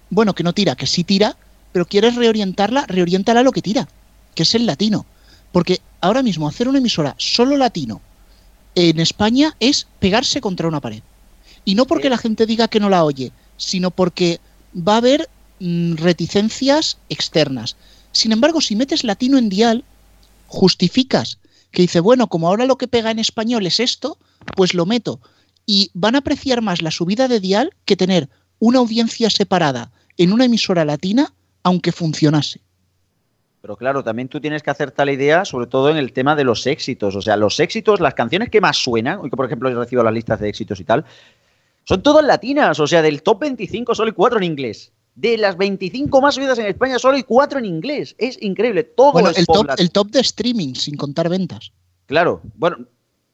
Bueno, 0.09 0.35
que 0.35 0.45
no 0.45 0.55
tira, 0.55 0.77
que 0.77 0.87
sí 0.87 1.05
tira, 1.05 1.37
pero 1.73 1.85
quieres 1.85 2.17
reorientarla, 2.17 2.87
reoriéntala 2.87 3.41
a 3.41 3.43
lo 3.43 3.53
que 3.53 3.61
tira, 3.61 3.87
que 4.35 4.45
es 4.45 4.55
el 4.55 4.65
latino. 4.65 5.05
Porque 5.53 5.83
ahora 6.01 6.23
mismo 6.23 6.49
hacer 6.49 6.69
una 6.69 6.79
emisora 6.79 7.15
solo 7.19 7.59
latino 7.59 8.01
en 8.75 9.01
España 9.01 9.57
es 9.61 9.87
pegarse 9.99 10.41
contra 10.41 10.69
una 10.69 10.81
pared. 10.81 11.03
Y 11.65 11.75
no 11.75 11.87
porque 11.87 12.11
la 12.11 12.19
gente 12.19 12.47
diga 12.47 12.69
que 12.69 12.81
no 12.81 12.89
la 12.89 13.05
oye, 13.05 13.33
sino 13.57 13.91
porque 13.91 14.41
va 14.77 14.95
a 14.95 14.99
haber 14.99 15.29
mm, 15.61 15.95
reticencias 15.95 16.99
externas. 17.09 17.77
Sin 18.13 18.33
embargo, 18.33 18.61
si 18.61 18.77
metes 18.77 19.05
latino 19.05 19.39
en 19.39 19.49
dial, 19.49 19.85
justificas 20.47 21.39
que 21.71 21.83
dice, 21.83 22.01
bueno, 22.01 22.29
como 22.29 22.49
ahora 22.49 22.67
lo 22.67 22.77
que 22.77 22.89
pega 22.89 23.11
en 23.11 23.19
español 23.19 23.67
es 23.67 23.81
esto, 23.81 24.19
pues 24.57 24.75
lo 24.75 24.87
meto. 24.87 25.21
Y 25.65 25.91
van 25.95 26.15
a 26.15 26.19
apreciar 26.19 26.61
más 26.61 26.83
la 26.83 26.91
subida 26.91 27.29
de 27.29 27.41
dial 27.41 27.75
que 27.85 27.97
tener 27.97 28.29
una 28.59 28.81
audiencia 28.81 29.31
separada 29.31 29.91
en 30.19 30.33
una 30.33 30.45
emisora 30.45 30.85
latina, 30.85 31.33
aunque 31.63 31.93
funcionase. 31.93 32.61
Pero 33.63 33.77
claro, 33.77 34.03
también 34.03 34.29
tú 34.29 34.41
tienes 34.41 34.61
que 34.61 34.71
hacerte 34.71 35.05
la 35.07 35.13
idea, 35.13 35.45
sobre 35.45 35.69
todo 35.69 35.89
en 35.89 35.97
el 35.97 36.13
tema 36.13 36.35
de 36.35 36.43
los 36.43 36.67
éxitos. 36.67 37.15
O 37.15 37.23
sea, 37.23 37.37
los 37.37 37.61
éxitos, 37.61 38.01
las 38.01 38.15
canciones 38.15 38.51
que 38.51 38.61
más 38.61 38.77
suenan, 38.77 39.21
hoy 39.21 39.31
que 39.31 39.37
por 39.37 39.47
ejemplo 39.47 39.69
he 39.69 39.75
recibido 39.75 40.03
las 40.03 40.13
listas 40.13 40.41
de 40.41 40.49
éxitos 40.49 40.81
y 40.81 40.85
tal, 40.85 41.05
son 41.85 42.03
todas 42.03 42.25
latinas. 42.25 42.81
O 42.81 42.89
sea, 42.89 43.03
del 43.03 43.23
top 43.23 43.43
25 43.43 43.95
solo 43.95 44.09
hay 44.09 44.15
cuatro 44.15 44.39
en 44.39 44.45
inglés. 44.45 44.91
De 45.15 45.39
las 45.39 45.57
25 45.57 46.21
más 46.21 46.35
subidas 46.35 46.59
en 46.59 46.67
España, 46.67 46.99
solo 46.99 47.15
hay 47.15 47.23
cuatro 47.23 47.61
en 47.61 47.67
inglés. 47.67 48.17
Es 48.19 48.37
increíble. 48.43 48.83
Todo 48.83 49.13
Bueno, 49.13 49.31
es 49.31 49.39
el 49.39 49.47
top, 49.47 49.69
el 49.79 49.93
top 49.93 50.11
de 50.11 50.21
streaming, 50.21 50.75
sin 50.75 50.97
contar 50.97 51.29
ventas. 51.29 51.71
Claro, 52.07 52.41
bueno, 52.57 52.79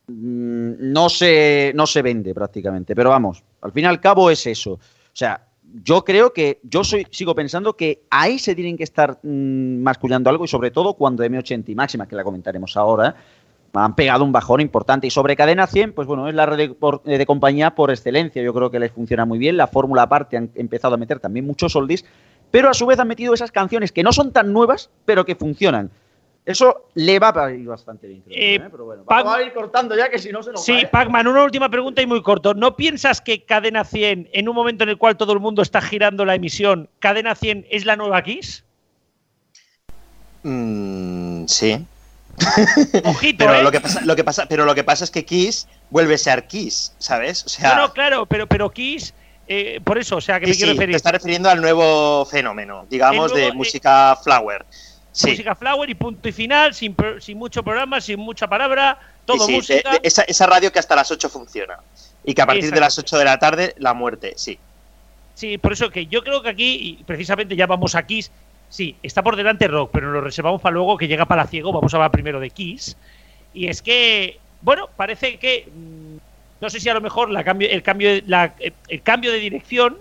mm, 0.08 0.72
no 0.92 1.08
se, 1.08 1.72
no 1.74 1.86
se 1.86 2.02
vende 2.02 2.34
prácticamente, 2.34 2.94
pero 2.94 3.10
vamos, 3.10 3.42
al 3.62 3.72
fin 3.72 3.84
y 3.84 3.86
al 3.86 4.00
cabo 4.00 4.30
es 4.30 4.46
eso. 4.46 4.72
O 4.72 4.80
sea, 5.14 5.47
yo 5.84 6.04
creo 6.04 6.32
que, 6.32 6.60
yo 6.62 6.82
sigo 6.84 7.34
pensando 7.34 7.76
que 7.76 8.02
ahí 8.10 8.38
se 8.38 8.54
tienen 8.54 8.76
que 8.76 8.84
estar 8.84 9.18
mm, 9.22 9.82
mascullando 9.82 10.30
algo 10.30 10.44
y 10.44 10.48
sobre 10.48 10.70
todo 10.70 10.94
cuando 10.94 11.24
M80 11.24 11.68
y 11.68 11.74
Máxima, 11.74 12.06
que 12.06 12.16
la 12.16 12.24
comentaremos 12.24 12.76
ahora, 12.76 13.16
han 13.74 13.94
pegado 13.94 14.24
un 14.24 14.32
bajón 14.32 14.60
importante. 14.60 15.06
Y 15.06 15.10
sobre 15.10 15.36
Cadena 15.36 15.66
100, 15.66 15.92
pues 15.92 16.08
bueno, 16.08 16.28
es 16.28 16.34
la 16.34 16.46
red 16.46 16.70
de 17.04 17.26
compañía 17.26 17.74
por 17.74 17.90
excelencia. 17.90 18.42
Yo 18.42 18.54
creo 18.54 18.70
que 18.70 18.80
les 18.80 18.92
funciona 18.92 19.24
muy 19.24 19.38
bien. 19.38 19.56
La 19.56 19.66
fórmula 19.66 20.02
aparte 20.02 20.36
han 20.36 20.50
empezado 20.54 20.94
a 20.94 20.98
meter 20.98 21.20
también 21.20 21.46
muchos 21.46 21.76
oldies, 21.76 22.04
pero 22.50 22.70
a 22.70 22.74
su 22.74 22.86
vez 22.86 22.98
han 22.98 23.08
metido 23.08 23.34
esas 23.34 23.52
canciones 23.52 23.92
que 23.92 24.02
no 24.02 24.12
son 24.12 24.32
tan 24.32 24.52
nuevas, 24.52 24.90
pero 25.04 25.24
que 25.24 25.34
funcionan. 25.34 25.90
Eso 26.48 26.88
le 26.94 27.18
va 27.18 27.28
a 27.44 27.52
ir 27.52 27.66
bastante 27.66 28.06
bien, 28.06 28.22
creo. 28.22 28.34
Eh, 28.38 28.54
¿eh? 28.54 28.68
Pero 28.72 28.86
bueno, 28.86 29.04
Pac- 29.04 29.22
vamos 29.22 29.36
a 29.36 29.42
ir 29.42 29.52
cortando 29.52 29.94
ya 29.94 30.08
que 30.08 30.18
si 30.18 30.32
no 30.32 30.42
se 30.42 30.50
nos 30.50 30.64
Sí, 30.64 30.82
va. 30.82 30.90
Pacman, 30.90 31.26
una 31.26 31.44
última 31.44 31.68
pregunta 31.68 32.00
y 32.00 32.06
muy 32.06 32.22
corto. 32.22 32.54
¿No 32.54 32.74
piensas 32.74 33.20
que 33.20 33.44
Cadena 33.44 33.84
100, 33.84 34.30
en 34.32 34.48
un 34.48 34.54
momento 34.54 34.84
en 34.84 34.88
el 34.88 34.96
cual 34.96 35.18
todo 35.18 35.34
el 35.34 35.40
mundo 35.40 35.60
está 35.60 35.82
girando 35.82 36.24
la 36.24 36.34
emisión, 36.34 36.88
Cadena 37.00 37.34
100 37.34 37.66
es 37.68 37.84
la 37.84 37.96
nueva 37.96 38.22
Kiss? 38.22 38.64
Mm, 40.42 41.46
sí. 41.46 41.86
Ojito, 43.02 43.44
pero 43.46 43.54
¿eh? 43.54 43.62
lo 43.62 43.70
que 43.70 43.80
pasa, 43.80 44.00
lo 44.04 44.16
que 44.16 44.24
pasa, 44.24 44.46
pero 44.48 44.64
lo 44.64 44.74
que 44.74 44.84
pasa 44.84 45.04
es 45.04 45.10
que 45.10 45.24
Kiss 45.24 45.66
vuelve 45.90 46.14
a 46.14 46.18
ser 46.18 46.46
Kiss, 46.46 46.94
¿sabes? 46.98 47.44
O 47.44 47.48
sea, 47.48 47.74
No, 47.74 47.82
no, 47.82 47.92
claro, 47.92 48.26
pero, 48.26 48.46
pero 48.46 48.70
Kiss, 48.70 49.14
eh, 49.46 49.80
por 49.84 49.98
eso, 49.98 50.16
o 50.16 50.20
sea, 50.20 50.40
que 50.40 50.46
sí, 50.46 50.52
me 50.52 50.56
quiero 50.56 50.72
sí, 50.72 50.76
referir. 50.76 50.92
te 50.92 50.96
está 50.96 51.12
refiriendo 51.12 51.48
al 51.50 51.60
nuevo 51.60 52.24
fenómeno, 52.26 52.86
digamos, 52.88 53.32
nuevo, 53.32 53.36
de 53.36 53.48
eh, 53.48 53.52
música 53.52 54.16
flower. 54.22 54.66
Sí. 55.18 55.30
Música 55.30 55.56
flower 55.56 55.90
y 55.90 55.94
punto 55.96 56.28
y 56.28 56.32
final, 56.32 56.72
sin, 56.74 56.94
sin 57.18 57.36
mucho 57.38 57.64
programa, 57.64 58.00
sin 58.00 58.20
mucha 58.20 58.46
palabra, 58.46 58.96
todo 59.24 59.38
Sí, 59.46 59.50
de- 59.50 59.56
música. 59.58 59.90
de- 59.90 60.00
esa, 60.04 60.22
esa 60.22 60.46
radio 60.46 60.70
que 60.70 60.78
hasta 60.78 60.94
las 60.94 61.10
8 61.10 61.28
funciona. 61.28 61.76
Y 62.24 62.34
que 62.34 62.42
a 62.42 62.46
partir 62.46 62.70
de 62.70 62.78
las 62.78 62.96
8 63.00 63.18
de 63.18 63.24
la 63.24 63.36
tarde, 63.36 63.74
la 63.78 63.94
muerte, 63.94 64.34
sí. 64.36 64.60
Sí, 65.34 65.58
por 65.58 65.72
eso 65.72 65.90
que 65.90 66.06
yo 66.06 66.22
creo 66.22 66.40
que 66.40 66.50
aquí, 66.50 66.78
y 67.00 67.02
precisamente 67.02 67.56
ya 67.56 67.66
vamos 67.66 67.96
a 67.96 68.06
Kiss, 68.06 68.30
sí, 68.68 68.96
está 69.02 69.24
por 69.24 69.34
delante 69.34 69.66
Rock, 69.66 69.90
pero 69.92 70.12
lo 70.12 70.20
reservamos 70.20 70.62
para 70.62 70.74
luego 70.74 70.96
que 70.96 71.08
llega 71.08 71.26
Palaciego, 71.26 71.72
vamos 71.72 71.92
a 71.92 71.96
hablar 71.96 72.12
primero 72.12 72.38
de 72.38 72.50
Kiss. 72.50 72.96
Y 73.52 73.66
es 73.66 73.82
que, 73.82 74.38
bueno, 74.60 74.88
parece 74.96 75.36
que, 75.40 75.68
mm, 75.74 76.16
no 76.60 76.70
sé 76.70 76.78
si 76.78 76.88
a 76.88 76.94
lo 76.94 77.00
mejor 77.00 77.28
la 77.30 77.42
cambio, 77.42 77.68
el, 77.68 77.82
cambio, 77.82 78.10
la- 78.26 78.54
eh, 78.60 78.70
el 78.86 79.02
cambio 79.02 79.32
de 79.32 79.40
dirección, 79.40 79.98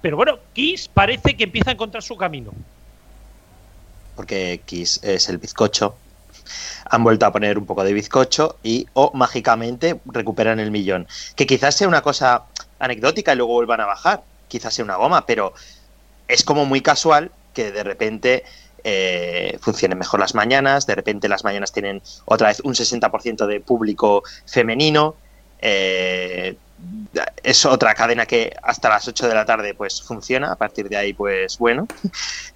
pero 0.00 0.16
bueno, 0.16 0.38
Kiss 0.52 0.86
parece 0.86 1.36
que 1.36 1.42
empieza 1.44 1.70
a 1.70 1.72
encontrar 1.72 2.04
su 2.04 2.16
camino. 2.16 2.52
Porque 4.16 4.62
Kiss 4.64 5.00
es 5.02 5.28
el 5.28 5.38
bizcocho. 5.38 5.94
Han 6.90 7.04
vuelto 7.04 7.26
a 7.26 7.32
poner 7.32 7.58
un 7.58 7.66
poco 7.66 7.84
de 7.84 7.92
bizcocho 7.92 8.56
y, 8.62 8.86
o 8.94 9.12
mágicamente, 9.14 10.00
recuperan 10.06 10.58
el 10.58 10.70
millón. 10.70 11.06
Que 11.34 11.46
quizás 11.46 11.76
sea 11.76 11.88
una 11.88 12.02
cosa 12.02 12.44
anecdótica 12.78 13.32
y 13.32 13.36
luego 13.36 13.52
vuelvan 13.54 13.80
a 13.80 13.86
bajar. 13.86 14.22
Quizás 14.48 14.74
sea 14.74 14.84
una 14.84 14.96
goma, 14.96 15.26
pero 15.26 15.52
es 16.28 16.42
como 16.44 16.64
muy 16.64 16.80
casual 16.80 17.30
que 17.52 17.72
de 17.72 17.82
repente 17.82 18.44
eh, 18.84 19.58
funcionen 19.60 19.98
mejor 19.98 20.20
las 20.20 20.34
mañanas, 20.34 20.86
de 20.86 20.94
repente 20.94 21.28
las 21.28 21.42
mañanas 21.44 21.72
tienen 21.72 22.02
otra 22.24 22.48
vez 22.48 22.60
un 22.60 22.74
60% 22.74 23.46
de 23.46 23.60
público 23.60 24.22
femenino. 24.46 25.16
eh, 25.60 26.56
es 27.42 27.64
otra 27.64 27.94
cadena 27.94 28.26
que 28.26 28.54
hasta 28.62 28.88
las 28.88 29.08
8 29.08 29.28
de 29.28 29.34
la 29.34 29.44
tarde 29.44 29.74
pues 29.74 30.02
funciona, 30.02 30.52
a 30.52 30.56
partir 30.56 30.88
de 30.88 30.96
ahí 30.96 31.12
pues 31.12 31.58
bueno. 31.58 31.86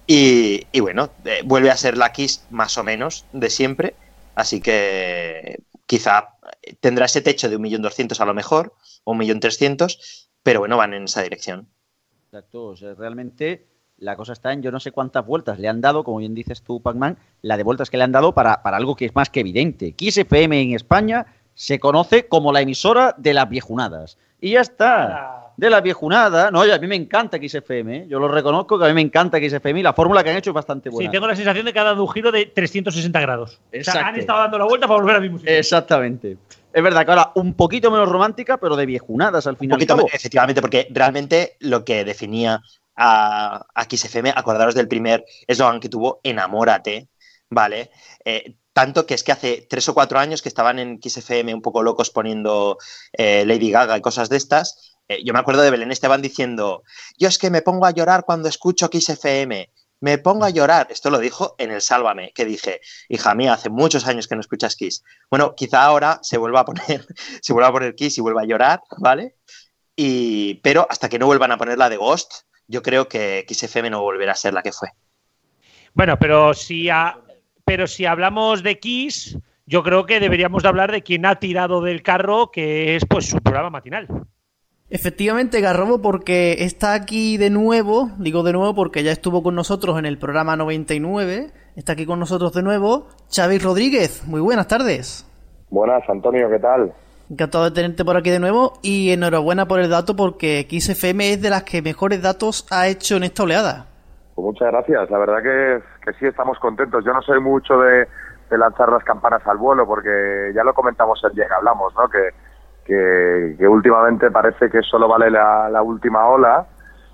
Y, 0.07 0.67
y 0.71 0.79
bueno, 0.81 1.09
eh, 1.23 1.41
vuelve 1.45 1.71
a 1.71 1.77
ser 1.77 1.97
la 1.97 2.11
Kiss 2.11 2.43
más 2.49 2.77
o 2.77 2.83
menos 2.83 3.25
de 3.31 3.49
siempre, 3.49 3.95
así 4.35 4.59
que 4.59 5.61
quizá 5.85 6.35
tendrá 6.79 7.05
ese 7.05 7.21
techo 7.21 7.49
de 7.49 7.57
1.200.000 7.57 8.19
a 8.19 8.25
lo 8.25 8.33
mejor, 8.33 8.73
o 9.03 9.13
1.300.000, 9.13 10.27
pero 10.43 10.59
bueno, 10.59 10.77
van 10.77 10.93
en 10.93 11.03
esa 11.03 11.21
dirección. 11.21 11.67
Exacto, 12.25 12.75
realmente 12.97 13.67
la 13.97 14.15
cosa 14.15 14.33
está 14.33 14.51
en 14.51 14.63
yo 14.63 14.71
no 14.71 14.79
sé 14.79 14.91
cuántas 14.91 15.25
vueltas 15.25 15.59
le 15.59 15.67
han 15.67 15.79
dado, 15.79 16.03
como 16.03 16.17
bien 16.17 16.33
dices 16.33 16.63
tú, 16.63 16.81
Pac-Man, 16.81 17.17
la 17.41 17.55
de 17.55 17.63
vueltas 17.63 17.89
que 17.89 17.97
le 17.97 18.03
han 18.03 18.11
dado 18.11 18.33
para, 18.33 18.63
para 18.63 18.77
algo 18.77 18.95
que 18.95 19.05
es 19.05 19.15
más 19.15 19.29
que 19.29 19.41
evidente. 19.41 19.93
Kiss 19.93 20.17
FM 20.17 20.59
en 20.59 20.73
España 20.73 21.27
se 21.53 21.79
conoce 21.79 22.27
como 22.27 22.51
la 22.51 22.61
emisora 22.61 23.15
de 23.17 23.33
las 23.33 23.49
viejunadas. 23.49 24.17
Y 24.39 24.51
ya 24.51 24.61
está. 24.61 25.53
De 25.57 25.69
las 25.69 25.83
viejunadas. 25.83 26.51
No, 26.51 26.61
oye, 26.61 26.73
a 26.73 26.79
mí 26.79 26.87
me 26.87 26.95
encanta 26.95 27.37
Kiss 27.37 27.53
FM. 27.53 27.95
¿eh? 27.97 28.05
Yo 28.09 28.19
lo 28.19 28.27
reconozco 28.27 28.79
que 28.79 28.85
a 28.85 28.87
mí 28.87 28.93
me 28.95 29.01
encanta 29.01 29.39
Kiss 29.39 29.53
FM 29.53 29.79
y 29.81 29.83
la 29.83 29.93
fórmula 29.93 30.23
que 30.23 30.31
han 30.31 30.37
hecho 30.37 30.49
es 30.49 30.55
bastante 30.55 30.89
Sí, 30.89 30.95
buena. 30.95 31.11
tengo 31.11 31.27
la 31.27 31.35
sensación 31.35 31.65
de 31.65 31.73
que 31.73 31.79
ha 31.79 31.83
dado 31.83 32.01
un 32.03 32.09
giro 32.09 32.31
de 32.31 32.47
360 32.47 33.19
grados. 33.19 33.59
O 33.79 33.83
sea, 33.83 34.07
han 34.07 34.15
estado 34.15 34.39
dando 34.39 34.57
la 34.57 34.65
vuelta 34.65 34.87
para 34.87 34.99
volver 34.99 35.17
a 35.17 35.19
mi 35.19 35.29
música. 35.29 35.51
Exactamente. 35.51 36.37
Es 36.73 36.81
verdad 36.81 37.05
que 37.05 37.11
ahora 37.11 37.31
un 37.35 37.53
poquito 37.53 37.91
menos 37.91 38.09
romántica, 38.09 38.57
pero 38.57 38.75
de 38.75 38.85
viejunadas 38.87 39.45
al 39.45 39.53
Un 39.53 39.59
final. 39.59 39.77
poquito, 39.77 40.07
efectivamente, 40.11 40.61
porque 40.61 40.87
realmente 40.89 41.57
lo 41.59 41.85
que 41.85 42.03
definía 42.05 42.61
a, 42.95 43.65
a 43.75 43.85
Kiss 43.85 44.05
FM, 44.05 44.33
acordaros 44.35 44.73
del 44.73 44.87
primer 44.87 45.23
eslogan 45.47 45.79
que 45.79 45.89
tuvo, 45.89 46.19
enamórate, 46.23 47.09
¿vale? 47.49 47.91
Eh, 48.25 48.55
tanto 48.73 49.05
que 49.05 49.13
es 49.13 49.23
que 49.23 49.31
hace 49.31 49.67
tres 49.69 49.87
o 49.89 49.93
cuatro 49.93 50.17
años 50.19 50.41
que 50.41 50.49
estaban 50.49 50.79
en 50.79 50.99
Kiss 50.99 51.17
FM 51.17 51.53
un 51.53 51.61
poco 51.61 51.83
locos 51.83 52.09
poniendo 52.09 52.77
eh, 53.13 53.43
Lady 53.45 53.69
Gaga 53.71 53.97
y 53.97 54.01
cosas 54.01 54.29
de 54.29 54.37
estas. 54.37 54.97
eh, 55.07 55.21
yo 55.25 55.33
me 55.33 55.39
acuerdo 55.39 55.61
de 55.61 55.71
Belén 55.71 55.91
Esteban 55.91 56.21
diciendo, 56.21 56.83
yo 57.17 57.27
es 57.27 57.37
que 57.37 57.49
me 57.49 57.61
pongo 57.61 57.85
a 57.85 57.91
llorar 57.91 58.23
cuando 58.25 58.47
escucho 58.49 58.89
Kiss 58.89 59.09
FM. 59.09 59.69
Me 59.99 60.17
pongo 60.17 60.45
a 60.45 60.49
llorar. 60.49 60.87
Esto 60.89 61.09
lo 61.11 61.19
dijo 61.19 61.53
en 61.59 61.69
el 61.69 61.81
Sálvame, 61.81 62.31
que 62.33 62.43
dije, 62.45 62.81
hija 63.09 63.35
mía, 63.35 63.53
hace 63.53 63.69
muchos 63.69 64.07
años 64.07 64.27
que 64.27 64.33
no 64.35 64.41
escuchas 64.41 64.75
Kiss. 64.75 65.03
Bueno, 65.29 65.53
quizá 65.53 65.83
ahora 65.83 66.19
se 66.23 66.37
vuelva 66.37 66.61
a 66.61 66.65
poner, 66.65 67.05
se 67.41 67.53
vuelva 67.53 67.69
a 67.69 67.71
poner 67.73 67.93
Kiss 67.93 68.17
y 68.17 68.21
vuelva 68.21 68.41
a 68.41 68.45
llorar, 68.45 68.81
¿vale? 68.97 69.35
Y, 69.95 70.55
pero 70.63 70.87
hasta 70.89 71.07
que 71.09 71.19
no 71.19 71.27
vuelvan 71.27 71.51
a 71.51 71.57
poner 71.57 71.77
la 71.77 71.89
de 71.89 71.97
Ghost, 71.97 72.31
yo 72.67 72.81
creo 72.81 73.07
que 73.07 73.45
XFM 73.47 73.89
no 73.91 74.01
volverá 74.01 74.31
a 74.31 74.35
ser 74.35 74.53
la 74.53 74.63
que 74.63 74.71
fue. 74.71 74.89
Bueno, 75.93 76.17
pero 76.17 76.53
si, 76.53 76.89
a- 76.89 77.19
pero 77.71 77.87
si 77.87 78.05
hablamos 78.05 78.63
de 78.63 78.79
Kiss, 78.79 79.39
yo 79.65 79.81
creo 79.81 80.05
que 80.05 80.19
deberíamos 80.19 80.61
de 80.61 80.67
hablar 80.67 80.91
de 80.91 81.03
quien 81.03 81.25
ha 81.25 81.35
tirado 81.35 81.81
del 81.81 82.03
carro, 82.03 82.51
que 82.51 82.97
es 82.97 83.05
pues 83.05 83.29
su 83.29 83.37
programa 83.37 83.69
matinal. 83.69 84.09
Efectivamente, 84.89 85.61
Garrobo, 85.61 86.01
porque 86.01 86.65
está 86.65 86.93
aquí 86.93 87.37
de 87.37 87.49
nuevo, 87.49 88.11
digo 88.17 88.43
de 88.43 88.51
nuevo 88.51 88.75
porque 88.75 89.03
ya 89.03 89.13
estuvo 89.13 89.41
con 89.41 89.55
nosotros 89.55 89.97
en 89.97 90.05
el 90.05 90.17
programa 90.17 90.57
99, 90.57 91.53
está 91.77 91.93
aquí 91.93 92.05
con 92.05 92.19
nosotros 92.19 92.51
de 92.51 92.61
nuevo, 92.61 93.07
Xavi 93.33 93.57
Rodríguez. 93.59 94.27
Muy 94.27 94.41
buenas 94.41 94.67
tardes. 94.67 95.25
Buenas, 95.69 96.03
Antonio, 96.09 96.49
¿qué 96.49 96.59
tal? 96.59 96.91
Encantado 97.29 97.63
de 97.63 97.71
tenerte 97.71 98.03
por 98.03 98.17
aquí 98.17 98.31
de 98.31 98.39
nuevo 98.39 98.73
y 98.81 99.11
enhorabuena 99.11 99.65
por 99.65 99.79
el 99.79 99.89
dato 99.89 100.17
porque 100.17 100.67
XFM 100.69 101.31
es 101.31 101.41
de 101.41 101.51
las 101.51 101.63
que 101.63 101.81
mejores 101.81 102.21
datos 102.21 102.67
ha 102.69 102.89
hecho 102.89 103.15
en 103.15 103.23
esta 103.23 103.43
oleada. 103.43 103.90
Pues 104.41 104.53
muchas 104.55 104.71
gracias, 104.71 105.11
la 105.11 105.19
verdad 105.19 105.43
que, 105.43 105.83
que 106.03 106.13
sí 106.17 106.25
estamos 106.25 106.57
contentos. 106.57 107.05
Yo 107.05 107.13
no 107.13 107.21
soy 107.21 107.39
mucho 107.39 107.77
de, 107.79 108.07
de 108.49 108.57
lanzar 108.57 108.91
las 108.91 109.03
campanas 109.03 109.45
al 109.45 109.57
vuelo 109.57 109.85
porque 109.85 110.51
ya 110.55 110.63
lo 110.63 110.73
comentamos 110.73 111.23
el 111.23 111.33
día 111.33 111.47
que 111.47 111.53
hablamos, 111.53 111.93
¿no? 111.93 112.09
Que, 112.09 112.29
que, 112.83 113.67
últimamente 113.67 114.31
parece 114.31 114.71
que 114.71 114.81
solo 114.81 115.07
vale 115.07 115.29
la, 115.29 115.83
última 115.83 116.25
ola 116.27 116.65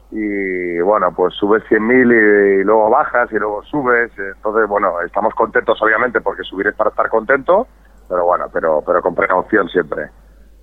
y 0.09 0.79
bueno, 0.79 1.13
pues 1.13 1.33
subes 1.33 1.63
100.000 1.69 2.13
y, 2.13 2.61
y 2.61 2.63
luego 2.63 2.89
bajas 2.89 3.29
y 3.33 3.35
luego 3.35 3.61
subes. 3.63 4.09
Entonces, 4.17 4.65
bueno, 4.69 5.01
estamos 5.01 5.33
contentos 5.33 5.81
obviamente 5.81 6.21
porque 6.21 6.43
subir 6.43 6.67
es 6.67 6.75
para 6.75 6.91
estar 6.91 7.09
contento 7.09 7.67
pero 8.07 8.25
bueno, 8.25 8.45
pero, 8.53 8.81
pero 8.85 9.01
con 9.01 9.13
precaución 9.13 9.67
siempre. 9.67 10.09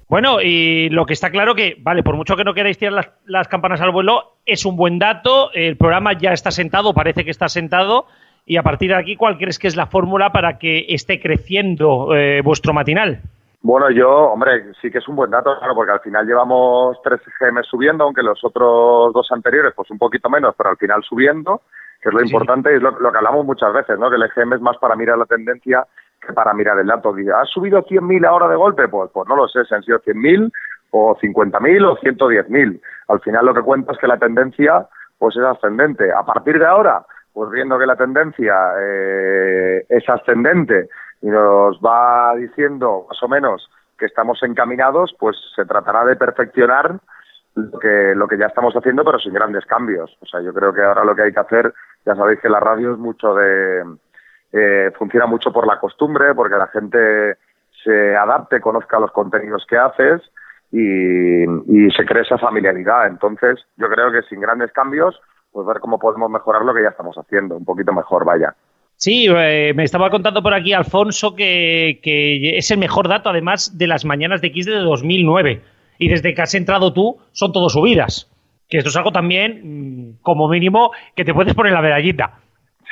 Bueno, 0.09 0.41
y 0.43 0.91
lo 0.91 1.07
que 1.07 1.15
está 1.15 1.31
claro 1.31 1.55
que, 1.55 1.77
vale, 1.81 2.03
por 2.03 2.17
mucho 2.17 2.37
que 2.37 2.45
no 2.45 2.55
queráis 2.55 2.79
tirar 2.79 2.93
las, 2.93 3.11
las, 3.25 3.49
campanas 3.49 3.81
al 3.81 3.91
vuelo, 3.91 4.37
es 4.45 4.65
un 4.67 4.77
buen 4.77 4.99
dato, 4.99 5.51
el 5.53 5.77
programa 5.77 6.13
ya 6.13 6.33
está 6.33 6.51
sentado, 6.51 6.93
parece 6.93 7.25
que 7.25 7.31
está 7.31 7.49
sentado, 7.49 8.07
y 8.47 8.57
a 8.59 8.63
partir 8.63 8.91
de 8.91 8.97
aquí, 8.97 9.17
¿cuál 9.17 9.39
crees 9.39 9.59
que 9.59 9.69
es 9.69 9.77
la 9.77 9.87
fórmula 9.87 10.31
para 10.31 10.59
que 10.59 10.87
esté 10.89 11.21
creciendo 11.21 12.15
eh, 12.15 12.43
vuestro 12.43 12.75
matinal? 12.75 13.23
Bueno, 13.63 13.91
yo, 13.91 14.11
hombre, 14.11 14.75
sí 14.83 14.91
que 14.91 14.99
es 14.99 15.09
un 15.09 15.17
buen 15.17 15.31
dato, 15.31 15.59
claro, 15.59 15.75
porque 15.75 15.93
al 15.93 16.01
final 16.01 16.27
llevamos 16.27 17.01
tres 17.03 17.23
GM 17.41 17.63
subiendo, 17.63 18.05
aunque 18.05 18.23
los 18.23 18.45
otros 18.45 19.15
dos 19.15 19.33
anteriores, 19.33 19.73
pues 19.75 19.91
un 19.91 19.97
poquito 19.97 20.29
menos, 20.29 20.55
pero 20.55 20.69
al 20.69 20.77
final 20.77 21.03
subiendo, 21.03 21.63
que 22.03 22.11
es 22.11 22.15
lo 22.15 22.23
importante, 22.23 22.71
y 22.71 22.77
es 22.77 22.83
lo, 22.83 22.91
lo, 22.91 23.11
que 23.11 23.17
hablamos 23.17 23.47
muchas 23.47 23.73
veces, 23.73 23.99
¿no? 23.99 24.11
Que 24.11 24.17
el 24.17 24.25
EGM 24.25 24.53
es 24.53 24.61
más 24.61 24.77
para 24.77 24.97
mirar 24.97 25.17
la 25.17 25.25
tendencia 25.25 25.87
para 26.33 26.55
mirar 26.55 26.79
el 26.79 26.87
dato. 26.87 27.15
¿Ha 27.35 27.45
subido 27.45 27.85
100.000 27.85 28.27
ahora 28.27 28.49
de 28.49 28.57
golpe? 28.57 28.89
Pues, 28.89 29.11
pues 29.13 29.29
no 29.29 29.37
lo 29.37 29.49
sé, 29.49 29.65
si 29.65 29.75
han 29.75 29.83
sido 29.83 30.01
100.000 30.01 30.51
o 30.91 31.17
50.000 31.17 31.87
o 31.87 31.97
110.000. 31.97 32.81
Al 33.09 33.21
final 33.21 33.47
lo 33.47 33.55
que 33.55 33.63
cuenta 33.63 33.93
es 33.93 33.99
que 33.99 34.07
la 34.07 34.19
tendencia 34.19 34.87
pues 35.19 35.37
es 35.37 35.43
ascendente. 35.43 36.13
A 36.13 36.23
partir 36.25 36.59
de 36.59 36.67
ahora, 36.67 37.05
pues 37.33 37.51
viendo 37.51 37.79
que 37.79 37.87
la 37.87 37.97
tendencia 37.97 38.55
eh, 38.81 39.85
es 39.89 40.09
ascendente 40.09 40.89
y 41.21 41.27
nos 41.27 41.79
va 41.79 42.35
diciendo 42.37 43.07
más 43.09 43.23
o 43.23 43.29
menos 43.29 43.71
que 43.99 44.07
estamos 44.07 44.43
encaminados, 44.43 45.15
pues 45.19 45.37
se 45.55 45.65
tratará 45.65 46.05
de 46.05 46.17
perfeccionar 46.17 46.99
lo 47.55 47.79
que, 47.79 48.15
lo 48.15 48.27
que 48.27 48.39
ya 48.39 48.47
estamos 48.47 48.75
haciendo, 48.75 49.05
pero 49.05 49.19
sin 49.19 49.33
grandes 49.33 49.65
cambios. 49.67 50.17
O 50.21 50.27
sea, 50.27 50.41
yo 50.41 50.53
creo 50.53 50.73
que 50.73 50.83
ahora 50.83 51.05
lo 51.05 51.15
que 51.15 51.23
hay 51.23 51.33
que 51.33 51.41
hacer, 51.41 51.73
ya 52.05 52.15
sabéis 52.15 52.41
que 52.41 52.49
la 52.49 52.61
radio 52.61 52.93
es 52.93 52.99
mucho 52.99 53.35
de, 53.35 53.85
eh, 54.57 54.93
funciona 54.97 55.27
mucho 55.27 55.53
por 55.53 55.67
la 55.67 55.81
costumbre, 55.81 56.33
porque 56.33 56.57
la 56.57 56.69
gente 56.69 57.39
se 57.83 58.17
adapte, 58.17 58.61
conozca 58.61 59.01
los 59.01 59.11
contenidos 59.11 59.67
que 59.69 59.77
haces 59.77 60.23
y, 60.71 61.91
se 61.91 62.05
cree 62.05 62.23
esa 62.23 62.39
familiaridad. 62.39 63.09
Entonces, 63.09 63.59
yo 63.77 63.89
creo 63.89 64.13
que 64.13 64.23
sin 64.29 64.41
grandes 64.41 64.71
cambios, 64.73 65.21
pues 65.51 65.67
ver 65.67 65.81
cómo 65.81 65.99
podemos 65.99 66.31
mejorar 66.31 66.63
lo 66.63 66.73
que 66.73 66.83
ya 66.83 66.91
estamos 66.91 67.17
haciendo, 67.17 67.57
un 67.57 67.65
poquito 67.65 67.93
mejor, 67.93 68.25
vaya. 68.25 68.55
Sí, 68.97 69.27
eh, 69.29 69.73
me 69.75 69.83
estaba 69.83 70.09
contando 70.09 70.41
por 70.41 70.55
aquí 70.55 70.73
Alfonso 70.73 71.35
que, 71.35 72.01
es 72.57 72.71
el 72.71 72.79
mejor 72.79 73.09
dato, 73.09 73.31
además, 73.31 73.77
de 73.77 73.89
las 73.89 74.05
mañanas 74.05 74.41
de 74.41 74.49
X 74.49 74.67
de 74.67 74.79
2009. 74.79 75.63
Y 75.99 76.09
desde 76.09 76.33
que 76.33 76.43
has 76.43 76.55
entrado 76.55 76.93
tú, 76.93 77.19
son 77.33 77.53
todos 77.53 77.73
subidas. 77.73 78.31
Que 78.69 78.79
esto 78.79 78.91
es 78.91 78.97
algo 78.97 79.11
también, 79.11 80.13
mm, 80.13 80.23
como 80.23 80.49
mínimo, 80.49 80.93
que 81.17 81.25
te 81.25 81.35
puedes 81.35 81.55
poner 81.55 81.73
la 81.73 81.83
medallita. 81.83 82.39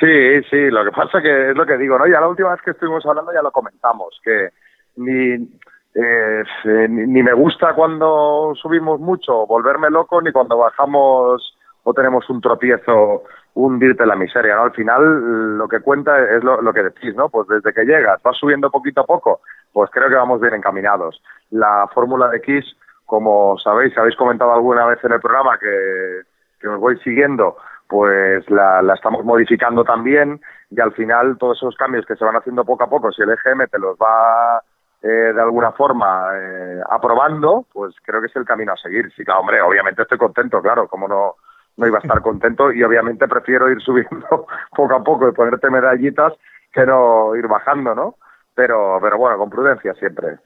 Sí, 0.03 0.43
sí, 0.49 0.69
lo 0.69 0.83
que 0.83 0.91
pasa 0.91 1.21
que 1.21 1.51
es 1.51 1.55
lo 1.55 1.65
que 1.65 1.77
digo, 1.77 1.97
¿no? 1.97 2.05
Ya 2.05 2.19
la 2.19 2.27
última 2.27 2.51
vez 2.51 2.61
que 2.61 2.71
estuvimos 2.71 3.05
hablando 3.05 3.31
ya 3.31 3.41
lo 3.41 3.51
comentamos, 3.51 4.19
que 4.21 4.49
ni, 4.97 5.49
eh, 5.95 6.43
ni, 6.89 7.23
me 7.23 7.31
gusta 7.31 7.73
cuando 7.73 8.53
subimos 8.61 8.99
mucho 8.99 9.47
volverme 9.47 9.89
loco, 9.89 10.21
ni 10.21 10.33
cuando 10.33 10.57
bajamos 10.57 11.57
o 11.83 11.93
tenemos 11.93 12.29
un 12.29 12.41
tropiezo 12.41 13.23
hundirte 13.53 14.03
en 14.03 14.09
la 14.09 14.17
miseria, 14.17 14.55
¿no? 14.55 14.63
Al 14.63 14.73
final 14.73 15.57
lo 15.57 15.69
que 15.69 15.79
cuenta 15.79 16.19
es 16.35 16.43
lo, 16.43 16.73
que 16.73 16.83
decís, 16.83 17.15
¿no? 17.15 17.29
Pues 17.29 17.47
desde 17.47 17.73
que 17.73 17.85
llegas, 17.85 18.21
vas 18.21 18.35
subiendo 18.35 18.69
poquito 18.69 19.01
a 19.01 19.05
poco, 19.05 19.39
pues 19.71 19.89
creo 19.89 20.09
que 20.09 20.15
vamos 20.15 20.41
bien 20.41 20.55
encaminados. 20.55 21.23
La 21.49 21.87
fórmula 21.93 22.27
de 22.27 22.39
X, 22.39 22.65
como 23.05 23.57
sabéis, 23.57 23.97
habéis 23.97 24.17
comentado 24.17 24.51
alguna 24.51 24.85
vez 24.85 25.01
en 25.01 25.13
el 25.13 25.21
programa 25.21 25.57
que, 25.57 26.23
que 26.59 26.67
os 26.67 26.77
voy 26.77 26.97
siguiendo, 26.99 27.55
pues 27.93 28.49
la, 28.49 28.81
estamos 28.95 29.23
modificando 29.23 29.83
también 29.83 30.41
y 30.71 30.81
al 30.81 30.93
final 30.93 31.37
todos 31.37 31.57
esos 31.57 31.75
cambios 31.75 32.07
que 32.07 32.15
se 32.15 32.25
van 32.25 32.35
haciendo 32.35 32.65
poco 32.65 32.85
a 32.85 32.89
poco, 32.89 33.11
si 33.11 33.21
el 33.21 33.29
EGM 33.29 33.67
te 33.69 33.77
los 33.77 33.95
va 33.97 34.63
eh, 35.03 35.31
de 35.31 35.39
alguna 35.39 35.73
forma 35.73 36.31
eh, 36.33 36.81
aprobando, 36.89 37.67
pues 37.71 37.93
creo 38.03 38.19
que 38.19 38.25
es 38.25 38.35
el 38.35 38.45
camino 38.45 38.73
a 38.73 38.77
seguir. 38.77 39.11
Sí, 39.15 39.23
claro, 39.23 39.41
hombre, 39.41 39.61
obviamente 39.61 40.01
estoy 40.01 40.17
contento, 40.17 40.59
claro, 40.59 40.87
como 40.87 41.07
no, 41.07 41.35
no 41.77 41.85
iba 41.85 41.99
a 41.99 42.01
estar 42.01 42.19
contento 42.23 42.73
y 42.73 42.81
obviamente 42.81 43.27
prefiero 43.27 43.69
ir 43.69 43.79
subiendo 43.85 44.47
poco 44.75 44.95
a 44.95 45.03
poco 45.03 45.29
y 45.29 45.33
ponerte 45.33 45.69
medallitas 45.69 46.33
que 46.73 46.87
no 46.87 47.35
ir 47.35 47.47
bajando, 47.47 47.93
¿no? 47.93 48.15
Pero, 48.55 48.97
pero 49.03 49.19
bueno, 49.19 49.37
con 49.37 49.51
prudencia 49.51 49.93
siempre. 49.93 50.37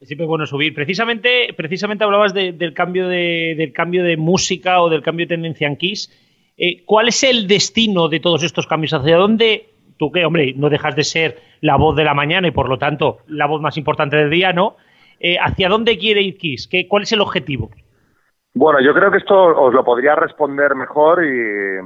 Siempre 0.00 0.26
bueno 0.26 0.44
subir. 0.44 0.74
Precisamente, 0.74 1.54
precisamente 1.56 2.02
hablabas 2.02 2.34
del 2.34 2.74
cambio 2.74 3.06
de, 3.06 3.54
del 3.56 3.72
cambio 3.72 4.02
de 4.02 4.16
música 4.16 4.80
o 4.80 4.90
del 4.90 5.04
cambio 5.04 5.26
de 5.26 5.36
tendencia 5.36 5.68
en 5.68 5.76
Kiss 5.76 6.10
eh, 6.56 6.84
¿Cuál 6.84 7.08
es 7.08 7.22
el 7.22 7.46
destino 7.46 8.08
de 8.08 8.20
todos 8.20 8.42
estos 8.42 8.66
cambios? 8.66 8.94
¿Hacia 8.94 9.16
dónde 9.16 9.70
tú 9.98 10.12
que, 10.12 10.24
hombre, 10.24 10.54
no 10.56 10.68
dejas 10.68 10.94
de 10.96 11.04
ser 11.04 11.38
la 11.60 11.76
voz 11.76 11.96
de 11.96 12.04
la 12.04 12.14
mañana 12.14 12.48
y 12.48 12.52
por 12.52 12.68
lo 12.68 12.78
tanto 12.78 13.18
la 13.28 13.46
voz 13.46 13.60
más 13.60 13.76
importante 13.76 14.16
del 14.16 14.30
día, 14.30 14.52
¿no? 14.52 14.76
Eh, 15.20 15.38
¿Hacia 15.38 15.68
dónde 15.68 15.98
quiere 15.98 16.20
ir 16.20 16.36
Kiss? 16.36 16.68
¿Qué, 16.70 16.86
¿Cuál 16.86 17.04
es 17.04 17.12
el 17.12 17.20
objetivo? 17.20 17.70
Bueno, 18.54 18.80
yo 18.80 18.94
creo 18.94 19.10
que 19.10 19.18
esto 19.18 19.34
os 19.34 19.72
lo 19.72 19.84
podría 19.84 20.14
responder 20.14 20.74
mejor 20.74 21.24
y, 21.24 21.80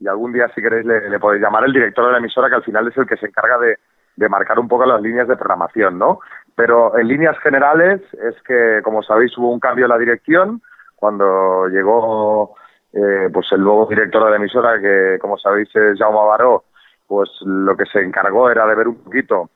y 0.00 0.06
algún 0.06 0.32
día, 0.32 0.50
si 0.54 0.60
queréis, 0.60 0.84
le, 0.84 1.18
podéis 1.18 1.42
llamar 1.42 1.64
el 1.64 1.72
director 1.72 2.06
de 2.06 2.12
la 2.12 2.18
emisora, 2.18 2.48
que 2.48 2.56
al 2.56 2.64
final 2.64 2.88
es 2.88 2.96
el 2.96 3.06
que 3.06 3.16
se 3.16 3.26
encarga 3.26 3.58
de, 3.58 3.76
de 4.16 4.28
marcar 4.28 4.58
un 4.58 4.68
poco 4.68 4.84
las 4.84 5.00
líneas 5.00 5.28
de 5.28 5.36
programación, 5.36 5.98
¿no? 5.98 6.20
Pero 6.54 6.98
en 6.98 7.08
líneas 7.08 7.38
generales 7.38 8.02
es 8.12 8.42
que, 8.42 8.80
como 8.82 9.02
sabéis, 9.02 9.36
hubo 9.38 9.50
un 9.50 9.60
cambio 9.60 9.86
en 9.86 9.90
la 9.90 9.98
dirección 9.98 10.62
cuando 10.94 11.68
llegó 11.68 12.54
eh, 12.92 13.30
pues 13.32 13.46
el 13.52 13.62
nuevo 13.62 13.86
director 13.86 14.24
de 14.24 14.30
la 14.30 14.36
emisora, 14.36 14.80
que 14.80 15.18
como 15.20 15.38
sabéis 15.38 15.74
es 15.74 15.98
Jaume 15.98 16.26
Baró, 16.26 16.64
pues 17.06 17.30
lo 17.42 17.76
que 17.76 17.86
se 17.86 18.00
encargó 18.00 18.50
era 18.50 18.66
de 18.66 18.74
ver 18.74 18.88
un 18.88 19.02
poquito 19.02 19.50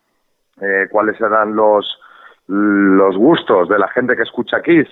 eh, 0.61 0.89
cuáles 0.91 1.21
eran 1.21 1.55
los, 1.55 1.99
los 2.47 3.17
gustos 3.17 3.69
de 3.69 3.79
la 3.79 3.89
gente 3.89 4.17
que 4.17 4.23
escucha 4.23 4.63
Kiss 4.63 4.89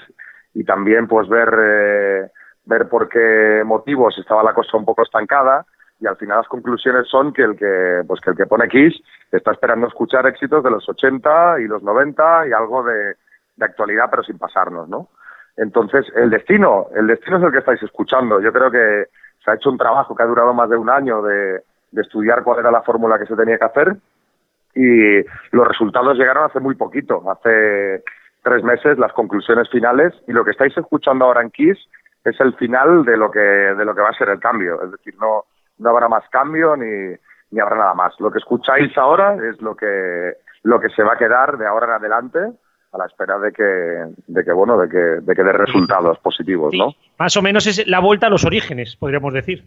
y 0.55 0.65
también 0.65 1.07
pues 1.09 1.29
ver, 1.29 1.55
eh, 1.59 2.31
ver 2.67 2.89
por 2.89 3.09
qué 3.09 3.63
motivos 3.65 4.17
estaba 4.19 4.43
la 4.43 4.55
cosa 4.55 4.77
un 4.77 4.85
poco 4.85 5.03
estancada 5.03 5.65
y 6.01 6.07
al 6.07 6.17
final 6.17 6.39
las 6.39 6.49
conclusiones 6.49 7.09
son 7.09 7.33
que 7.33 7.43
el 7.43 7.57
que 7.57 8.03
pues 8.07 8.21
que 8.21 8.31
el 8.31 8.37
que 8.37 8.47
pone 8.47 8.69
Kiss 8.69 8.95
está 9.33 9.53
esperando 9.53 9.87
escuchar 9.87 10.27
éxitos 10.27 10.63
de 10.63 10.71
los 10.71 10.87
80 10.89 11.61
y 11.61 11.65
los 11.65 11.83
90 11.83 12.49
y 12.49 12.53
algo 12.53 12.83
de, 12.83 13.15
de 13.57 13.65
actualidad 13.65 14.09
pero 14.11 14.23
sin 14.23 14.39
pasarnos, 14.39 14.89
¿no? 14.89 15.09
Entonces, 15.57 16.07
el 16.17 16.31
destino, 16.31 16.89
el 16.95 17.07
destino 17.07 17.39
es 17.39 17.45
el 17.45 17.53
que 17.53 17.59
estáis 17.59 17.83
escuchando. 17.83 18.41
Yo 18.41 18.53
creo 18.53 18.71
que 18.71 19.07
se 19.45 19.51
ha 19.51 19.55
hecho 19.55 19.71
un 19.71 19.79
trabajo 19.79 20.15
que 20.15 20.23
ha 20.23 20.27
durado 20.27 20.53
más 20.55 20.69
de 20.71 20.77
un 20.77 20.91
año 20.91 21.23
de, 21.23 21.63
estudiar 21.97 22.43
cuál 22.43 22.59
era 22.59 22.73
la 22.73 22.83
fórmula 22.83 23.21
que 23.21 23.27
se 23.27 23.37
tenía 23.37 23.57
que 23.57 23.65
hacer 23.65 23.97
y 24.75 25.23
los 25.53 25.69
resultados 25.69 26.19
llegaron 26.19 26.45
hace 26.45 26.59
muy 26.59 26.75
poquito, 26.75 27.23
hace 27.31 28.03
tres 28.43 28.65
meses, 28.65 28.99
las 28.99 29.13
conclusiones 29.13 29.71
finales 29.71 30.13
y 30.27 30.33
lo 30.33 30.45
que 30.45 30.51
estáis 30.51 30.77
escuchando 30.77 31.25
ahora 31.25 31.43
en 31.43 31.53
Kiss 31.53 31.79
es 32.25 32.41
el 32.41 32.53
final 32.55 33.05
de 33.05 33.17
lo 33.17 33.31
que 33.31 33.39
de 33.39 33.85
lo 33.85 33.95
que 33.95 34.01
va 34.01 34.09
a 34.09 34.19
ser 34.19 34.29
el 34.31 34.41
cambio, 34.41 34.83
es 34.83 34.91
decir, 34.91 35.15
no 35.21 35.45
no 35.79 35.91
habrá 35.91 36.09
más 36.09 36.29
cambio 36.31 36.75
ni 36.75 37.15
ni 37.53 37.61
habrá 37.61 37.77
nada 37.77 37.95
más. 37.95 38.19
Lo 38.19 38.33
que 38.33 38.39
escucháis 38.39 38.99
ahora 38.99 39.37
es 39.37 39.63
lo 39.63 39.77
que 39.77 40.33
lo 40.65 40.81
que 40.81 40.89
se 40.89 41.05
va 41.05 41.13
a 41.13 41.19
quedar 41.19 41.59
de 41.59 41.67
ahora 41.67 41.87
en 41.87 41.93
adelante 41.93 42.41
a 42.95 42.99
la 42.99 43.07
espera 43.07 43.39
de 43.39 43.53
que, 43.53 43.63
de 44.27 44.45
que 44.45 44.53
bueno, 44.53 44.79
de 44.79 44.89
que, 44.89 44.99
de 45.21 45.35
que 45.35 45.43
dé 45.43 45.53
resultados 45.53 46.19
positivos, 46.21 46.73
¿no? 46.75 46.95
Más 47.19 47.37
o 47.37 47.43
menos 47.43 47.67
es 47.67 47.87
la 47.89 48.01
vuelta 48.01 48.29
a 48.29 48.31
los 48.31 48.45
orígenes, 48.45 48.97
podríamos 48.97 49.33
decir. 49.33 49.65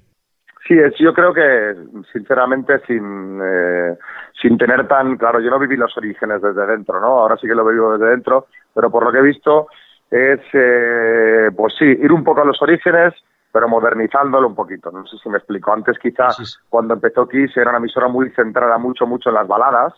Sí, 0.67 0.73
es, 0.73 0.93
yo 0.97 1.13
creo 1.13 1.33
que, 1.33 1.75
sinceramente, 2.11 2.79
sin, 2.87 3.39
eh, 3.41 3.97
sin 4.41 4.57
tener 4.57 4.87
tan 4.87 5.17
claro, 5.17 5.39
yo 5.39 5.49
no 5.49 5.59
viví 5.59 5.77
los 5.77 5.95
orígenes 5.97 6.41
desde 6.41 6.65
dentro, 6.65 6.99
¿no? 6.99 7.19
Ahora 7.19 7.37
sí 7.37 7.47
que 7.47 7.55
lo 7.55 7.65
vivo 7.65 7.97
desde 7.97 8.11
dentro, 8.11 8.47
pero 8.73 8.89
por 8.89 9.03
lo 9.03 9.11
que 9.11 9.19
he 9.19 9.21
visto 9.21 9.67
es, 10.09 10.39
eh, 10.53 11.49
pues 11.55 11.73
sí, 11.77 11.85
ir 11.85 12.11
un 12.11 12.23
poco 12.23 12.41
a 12.41 12.45
los 12.45 12.61
orígenes, 12.61 13.13
pero 13.51 13.69
modernizándolo 13.69 14.47
un 14.47 14.55
poquito. 14.55 14.91
No 14.91 15.05
sé 15.07 15.17
si 15.17 15.29
me 15.29 15.37
explico. 15.37 15.71
Antes, 15.71 15.97
quizás, 15.99 16.59
cuando 16.69 16.93
empezó 16.93 17.27
Kiss, 17.27 17.55
era 17.55 17.69
una 17.69 17.79
emisora 17.79 18.07
muy 18.07 18.29
centrada 18.31 18.77
mucho, 18.77 19.05
mucho 19.05 19.29
en 19.29 19.35
las 19.35 19.47
baladas, 19.47 19.93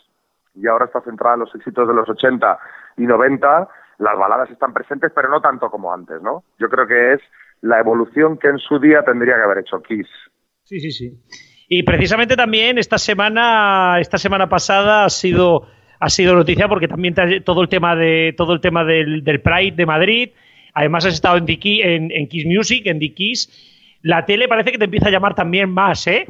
y 0.56 0.68
ahora 0.68 0.86
está 0.86 1.02
centrada 1.02 1.36
en 1.36 1.42
los 1.42 1.56
éxitos 1.56 1.88
de 1.88 1.94
los 1.94 2.10
80 2.10 2.58
y 2.98 3.04
90, 3.04 3.68
las 4.00 4.18
baladas 4.18 4.50
están 4.50 4.74
presentes, 4.74 5.12
pero 5.14 5.30
no 5.30 5.42
tanto 5.42 5.70
como 5.70 5.94
antes, 5.94 6.22
¿no? 6.22 6.44
Yo 6.58 6.70
creo 6.70 6.88
que 6.88 7.14
es 7.14 7.22
la 7.62 7.80
evolución 7.80 8.38
que 8.38 8.48
en 8.48 8.58
su 8.58 8.80
día 8.80 9.04
tendría 9.04 9.36
que 9.36 9.44
haber 9.44 9.60
hecho 9.60 9.82
Kiss. 9.82 10.08
Sí, 10.64 10.80
sí, 10.80 10.92
sí. 10.92 11.20
Y 11.68 11.84
precisamente 11.84 12.36
también 12.36 12.78
esta 12.78 12.98
semana, 12.98 14.00
esta 14.00 14.18
semana 14.18 14.50
pasada 14.50 15.06
ha 15.06 15.10
sido 15.10 15.68
ha 16.00 16.10
sido 16.10 16.34
noticia 16.34 16.68
porque 16.68 16.88
también 16.88 17.14
todo 17.44 17.62
el 17.62 17.70
tema 17.70 17.96
de 17.96 18.34
todo 18.38 18.54
el 18.54 18.62
tema 18.62 18.86
del, 18.86 19.24
del 19.24 19.42
Pride 19.42 19.76
de 19.76 19.86
Madrid. 19.86 20.30
Además 20.74 21.06
has 21.06 21.14
estado 21.14 21.38
en, 21.38 21.46
en, 21.50 22.12
en 22.12 22.28
Kiss 22.28 22.46
Music, 22.46 22.86
en 22.86 23.00
The 23.00 23.14
Kiss. 23.14 24.00
La 24.02 24.26
tele 24.26 24.48
parece 24.48 24.72
que 24.72 24.78
te 24.78 24.86
empieza 24.86 25.10
a 25.10 25.12
llamar 25.12 25.36
también 25.36 25.70
más, 25.70 26.08
¿eh? 26.08 26.26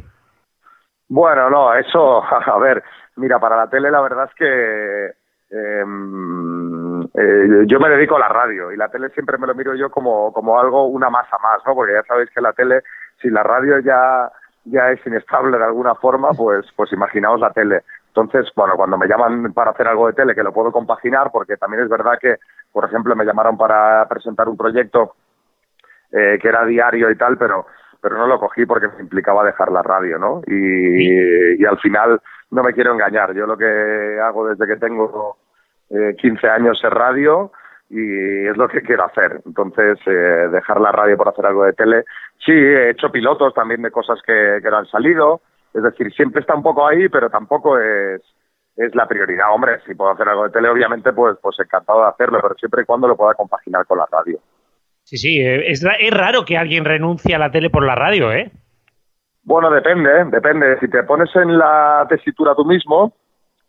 Bueno, 1.07 1.49
no, 1.49 1.73
eso, 1.75 2.23
a 2.23 2.57
ver, 2.57 2.83
mira, 3.19 3.39
para 3.39 3.55
la 3.55 3.69
tele 3.69 3.91
la 3.91 4.01
verdad 4.01 4.29
es 4.29 4.35
que 4.35 5.13
em, 5.51 7.03
eh, 7.03 7.63
yo 7.65 7.79
me 7.79 7.89
dedico 7.89 8.15
a 8.15 8.19
la 8.19 8.29
radio 8.29 8.71
y 8.71 8.77
la 8.77 8.89
tele 8.89 9.09
siempre 9.09 9.37
me 9.37 9.47
lo 9.47 9.55
miro 9.55 9.75
yo 9.75 9.89
como, 9.89 10.31
como 10.33 10.59
algo, 10.59 10.87
una 10.87 11.09
masa 11.09 11.37
más, 11.37 11.61
¿no? 11.65 11.75
Porque 11.75 11.93
ya 11.93 12.03
sabéis 12.03 12.29
que 12.31 12.41
la 12.41 12.53
tele, 12.53 12.83
si 13.21 13.29
la 13.29 13.43
radio 13.43 13.79
ya, 13.79 14.31
ya 14.65 14.91
es 14.91 15.05
inestable 15.05 15.57
de 15.57 15.63
alguna 15.63 15.95
forma, 15.95 16.31
pues, 16.31 16.65
pues 16.75 16.91
imaginaos 16.93 17.39
la 17.39 17.51
tele. 17.51 17.83
Entonces, 18.07 18.51
bueno, 18.55 18.75
cuando 18.75 18.97
me 18.97 19.07
llaman 19.07 19.53
para 19.53 19.71
hacer 19.71 19.87
algo 19.87 20.07
de 20.07 20.13
tele, 20.13 20.35
que 20.35 20.43
lo 20.43 20.51
puedo 20.51 20.71
compaginar, 20.71 21.29
porque 21.31 21.57
también 21.57 21.83
es 21.83 21.89
verdad 21.89 22.17
que, 22.19 22.37
por 22.71 22.85
ejemplo, 22.85 23.15
me 23.15 23.25
llamaron 23.25 23.57
para 23.57 24.07
presentar 24.07 24.49
un 24.49 24.57
proyecto 24.57 25.15
eh, 26.11 26.39
que 26.41 26.47
era 26.47 26.65
diario 26.65 27.11
y 27.11 27.15
tal, 27.15 27.37
pero 27.37 27.67
pero 28.01 28.17
no 28.17 28.27
lo 28.27 28.39
cogí 28.39 28.65
porque 28.65 28.87
me 28.87 29.01
implicaba 29.01 29.43
dejar 29.43 29.71
la 29.71 29.81
radio, 29.81 30.17
¿no? 30.17 30.41
Y, 30.47 31.61
y, 31.61 31.65
al 31.65 31.77
final 31.79 32.21
no 32.51 32.63
me 32.63 32.73
quiero 32.73 32.93
engañar. 32.93 33.33
Yo 33.33 33.45
lo 33.45 33.57
que 33.57 34.19
hago 34.21 34.47
desde 34.47 34.65
que 34.65 34.77
tengo 34.77 35.37
eh, 35.89 36.15
15 36.17 36.47
años 36.47 36.81
es 36.83 36.89
radio 36.89 37.51
y 37.89 38.47
es 38.47 38.55
lo 38.55 38.67
que 38.67 38.81
quiero 38.81 39.05
hacer. 39.05 39.41
Entonces, 39.45 39.99
eh, 40.05 40.49
dejar 40.51 40.79
la 40.79 40.91
radio 40.91 41.17
por 41.17 41.29
hacer 41.29 41.45
algo 41.45 41.63
de 41.63 41.73
tele. 41.73 42.05
Sí, 42.45 42.51
he 42.51 42.91
hecho 42.91 43.11
pilotos 43.11 43.53
también 43.53 43.81
de 43.81 43.91
cosas 43.91 44.19
que, 44.25 44.59
que 44.61 44.69
no 44.69 44.77
han 44.77 44.85
salido. 44.85 45.41
Es 45.73 45.83
decir, 45.83 46.11
siempre 46.13 46.41
está 46.41 46.55
un 46.55 46.63
poco 46.63 46.87
ahí, 46.87 47.09
pero 47.09 47.29
tampoco 47.29 47.77
es, 47.79 48.21
es 48.75 48.95
la 48.95 49.07
prioridad. 49.07 49.53
Hombre, 49.53 49.79
si 49.85 49.93
puedo 49.93 50.11
hacer 50.11 50.27
algo 50.29 50.43
de 50.43 50.51
tele, 50.51 50.69
obviamente, 50.69 51.11
pues, 51.13 51.37
pues 51.41 51.59
encantado 51.59 52.01
de 52.01 52.07
hacerlo, 52.07 52.39
pero 52.41 52.55
siempre 52.55 52.83
y 52.83 52.85
cuando 52.85 53.07
lo 53.07 53.17
pueda 53.17 53.33
compaginar 53.33 53.85
con 53.85 53.97
la 53.97 54.07
radio. 54.11 54.39
Sí, 55.09 55.17
sí, 55.17 55.41
eh, 55.41 55.71
es, 55.71 55.83
es 55.83 56.11
raro 56.11 56.45
que 56.45 56.55
alguien 56.55 56.85
renuncie 56.85 57.33
a 57.33 57.39
la 57.39 57.49
tele 57.49 57.71
por 57.71 57.83
la 57.83 57.95
radio, 57.95 58.31
¿eh? 58.31 58.51
Bueno, 59.41 59.71
depende, 59.71 60.07
¿eh? 60.07 60.25
depende. 60.29 60.79
Si 60.79 60.87
te 60.87 61.01
pones 61.01 61.35
en 61.35 61.57
la 61.57 62.05
tesitura 62.07 62.53
tú 62.53 62.63
mismo, 62.63 63.11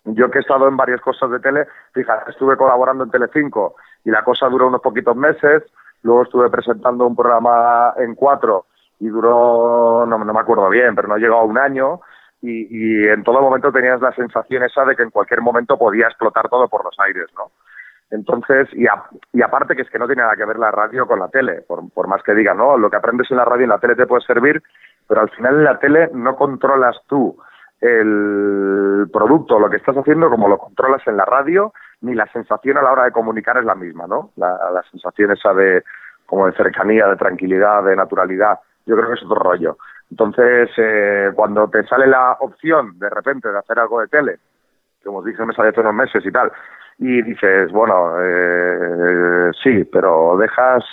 yo 0.04 0.30
que 0.30 0.36
he 0.36 0.40
estado 0.42 0.68
en 0.68 0.76
varias 0.76 1.00
cosas 1.00 1.30
de 1.30 1.40
tele, 1.40 1.66
fíjate, 1.94 2.32
estuve 2.32 2.58
colaborando 2.58 3.04
en 3.04 3.10
Telecinco 3.10 3.76
y 4.04 4.10
la 4.10 4.22
cosa 4.22 4.50
duró 4.50 4.68
unos 4.68 4.82
poquitos 4.82 5.16
meses, 5.16 5.62
luego 6.02 6.24
estuve 6.24 6.50
presentando 6.50 7.06
un 7.06 7.16
programa 7.16 7.94
en 7.96 8.14
cuatro 8.16 8.66
y 8.98 9.06
duró, 9.06 10.04
no, 10.06 10.18
no 10.18 10.34
me 10.34 10.40
acuerdo 10.40 10.68
bien, 10.68 10.94
pero 10.94 11.08
no 11.08 11.16
llegó 11.16 11.36
a 11.36 11.44
un 11.44 11.56
año 11.56 12.02
y, 12.42 12.66
y 12.68 13.08
en 13.08 13.24
todo 13.24 13.40
momento 13.40 13.72
tenías 13.72 14.02
la 14.02 14.12
sensación 14.12 14.62
esa 14.62 14.84
de 14.84 14.94
que 14.94 15.04
en 15.04 15.10
cualquier 15.10 15.40
momento 15.40 15.78
podía 15.78 16.04
explotar 16.04 16.50
todo 16.50 16.68
por 16.68 16.84
los 16.84 16.96
aires, 17.00 17.28
¿no? 17.34 17.50
Entonces, 18.11 18.69
y, 18.73 18.87
y 19.32 19.43
aparte 19.43 19.77
que 19.77 19.82
es 19.82 19.91
que 19.91 19.99
no 19.99 20.07
tiene 20.07 20.23
nada 20.23 20.37
que 20.37 20.45
ver 20.45 20.59
la 20.59 20.70
radio 20.70 21.07
con 21.07 21.20
la 21.20 21.28
tele, 21.28 21.62
por, 21.66 22.09
más 22.09 22.23
que 22.23 22.35
diga, 22.35 22.55
¿no? 22.55 22.77
Lo 22.77 22.91
que 22.91 22.97
aprendes 22.97 23.31
en 23.31 23.37
la 23.37 23.45
radio 23.45 23.62
y 23.62 23.65
en 23.65 23.70
la 23.70 23.78
tele 23.78 23.95
te 23.95 24.07
puede 24.07 24.23
servir, 24.23 24.62
pero 25.07 25.20
al 25.20 25.31
final 25.31 25.55
en 25.57 25.65
la 25.65 25.78
tele 25.78 26.11
no 26.12 26.37
controlas 26.37 26.97
tú 27.07 27.37
el 27.81 29.09
producto, 29.12 29.59
lo 29.59 29.70
que 29.70 29.77
estás 29.77 29.97
haciendo, 29.97 30.28
como 30.28 30.49
lo 30.49 30.59
controlas 30.59 31.07
en 31.07 31.16
la 31.16 31.24
radio, 31.24 31.73
ni 32.03 32.15
la 32.15 32.27
sensación 32.32 32.77
a 32.77 32.82
la 32.82 32.93
hora 32.93 33.05
de 33.05 33.12
comunicar 33.12 33.57
es 33.57 33.65
la 33.65 33.74
misma, 33.74 34.07
¿no? 34.07 34.32
La, 34.37 34.70
la 34.70 34.82
sensación 34.91 35.31
esa 35.31 35.55
de 35.55 35.85
como 36.27 36.47
de 36.47 36.53
cercanía, 36.53 37.07
de 37.07 37.16
tranquilidad, 37.16 37.82
de 37.85 37.97
naturalidad 37.97 38.59
yo 38.87 38.97
creo 38.97 39.09
que 39.09 39.15
es 39.15 39.23
otro 39.24 39.37
rollo. 39.37 39.77
Entonces, 40.11 40.70
eh, 40.77 41.31
cuando 41.35 41.69
te 41.69 41.85
sale 41.85 42.07
la 42.07 42.37
opción 42.41 42.99
de 42.99 43.09
repente 43.09 43.49
de 43.49 43.59
hacer 43.59 43.78
algo 43.78 44.01
de 44.01 44.09
tele, 44.09 44.39
como 45.05 45.19
os 45.19 45.24
dije, 45.24 45.45
me 45.45 45.55
sale 45.55 45.69
hace 45.69 45.81
unos 45.81 45.95
meses 45.95 46.24
y 46.24 46.32
tal, 46.32 46.51
y 47.01 47.22
dices, 47.22 47.72
bueno, 47.72 48.12
eh, 48.22 49.51
sí, 49.62 49.85
pero 49.90 50.36
dejas 50.36 50.85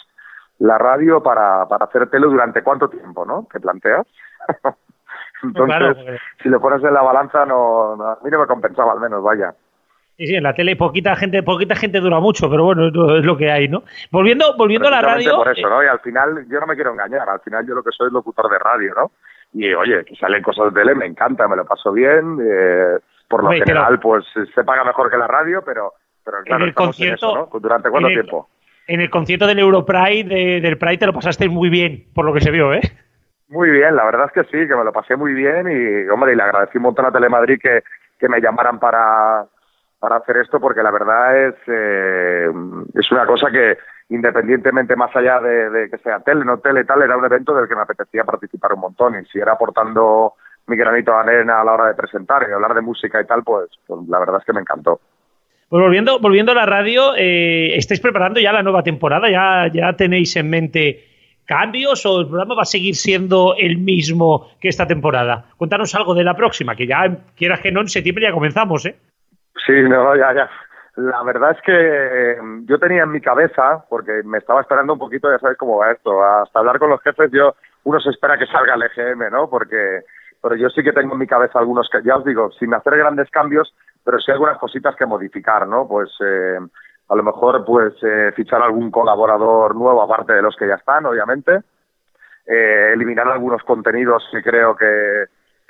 la 0.60 0.78
radio 0.78 1.22
para, 1.22 1.68
para 1.68 1.86
hacer 1.86 2.10
tele 2.10 2.28
durante 2.28 2.64
cuánto 2.64 2.88
tiempo, 2.90 3.26
¿no? 3.26 3.46
¿Te 3.52 3.60
planteas? 3.60 4.08
Entonces, 5.44 6.20
si 6.42 6.50
le 6.50 6.60
pones 6.60 6.82
en 6.84 6.94
la 6.94 7.02
balanza, 7.02 7.46
no, 7.46 7.96
no, 7.98 8.06
a 8.06 8.20
mí 8.24 8.32
no 8.32 8.40
me 8.40 8.48
compensaba 8.48 8.94
al 8.94 9.02
menos, 9.02 9.22
vaya. 9.22 9.54
Sí, 10.16 10.28
sí, 10.28 10.36
en 10.36 10.44
la 10.44 10.56
tele 10.56 10.78
poquita 10.78 11.16
gente, 11.18 11.44
poquita 11.44 11.76
gente 11.76 12.00
dura 12.00 12.20
mucho, 12.22 12.50
pero 12.50 12.64
bueno, 12.64 12.88
es 12.88 13.26
lo 13.26 13.38
que 13.38 13.52
hay, 13.52 13.68
¿no? 13.68 13.84
Volviendo, 14.10 14.56
volviendo 14.58 14.88
a 14.88 14.92
la 14.92 15.02
radio. 15.02 15.36
Por 15.36 15.56
eso, 15.56 15.70
¿no? 15.70 15.84
Y 15.84 15.88
al 15.88 16.00
final, 16.00 16.48
yo 16.50 16.60
no 16.60 16.68
me 16.68 16.76
quiero 16.76 16.94
engañar, 16.94 17.30
al 17.30 17.42
final 17.42 17.68
yo 17.68 17.76
lo 17.76 17.84
que 17.84 17.92
soy 17.92 18.08
es 18.08 18.14
locutor 18.14 18.50
de 18.50 18.58
radio, 18.58 18.94
¿no? 18.96 19.12
Y 19.54 19.74
oye, 19.74 20.06
que 20.06 20.16
salen 20.16 20.42
cosas 20.42 20.74
de 20.74 20.80
tele, 20.80 20.96
me 20.96 21.06
encanta, 21.06 21.48
me 21.48 21.58
lo 21.58 21.66
paso 21.66 21.92
bien. 21.92 22.40
Eh, 22.42 22.98
por 23.28 23.44
lo 23.44 23.52
general, 23.52 24.00
pues 24.00 24.26
se 24.54 24.64
paga 24.64 24.84
mejor 24.84 25.10
que 25.10 25.18
la 25.18 25.28
radio, 25.28 25.62
pero, 25.66 25.94
pero 26.24 26.38
claro, 26.44 26.64
en 26.64 26.70
el 26.70 26.76
concierto, 26.76 27.30
eso, 27.30 27.50
¿no? 27.52 27.60
¿Durante 27.60 27.90
cuánto 27.90 28.10
tiempo? 28.10 28.50
En 28.88 29.02
el 29.02 29.10
concierto 29.10 29.48
del 29.48 29.60
Europride, 29.60 30.62
del 30.62 30.78
Pride, 30.78 30.98
te 30.98 31.06
lo 31.08 31.14
pasaste 31.14 31.50
muy 31.50 31.70
bien, 31.70 32.06
por 32.14 32.26
lo 32.26 32.34
que 32.34 32.42
se 32.42 32.52
vio, 32.52 32.74
¿eh? 32.74 32.82
Muy 33.50 33.70
bien, 33.70 33.96
la 33.96 34.06
verdad 34.06 34.28
es 34.28 34.32
que 34.34 34.44
sí, 34.46 34.68
que 34.68 34.76
me 34.76 34.84
lo 34.84 34.92
pasé 34.92 35.16
muy 35.16 35.34
bien 35.34 35.68
y, 35.68 36.10
hombre, 36.10 36.34
y 36.34 36.36
le 36.36 36.44
agradecí 36.44 36.78
un 36.78 36.84
montón 36.84 37.06
a 37.06 37.12
Telemadrid 37.12 37.60
que, 37.60 37.84
que 38.20 38.30
me 38.30 38.42
llamaran 38.42 38.80
para 38.80 39.48
para 40.00 40.18
hacer 40.18 40.38
esto 40.38 40.60
porque 40.60 40.84
la 40.84 40.92
verdad 40.92 41.48
es, 41.48 41.56
eh, 41.68 42.52
es 42.94 43.12
una 43.12 43.26
cosa 43.26 43.50
que 43.50 43.78
independientemente 44.10 44.96
más 44.96 45.14
allá 45.16 45.40
de, 45.40 45.90
que 45.90 45.98
sea 45.98 46.20
tele, 46.20 46.46
no 46.46 46.60
tele, 46.60 46.86
tal, 46.86 47.02
era 47.02 47.18
un 47.18 47.26
evento 47.26 47.54
del 47.54 47.68
que 47.68 47.76
me 47.76 47.82
apetecía 47.82 48.24
participar 48.24 48.74
un 48.74 48.82
montón 48.82 49.20
y 49.20 49.26
si 49.26 49.40
era 49.40 49.54
aportando 49.54 50.36
mi 50.68 50.76
granito 50.76 51.12
de 51.12 51.18
arena 51.18 51.62
a 51.62 51.64
la 51.64 51.74
hora 51.74 51.88
de 51.88 51.96
presentar 51.96 52.46
y 52.48 52.54
hablar 52.54 52.74
de 52.74 52.82
música 52.82 53.22
y 53.22 53.26
tal, 53.26 53.44
pues, 53.44 53.70
pues 53.86 54.08
la 54.08 54.20
verdad 54.20 54.38
es 54.40 54.46
que 54.46 54.54
me 54.54 54.62
encantó. 54.62 55.00
Pues 55.70 55.82
volviendo, 55.82 56.20
volviendo 56.20 56.54
a 56.54 56.56
la 56.56 56.66
radio, 56.66 57.14
eh, 57.16 57.76
¿estáis 57.76 58.00
preparando 58.00 58.40
ya 58.40 58.54
la 58.54 58.64
nueva 58.64 58.84
temporada? 58.84 59.30
¿Ya, 59.30 59.70
¿Ya 59.74 59.94
tenéis 59.94 60.36
en 60.38 60.50
mente 60.50 61.04
cambios 61.46 62.06
o 62.06 62.22
el 62.22 62.28
programa 62.28 62.56
va 62.56 62.62
a 62.62 62.66
seguir 62.66 62.96
siendo 62.96 63.56
el 63.58 63.78
mismo 63.78 64.52
que 64.62 64.70
esta 64.70 64.88
temporada? 64.88 65.46
Cuéntanos 65.58 65.94
algo 65.96 66.14
de 66.14 66.24
la 66.24 66.36
próxima, 66.36 66.76
que 66.76 66.88
ya, 66.88 67.04
quieras 67.36 67.60
que 67.60 67.72
no, 67.72 67.82
en 67.82 67.90
septiembre 67.90 68.26
ya 68.26 68.34
comenzamos, 68.34 68.86
¿eh? 68.86 68.96
Sí, 69.66 69.74
no, 69.90 70.16
ya, 70.16 70.34
ya. 70.34 70.50
La 70.98 71.22
verdad 71.24 71.52
es 71.52 71.62
que 71.62 71.74
eh, 71.74 72.38
yo 72.66 72.80
tenía 72.80 73.04
en 73.04 73.12
mi 73.12 73.22
cabeza, 73.22 73.86
porque 73.90 74.24
me 74.24 74.40
estaba 74.40 74.62
esperando 74.62 74.94
un 74.94 75.00
poquito, 75.00 75.30
ya 75.30 75.38
sabes 75.38 75.58
cómo 75.58 75.78
va 75.78 75.92
esto, 75.92 76.24
hasta 76.24 76.60
hablar 76.60 76.80
con 76.80 76.90
los 76.90 77.02
jefes, 77.02 77.30
yo 77.32 77.56
uno 77.84 78.00
se 78.00 78.10
espera 78.10 78.38
que 78.38 78.48
salga 78.48 78.76
el 78.76 78.84
EGM, 78.84 79.32
¿no? 79.32 79.50
Porque, 79.50 80.02
pero 80.42 80.56
yo 80.56 80.70
sí 80.70 80.84
que 80.84 80.94
tengo 80.94 81.14
en 81.14 81.20
mi 81.20 81.28
cabeza 81.28 81.60
algunos 81.60 81.90
que, 81.90 82.02
ya 82.04 82.18
os 82.18 82.26
digo, 82.26 82.52
sin 82.52 82.74
hacer 82.74 82.98
grandes 82.98 83.30
cambios, 83.30 83.74
pero 84.04 84.20
sí 84.20 84.32
algunas 84.32 84.58
cositas 84.58 84.96
que 84.96 85.06
modificar, 85.06 85.68
¿no? 85.68 85.88
Pues 85.88 86.10
eh, 86.22 86.58
a 87.10 87.16
lo 87.16 87.24
mejor 87.24 87.64
pues 87.66 87.94
eh, 88.04 88.32
fichar 88.36 88.62
algún 88.62 88.92
colaborador 88.92 89.76
nuevo 89.76 90.02
aparte 90.02 90.34
de 90.34 90.42
los 90.42 90.56
que 90.56 90.68
ya 90.68 90.76
están, 90.76 91.06
obviamente, 91.06 91.62
eh, 92.46 92.92
eliminar 92.94 93.28
algunos 93.28 93.62
contenidos 93.64 94.24
que 94.32 94.42
creo 94.42 94.76
que, 94.76 95.26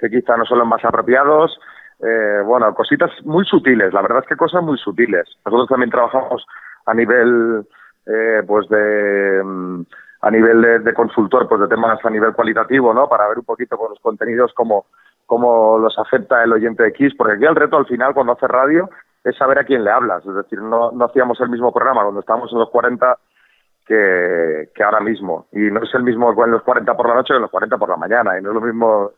quizá 0.09 0.37
no 0.37 0.45
son 0.45 0.59
los 0.59 0.67
más 0.67 0.83
apropiados, 0.85 1.59
eh, 1.99 2.41
bueno, 2.45 2.73
cositas 2.75 3.09
muy 3.23 3.45
sutiles, 3.45 3.91
la 3.93 4.03
verdad 4.03 4.19
es 4.19 4.29
que 4.29 4.35
cosas 4.35 4.61
muy 4.63 4.77
sutiles. 4.77 5.27
Nosotros 5.43 5.69
también 5.69 5.89
trabajamos 5.89 6.45
a 6.85 6.93
nivel, 6.93 7.65
eh, 8.05 8.43
pues 8.45 8.69
de, 8.69 9.41
mm, 9.43 9.81
a 10.21 10.31
nivel 10.31 10.83
de, 10.83 10.93
consultor, 10.93 11.47
pues 11.47 11.61
de 11.61 11.67
temas 11.67 12.03
a 12.03 12.09
nivel 12.09 12.33
cualitativo, 12.33 12.93
¿no? 12.93 13.07
Para 13.07 13.27
ver 13.27 13.39
un 13.39 13.45
poquito 13.45 13.77
con 13.77 13.89
los 13.91 13.99
contenidos 13.99 14.51
cómo, 14.53 14.85
cómo 15.25 15.77
los 15.77 15.97
acepta 15.99 16.43
el 16.43 16.53
oyente 16.53 16.83
de 16.83 16.89
X, 16.89 17.13
porque 17.15 17.33
aquí 17.33 17.45
el 17.45 17.55
reto 17.55 17.77
al 17.77 17.85
final 17.85 18.13
cuando 18.13 18.33
hace 18.33 18.47
radio 18.47 18.89
es 19.23 19.35
saber 19.37 19.59
a 19.59 19.63
quién 19.63 19.83
le 19.83 19.91
hablas, 19.91 20.25
es 20.25 20.33
decir, 20.33 20.61
no, 20.61 20.91
no 20.91 21.05
hacíamos 21.05 21.39
el 21.41 21.49
mismo 21.49 21.73
programa 21.73 22.03
cuando 22.03 22.21
estábamos 22.21 22.51
en 22.51 22.59
los 22.59 22.69
40 22.69 23.17
que, 23.85 24.69
que 24.73 24.83
ahora 24.83 25.01
mismo, 25.01 25.47
y 25.51 25.59
no 25.69 25.81
es 25.83 25.93
el 25.93 26.03
mismo 26.03 26.31
en 26.43 26.51
los 26.51 26.63
40 26.63 26.95
por 26.95 27.07
la 27.07 27.15
noche 27.15 27.33
que 27.33 27.35
en 27.35 27.41
los 27.41 27.51
40 27.51 27.77
por 27.77 27.89
la 27.89 27.97
mañana, 27.97 28.37
y 28.37 28.41
no 28.41 28.49
es 28.49 28.55
lo 28.55 28.61
mismo, 28.61 29.11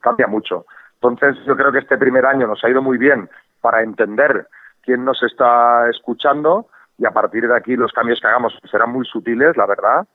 cambia 0.00 0.26
mucho. 0.26 0.66
Entonces, 0.94 1.36
yo 1.44 1.56
creo 1.56 1.72
que 1.72 1.78
este 1.78 1.98
primer 1.98 2.24
año 2.26 2.46
nos 2.46 2.62
ha 2.62 2.68
ido 2.68 2.82
muy 2.82 2.98
bien 2.98 3.28
para 3.60 3.82
entender 3.82 4.46
quién 4.82 5.04
nos 5.04 5.22
está 5.22 5.88
escuchando 5.90 6.66
y 6.98 7.06
a 7.06 7.10
partir 7.10 7.48
de 7.48 7.56
aquí 7.56 7.74
los 7.74 7.92
cambios 7.92 8.20
que 8.20 8.28
hagamos 8.28 8.56
serán 8.70 8.90
muy 8.90 9.04
sutiles, 9.06 9.56
la 9.56 9.66
verdad, 9.66 10.06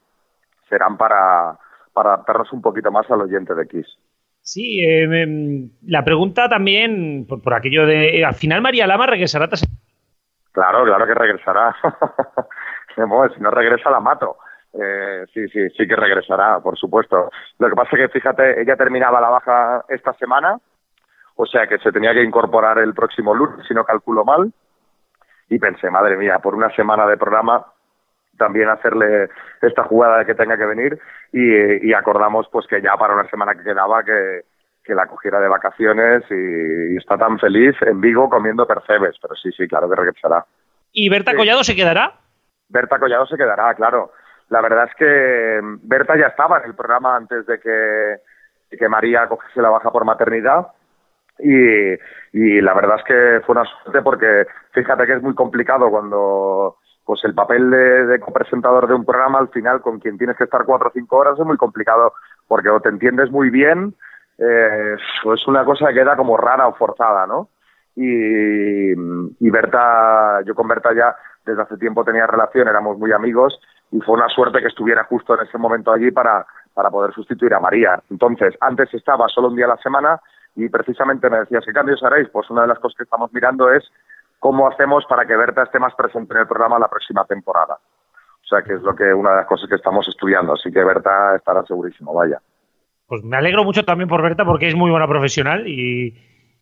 serán 0.69 0.97
para, 0.97 1.57
para 1.93 2.13
adaptarnos 2.13 2.51
un 2.53 2.61
poquito 2.61 2.91
más 2.91 3.09
al 3.09 3.21
oyente 3.21 3.53
de 3.53 3.63
X. 3.63 3.85
Sí, 4.41 4.79
eh, 4.81 5.69
la 5.87 6.05
pregunta 6.05 6.47
también, 6.47 7.25
por, 7.27 7.41
por 7.41 7.53
aquello 7.53 7.85
de, 7.85 8.19
eh, 8.19 8.25
al 8.25 8.35
final 8.35 8.61
María 8.61 8.87
Lama 8.87 9.05
regresará. 9.05 9.49
Claro, 10.51 10.85
claro 10.85 11.05
que 11.05 11.13
regresará. 11.13 11.75
si 12.95 13.41
no 13.41 13.51
regresa 13.51 13.91
la 13.91 13.99
mato. 13.99 14.37
Eh, 14.73 15.25
sí, 15.33 15.47
sí, 15.49 15.69
sí 15.69 15.87
que 15.87 15.95
regresará, 15.95 16.59
por 16.59 16.77
supuesto. 16.77 17.29
Lo 17.59 17.69
que 17.69 17.75
pasa 17.75 17.89
es 17.93 17.97
que, 17.97 18.19
fíjate, 18.19 18.61
ella 18.61 18.75
terminaba 18.75 19.21
la 19.21 19.29
baja 19.29 19.85
esta 19.89 20.13
semana, 20.13 20.59
o 21.35 21.45
sea 21.45 21.67
que 21.67 21.77
se 21.79 21.91
tenía 21.91 22.13
que 22.13 22.23
incorporar 22.23 22.77
el 22.79 22.93
próximo 22.93 23.33
lunes, 23.33 23.65
si 23.67 23.73
no 23.73 23.85
calculo 23.85 24.23
mal, 24.23 24.51
y 25.49 25.59
pensé, 25.59 25.89
madre 25.89 26.17
mía, 26.17 26.39
por 26.39 26.53
una 26.53 26.69
semana 26.75 27.07
de 27.07 27.17
programa 27.17 27.65
también 28.37 28.69
hacerle 28.69 29.29
esta 29.61 29.83
jugada 29.83 30.19
de 30.19 30.25
que 30.25 30.35
tenga 30.35 30.57
que 30.57 30.65
venir 30.65 30.99
y, 31.31 31.93
acordamos 31.93 32.47
pues 32.51 32.67
que 32.67 32.81
ya 32.81 32.95
para 32.95 33.13
una 33.13 33.29
semana 33.29 33.53
que 33.55 33.63
quedaba 33.63 34.03
que, 34.03 34.41
que 34.83 34.95
la 34.95 35.07
cogiera 35.07 35.39
de 35.39 35.47
vacaciones 35.47 36.23
y, 36.29 36.97
está 36.97 37.17
tan 37.17 37.39
feliz 37.39 37.75
en 37.81 37.99
Vigo 37.99 38.29
comiendo 38.29 38.65
percebes, 38.65 39.15
pero 39.21 39.35
sí, 39.35 39.51
sí, 39.51 39.67
claro 39.67 39.89
que 39.89 39.95
regresará. 39.95 40.45
¿Y 40.91 41.09
Berta 41.09 41.35
Collado 41.35 41.63
se 41.63 41.75
quedará? 41.75 42.13
Berta 42.69 42.99
Collado 42.99 43.25
se 43.25 43.37
quedará, 43.37 43.73
claro. 43.75 44.11
La 44.49 44.61
verdad 44.61 44.87
es 44.89 44.95
que 44.95 45.59
Berta 45.83 46.17
ya 46.17 46.27
estaba 46.27 46.59
en 46.59 46.65
el 46.65 46.75
programa 46.75 47.15
antes 47.15 47.45
de 47.45 47.59
que, 47.59 48.77
que 48.77 48.89
María 48.89 49.27
cogiese 49.27 49.61
la 49.61 49.69
baja 49.69 49.91
por 49.91 50.05
maternidad 50.05 50.67
y, 51.39 51.93
y 52.33 52.61
la 52.61 52.73
verdad 52.73 52.97
es 52.97 53.03
que 53.03 53.45
fue 53.45 53.53
una 53.55 53.65
suerte 53.65 54.01
porque 54.01 54.47
fíjate 54.71 55.05
que 55.05 55.13
es 55.13 55.21
muy 55.21 55.35
complicado 55.35 55.89
cuando 55.89 56.77
pues 57.07 57.23
el 57.23 57.33
papel 57.33 57.71
de, 57.71 58.19
copresentador 58.19 58.85
de 58.85 58.93
un 58.93 59.05
programa 59.05 59.39
al 59.39 59.47
final 59.47 59.79
con 59.79 59.97
quien 59.97 60.17
tienes 60.17 60.35
que 60.35 60.43
estar 60.43 60.65
cuatro 60.65 60.89
o 60.89 60.91
cinco 60.91 61.15
horas 61.15 61.39
es 61.39 61.45
muy 61.45 61.55
complicado 61.55 62.11
porque 62.49 62.67
o 62.67 62.81
te 62.81 62.89
entiendes 62.89 63.31
muy 63.31 63.49
bien 63.49 63.95
eh, 64.37 64.97
es 65.33 65.47
una 65.47 65.63
cosa 65.63 65.87
que 65.87 65.93
queda 65.93 66.17
como 66.17 66.35
rara 66.35 66.67
o 66.67 66.75
forzada, 66.75 67.25
¿no? 67.25 67.47
Y, 67.95 68.91
y 68.91 69.49
Berta, 69.49 70.41
yo 70.45 70.53
con 70.53 70.67
Berta 70.67 70.93
ya 70.93 71.15
desde 71.45 71.61
hace 71.61 71.77
tiempo 71.77 72.03
tenía 72.03 72.27
relación, 72.27 72.67
éramos 72.67 72.97
muy 72.97 73.13
amigos 73.13 73.57
y 73.89 74.01
fue 74.01 74.15
una 74.15 74.27
suerte 74.27 74.59
que 74.59 74.67
estuviera 74.67 75.05
justo 75.05 75.33
en 75.33 75.47
ese 75.47 75.57
momento 75.57 75.93
allí 75.93 76.11
para, 76.11 76.45
para 76.73 76.91
poder 76.91 77.13
sustituir 77.13 77.53
a 77.53 77.61
María. 77.61 78.03
Entonces, 78.11 78.53
antes 78.59 78.93
estaba 78.93 79.29
solo 79.29 79.47
un 79.47 79.55
día 79.55 79.65
a 79.65 79.69
la 79.69 79.77
semana 79.77 80.19
y 80.57 80.67
precisamente 80.67 81.29
me 81.29 81.39
decías, 81.39 81.63
¿qué 81.65 81.71
cambios 81.71 82.03
haréis? 82.03 82.27
Pues 82.29 82.49
una 82.49 82.63
de 82.63 82.67
las 82.67 82.79
cosas 82.79 82.97
que 82.97 83.03
estamos 83.03 83.31
mirando 83.31 83.71
es 83.71 83.89
cómo 84.39 84.67
hacemos 84.67 85.05
para 85.05 85.25
que 85.25 85.35
Berta 85.35 85.63
esté 85.63 85.79
más 85.79 85.93
presente 85.95 86.33
en 86.33 86.41
el 86.41 86.47
programa 86.47 86.79
la 86.79 86.87
próxima 86.87 87.25
temporada. 87.25 87.79
O 88.43 88.47
sea, 88.47 88.61
que 88.61 88.73
es 88.73 88.81
lo 88.81 88.95
que 88.95 89.13
una 89.13 89.31
de 89.31 89.35
las 89.37 89.47
cosas 89.47 89.67
que 89.67 89.75
estamos 89.75 90.07
estudiando. 90.07 90.53
Así 90.53 90.71
que 90.71 90.83
Berta 90.83 91.35
estará 91.35 91.63
segurísimo, 91.63 92.13
vaya. 92.13 92.39
Pues 93.05 93.23
me 93.23 93.37
alegro 93.37 93.63
mucho 93.63 93.83
también 93.83 94.09
por 94.09 94.21
Berta 94.21 94.45
porque 94.45 94.67
es 94.67 94.75
muy 94.75 94.89
buena 94.89 95.07
profesional 95.07 95.67
y, 95.67 96.13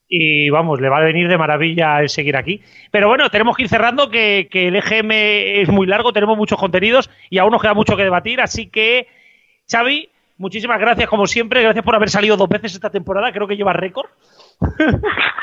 y 0.07 0.49
vamos, 0.49 0.79
le 0.79 0.89
va 0.89 0.97
a 0.97 1.05
venir 1.05 1.27
de 1.27 1.37
maravilla 1.37 1.99
el 1.99 2.09
seguir 2.09 2.37
aquí. 2.37 2.61
Pero 2.91 3.07
bueno, 3.07 3.29
tenemos 3.29 3.55
que 3.55 3.63
ir 3.63 3.69
cerrando, 3.69 4.09
que, 4.09 4.47
que, 4.49 4.67
el 4.67 4.75
EGM 4.75 5.11
es 5.11 5.69
muy 5.69 5.87
largo, 5.87 6.13
tenemos 6.13 6.37
muchos 6.37 6.59
contenidos 6.59 7.09
y 7.29 7.39
aún 7.39 7.51
nos 7.51 7.61
queda 7.61 7.73
mucho 7.73 7.97
que 7.97 8.03
debatir, 8.03 8.41
así 8.41 8.67
que, 8.67 9.07
Xavi, 9.69 10.09
muchísimas 10.37 10.79
gracias 10.79 11.09
como 11.09 11.25
siempre, 11.25 11.63
gracias 11.63 11.83
por 11.83 11.95
haber 11.95 12.09
salido 12.09 12.37
dos 12.37 12.49
veces 12.49 12.73
esta 12.73 12.89
temporada, 12.89 13.31
creo 13.31 13.47
que 13.47 13.57
lleva 13.57 13.73
récord. 13.73 14.09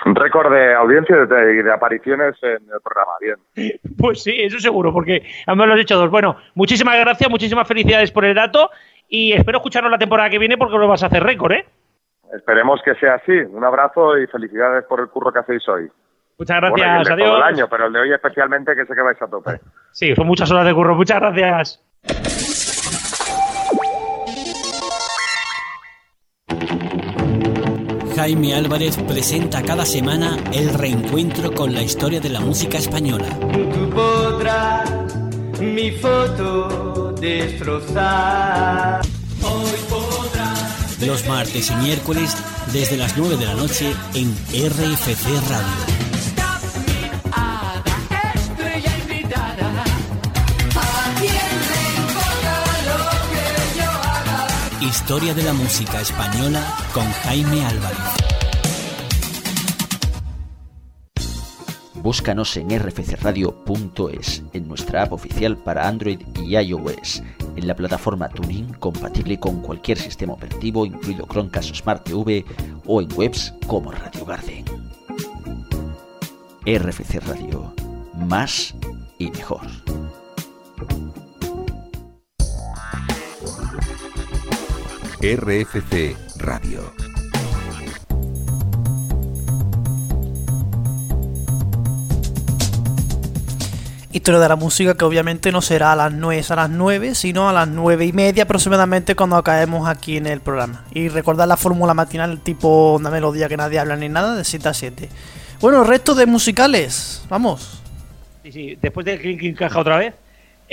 Un 0.07 0.15
récord 0.17 0.53
de 0.53 0.75
audiencia 0.75 1.17
y 1.17 1.63
de, 1.63 1.73
apariciones 1.73 2.35
en 2.43 2.63
el 2.73 2.81
programa, 2.83 3.13
bien. 3.21 3.81
Pues 3.99 4.23
sí, 4.23 4.35
eso 4.39 4.59
seguro, 4.59 4.93
porque 4.93 5.23
ambos 5.47 5.67
lo 5.67 5.75
has 5.75 5.81
hecho 5.81 5.99
dos. 5.99 6.11
Bueno, 6.11 6.37
muchísimas 6.55 6.99
gracias, 6.99 7.31
muchísimas 7.31 7.69
felicidades 7.69 8.11
por 8.11 8.25
el 8.25 8.35
dato 8.35 8.71
y 9.09 9.33
espero 9.33 9.59
escucharnos 9.59 9.91
la 9.91 9.99
temporada 9.99 10.31
que 10.31 10.39
viene 10.39 10.57
porque 10.57 10.79
lo 10.79 10.89
vas 10.89 11.03
a 11.03 11.07
hacer 11.07 11.23
récord, 11.23 11.53
¿eh? 11.53 11.67
Esperemos 12.35 12.81
que 12.83 12.95
sea 12.95 13.15
así. 13.17 13.33
Un 13.33 13.63
abrazo 13.63 14.19
y 14.19 14.27
felicidades 14.27 14.85
por 14.85 15.01
el 15.01 15.09
curro 15.09 15.33
que 15.33 15.41
hacéis 15.41 15.69
hoy. 15.69 15.91
Muchas 16.39 16.57
gracias, 16.57 17.11
adiós. 17.11 17.29
Todo 17.29 17.37
el 17.37 17.43
año, 17.43 17.69
pero 17.69 17.87
el 17.87 17.93
de 17.93 18.01
hoy 18.01 18.13
especialmente 18.13 18.75
que 18.75 18.87
sé 18.87 18.95
que 18.95 19.03
vais 19.03 19.21
a 19.21 19.27
tope. 19.27 19.61
Sí, 19.91 20.15
son 20.15 20.27
muchas 20.27 20.51
horas 20.51 20.65
de 20.65 20.75
curro. 20.75 20.95
Muchas 20.95 21.21
gracias. 21.21 22.62
Jaime 28.23 28.55
Álvarez 28.55 28.97
presenta 28.99 29.62
cada 29.62 29.85
semana 29.85 30.39
el 30.53 30.73
reencuentro 30.74 31.53
con 31.53 31.74
la 31.74 31.82
historia 31.82 32.20
de 32.20 32.28
la 32.28 32.39
música 32.39 32.78
española. 32.78 33.27
Tú 33.51 33.90
podrás 33.90 34.89
mi 35.61 35.90
foto 35.90 37.12
destrozar. 37.20 39.03
Los 41.05 41.27
martes 41.27 41.73
y 41.73 41.74
miércoles 41.85 42.36
desde 42.73 42.97
las 42.97 43.19
9 43.19 43.39
de 43.39 43.44
la 43.44 43.55
noche 43.55 43.93
en 44.15 44.32
RFC 44.53 45.27
Radio. 45.51 46.12
Historia 54.93 55.32
de 55.32 55.43
la 55.43 55.55
música 55.55 56.02
española 56.02 56.62
con 56.93 57.10
Jaime 57.10 57.64
Álvarez. 57.64 57.98
Búscanos 61.94 62.55
en 62.59 62.78
rfcradio.es, 62.78 64.43
en 64.52 64.69
nuestra 64.69 65.05
app 65.05 65.14
oficial 65.14 65.56
para 65.56 65.89
Android 65.89 66.20
y 66.36 66.59
iOS, 66.59 67.23
en 67.56 67.66
la 67.66 67.74
plataforma 67.74 68.28
Tuning 68.28 68.74
compatible 68.74 69.40
con 69.40 69.62
cualquier 69.62 69.97
sistema 69.97 70.35
operativo, 70.35 70.85
incluido 70.85 71.27
Chromecast 71.27 71.74
Smart 71.74 72.05
TV, 72.05 72.44
o 72.85 73.01
en 73.01 73.09
webs 73.16 73.55
como 73.66 73.93
Radio 73.93 74.27
Garden. 74.27 74.66
RFC 76.66 77.19
Radio, 77.27 77.74
más 78.28 78.74
y 79.19 79.31
mejor. 79.31 79.66
RFC 85.23 86.16
Radio. 86.39 86.81
Historia 94.11 94.40
de 94.40 94.49
la 94.49 94.57
música 94.57 94.97
que 94.97 95.05
obviamente 95.05 95.53
no 95.53 95.62
será 95.62 95.93
a 95.93 95.97
las 95.97 96.12
9, 96.12 96.44
a 96.49 96.57
las 96.57 96.70
9, 96.70 97.15
sino 97.15 97.49
a 97.49 97.53
las 97.53 97.69
9 97.69 98.05
y 98.05 98.12
media 98.12 98.43
aproximadamente 98.43 99.15
cuando 99.15 99.40
caemos 99.44 99.89
aquí 99.89 100.16
en 100.16 100.27
el 100.27 100.40
programa. 100.40 100.85
Y 100.93 101.09
recordar 101.09 101.47
la 101.47 101.57
fórmula 101.57 101.94
matinal 101.94 102.40
tipo 102.40 102.97
una 102.97 103.11
melodía 103.11 103.49
que 103.49 103.57
nadie 103.57 103.78
habla 103.78 103.94
ni 103.94 104.09
nada 104.09 104.35
de 104.35 104.43
7 104.43 104.69
a 104.70 104.74
7. 104.74 105.09
Bueno, 105.61 105.85
resto 105.85 106.16
de 106.16 106.27
musicales, 106.27 107.24
vamos. 107.28 107.81
Sí, 108.43 108.51
sí, 108.51 108.78
después 108.82 109.07
de 109.07 109.20
Clink 109.20 109.57
Caja 109.57 109.78
otra 109.78 109.99
vez. 109.99 110.15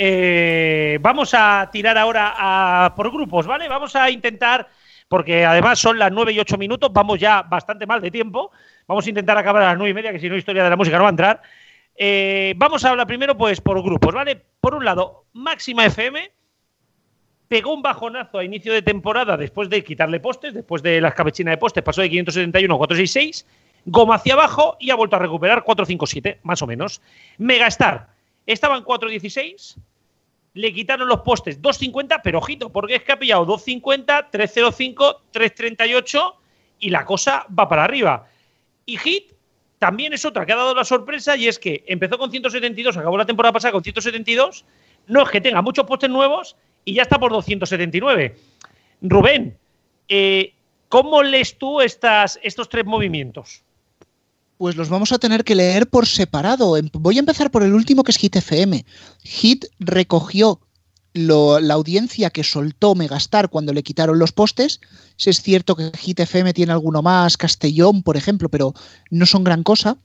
Eh, 0.02 0.96
vamos 1.02 1.34
a 1.34 1.68
tirar 1.70 1.98
ahora 1.98 2.32
a, 2.34 2.94
por 2.94 3.12
grupos, 3.12 3.46
¿vale? 3.46 3.68
Vamos 3.68 3.94
a 3.94 4.08
intentar, 4.08 4.66
porque 5.08 5.44
además 5.44 5.78
son 5.78 5.98
las 5.98 6.10
9 6.10 6.32
y 6.32 6.40
8 6.40 6.56
minutos, 6.56 6.90
vamos 6.90 7.20
ya 7.20 7.42
bastante 7.42 7.84
mal 7.84 8.00
de 8.00 8.10
tiempo. 8.10 8.50
Vamos 8.86 9.04
a 9.04 9.10
intentar 9.10 9.36
acabar 9.36 9.62
a 9.62 9.66
las 9.66 9.76
9 9.76 9.90
y 9.90 9.92
media, 9.92 10.10
que 10.10 10.18
si 10.18 10.30
no, 10.30 10.36
historia 10.36 10.64
de 10.64 10.70
la 10.70 10.76
música 10.76 10.96
no 10.96 11.02
va 11.02 11.10
a 11.10 11.10
entrar. 11.10 11.42
Eh, 11.94 12.54
vamos 12.56 12.82
a 12.82 12.88
hablar 12.88 13.06
primero, 13.06 13.36
pues, 13.36 13.60
por 13.60 13.82
grupos, 13.82 14.14
¿vale? 14.14 14.42
Por 14.62 14.74
un 14.74 14.86
lado, 14.86 15.26
Máxima 15.34 15.84
FM 15.84 16.32
pegó 17.48 17.74
un 17.74 17.82
bajonazo 17.82 18.38
a 18.38 18.44
inicio 18.44 18.72
de 18.72 18.80
temporada 18.80 19.36
después 19.36 19.68
de 19.68 19.84
quitarle 19.84 20.18
postes, 20.18 20.54
después 20.54 20.82
de 20.82 21.02
las 21.02 21.12
cabecinas 21.12 21.52
de 21.52 21.58
postes, 21.58 21.84
pasó 21.84 22.00
de 22.00 22.08
571 22.08 22.74
a 22.74 22.78
466, 22.78 23.46
goma 23.84 24.14
hacia 24.14 24.32
abajo 24.32 24.78
y 24.80 24.88
ha 24.88 24.94
vuelto 24.94 25.16
a 25.16 25.18
recuperar 25.18 25.62
457, 25.62 26.40
más 26.42 26.62
o 26.62 26.66
menos. 26.66 27.02
Megastar 27.36 28.08
estaba 28.46 28.78
en 28.78 28.84
416, 28.84 29.76
le 30.54 30.72
quitaron 30.72 31.08
los 31.08 31.20
postes 31.20 31.60
250, 31.62 32.22
pero 32.22 32.38
ojito, 32.38 32.70
porque 32.70 32.96
es 32.96 33.02
que 33.04 33.12
ha 33.12 33.18
pillado 33.18 33.44
250, 33.44 34.30
305, 34.30 35.22
338 35.30 36.36
y 36.80 36.90
la 36.90 37.04
cosa 37.04 37.46
va 37.56 37.68
para 37.68 37.84
arriba. 37.84 38.26
Y 38.86 38.96
Hit 38.96 39.32
también 39.78 40.12
es 40.12 40.24
otra 40.24 40.44
que 40.44 40.52
ha 40.52 40.56
dado 40.56 40.74
la 40.74 40.84
sorpresa 40.84 41.36
y 41.36 41.48
es 41.48 41.58
que 41.58 41.84
empezó 41.86 42.18
con 42.18 42.30
172, 42.30 42.96
acabó 42.96 43.16
la 43.16 43.26
temporada 43.26 43.52
pasada 43.52 43.72
con 43.72 43.82
172. 43.82 44.64
No 45.06 45.22
es 45.22 45.30
que 45.30 45.40
tenga 45.40 45.62
muchos 45.62 45.86
postes 45.86 46.10
nuevos 46.10 46.56
y 46.84 46.94
ya 46.94 47.02
está 47.02 47.18
por 47.18 47.32
279. 47.32 48.36
Rubén, 49.02 49.56
eh, 50.08 50.52
¿cómo 50.88 51.22
lees 51.22 51.56
tú 51.56 51.80
estas, 51.80 52.38
estos 52.42 52.68
tres 52.68 52.84
movimientos? 52.84 53.64
Pues 54.60 54.76
los 54.76 54.90
vamos 54.90 55.10
a 55.12 55.18
tener 55.18 55.42
que 55.42 55.54
leer 55.54 55.88
por 55.88 56.06
separado. 56.06 56.76
Em, 56.76 56.90
voy 56.92 57.16
a 57.16 57.20
empezar 57.20 57.50
por 57.50 57.62
el 57.62 57.72
último 57.72 58.04
que 58.04 58.10
es 58.10 58.18
Hit 58.18 58.36
FM. 58.36 58.84
Hit 59.22 59.64
recogió 59.78 60.60
la 61.14 61.72
audiencia 61.72 62.28
que 62.28 62.44
soltó 62.44 62.94
Megastar 62.94 63.48
cuando 63.48 63.72
le 63.72 63.82
quitaron 63.82 64.18
los 64.18 64.32
postes. 64.32 64.82
Si 65.16 65.30
es 65.30 65.40
cierto 65.40 65.76
que 65.76 65.90
Hit 65.96 66.20
FM 66.20 66.52
tiene 66.52 66.72
alguno 66.72 67.00
más, 67.00 67.38
Castellón, 67.38 68.02
por 68.02 68.18
ejemplo, 68.18 68.50
pero 68.50 68.74
no 69.10 69.24
son 69.24 69.44
gran 69.44 69.62
cosa. 69.62 69.96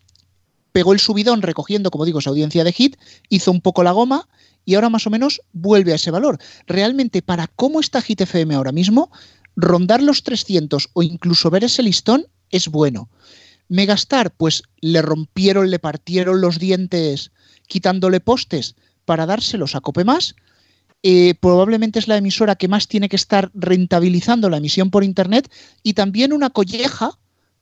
Pegó 0.71 0.93
el 0.93 1.01
subidón 1.01 1.41
recogiendo, 1.41 1.91
como 1.91 2.05
digo, 2.05 2.19
esa 2.19 2.29
audiencia 2.29 2.63
de 2.63 2.71
Hit, 2.71 2.95
hizo 3.27 3.51
un 3.51 3.59
poco 3.59 3.83
la 3.83 3.91
goma 3.91 4.29
y 4.63 4.75
ahora 4.75 4.89
más 4.89 5.05
o 5.05 5.09
menos 5.09 5.41
vuelve 5.51 5.91
a 5.91 5.95
ese 5.95 6.11
valor. 6.11 6.39
Realmente, 6.65 7.21
para 7.21 7.47
cómo 7.47 7.81
está 7.81 8.01
Hit 8.01 8.21
FM 8.21 8.55
ahora 8.55 8.71
mismo, 8.71 9.11
rondar 9.57 10.01
los 10.01 10.23
300 10.23 10.91
o 10.93 11.03
incluso 11.03 11.49
ver 11.49 11.65
ese 11.65 11.83
listón 11.83 12.27
es 12.51 12.69
bueno. 12.69 13.09
Megastar, 13.67 14.31
pues 14.31 14.63
le 14.81 15.01
rompieron, 15.01 15.71
le 15.71 15.79
partieron 15.79 16.41
los 16.41 16.59
dientes 16.59 17.31
quitándole 17.67 18.19
postes 18.19 18.75
para 19.05 19.25
dárselos 19.25 19.75
a 19.75 19.81
Cope 19.81 20.03
más 20.03 20.35
eh, 21.07 21.35
probablemente 21.39 21.99
es 21.99 22.07
la 22.07 22.17
emisora 22.17 22.55
que 22.55 22.67
más 22.67 22.87
tiene 22.87 23.09
que 23.09 23.15
estar 23.15 23.51
rentabilizando 23.53 24.49
la 24.49 24.57
emisión 24.57 24.89
por 24.89 25.03
Internet 25.03 25.51
y 25.83 25.93
también 25.93 26.33
una 26.33 26.49
colleja 26.49 27.11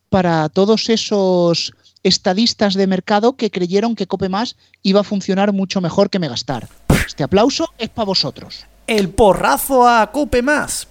para 0.08 0.48
todos 0.48 0.90
esos 0.90 1.74
estadistas 2.04 2.74
de 2.74 2.88
mercado 2.88 3.36
que 3.36 3.52
creyeron 3.52 3.96
que 3.98 4.08
Cope 4.08 4.30
Más 4.30 4.56
iba 4.82 5.02
a 5.02 5.04
funcionar 5.04 5.52
mucho 5.52 5.82
mejor 5.82 6.10
que 6.10 6.20
Megastar. 6.20 6.70
Este 7.06 7.24
aplauso 7.24 7.74
es 7.78 7.90
para 7.90 8.06
vosotros. 8.06 8.66
El 8.88 9.10
porrazo 9.10 9.90
a 9.90 10.10
Cope 10.14 10.42
Más. 10.42 10.88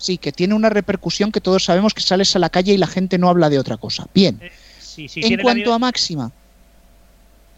Sí, 0.00 0.16
que 0.16 0.32
tiene 0.32 0.54
una 0.54 0.70
repercusión 0.70 1.30
que 1.30 1.42
todos 1.42 1.64
sabemos 1.64 1.92
que 1.92 2.00
sales 2.00 2.34
a 2.34 2.38
la 2.38 2.48
calle 2.48 2.72
y 2.72 2.78
la 2.78 2.86
gente 2.86 3.18
no 3.18 3.28
habla 3.28 3.50
de 3.50 3.58
otra 3.58 3.76
cosa. 3.76 4.06
Bien. 4.14 4.40
Sí, 4.80 5.08
sí, 5.08 5.20
en 5.22 5.42
cuanto 5.42 5.74
a 5.74 5.78
Máxima, 5.78 6.32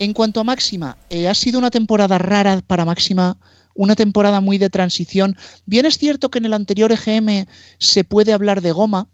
en 0.01 0.12
cuanto 0.12 0.40
a 0.40 0.44
Máxima, 0.44 0.98
eh, 1.09 1.28
ha 1.28 1.35
sido 1.35 1.60
una 1.60 1.70
temporada 1.70 2.19
rara 2.19 2.60
para 2.66 2.85
Máxima, 2.85 3.39
una 3.77 3.94
temporada 3.94 4.40
muy 4.40 4.59
de 4.59 4.70
transición. 4.70 5.36
Bien 5.66 5.86
es 5.86 5.98
cierto 5.98 6.32
que 6.32 6.39
en 6.39 6.47
el 6.47 6.52
anterior 6.52 6.90
EGM 6.90 7.47
se 7.78 8.02
puede 8.02 8.32
hablar 8.32 8.60
de 8.60 8.73
goma, 8.73 9.06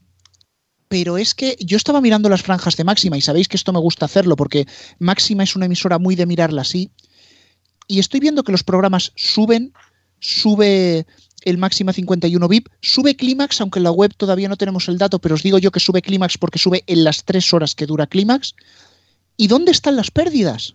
pero 0.89 1.19
es 1.19 1.35
que 1.35 1.59
yo 1.61 1.77
estaba 1.77 2.01
mirando 2.01 2.31
las 2.31 2.43
franjas 2.43 2.79
de 2.79 2.85
Máxima 2.85 3.19
y 3.19 3.21
sabéis 3.21 3.47
que 3.47 3.59
esto 3.59 3.75
me 3.75 3.79
gusta 3.79 4.07
hacerlo 4.07 4.37
porque 4.37 4.67
Máxima 4.99 5.43
es 5.43 5.55
una 5.55 5.67
emisora 5.67 5.99
muy 5.99 6.17
de 6.17 6.25
mirarla 6.25 6.63
así. 6.63 6.91
Y 7.87 7.99
estoy 7.99 8.21
viendo 8.21 8.43
que 8.43 8.53
los 8.53 8.65
programas 8.65 9.13
suben, 9.17 9.75
sube 10.19 11.07
el 11.43 11.59
Máxima 11.59 11.93
51 11.93 12.49
VIP, 12.49 12.69
sube 12.81 13.17
Clímax, 13.17 13.61
aunque 13.61 13.79
en 13.79 13.85
la 13.85 13.91
web 13.91 14.15
todavía 14.17 14.49
no 14.49 14.57
tenemos 14.57 14.89
el 14.89 14.99
dato, 14.99 15.19
pero 15.19 15.35
os 15.35 15.43
digo 15.43 15.59
yo 15.59 15.71
que 15.71 15.81
sube 15.81 16.03
Clímax 16.03 16.39
porque 16.39 16.59
sube 16.59 16.85
en 16.87 17.05
las 17.05 17.25
tres 17.25 17.53
horas 17.53 17.75
que 17.75 17.87
dura 17.87 18.07
Clímax. 18.07 18.55
¿Y 19.37 19.47
dónde 19.47 19.73
están 19.73 19.97
las 19.97 20.11
pérdidas? 20.11 20.75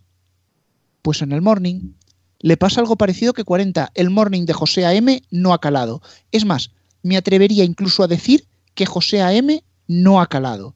Pues 1.02 1.22
en 1.22 1.31
el 1.31 1.41
morning. 1.41 1.94
Le 2.40 2.57
pasa 2.57 2.81
algo 2.81 2.98
parecido 2.98 3.34
que 3.34 3.44
40. 3.44 3.91
El 3.94 4.10
morning 4.10 4.45
de 4.45 4.53
José 4.53 4.85
AM 4.85 5.19
no 5.31 5.53
ha 5.53 5.61
calado. 5.61 6.02
Es 6.31 6.45
más, 6.45 6.72
me 7.02 7.18
atrevería 7.18 7.64
incluso 7.64 8.03
a 8.03 8.07
decir 8.07 8.45
que 8.73 8.85
José 8.85 9.22
AM 9.22 9.60
no 9.88 10.22
ha 10.22 10.27
calado. 10.27 10.76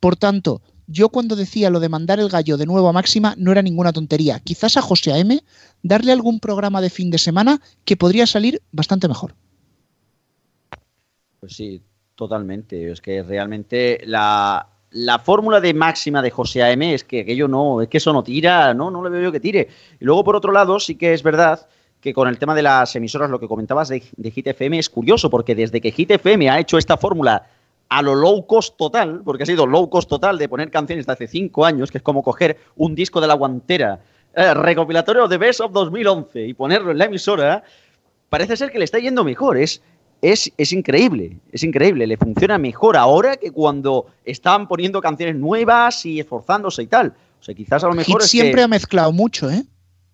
Por 0.00 0.16
tanto, 0.16 0.62
yo 0.86 1.08
cuando 1.08 1.36
decía 1.36 1.70
lo 1.70 1.80
de 1.80 1.88
mandar 1.88 2.20
el 2.20 2.28
gallo 2.28 2.56
de 2.56 2.66
nuevo 2.66 2.88
a 2.88 2.92
Máxima 2.92 3.34
no 3.36 3.52
era 3.52 3.62
ninguna 3.62 3.92
tontería. 3.92 4.40
Quizás 4.40 4.76
a 4.76 4.82
José 4.82 5.12
AM 5.12 5.40
darle 5.82 6.12
algún 6.12 6.40
programa 6.40 6.80
de 6.80 6.90
fin 6.90 7.10
de 7.10 7.18
semana 7.18 7.60
que 7.84 7.96
podría 7.96 8.26
salir 8.26 8.62
bastante 8.72 9.08
mejor. 9.08 9.34
Pues 11.40 11.54
sí, 11.54 11.82
totalmente. 12.14 12.90
Es 12.90 13.00
que 13.00 13.22
realmente 13.22 14.00
la, 14.06 14.68
la 14.90 15.18
fórmula 15.18 15.60
de 15.60 15.74
máxima 15.74 16.22
de 16.22 16.30
José 16.30 16.62
AM 16.62 16.82
es 16.82 17.04
que 17.04 17.20
aquello 17.20 17.48
no, 17.48 17.82
es 17.82 17.88
que 17.88 17.98
eso 17.98 18.12
no 18.12 18.22
tira, 18.22 18.72
no, 18.74 18.90
no 18.90 19.02
le 19.02 19.10
veo 19.10 19.22
yo 19.22 19.32
que 19.32 19.40
tire. 19.40 19.68
Y 20.00 20.04
luego, 20.04 20.24
por 20.24 20.36
otro 20.36 20.52
lado, 20.52 20.78
sí 20.80 20.96
que 20.96 21.12
es 21.12 21.22
verdad 21.22 21.68
que 22.00 22.14
con 22.14 22.28
el 22.28 22.38
tema 22.38 22.54
de 22.54 22.62
las 22.62 22.94
emisoras, 22.94 23.30
lo 23.30 23.40
que 23.40 23.48
comentabas 23.48 23.88
de, 23.88 24.02
de 24.16 24.30
Hit 24.30 24.46
FM 24.46 24.78
es 24.78 24.88
curioso, 24.88 25.28
porque 25.28 25.54
desde 25.54 25.80
que 25.80 25.90
Hit 25.90 26.12
FM 26.12 26.48
ha 26.50 26.60
hecho 26.60 26.78
esta 26.78 26.96
fórmula 26.96 27.48
a 27.88 28.02
lo 28.02 28.14
low 28.14 28.46
cost 28.46 28.76
total, 28.76 29.22
porque 29.24 29.44
ha 29.44 29.46
sido 29.46 29.66
low 29.66 29.88
cost 29.88 30.08
total 30.08 30.38
de 30.38 30.48
poner 30.48 30.70
canciones 30.70 31.06
de 31.06 31.12
hace 31.12 31.28
cinco 31.28 31.64
años, 31.64 31.90
que 31.90 31.98
es 31.98 32.02
como 32.02 32.22
coger 32.22 32.56
un 32.76 32.94
disco 32.94 33.20
de 33.20 33.26
la 33.28 33.34
guantera, 33.34 34.00
eh, 34.34 34.54
recopilatorio 34.54 35.28
de 35.28 35.38
Best 35.38 35.60
of 35.60 35.72
2011 35.72 36.46
y 36.46 36.54
ponerlo 36.54 36.90
en 36.90 36.98
la 36.98 37.04
emisora, 37.06 37.62
parece 38.28 38.56
ser 38.56 38.70
que 38.70 38.78
le 38.78 38.84
está 38.84 38.98
yendo 38.98 39.24
mejor. 39.24 39.56
Es, 39.56 39.80
es, 40.20 40.52
es 40.56 40.72
increíble, 40.72 41.38
es 41.52 41.62
increíble. 41.62 42.06
Le 42.06 42.16
funciona 42.16 42.58
mejor 42.58 42.96
ahora 42.96 43.36
que 43.36 43.50
cuando 43.50 44.06
estaban 44.24 44.66
poniendo 44.68 45.00
canciones 45.00 45.36
nuevas 45.36 46.04
y 46.06 46.20
esforzándose 46.20 46.82
y 46.82 46.86
tal. 46.86 47.14
O 47.40 47.42
sea, 47.42 47.54
quizás 47.54 47.84
a 47.84 47.88
lo 47.88 47.94
mejor 47.94 48.14
Hit 48.20 48.24
es 48.24 48.30
siempre 48.30 48.56
que- 48.56 48.62
ha 48.62 48.68
mezclado 48.68 49.12
mucho, 49.12 49.48
¿eh? 49.50 49.62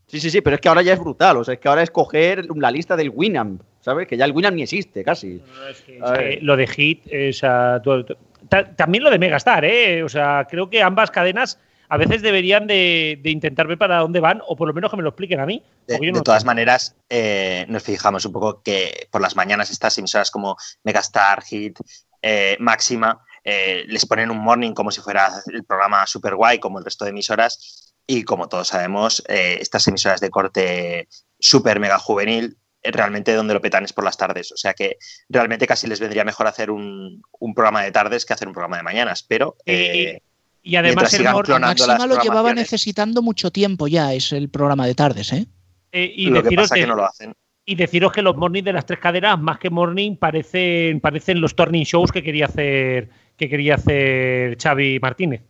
Sí, 0.06 0.20
sí, 0.20 0.30
sí, 0.30 0.40
pero 0.42 0.56
es 0.56 0.60
que 0.60 0.68
ahora 0.68 0.82
ya 0.82 0.92
es 0.92 1.00
brutal. 1.00 1.38
O 1.38 1.44
sea, 1.44 1.54
es 1.54 1.60
que 1.60 1.68
ahora 1.68 1.82
es 1.82 1.90
coger 1.90 2.46
la 2.54 2.70
lista 2.70 2.96
del 2.96 3.10
Winamp, 3.10 3.62
¿sabes? 3.82 4.08
Que 4.08 4.16
ya 4.16 4.24
el 4.24 4.32
Winamp 4.32 4.56
ni 4.56 4.62
existe, 4.62 5.04
casi. 5.04 5.42
Es 5.70 5.82
que 5.82 6.38
lo 6.40 6.56
de 6.56 6.66
Hit, 6.66 7.02
eh, 7.10 7.28
o 7.28 7.32
sea, 7.34 7.80
tú- 7.84 8.02
tú- 8.04 8.16
ta- 8.48 8.74
también 8.74 9.04
lo 9.04 9.10
de 9.10 9.18
Megastar, 9.18 9.64
¿eh? 9.66 10.02
O 10.02 10.08
sea, 10.08 10.46
creo 10.50 10.70
que 10.70 10.82
ambas 10.82 11.10
cadenas 11.10 11.58
a 11.90 11.98
veces 11.98 12.22
deberían 12.22 12.66
de, 12.66 13.18
de 13.22 13.30
intentar 13.30 13.66
ver 13.66 13.76
para 13.76 13.98
dónde 13.98 14.18
van, 14.20 14.40
o 14.46 14.56
por 14.56 14.66
lo 14.66 14.72
menos 14.72 14.90
que 14.90 14.96
me 14.96 15.02
lo 15.02 15.10
expliquen 15.10 15.40
a 15.40 15.44
mí. 15.46 15.62
De, 15.86 15.98
no- 16.10 16.22
todas 16.22 16.46
maneras, 16.46 16.96
eh, 17.10 17.66
nos 17.68 17.82
fijamos 17.82 18.24
un 18.24 18.32
poco 18.32 18.62
que 18.62 19.08
por 19.10 19.20
las 19.20 19.36
mañanas 19.36 19.70
estas 19.70 19.98
emisoras 19.98 20.30
como 20.30 20.56
Megastar, 20.84 21.42
Hit, 21.42 21.78
eh, 22.22 22.56
Máxima, 22.60 23.20
eh, 23.44 23.84
les 23.88 24.06
ponen 24.06 24.30
un 24.30 24.38
morning 24.38 24.72
como 24.72 24.90
si 24.90 25.02
fuera 25.02 25.28
el 25.52 25.64
programa 25.64 26.06
super 26.06 26.34
guay, 26.34 26.58
como 26.60 26.78
el 26.78 26.84
resto 26.86 27.04
de 27.04 27.10
emisoras. 27.10 27.92
Y 28.06 28.22
como 28.24 28.48
todos 28.48 28.68
sabemos, 28.68 29.22
eh, 29.28 29.58
estas 29.60 29.86
emisoras 29.86 30.20
de 30.20 30.30
corte 30.30 31.08
super 31.38 31.78
mega 31.78 31.98
juvenil, 31.98 32.44
eh, 32.46 32.61
realmente 32.84 33.32
donde 33.34 33.54
lo 33.54 33.60
petan 33.60 33.84
es 33.84 33.92
por 33.92 34.04
las 34.04 34.16
tardes. 34.16 34.50
O 34.52 34.56
sea 34.56 34.74
que 34.74 34.96
realmente 35.28 35.66
casi 35.66 35.86
les 35.86 36.00
vendría 36.00 36.24
mejor 36.24 36.46
hacer 36.46 36.70
un, 36.70 37.22
un 37.38 37.54
programa 37.54 37.82
de 37.82 37.92
tardes 37.92 38.24
que 38.26 38.32
hacer 38.32 38.48
un 38.48 38.54
programa 38.54 38.76
de 38.78 38.82
mañanas. 38.82 39.22
Pero. 39.22 39.56
eh, 39.66 40.20
y 40.64 40.76
además 40.76 40.94
mientras 41.12 41.14
el 41.14 41.24
Máxima 41.60 42.06
lo 42.06 42.14
llevaba 42.22 42.48
necesitando 42.54 43.20
mucho 43.22 43.50
tiempo 43.50 43.88
ya, 43.88 44.14
es 44.14 44.32
el 44.32 44.48
programa 44.48 44.86
de 44.86 44.94
tardes, 44.94 45.32
¿eh? 45.32 45.46
Eh, 45.90 46.12
y 46.16 46.26
lo 46.26 46.36
que 46.36 46.42
deciros 46.44 46.64
pasa 46.64 46.74
que- 46.76 46.80
que 46.82 46.86
no 46.86 46.94
lo 46.94 47.04
hacen. 47.04 47.34
Y 47.64 47.74
deciros 47.76 48.12
que 48.12 48.22
los 48.22 48.36
morning 48.36 48.62
de 48.64 48.72
las 48.72 48.86
tres 48.86 48.98
cadenas, 48.98 49.38
más 49.40 49.58
que 49.58 49.70
morning, 49.70 50.16
parecen, 50.16 51.00
parecen 51.00 51.40
los 51.40 51.54
turning 51.54 51.84
shows 51.84 52.10
que 52.10 52.22
quería 52.22 52.46
hacer, 52.46 53.08
que 53.36 53.48
quería 53.48 53.74
hacer 53.76 54.56
Xavi 54.60 54.98
Martínez. 55.00 55.42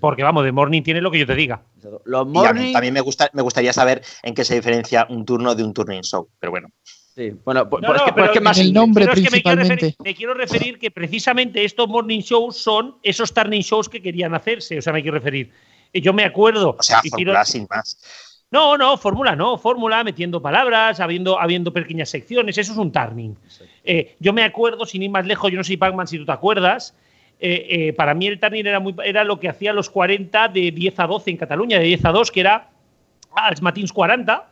Porque 0.00 0.22
vamos, 0.22 0.44
de 0.44 0.52
morning 0.52 0.82
tiene 0.82 1.00
lo 1.00 1.10
que 1.10 1.18
yo 1.18 1.26
te 1.26 1.34
diga. 1.34 1.62
Los 2.04 2.26
Y 2.34 2.44
a 2.46 2.52
mí 2.52 2.72
también 2.72 2.94
me, 2.94 3.00
gusta, 3.00 3.30
me 3.32 3.42
gustaría 3.42 3.72
saber 3.72 4.02
en 4.22 4.34
qué 4.34 4.44
se 4.44 4.54
diferencia 4.54 5.06
un 5.10 5.24
turno 5.24 5.54
de 5.54 5.64
un 5.64 5.72
turning 5.74 6.02
show. 6.02 6.28
Pero 6.38 6.50
bueno. 6.50 6.68
Sí, 7.14 7.32
bueno, 7.44 7.68
pues, 7.70 7.82
No, 7.82 7.94
no, 7.94 8.04
pero- 8.14 8.32
El 8.56 8.72
nombre 8.72 9.04
pero 9.04 9.12
es 9.16 9.22
que 9.22 9.30
me 9.30 9.42
quiero, 9.42 9.56
principalmente. 9.58 9.74
referir, 9.74 9.94
me 10.02 10.14
quiero 10.14 10.34
referir 10.34 10.78
que 10.80 10.90
precisamente 10.90 11.64
estos 11.64 11.88
morning 11.88 12.20
shows 12.20 12.56
son 12.56 12.96
esos 13.02 13.32
turning 13.32 13.60
shows 13.62 13.88
que 13.88 14.02
querían 14.02 14.34
hacerse. 14.34 14.78
O 14.78 14.82
sea, 14.82 14.92
me 14.92 15.00
quiero 15.02 15.16
referir. 15.18 15.52
Y 15.92 16.00
Yo 16.00 16.12
me 16.12 16.24
acuerdo. 16.24 16.76
O 16.78 16.82
sea, 16.82 17.00
quiero- 17.00 17.16
fórmula 17.32 17.44
sin 17.44 17.66
más. 17.70 17.98
No, 18.50 18.76
no, 18.76 18.96
fórmula 18.96 19.34
no, 19.34 19.58
fórmula, 19.58 20.04
metiendo 20.04 20.40
palabras, 20.40 21.00
habiendo, 21.00 21.40
habiendo 21.40 21.72
pequeñas 21.72 22.08
secciones, 22.10 22.56
eso 22.56 22.70
es 22.72 22.78
un 22.78 22.92
turning. 22.92 23.34
Eh, 23.82 24.14
yo 24.20 24.32
me 24.32 24.44
acuerdo, 24.44 24.86
sin 24.86 25.02
ir 25.02 25.10
más 25.10 25.26
lejos, 25.26 25.50
yo 25.50 25.58
no 25.58 25.64
soy 25.64 25.76
Pac-Man 25.76 26.06
si 26.06 26.18
tú 26.18 26.24
te 26.24 26.30
acuerdas, 26.32 26.94
eh, 27.46 27.88
eh, 27.88 27.92
para 27.92 28.14
mí 28.14 28.26
el 28.26 28.40
turning 28.40 28.64
era, 28.64 28.80
muy, 28.80 28.94
era 29.04 29.22
lo 29.22 29.38
que 29.38 29.50
hacía 29.50 29.74
los 29.74 29.90
40 29.90 30.48
de 30.48 30.70
10 30.70 30.98
a 30.98 31.06
12 31.06 31.30
en 31.30 31.36
Cataluña, 31.36 31.78
de 31.78 31.84
10 31.84 32.06
a 32.06 32.12
2, 32.12 32.30
que 32.30 32.40
era 32.40 32.70
als 33.36 33.60
matins 33.60 33.92
40, 33.92 34.48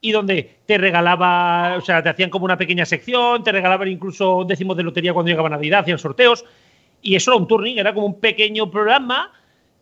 y 0.00 0.10
donde 0.10 0.58
te 0.66 0.76
regalaba, 0.76 1.76
o 1.76 1.80
sea, 1.80 2.02
te 2.02 2.08
hacían 2.08 2.30
como 2.30 2.46
una 2.46 2.58
pequeña 2.58 2.86
sección, 2.86 3.44
te 3.44 3.52
regalaban 3.52 3.86
incluso 3.86 4.44
décimos 4.44 4.76
de 4.76 4.82
lotería 4.82 5.12
cuando 5.12 5.30
llegaba 5.30 5.48
Navidad, 5.48 5.82
hacían 5.82 6.00
sorteos, 6.00 6.44
y 7.00 7.14
eso 7.14 7.30
era 7.30 7.38
un 7.38 7.46
turning, 7.46 7.78
era 7.78 7.94
como 7.94 8.06
un 8.06 8.18
pequeño 8.18 8.68
programa, 8.68 9.30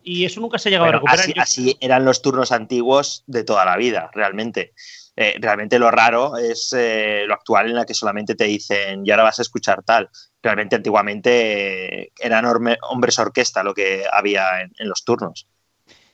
y 0.03 0.23
eso 0.23 0.39
nunca 0.39 0.59
se 0.59 0.69
ha 0.69 0.73
llegado 0.73 0.89
a 0.89 0.93
recuperar. 0.93 1.25
así, 1.37 1.75
eran 1.79 2.05
los 2.05 2.21
turnos 2.21 2.51
antiguos 2.51 3.23
de 3.25 3.43
toda 3.43 3.65
la 3.65 3.77
vida, 3.77 4.11
realmente. 4.13 4.73
Eh, 5.15 5.37
realmente 5.39 5.79
lo 5.79 5.89
raro 5.89 6.37
es 6.37 6.71
eh, 6.77 7.23
lo 7.25 7.33
actual 7.33 7.69
en 7.69 7.75
la 7.77 7.85
que 7.85 7.95
solamente 7.95 8.35
te 8.35 8.45
dicen 8.45 9.05
y 9.05 9.09
ahora 9.09 9.23
vas 9.23 9.39
a 9.39 9.41
escuchar 9.41 9.81
tal. 9.81 10.07
Realmente 10.43 10.75
antiguamente 10.75 12.11
eran 12.19 12.45
hombres 12.89 13.17
orquesta 13.17 13.63
lo 13.63 13.73
que 13.73 14.03
había 14.11 14.61
en, 14.61 14.89
los 14.89 15.05
turnos. 15.05 15.47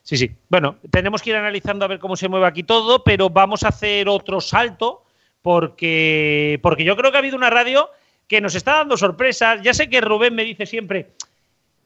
Sí, 0.03 0.17
sí. 0.17 0.31
Bueno, 0.49 0.77
tenemos 0.91 1.23
que 1.23 1.31
ir 1.31 1.35
analizando 1.35 1.83
a 1.83 1.87
ver 1.87 1.97
cómo 1.97 2.15
se 2.15 2.29
mueve 2.29 2.45
aquí 2.45 2.61
todo, 2.61 3.03
pero 3.03 3.31
vamos 3.31 3.63
a 3.63 3.69
hacer 3.69 4.07
otro 4.07 4.39
salto 4.39 5.03
porque, 5.41 6.59
porque 6.61 6.83
yo 6.83 6.95
creo 6.95 7.09
que 7.09 7.17
ha 7.17 7.19
habido 7.19 7.37
una 7.37 7.49
radio 7.49 7.89
que 8.27 8.39
nos 8.39 8.53
está 8.53 8.75
dando 8.75 8.97
sorpresas. 8.97 9.63
Ya 9.63 9.73
sé 9.73 9.89
que 9.89 9.99
Rubén 9.99 10.35
me 10.35 10.45
dice 10.45 10.67
siempre 10.67 11.09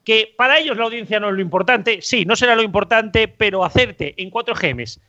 que 0.03 0.33
para 0.37 0.59
ellos 0.59 0.75
la 0.75 0.83
audiencia 0.83 1.21
no 1.21 1.29
es 1.29 1.35
lo 1.35 1.41
importante. 1.41 2.01
Sí, 2.01 2.25
no 2.25 2.35
será 2.35 2.57
lo 2.57 2.63
importante, 2.63 3.29
pero 3.29 3.63
hacerte 3.63 4.21
en 4.21 4.29
4 4.29 4.53
GMs, 4.53 4.99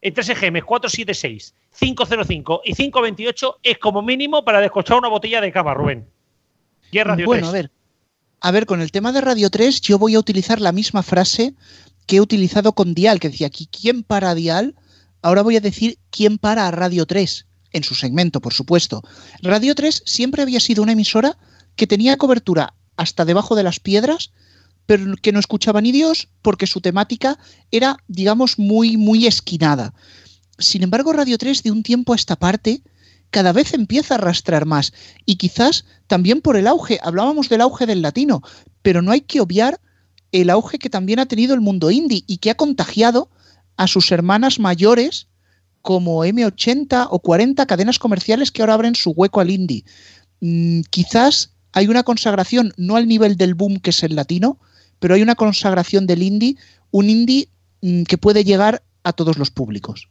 en 0.00 0.14
3 0.14 0.28
GMs, 0.28 0.64
476, 0.64 1.54
505 1.78 2.62
y 2.64 2.72
528 2.72 3.58
es 3.62 3.76
como 3.76 4.00
mínimo 4.00 4.42
para 4.42 4.62
descochar 4.62 4.96
una 4.96 5.08
botella 5.08 5.42
de 5.42 5.52
cava, 5.52 5.74
Rubén. 5.74 6.06
Y 6.90 7.02
Radio 7.02 7.26
bueno, 7.26 7.48
3. 7.48 7.48
a 7.48 7.52
ver. 7.52 7.70
A 8.40 8.50
ver, 8.50 8.66
con 8.66 8.80
el 8.80 8.92
tema 8.92 9.12
de 9.12 9.20
Radio 9.20 9.50
3, 9.50 9.80
yo 9.80 9.98
voy 9.98 10.14
a 10.14 10.18
utilizar 10.18 10.60
la 10.60 10.72
misma 10.72 11.02
frase 11.02 11.54
que 12.06 12.16
he 12.16 12.20
utilizado 12.20 12.72
con 12.72 12.94
Dial, 12.94 13.20
que 13.20 13.28
decía 13.28 13.48
aquí, 13.48 13.66
¿quién 13.66 14.02
para 14.02 14.30
a 14.30 14.34
Dial? 14.34 14.76
Ahora 15.22 15.42
voy 15.42 15.56
a 15.56 15.60
decir, 15.60 15.98
¿quién 16.10 16.38
para 16.38 16.68
a 16.68 16.70
Radio 16.70 17.04
3? 17.04 17.46
En 17.72 17.82
su 17.82 17.94
segmento, 17.94 18.40
por 18.40 18.54
supuesto. 18.54 19.02
Radio 19.42 19.74
3 19.74 20.02
siempre 20.06 20.42
había 20.42 20.60
sido 20.60 20.82
una 20.82 20.92
emisora 20.92 21.36
que 21.76 21.86
tenía 21.86 22.16
cobertura 22.16 22.74
hasta 22.96 23.24
debajo 23.24 23.56
de 23.56 23.62
las 23.62 23.80
piedras, 23.80 24.32
pero 24.86 25.16
que 25.20 25.32
no 25.32 25.40
escuchaba 25.40 25.80
ni 25.80 25.92
Dios 25.92 26.28
porque 26.40 26.66
su 26.66 26.80
temática 26.80 27.38
era, 27.70 27.98
digamos, 28.06 28.58
muy, 28.58 28.96
muy 28.96 29.26
esquinada. 29.26 29.92
Sin 30.58 30.82
embargo, 30.82 31.12
Radio 31.12 31.36
3 31.38 31.62
de 31.62 31.70
un 31.70 31.82
tiempo 31.82 32.12
a 32.12 32.16
esta 32.16 32.36
parte 32.36 32.82
cada 33.30 33.52
vez 33.52 33.74
empieza 33.74 34.14
a 34.14 34.18
arrastrar 34.18 34.66
más 34.66 34.92
y 35.24 35.36
quizás 35.36 35.84
también 36.06 36.40
por 36.40 36.56
el 36.56 36.66
auge, 36.66 36.98
hablábamos 37.02 37.48
del 37.48 37.60
auge 37.60 37.86
del 37.86 38.02
latino, 38.02 38.42
pero 38.82 39.02
no 39.02 39.12
hay 39.12 39.20
que 39.20 39.40
obviar 39.40 39.80
el 40.32 40.50
auge 40.50 40.78
que 40.78 40.90
también 40.90 41.18
ha 41.18 41.26
tenido 41.26 41.54
el 41.54 41.60
mundo 41.60 41.90
indie 41.90 42.24
y 42.26 42.38
que 42.38 42.50
ha 42.50 42.56
contagiado 42.56 43.30
a 43.76 43.86
sus 43.86 44.10
hermanas 44.12 44.58
mayores 44.58 45.28
como 45.82 46.24
M80 46.24 47.08
o 47.10 47.18
40 47.20 47.66
cadenas 47.66 47.98
comerciales 47.98 48.50
que 48.50 48.62
ahora 48.62 48.74
abren 48.74 48.94
su 48.94 49.10
hueco 49.10 49.40
al 49.40 49.50
indie. 49.50 49.84
Mm, 50.40 50.82
quizás 50.90 51.54
hay 51.72 51.86
una 51.86 52.02
consagración, 52.02 52.72
no 52.76 52.96
al 52.96 53.06
nivel 53.06 53.36
del 53.36 53.54
boom 53.54 53.78
que 53.78 53.90
es 53.90 54.02
el 54.02 54.16
latino, 54.16 54.58
pero 54.98 55.14
hay 55.14 55.22
una 55.22 55.34
consagración 55.34 56.06
del 56.06 56.22
indie, 56.22 56.56
un 56.90 57.08
indie 57.08 57.48
mm, 57.82 58.02
que 58.02 58.18
puede 58.18 58.44
llegar 58.44 58.82
a 59.04 59.12
todos 59.12 59.38
los 59.38 59.50
públicos. 59.50 60.08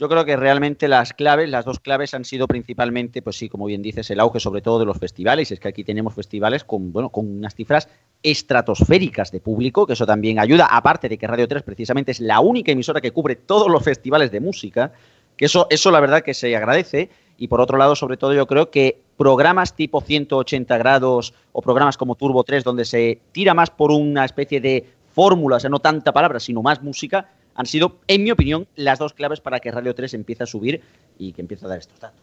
Yo 0.00 0.08
creo 0.08 0.24
que 0.24 0.36
realmente 0.36 0.86
las 0.86 1.12
claves, 1.12 1.50
las 1.50 1.64
dos 1.64 1.80
claves 1.80 2.14
han 2.14 2.24
sido 2.24 2.46
principalmente, 2.46 3.20
pues 3.20 3.34
sí, 3.34 3.48
como 3.48 3.66
bien 3.66 3.82
dices, 3.82 4.08
el 4.12 4.20
auge 4.20 4.38
sobre 4.38 4.62
todo 4.62 4.78
de 4.78 4.84
los 4.84 4.96
festivales. 4.96 5.50
Es 5.50 5.58
que 5.58 5.66
aquí 5.66 5.82
tenemos 5.82 6.14
festivales 6.14 6.62
con, 6.62 6.92
bueno, 6.92 7.10
con 7.10 7.28
unas 7.28 7.56
cifras 7.56 7.88
estratosféricas 8.22 9.32
de 9.32 9.40
público, 9.40 9.88
que 9.88 9.94
eso 9.94 10.06
también 10.06 10.38
ayuda, 10.38 10.66
aparte 10.70 11.08
de 11.08 11.18
que 11.18 11.26
Radio 11.26 11.48
3 11.48 11.64
precisamente 11.64 12.12
es 12.12 12.20
la 12.20 12.38
única 12.38 12.70
emisora 12.70 13.00
que 13.00 13.10
cubre 13.10 13.34
todos 13.34 13.68
los 13.68 13.82
festivales 13.82 14.30
de 14.30 14.38
música, 14.38 14.92
que 15.36 15.46
eso, 15.46 15.66
eso 15.68 15.90
la 15.90 15.98
verdad 15.98 16.22
que 16.22 16.32
se 16.32 16.54
agradece. 16.54 17.10
Y 17.36 17.48
por 17.48 17.60
otro 17.60 17.76
lado, 17.76 17.96
sobre 17.96 18.16
todo, 18.16 18.34
yo 18.34 18.46
creo 18.46 18.70
que 18.70 19.00
programas 19.16 19.74
tipo 19.74 20.00
180 20.00 20.78
grados 20.78 21.34
o 21.50 21.60
programas 21.60 21.96
como 21.96 22.14
Turbo 22.14 22.44
3, 22.44 22.62
donde 22.62 22.84
se 22.84 23.20
tira 23.32 23.52
más 23.52 23.70
por 23.70 23.90
una 23.90 24.24
especie 24.24 24.60
de 24.60 24.86
fórmula, 25.12 25.56
o 25.56 25.60
sea, 25.60 25.70
no 25.70 25.80
tanta 25.80 26.12
palabra, 26.12 26.38
sino 26.38 26.62
más 26.62 26.84
música, 26.84 27.30
han 27.58 27.66
sido, 27.66 27.98
en 28.06 28.22
mi 28.22 28.30
opinión, 28.30 28.68
las 28.76 29.00
dos 29.00 29.14
claves 29.14 29.40
para 29.40 29.58
que 29.58 29.72
Radio 29.72 29.92
3 29.92 30.14
empiece 30.14 30.44
a 30.44 30.46
subir 30.46 30.80
y 31.18 31.32
que 31.32 31.40
empiece 31.40 31.66
a 31.66 31.68
dar 31.68 31.78
estos 31.80 31.98
datos. 31.98 32.22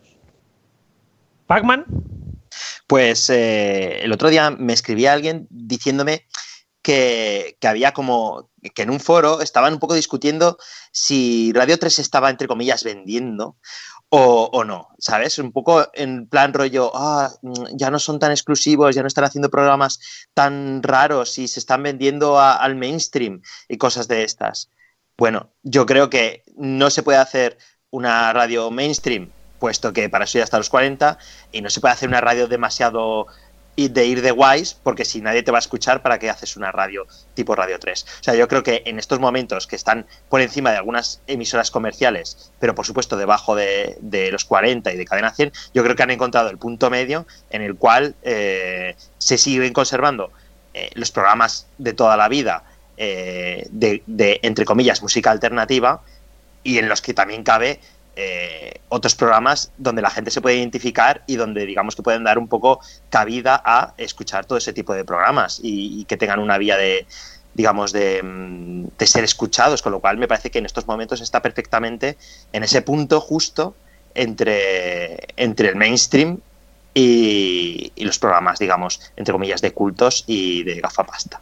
Pacman. 1.46 1.84
Pues 2.88 3.30
eh, 3.30 4.00
el 4.02 4.14
otro 4.14 4.30
día 4.30 4.50
me 4.52 4.72
escribía 4.72 5.12
alguien 5.12 5.46
diciéndome 5.50 6.26
que, 6.82 7.58
que, 7.60 7.68
había 7.68 7.92
como 7.92 8.50
que 8.74 8.84
en 8.84 8.92
un 8.92 9.02
foro 9.02 9.42
estaban 9.42 9.74
un 9.74 9.80
poco 9.80 9.94
discutiendo 9.94 10.58
si 10.94 11.52
Radio 11.52 11.78
3 11.78 12.00
estaba, 12.00 12.30
entre 12.30 12.48
comillas, 12.48 12.86
vendiendo 12.86 13.58
o, 14.08 14.50
o, 14.54 14.64
no, 14.64 14.88
¿sabes? 15.00 15.38
Un 15.40 15.52
poco 15.52 15.86
en 15.96 16.30
plan 16.30 16.54
rollo, 16.54 16.92
ah, 16.96 17.30
ya 17.74 17.92
no 17.92 18.00
son 18.00 18.20
tan 18.20 18.32
exclusivos, 18.32 18.96
ya 18.96 19.02
no 19.02 19.10
están 19.10 19.26
haciendo 19.26 19.50
programas 19.50 20.00
tan 20.34 20.82
raros 20.82 21.38
y 21.40 21.50
se 21.50 21.60
están 21.60 21.84
vendiendo 21.84 22.40
a, 22.40 22.56
al 22.56 22.78
mainstream 22.78 23.42
y 23.68 23.78
cosas 23.78 24.08
de 24.08 24.24
estas. 24.24 24.70
Bueno, 25.18 25.50
yo 25.64 25.86
creo 25.86 26.10
que 26.10 26.44
no 26.58 26.90
se 26.90 27.04
puede 27.04 27.20
hacer 27.20 27.58
una 27.90 28.34
radio 28.34 28.70
mainstream, 28.72 29.30
puesto 29.60 29.94
que 29.94 30.10
para 30.10 30.26
eso 30.26 30.38
ya 30.38 30.44
está 30.44 30.58
los 30.58 30.70
40, 30.70 31.18
y 31.52 31.62
no 31.62 31.70
se 31.70 31.80
puede 31.80 31.94
hacer 31.94 32.10
una 32.10 32.22
radio 32.22 32.48
demasiado 32.48 33.28
de 33.78 34.06
ir 34.06 34.22
de 34.22 34.32
guays, 34.32 34.74
porque 34.74 35.04
si 35.04 35.22
nadie 35.22 35.44
te 35.44 35.52
va 35.52 35.58
a 35.58 35.60
escuchar, 35.60 36.02
¿para 36.02 36.18
qué 36.18 36.30
haces 36.30 36.56
una 36.56 36.72
radio 36.72 37.06
tipo 37.34 37.56
Radio 37.56 37.78
3? 37.78 38.06
O 38.22 38.24
sea, 38.24 38.36
yo 38.36 38.48
creo 38.48 38.64
que 38.64 38.84
en 38.86 39.00
estos 39.00 39.20
momentos 39.20 39.68
que 39.68 39.76
están 39.76 40.06
por 40.30 40.42
encima 40.42 40.72
de 40.72 40.78
algunas 40.78 41.22
emisoras 41.28 41.72
comerciales, 41.72 42.52
pero 42.60 42.74
por 42.74 42.86
supuesto 42.86 43.18
debajo 43.18 43.56
de, 43.56 43.98
de 44.00 44.32
los 44.32 44.46
40 44.46 44.94
y 44.94 44.98
de 44.98 45.06
Cadena 45.06 45.34
100, 45.34 45.52
yo 45.74 45.84
creo 45.84 45.96
que 45.96 46.04
han 46.04 46.12
encontrado 46.12 46.50
el 46.50 46.58
punto 46.58 46.90
medio 46.90 47.26
en 47.50 47.62
el 47.62 47.76
cual 47.76 48.16
eh, 48.24 48.96
se 49.18 49.38
siguen 49.38 49.74
conservando 49.74 50.32
eh, 50.74 50.90
los 50.94 51.12
programas 51.12 51.68
de 51.78 51.94
toda 51.94 52.18
la 52.18 52.28
vida, 52.28 52.64
eh, 52.98 53.68
de, 53.72 54.04
de, 54.06 54.40
entre 54.44 54.66
comillas, 54.66 55.02
música 55.02 55.32
alternativa, 55.32 56.02
y 56.66 56.80
en 56.80 56.90
los 56.90 57.02
que 57.02 57.14
también 57.14 57.44
cabe 57.44 57.80
eh, 58.18 58.80
otros 58.90 59.14
programas 59.16 59.72
donde 59.78 60.02
la 60.02 60.10
gente 60.10 60.32
se 60.32 60.42
puede 60.42 60.56
identificar 60.56 61.24
y 61.28 61.36
donde 61.36 61.66
digamos 61.66 61.96
que 61.96 62.02
pueden 62.02 62.24
dar 62.24 62.38
un 62.38 62.48
poco 62.48 62.80
cabida 63.10 63.62
a 63.64 63.94
escuchar 63.98 64.46
todo 64.46 64.58
ese 64.58 64.72
tipo 64.72 64.94
de 64.94 65.04
programas 65.04 65.60
y, 65.62 66.06
que 66.06 66.16
tengan 66.16 66.40
una 66.40 66.58
vía 66.58 66.78
de 66.78 67.06
digamos 67.54 67.92
de, 67.92 68.22
de, 68.98 69.08
ser 69.08 69.26
escuchados 69.26 69.82
con 69.82 69.92
lo 69.92 70.00
cual 70.00 70.18
me 70.18 70.30
parece 70.30 70.50
que 70.50 70.60
en 70.60 70.66
estos 70.66 70.88
momentos 70.88 71.20
está 71.20 71.42
perfectamente 71.42 72.18
en 72.54 72.64
ese 72.64 72.82
punto 72.82 73.20
justo 73.20 73.76
entre, 74.14 75.18
entre 75.36 75.70
el 75.70 75.76
mainstream 75.76 76.40
y, 76.94 77.92
y 77.96 78.06
los 78.06 78.18
programas 78.18 78.60
digamos 78.60 79.02
entre 79.18 79.34
comillas 79.34 79.62
de 79.62 79.74
cultos 79.74 80.24
y 80.26 80.64
de 80.64 80.80
gafapasta 80.80 81.42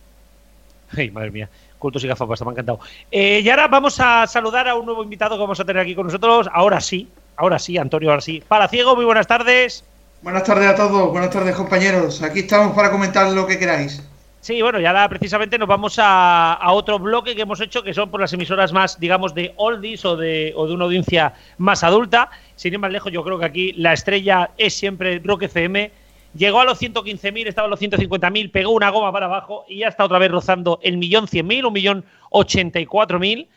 Ay, 0.98 1.12
madre 1.12 1.32
mía 1.32 1.50
cultos 1.84 2.02
y 2.06 2.08
gafapasta, 2.08 2.46
me 2.46 2.52
ha 2.52 2.54
encantado. 2.54 2.80
Eh, 3.12 3.42
y 3.44 3.50
ahora 3.50 3.68
vamos 3.68 4.00
a 4.00 4.26
saludar 4.26 4.70
a 4.70 4.76
un 4.76 4.86
nuevo 4.86 5.04
invitado 5.04 5.36
que 5.36 5.42
vamos 5.42 5.60
a 5.60 5.66
tener 5.66 5.82
aquí 5.82 5.94
con 5.94 6.06
nosotros. 6.06 6.48
Ahora 6.54 6.80
sí, 6.80 7.10
ahora 7.36 7.60
sí, 7.60 7.78
Antonio, 7.78 8.10
ahora 8.10 8.22
sí. 8.22 8.42
Para 8.48 8.70
Ciego, 8.70 8.96
muy 8.96 9.04
buenas 9.04 9.28
tardes. 9.28 9.84
Buenas 10.22 10.46
tardes 10.46 10.70
a 10.70 10.76
todos, 10.76 11.12
buenas 11.12 11.30
tardes 11.30 11.54
compañeros. 11.54 12.22
Aquí 12.22 12.40
estamos 12.40 12.74
para 12.74 12.90
comentar 12.90 13.30
lo 13.34 13.46
que 13.46 13.60
queráis. 13.60 14.02
Sí, 14.40 14.62
bueno, 14.62 14.80
y 14.80 14.86
ahora 14.86 15.10
precisamente 15.10 15.58
nos 15.58 15.68
vamos 15.68 16.00
a, 16.00 16.54
a, 16.54 16.72
otro 16.72 17.00
bloque 17.00 17.36
que 17.36 17.42
hemos 17.42 17.60
hecho, 17.60 17.84
que 17.84 17.94
son 17.94 18.10
por 18.10 18.22
las 18.22 18.32
emisoras 18.32 18.72
más, 18.72 18.98
digamos, 18.98 19.36
de 19.36 19.54
oldies 19.58 20.06
o 20.06 20.16
de, 20.16 20.54
o 20.56 20.66
de 20.68 20.74
una 20.74 20.86
audiencia 20.86 21.34
más 21.58 21.84
adulta. 21.84 22.30
Sin 22.56 22.72
ir 22.72 22.80
más 22.80 22.92
lejos, 22.92 23.12
yo 23.12 23.26
creo 23.26 23.40
que 23.40 23.46
aquí 23.46 23.74
la 23.74 23.92
estrella 23.92 24.52
es 24.58 24.74
siempre 24.74 25.20
Rock 25.20 25.44
FM 25.44 25.92
Llegó 26.36 26.62
a 26.62 26.66
los 26.66 26.82
115.000, 26.82 27.48
estaba 27.48 27.68
a 27.68 27.70
los 27.70 27.80
150.000, 27.80 28.52
pegó 28.52 28.72
una 28.72 28.90
goma 28.90 29.12
para 29.12 29.28
abajo 29.28 29.66
y 29.68 29.80
ya 29.80 29.88
está 29.88 30.04
otra 30.04 30.18
vez 30.18 30.32
rozando 30.32 30.80
el 30.82 30.98
millón 30.98 31.28
100.000, 31.28 31.66
un 31.66 31.74
millón 31.74 32.06
84.000. 32.32 33.48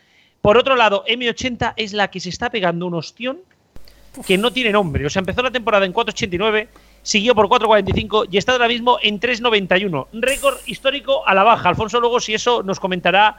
Por 0.41 0.57
otro 0.57 0.75
lado, 0.75 1.03
M80 1.07 1.73
es 1.75 1.93
la 1.93 2.09
que 2.09 2.19
se 2.19 2.29
está 2.29 2.49
pegando 2.49 2.85
un 2.85 2.93
ostión 2.93 3.39
que 4.25 4.37
no 4.37 4.51
tiene 4.51 4.71
nombre. 4.71 5.05
O 5.05 5.09
sea, 5.09 5.19
empezó 5.21 5.41
la 5.41 5.51
temporada 5.51 5.85
en 5.85 5.93
4.89, 5.93 6.67
siguió 7.01 7.35
por 7.35 7.47
4.45 7.47 8.27
y 8.31 8.37
está 8.37 8.53
ahora 8.53 8.67
mismo 8.67 8.99
en 9.01 9.19
3.91. 9.19 10.07
Récord 10.13 10.57
histórico 10.65 11.27
a 11.27 11.33
la 11.33 11.43
baja. 11.43 11.69
Alfonso 11.69 11.99
luego 11.99 12.19
si 12.19 12.33
eso 12.33 12.63
nos 12.63 12.79
comentará 12.79 13.37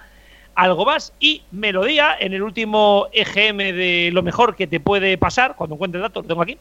algo 0.54 0.84
más. 0.84 1.12
Y 1.20 1.42
Melodía, 1.52 2.16
en 2.18 2.32
el 2.32 2.42
último 2.42 3.06
EGM 3.12 3.58
de 3.58 4.10
lo 4.12 4.22
mejor 4.22 4.56
que 4.56 4.66
te 4.66 4.80
puede 4.80 5.16
pasar, 5.16 5.54
cuando 5.54 5.76
encuentre 5.76 5.98
el 5.98 6.02
dato, 6.02 6.22
lo 6.22 6.28
tengo 6.28 6.42
aquí, 6.42 6.58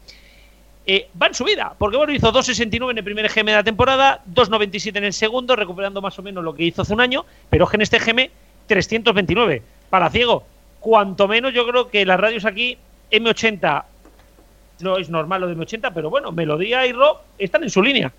eh, 0.90 1.10
va 1.20 1.26
en 1.26 1.34
subida, 1.34 1.74
porque 1.78 1.98
bueno, 1.98 2.14
hizo 2.14 2.32
2.69 2.32 2.92
en 2.92 2.96
el 2.96 3.04
primer 3.04 3.28
GM 3.28 3.44
de 3.44 3.56
la 3.56 3.62
temporada, 3.62 4.22
2.97 4.32 4.96
en 4.96 5.04
el 5.04 5.12
segundo, 5.12 5.54
recuperando 5.54 6.00
más 6.00 6.18
o 6.18 6.22
menos 6.22 6.42
lo 6.42 6.54
que 6.54 6.64
hizo 6.64 6.80
hace 6.80 6.94
un 6.94 7.02
año, 7.02 7.26
pero 7.50 7.68
en 7.70 7.82
este 7.82 7.98
GM 7.98 8.30
329. 8.66 9.62
Para 9.90 10.08
ciego, 10.08 10.44
cuanto 10.80 11.28
menos 11.28 11.52
yo 11.52 11.66
creo 11.68 11.90
que 11.90 12.06
las 12.06 12.18
radios 12.18 12.46
aquí, 12.46 12.78
M80, 13.10 13.84
no 14.80 14.96
es 14.96 15.10
normal 15.10 15.42
lo 15.42 15.48
de 15.48 15.56
M80, 15.56 15.92
pero 15.92 16.08
bueno, 16.08 16.32
Melodía 16.32 16.86
y 16.86 16.92
Rock 16.92 17.20
están 17.38 17.64
en 17.64 17.70
su 17.70 17.82
línea. 17.82 18.10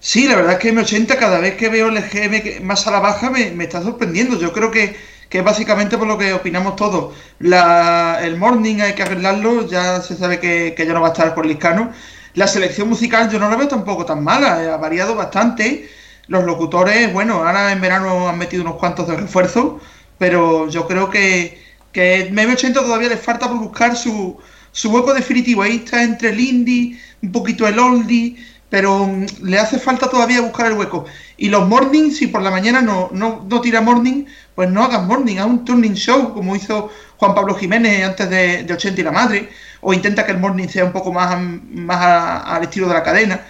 Sí, 0.00 0.26
la 0.26 0.34
verdad 0.34 0.54
es 0.54 0.58
que 0.58 0.74
M80 0.74 1.16
cada 1.16 1.38
vez 1.38 1.54
que 1.54 1.68
veo 1.68 1.90
el 1.90 2.00
GM 2.00 2.60
más 2.64 2.88
a 2.88 2.90
la 2.90 2.98
baja 2.98 3.30
me, 3.30 3.52
me 3.52 3.64
está 3.64 3.82
sorprendiendo. 3.82 4.36
Yo 4.36 4.52
creo 4.52 4.72
que 4.72 4.96
que 5.28 5.38
es 5.38 5.44
básicamente 5.44 5.98
por 5.98 6.06
lo 6.06 6.16
que 6.18 6.32
opinamos 6.32 6.76
todos. 6.76 7.14
La, 7.38 8.18
el 8.22 8.36
morning 8.36 8.80
hay 8.80 8.94
que 8.94 9.02
arreglarlo, 9.02 9.66
ya 9.66 10.00
se 10.00 10.16
sabe 10.16 10.40
que, 10.40 10.74
que 10.76 10.86
ya 10.86 10.92
no 10.92 11.00
va 11.00 11.08
a 11.08 11.12
estar 11.12 11.34
por 11.34 11.46
Liscano. 11.46 11.92
La 12.34 12.46
selección 12.46 12.88
musical 12.88 13.30
yo 13.30 13.38
no 13.38 13.50
la 13.50 13.56
veo 13.56 13.68
tampoco 13.68 14.04
tan 14.04 14.22
mala, 14.22 14.62
eh, 14.62 14.70
ha 14.70 14.76
variado 14.76 15.14
bastante. 15.14 15.88
Los 16.28 16.44
locutores, 16.44 17.12
bueno, 17.12 17.44
ahora 17.44 17.72
en 17.72 17.80
verano 17.80 18.28
han 18.28 18.38
metido 18.38 18.62
unos 18.62 18.76
cuantos 18.76 19.08
de 19.08 19.16
refuerzo, 19.16 19.80
pero 20.18 20.68
yo 20.68 20.86
creo 20.86 21.10
que, 21.10 21.62
que 21.92 22.30
M80 22.30 22.74
todavía 22.74 23.08
le 23.08 23.16
falta 23.16 23.48
por 23.48 23.58
buscar 23.58 23.96
su, 23.96 24.38
su 24.72 24.90
hueco 24.90 25.14
definitivo. 25.14 25.62
Ahí 25.62 25.76
está 25.76 26.02
entre 26.02 26.30
el 26.30 26.40
indie, 26.40 27.00
un 27.22 27.32
poquito 27.32 27.66
el 27.66 27.78
oldie, 27.78 28.36
pero 28.70 29.02
um, 29.02 29.26
le 29.42 29.58
hace 29.58 29.78
falta 29.78 30.08
todavía 30.08 30.40
buscar 30.40 30.66
el 30.66 30.74
hueco. 30.74 31.06
Y 31.36 31.48
los 31.48 31.66
mornings, 31.66 32.18
si 32.18 32.26
por 32.26 32.42
la 32.42 32.50
mañana 32.50 32.82
no, 32.82 33.08
no, 33.12 33.46
no 33.48 33.60
tira 33.60 33.80
morning, 33.80 34.26
pues 34.58 34.70
no 34.70 34.82
hagas 34.82 35.04
morning, 35.04 35.36
haz 35.36 35.46
un 35.46 35.64
turning 35.64 35.94
show, 35.94 36.34
como 36.34 36.56
hizo 36.56 36.90
Juan 37.18 37.32
Pablo 37.32 37.54
Jiménez 37.54 38.04
antes 38.04 38.28
de, 38.28 38.64
de 38.64 38.74
80 38.74 39.00
y 39.00 39.04
la 39.04 39.12
madre, 39.12 39.48
o 39.80 39.94
intenta 39.94 40.26
que 40.26 40.32
el 40.32 40.38
morning 40.38 40.66
sea 40.66 40.84
un 40.84 40.90
poco 40.90 41.12
más, 41.12 41.40
más 41.40 42.42
al 42.44 42.64
estilo 42.64 42.88
de 42.88 42.94
la 42.94 43.04
cadena. 43.04 43.46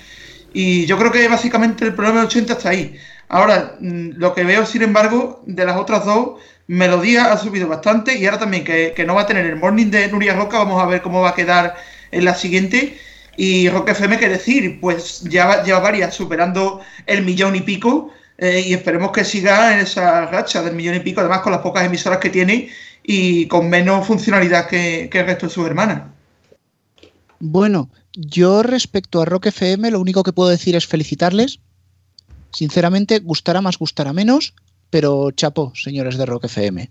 Y 0.52 0.84
yo 0.84 0.98
creo 0.98 1.10
que 1.10 1.26
básicamente 1.26 1.86
el 1.86 1.94
problema 1.94 2.20
de 2.20 2.26
80 2.26 2.52
está 2.52 2.68
ahí. 2.68 2.98
Ahora, 3.30 3.76
mm, 3.80 4.18
lo 4.18 4.34
que 4.34 4.44
veo, 4.44 4.66
sin 4.66 4.82
embargo, 4.82 5.42
de 5.46 5.64
las 5.64 5.78
otras 5.78 6.04
dos, 6.04 6.40
Melodía 6.66 7.32
ha 7.32 7.38
subido 7.38 7.68
bastante 7.68 8.18
y 8.18 8.26
ahora 8.26 8.40
también 8.40 8.64
que, 8.64 8.92
que 8.94 9.06
no 9.06 9.14
va 9.14 9.22
a 9.22 9.26
tener 9.26 9.46
el 9.46 9.56
morning 9.56 9.86
de 9.86 10.08
Nuria 10.08 10.34
Roca, 10.34 10.58
vamos 10.58 10.82
a 10.82 10.84
ver 10.84 11.00
cómo 11.00 11.22
va 11.22 11.30
a 11.30 11.34
quedar 11.34 11.74
en 12.10 12.26
la 12.26 12.34
siguiente. 12.34 12.98
Y 13.34 13.70
Rock 13.70 13.88
FM, 13.88 14.18
¿qué 14.18 14.28
decir? 14.28 14.78
Pues 14.78 15.22
ya 15.22 15.62
lleva 15.62 15.80
varias 15.80 16.14
superando 16.14 16.82
el 17.06 17.24
millón 17.24 17.56
y 17.56 17.62
pico 17.62 18.12
eh, 18.38 18.64
y 18.66 18.72
esperemos 18.72 19.10
que 19.10 19.24
siga 19.24 19.74
en 19.74 19.80
esa 19.80 20.26
racha 20.26 20.62
del 20.62 20.74
millón 20.74 20.94
y 20.94 21.00
pico, 21.00 21.20
además 21.20 21.40
con 21.40 21.52
las 21.52 21.60
pocas 21.60 21.84
emisoras 21.84 22.18
que 22.18 22.30
tiene 22.30 22.70
y 23.02 23.46
con 23.48 23.68
menos 23.68 24.06
funcionalidad 24.06 24.68
que, 24.68 25.08
que 25.10 25.20
el 25.20 25.26
resto 25.26 25.46
de 25.46 25.52
sus 25.52 25.66
hermanas. 25.66 26.02
Bueno, 27.40 27.90
yo 28.12 28.62
respecto 28.62 29.20
a 29.20 29.24
Rock 29.24 29.46
FM 29.46 29.90
lo 29.90 30.00
único 30.00 30.22
que 30.22 30.32
puedo 30.32 30.50
decir 30.50 30.76
es 30.76 30.86
felicitarles. 30.86 31.58
Sinceramente, 32.52 33.18
gustará 33.18 33.60
más, 33.60 33.78
gustará 33.78 34.12
menos, 34.12 34.54
pero 34.90 35.30
chapo, 35.32 35.72
señores 35.74 36.16
de 36.16 36.26
Rock 36.26 36.44
FM. 36.44 36.90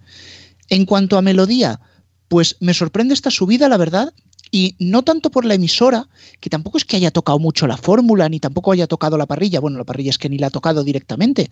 En 0.69 0.85
cuanto 0.85 1.17
a 1.17 1.21
melodía, 1.21 1.79
pues 2.27 2.57
me 2.59 2.73
sorprende 2.73 3.13
esta 3.13 3.31
subida, 3.31 3.69
la 3.69 3.77
verdad, 3.77 4.13
y 4.51 4.75
no 4.79 5.03
tanto 5.03 5.29
por 5.29 5.45
la 5.45 5.55
emisora, 5.55 6.07
que 6.39 6.49
tampoco 6.49 6.77
es 6.77 6.85
que 6.85 6.97
haya 6.97 7.11
tocado 7.11 7.39
mucho 7.39 7.67
la 7.67 7.77
fórmula, 7.77 8.29
ni 8.29 8.39
tampoco 8.39 8.71
haya 8.71 8.87
tocado 8.87 9.17
la 9.17 9.25
parrilla, 9.25 9.59
bueno, 9.59 9.77
la 9.77 9.83
parrilla 9.83 10.11
es 10.11 10.17
que 10.17 10.29
ni 10.29 10.37
la 10.37 10.47
ha 10.47 10.51
tocado 10.51 10.83
directamente, 10.83 11.49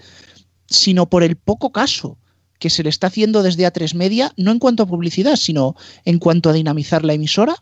sino 0.67 1.09
por 1.09 1.23
el 1.23 1.35
poco 1.35 1.71
caso 1.71 2.17
que 2.59 2.69
se 2.69 2.83
le 2.83 2.89
está 2.89 3.07
haciendo 3.07 3.43
desde 3.43 3.67
A3 3.67 3.95
Media, 3.95 4.33
no 4.37 4.51
en 4.51 4.59
cuanto 4.59 4.83
a 4.83 4.87
publicidad, 4.87 5.35
sino 5.35 5.75
en 6.05 6.19
cuanto 6.19 6.49
a 6.49 6.53
dinamizar 6.53 7.03
la 7.03 7.13
emisora, 7.13 7.55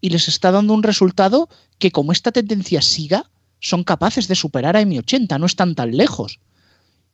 y 0.00 0.10
les 0.10 0.28
está 0.28 0.52
dando 0.52 0.74
un 0.74 0.82
resultado 0.82 1.48
que 1.78 1.90
como 1.90 2.12
esta 2.12 2.30
tendencia 2.30 2.82
siga, 2.82 3.30
son 3.60 3.82
capaces 3.82 4.28
de 4.28 4.36
superar 4.36 4.76
a 4.76 4.82
M80, 4.82 5.38
no 5.40 5.46
están 5.46 5.74
tan 5.74 5.96
lejos. 5.96 6.38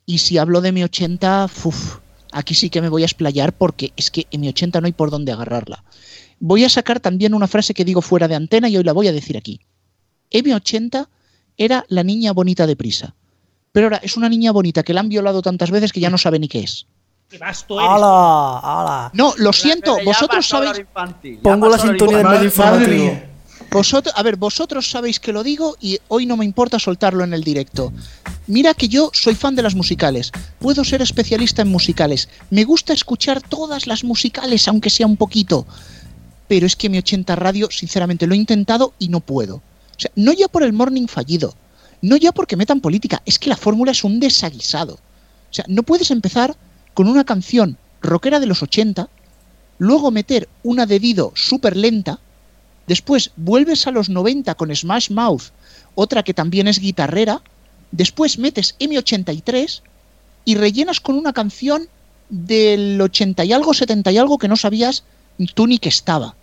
Y 0.06 0.18
si 0.18 0.36
hablo 0.36 0.60
de 0.60 0.74
M80, 0.74 1.50
uf, 1.64 1.98
aquí 2.30 2.54
sí 2.54 2.68
que 2.68 2.82
me 2.82 2.90
voy 2.90 3.02
a 3.02 3.06
explayar 3.06 3.54
porque 3.56 3.92
es 3.96 4.10
que 4.10 4.26
M80 4.30 4.80
no 4.80 4.86
hay 4.86 4.92
por 4.92 5.10
dónde 5.10 5.32
agarrarla. 5.32 5.82
Voy 6.46 6.62
a 6.62 6.68
sacar 6.68 7.00
también 7.00 7.32
una 7.32 7.46
frase 7.46 7.72
que 7.72 7.86
digo 7.86 8.02
fuera 8.02 8.28
de 8.28 8.34
antena 8.34 8.68
y 8.68 8.76
hoy 8.76 8.84
la 8.84 8.92
voy 8.92 9.08
a 9.08 9.12
decir 9.12 9.34
aquí. 9.38 9.60
M80 10.30 11.08
era 11.56 11.86
la 11.88 12.02
niña 12.02 12.34
bonita 12.34 12.66
de 12.66 12.76
prisa. 12.76 13.14
Pero 13.72 13.86
ahora 13.86 14.00
es 14.02 14.18
una 14.18 14.28
niña 14.28 14.52
bonita 14.52 14.82
que 14.82 14.92
la 14.92 15.00
han 15.00 15.08
violado 15.08 15.40
tantas 15.40 15.70
veces 15.70 15.90
que 15.90 16.00
ya 16.00 16.10
no 16.10 16.18
sabe 16.18 16.38
ni 16.38 16.48
qué 16.48 16.60
es. 16.60 16.84
Qué 17.30 17.38
vasto 17.38 17.80
eres. 17.80 17.90
¡Hala! 17.90 18.58
¡Hala! 18.62 19.10
No, 19.14 19.32
lo 19.38 19.54
siento, 19.54 19.96
vosotros 20.04 20.46
sabéis. 20.46 20.80
infantil, 20.80 21.38
Pongo 21.38 21.66
la 21.70 21.78
sintonía 21.78 22.18
del 22.18 22.44
infantil. 22.44 22.88
medio 22.88 23.04
informativo. 23.04 23.34
Vosotros, 23.70 24.14
a 24.14 24.22
ver, 24.22 24.36
vosotros 24.36 24.90
sabéis 24.90 25.20
que 25.20 25.32
lo 25.32 25.42
digo 25.42 25.76
y 25.80 25.98
hoy 26.08 26.26
no 26.26 26.36
me 26.36 26.44
importa 26.44 26.78
soltarlo 26.78 27.24
en 27.24 27.32
el 27.32 27.42
directo. 27.42 27.90
Mira 28.48 28.74
que 28.74 28.88
yo 28.88 29.08
soy 29.14 29.34
fan 29.34 29.56
de 29.56 29.62
las 29.62 29.74
musicales. 29.74 30.30
Puedo 30.58 30.84
ser 30.84 31.00
especialista 31.00 31.62
en 31.62 31.68
musicales. 31.68 32.28
Me 32.50 32.64
gusta 32.64 32.92
escuchar 32.92 33.40
todas 33.40 33.86
las 33.86 34.04
musicales, 34.04 34.68
aunque 34.68 34.90
sea 34.90 35.06
un 35.06 35.16
poquito. 35.16 35.66
Pero 36.48 36.66
es 36.66 36.76
que 36.76 36.88
mi 36.88 36.98
80 36.98 37.36
radio, 37.36 37.68
sinceramente, 37.70 38.26
lo 38.26 38.34
he 38.34 38.38
intentado 38.38 38.94
y 38.98 39.08
no 39.08 39.20
puedo. 39.20 39.56
O 39.56 40.00
sea, 40.00 40.10
no 40.16 40.32
ya 40.32 40.48
por 40.48 40.62
el 40.62 40.72
morning 40.72 41.06
fallido, 41.06 41.54
no 42.02 42.16
ya 42.16 42.32
porque 42.32 42.56
metan 42.56 42.80
política, 42.80 43.22
es 43.24 43.38
que 43.38 43.48
la 43.48 43.56
fórmula 43.56 43.92
es 43.92 44.04
un 44.04 44.20
desaguisado. 44.20 44.94
O 44.94 45.54
sea, 45.54 45.64
no 45.68 45.82
puedes 45.82 46.10
empezar 46.10 46.56
con 46.92 47.08
una 47.08 47.24
canción 47.24 47.78
rockera 48.02 48.40
de 48.40 48.46
los 48.46 48.62
80, 48.62 49.08
luego 49.78 50.10
meter 50.10 50.48
una 50.62 50.86
de 50.86 50.98
Dido 50.98 51.32
súper 51.34 51.76
lenta, 51.76 52.20
después 52.86 53.30
vuelves 53.36 53.86
a 53.86 53.90
los 53.90 54.10
90 54.10 54.54
con 54.54 54.74
Smash 54.74 55.10
Mouth, 55.10 55.44
otra 55.94 56.22
que 56.22 56.34
también 56.34 56.68
es 56.68 56.78
guitarrera, 56.78 57.40
después 57.90 58.38
metes 58.38 58.76
M83 58.78 59.80
y 60.44 60.54
rellenas 60.56 61.00
con 61.00 61.16
una 61.16 61.32
canción 61.32 61.88
del 62.28 63.00
80 63.00 63.44
y 63.44 63.52
algo, 63.52 63.74
70 63.74 64.12
y 64.12 64.18
algo 64.18 64.38
que 64.38 64.48
no 64.48 64.56
sabías 64.56 65.04
tú 65.54 65.66
ni 65.66 65.78
que 65.78 65.88
estaba. 65.88 66.34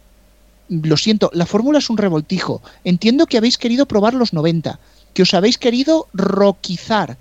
Lo 0.70 0.98
siento, 0.98 1.30
la 1.34 1.46
fórmula 1.46 1.80
es 1.80 1.90
un 1.90 1.98
revoltijo. 1.98 2.62
Entiendo 2.84 3.26
que 3.26 3.38
habéis 3.38 3.58
querido 3.58 3.86
probar 3.86 4.14
los 4.14 4.34
90, 4.34 4.80
que 5.14 5.22
os 5.24 5.34
habéis 5.34 5.58
querido 5.58 6.08
rockizar, 6.14 7.18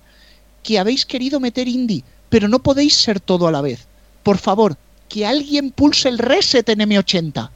que 0.62 0.78
habéis 0.78 1.04
querido 1.04 1.40
meter 1.40 1.66
indie, 1.66 2.04
pero 2.28 2.48
no 2.48 2.60
podéis 2.60 2.94
ser 2.94 3.18
todo 3.20 3.48
a 3.48 3.52
la 3.52 3.60
vez. 3.60 3.86
Por 4.22 4.38
favor, 4.38 4.76
que 5.08 5.26
alguien 5.26 5.70
pulse 5.72 6.08
el 6.08 6.18
reset 6.18 6.68
en 6.68 6.80
M80. 6.80 7.50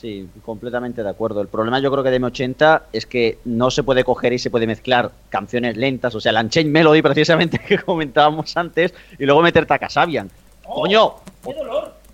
Sí, 0.00 0.28
completamente 0.44 1.02
de 1.02 1.08
acuerdo. 1.08 1.40
El 1.40 1.48
problema 1.48 1.80
yo 1.80 1.90
creo 1.90 2.04
que 2.04 2.10
de 2.10 2.20
M80 2.20 2.82
es 2.92 3.06
que 3.06 3.38
no 3.44 3.70
se 3.70 3.82
puede 3.82 4.04
coger 4.04 4.32
y 4.34 4.38
se 4.38 4.50
puede 4.50 4.66
mezclar 4.66 5.10
canciones 5.30 5.76
lentas, 5.76 6.14
o 6.14 6.20
sea, 6.20 6.32
la 6.32 6.42
Unchained 6.42 6.70
Melody 6.70 7.00
precisamente 7.02 7.58
que 7.58 7.78
comentábamos 7.78 8.54
antes, 8.56 8.92
y 9.18 9.24
luego 9.24 9.40
meterte 9.40 9.72
a 9.72 9.78
Casabian. 9.78 10.30
¡Coño! 10.66 11.14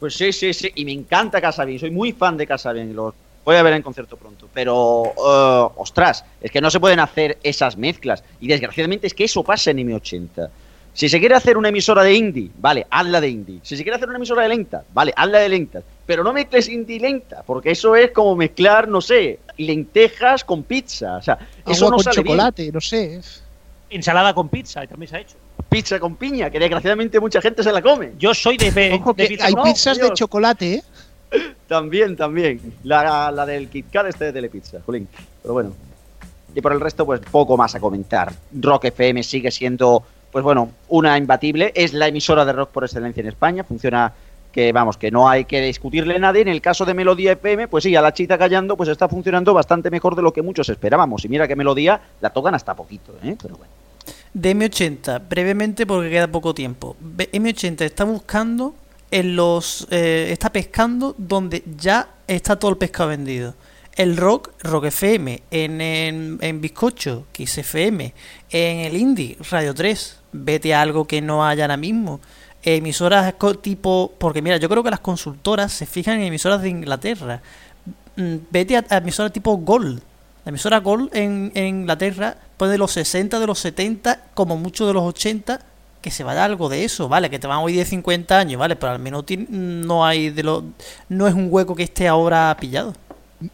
Pues 0.02 0.16
sí, 0.16 0.32
sí, 0.32 0.52
sí, 0.52 0.68
y 0.74 0.84
me 0.84 0.90
encanta 0.90 1.40
Casabian, 1.40 1.78
soy 1.78 1.92
muy 1.92 2.10
fan 2.10 2.36
de 2.36 2.44
Casabian 2.44 2.90
y 2.90 2.92
los 2.92 3.14
voy 3.44 3.54
a 3.54 3.62
ver 3.62 3.74
en 3.74 3.82
concierto 3.82 4.16
pronto. 4.16 4.48
Pero, 4.52 5.04
eh, 5.16 5.72
ostras, 5.76 6.24
es 6.40 6.50
que 6.50 6.60
no 6.60 6.72
se 6.72 6.80
pueden 6.80 6.98
hacer 6.98 7.38
esas 7.44 7.76
mezclas, 7.76 8.24
y 8.40 8.48
desgraciadamente 8.48 9.06
es 9.06 9.14
que 9.14 9.22
eso 9.22 9.44
pasa 9.44 9.70
en 9.70 9.78
M80. 9.78 10.50
Si 10.92 11.08
se 11.08 11.20
quiere 11.20 11.36
hacer 11.36 11.56
una 11.56 11.68
emisora 11.68 12.02
de 12.02 12.14
indie, 12.14 12.50
vale, 12.58 12.84
hazla 12.90 13.20
de 13.20 13.28
indie. 13.28 13.60
Si 13.62 13.76
se 13.76 13.84
quiere 13.84 13.94
hacer 13.94 14.08
una 14.08 14.16
emisora 14.16 14.42
de 14.42 14.48
lenta, 14.48 14.82
vale, 14.92 15.12
hazla 15.14 15.38
de 15.38 15.48
lenta. 15.48 15.82
Pero 16.04 16.24
no 16.24 16.32
mezcles 16.32 16.68
indie 16.68 16.96
y 16.96 16.98
lenta, 16.98 17.44
porque 17.46 17.70
eso 17.70 17.94
es 17.94 18.10
como 18.10 18.34
mezclar, 18.34 18.88
no 18.88 19.00
sé, 19.00 19.38
lentejas 19.56 20.42
con 20.42 20.64
pizza. 20.64 21.18
O 21.18 21.22
sea, 21.22 21.38
eso 21.64 21.84
no 21.84 21.94
con 21.94 22.02
sale 22.02 22.24
bien. 22.24 22.38
chocolate, 22.38 22.72
no 22.72 22.80
sé. 22.80 23.20
Ensalada 23.88 24.34
con 24.34 24.48
pizza, 24.48 24.84
también 24.84 25.08
se 25.08 25.16
ha 25.16 25.20
hecho. 25.20 25.36
Pizza 25.68 25.98
con 25.98 26.16
piña, 26.16 26.50
que 26.50 26.58
desgraciadamente 26.58 27.18
mucha 27.18 27.40
gente 27.40 27.62
se 27.62 27.72
la 27.72 27.80
come. 27.80 28.12
Yo 28.18 28.34
soy 28.34 28.56
de, 28.58 28.70
de 28.70 28.92
Ojo 28.92 29.14
que 29.14 29.26
pizza 29.26 29.46
hay 29.46 29.54
pizzas 29.54 29.98
de 29.98 30.12
chocolate, 30.12 30.74
¿eh? 30.74 30.82
También, 31.66 32.16
también. 32.16 32.60
La, 32.84 33.30
la 33.30 33.46
del 33.46 33.68
Kit 33.68 33.86
Kat 33.90 34.06
este 34.06 34.26
de 34.26 34.32
Telepizza, 34.34 34.80
jolín. 34.84 35.08
Pero 35.40 35.54
bueno. 35.54 35.72
Y 36.54 36.60
por 36.60 36.72
el 36.72 36.80
resto, 36.80 37.06
pues 37.06 37.20
poco 37.20 37.56
más 37.56 37.74
a 37.74 37.80
comentar. 37.80 38.32
Rock 38.60 38.86
FM 38.86 39.22
sigue 39.22 39.50
siendo, 39.50 40.04
pues 40.30 40.44
bueno, 40.44 40.70
una 40.88 41.16
imbatible. 41.16 41.72
Es 41.74 41.94
la 41.94 42.08
emisora 42.08 42.44
de 42.44 42.52
rock 42.52 42.70
por 42.70 42.84
excelencia 42.84 43.22
en 43.22 43.28
España. 43.28 43.64
Funciona 43.64 44.12
que, 44.52 44.70
vamos, 44.72 44.98
que 44.98 45.10
no 45.10 45.28
hay 45.28 45.46
que 45.46 45.62
discutirle 45.62 46.18
nada. 46.18 46.38
En 46.38 46.48
el 46.48 46.60
caso 46.60 46.84
de 46.84 46.92
Melodía 46.92 47.32
FM, 47.32 47.68
pues 47.68 47.84
sí, 47.84 47.96
a 47.96 48.02
la 48.02 48.12
chita 48.12 48.36
callando, 48.36 48.76
pues 48.76 48.90
está 48.90 49.08
funcionando 49.08 49.54
bastante 49.54 49.90
mejor 49.90 50.14
de 50.14 50.22
lo 50.22 50.32
que 50.32 50.42
muchos 50.42 50.68
esperábamos. 50.68 51.24
Y 51.24 51.28
mira 51.30 51.48
que 51.48 51.56
Melodía 51.56 51.98
la 52.20 52.30
tocan 52.30 52.54
hasta 52.54 52.76
poquito, 52.76 53.14
¿eh? 53.24 53.34
Pero 53.40 53.56
bueno. 53.56 53.72
De 54.34 54.56
M80, 54.56 55.28
brevemente 55.28 55.86
porque 55.86 56.08
queda 56.10 56.26
poco 56.28 56.54
tiempo. 56.54 56.96
Be- 57.00 57.30
M80 57.32 57.82
está 57.82 58.04
buscando 58.04 58.74
en 59.10 59.36
los. 59.36 59.86
eh, 59.90 60.28
está 60.30 60.50
pescando 60.50 61.14
donde 61.18 61.62
ya 61.78 62.08
está 62.26 62.58
todo 62.58 62.70
el 62.70 62.78
pescado 62.78 63.10
vendido. 63.10 63.54
El 63.94 64.16
rock, 64.16 64.52
Rock 64.62 64.86
FM, 64.86 65.42
en, 65.50 65.80
en, 65.82 66.38
en 66.40 66.60
Bizcocho, 66.62 67.26
Kiss 67.30 67.58
FM, 67.58 68.14
en 68.48 68.78
el 68.80 68.96
Indie, 68.96 69.36
Radio 69.50 69.74
3. 69.74 70.18
Vete 70.32 70.72
a 70.74 70.80
algo 70.80 71.06
que 71.06 71.20
no 71.20 71.44
haya 71.46 71.64
ahora 71.64 71.76
mismo. 71.76 72.18
Emisoras 72.62 73.34
tipo. 73.60 74.14
Porque 74.16 74.40
mira, 74.40 74.56
yo 74.56 74.70
creo 74.70 74.82
que 74.82 74.90
las 74.90 75.00
consultoras 75.00 75.72
se 75.72 75.84
fijan 75.84 76.20
en 76.20 76.28
emisoras 76.28 76.62
de 76.62 76.70
Inglaterra. 76.70 77.42
Mm, 78.16 78.36
Vete 78.50 78.78
a, 78.78 78.84
a 78.88 78.96
emisoras 78.96 79.30
tipo 79.30 79.54
Gold. 79.58 80.00
La 80.44 80.50
emisora 80.50 80.78
Gold 80.78 81.14
en, 81.14 81.52
en 81.54 81.66
Inglaterra 81.66 82.36
pone 82.62 82.70
de 82.70 82.78
los 82.78 82.92
60, 82.92 83.40
de 83.40 83.46
los 83.48 83.58
70, 83.58 84.20
como 84.34 84.56
mucho 84.56 84.86
de 84.86 84.92
los 84.92 85.02
80, 85.02 85.58
que 86.00 86.12
se 86.12 86.22
vaya 86.22 86.44
algo 86.44 86.68
de 86.68 86.84
eso, 86.84 87.08
¿vale? 87.08 87.28
Que 87.28 87.40
te 87.40 87.48
van 87.48 87.58
hoy 87.58 87.72
de 87.72 87.84
50 87.84 88.38
años, 88.38 88.56
¿vale? 88.60 88.76
Pero 88.76 88.92
al 88.92 89.00
menos 89.00 89.24
no 89.48 90.06
hay 90.06 90.30
de 90.30 90.44
lo, 90.44 90.62
no 91.08 91.26
es 91.26 91.34
un 91.34 91.48
hueco 91.50 91.74
que 91.74 91.82
esté 91.82 92.06
ahora 92.06 92.56
pillado. 92.60 92.94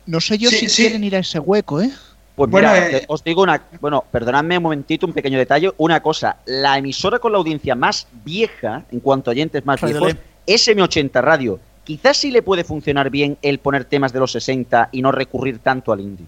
No 0.04 0.20
sé 0.20 0.36
yo 0.36 0.50
Sí, 0.50 0.58
si 0.58 0.68
sí. 0.68 0.82
quieren 0.82 1.04
ir 1.04 1.16
a 1.16 1.20
ese 1.20 1.38
hueco, 1.38 1.80
¿eh? 1.80 1.90
Pues 2.36 2.50
Bueno, 2.50 2.68
mira, 2.70 2.90
eh, 2.98 3.04
os 3.08 3.24
digo 3.24 3.42
una. 3.42 3.62
Bueno, 3.80 4.04
perdonadme 4.12 4.58
un 4.58 4.64
momentito, 4.64 5.06
un 5.06 5.14
pequeño 5.14 5.38
detalle. 5.38 5.72
Una 5.78 6.02
cosa, 6.02 6.36
la 6.44 6.76
emisora 6.76 7.18
con 7.18 7.32
la 7.32 7.38
audiencia 7.38 7.74
más 7.74 8.06
vieja, 8.26 8.84
en 8.92 9.00
cuanto 9.00 9.30
a 9.30 9.32
oyentes 9.32 9.64
más 9.64 9.80
Radio 9.80 10.00
viejos, 10.00 10.14
Lem. 10.14 10.22
es 10.46 10.68
M80 10.68 11.22
Radio. 11.22 11.58
Quizás 11.84 12.18
sí 12.18 12.30
le 12.30 12.42
puede 12.42 12.62
funcionar 12.62 13.08
bien 13.08 13.38
el 13.40 13.58
poner 13.58 13.86
temas 13.86 14.12
de 14.12 14.20
los 14.20 14.32
60 14.32 14.90
y 14.92 15.00
no 15.00 15.12
recurrir 15.12 15.60
tanto 15.60 15.92
al 15.92 16.00
indie. 16.00 16.26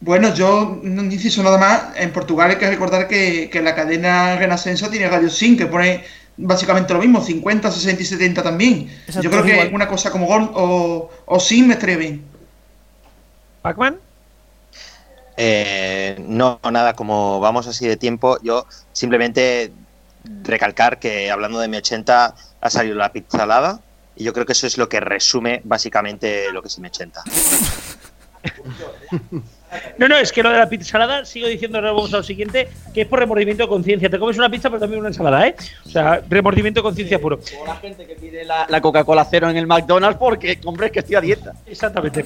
Bueno, 0.00 0.34
yo 0.34 0.80
no 0.82 1.02
inciso 1.04 1.42
nada 1.42 1.58
más. 1.58 1.96
En 1.96 2.12
Portugal 2.12 2.50
hay 2.50 2.56
que 2.56 2.70
recordar 2.70 3.06
que, 3.06 3.50
que 3.50 3.60
la 3.60 3.74
cadena 3.74 4.36
Renascença 4.36 4.90
tiene 4.90 5.08
Radio 5.08 5.28
Sin, 5.28 5.58
que 5.58 5.66
pone 5.66 6.04
básicamente 6.38 6.94
lo 6.94 7.00
mismo, 7.00 7.20
50, 7.20 7.70
60 7.70 8.02
y 8.02 8.06
70 8.06 8.42
también. 8.42 8.90
Exacto, 9.06 9.20
yo 9.20 9.30
creo 9.30 9.44
que 9.44 9.52
igual. 9.52 9.74
una 9.74 9.88
cosa 9.88 10.10
como 10.10 10.26
Gold 10.26 10.50
o, 10.54 11.10
o 11.26 11.40
Sin 11.40 11.68
me 11.68 11.74
estaría 11.74 11.98
bien. 11.98 12.24
¿Pac-Man? 13.60 13.98
Eh, 15.36 16.16
no, 16.26 16.60
nada, 16.70 16.94
como 16.94 17.40
vamos 17.40 17.66
así 17.66 17.86
de 17.86 17.96
tiempo, 17.96 18.38
yo 18.42 18.66
simplemente 18.92 19.72
recalcar 20.42 20.98
que 20.98 21.30
hablando 21.30 21.60
de 21.60 21.68
mi 21.68 21.76
80 21.76 22.34
ha 22.60 22.70
salido 22.70 22.96
la 22.96 23.12
pizzalada 23.12 23.80
y 24.16 24.24
yo 24.24 24.32
creo 24.32 24.44
que 24.44 24.52
eso 24.52 24.66
es 24.66 24.76
lo 24.76 24.88
que 24.88 25.00
resume 25.00 25.62
básicamente 25.64 26.52
lo 26.52 26.62
que 26.62 26.68
es 26.68 26.78
mi 26.78 26.88
80. 26.88 27.22
No, 29.98 30.08
no, 30.08 30.16
es 30.16 30.32
que 30.32 30.42
lo 30.42 30.50
de 30.50 30.58
la 30.58 30.68
pizza 30.68 30.90
salada, 30.90 31.24
sigo 31.24 31.46
diciendo, 31.46 31.80
vamos 31.80 32.12
a 32.12 32.18
lo 32.18 32.22
siguiente, 32.22 32.68
que 32.92 33.02
es 33.02 33.06
por 33.06 33.18
remordimiento 33.18 33.62
de 33.64 33.68
conciencia. 33.68 34.10
Te 34.10 34.18
comes 34.18 34.36
una 34.36 34.50
pizza, 34.50 34.68
pero 34.68 34.80
también 34.80 35.00
una 35.00 35.08
ensalada, 35.08 35.46
¿eh? 35.46 35.54
O 35.86 35.88
sea, 35.88 36.22
remordimiento 36.28 36.80
de 36.80 36.82
conciencia 36.82 37.18
puro. 37.18 37.40
O 37.60 37.66
la 37.66 37.76
gente 37.76 38.06
que 38.06 38.14
pide 38.16 38.44
la, 38.44 38.66
la 38.68 38.80
Coca-Cola 38.80 39.24
cero 39.30 39.48
en 39.48 39.56
el 39.56 39.66
McDonald's 39.66 40.18
porque, 40.18 40.58
hombre, 40.64 40.86
es 40.86 40.92
que 40.92 40.98
estoy 41.00 41.16
a 41.16 41.20
dieta. 41.20 41.52
Exactamente. 41.66 42.24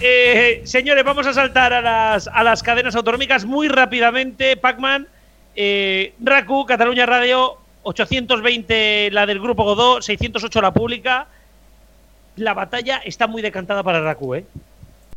Eh, 0.00 0.62
señores, 0.64 1.04
vamos 1.04 1.26
a 1.26 1.32
saltar 1.32 1.72
a 1.72 1.80
las, 1.80 2.28
a 2.28 2.42
las 2.42 2.62
cadenas 2.62 2.94
autonómicas 2.94 3.44
muy 3.44 3.68
rápidamente. 3.68 4.56
Pac-Man, 4.56 5.06
eh, 5.56 6.14
RACU, 6.20 6.66
Cataluña 6.66 7.06
Radio, 7.06 7.58
820 7.82 9.10
la 9.12 9.26
del 9.26 9.40
Grupo 9.40 9.64
Godó, 9.64 10.02
608 10.02 10.60
la 10.60 10.72
pública. 10.72 11.26
La 12.36 12.52
batalla 12.52 12.98
está 13.04 13.26
muy 13.26 13.42
decantada 13.42 13.82
para 13.82 14.00
RACU, 14.00 14.34
¿eh? 14.34 14.44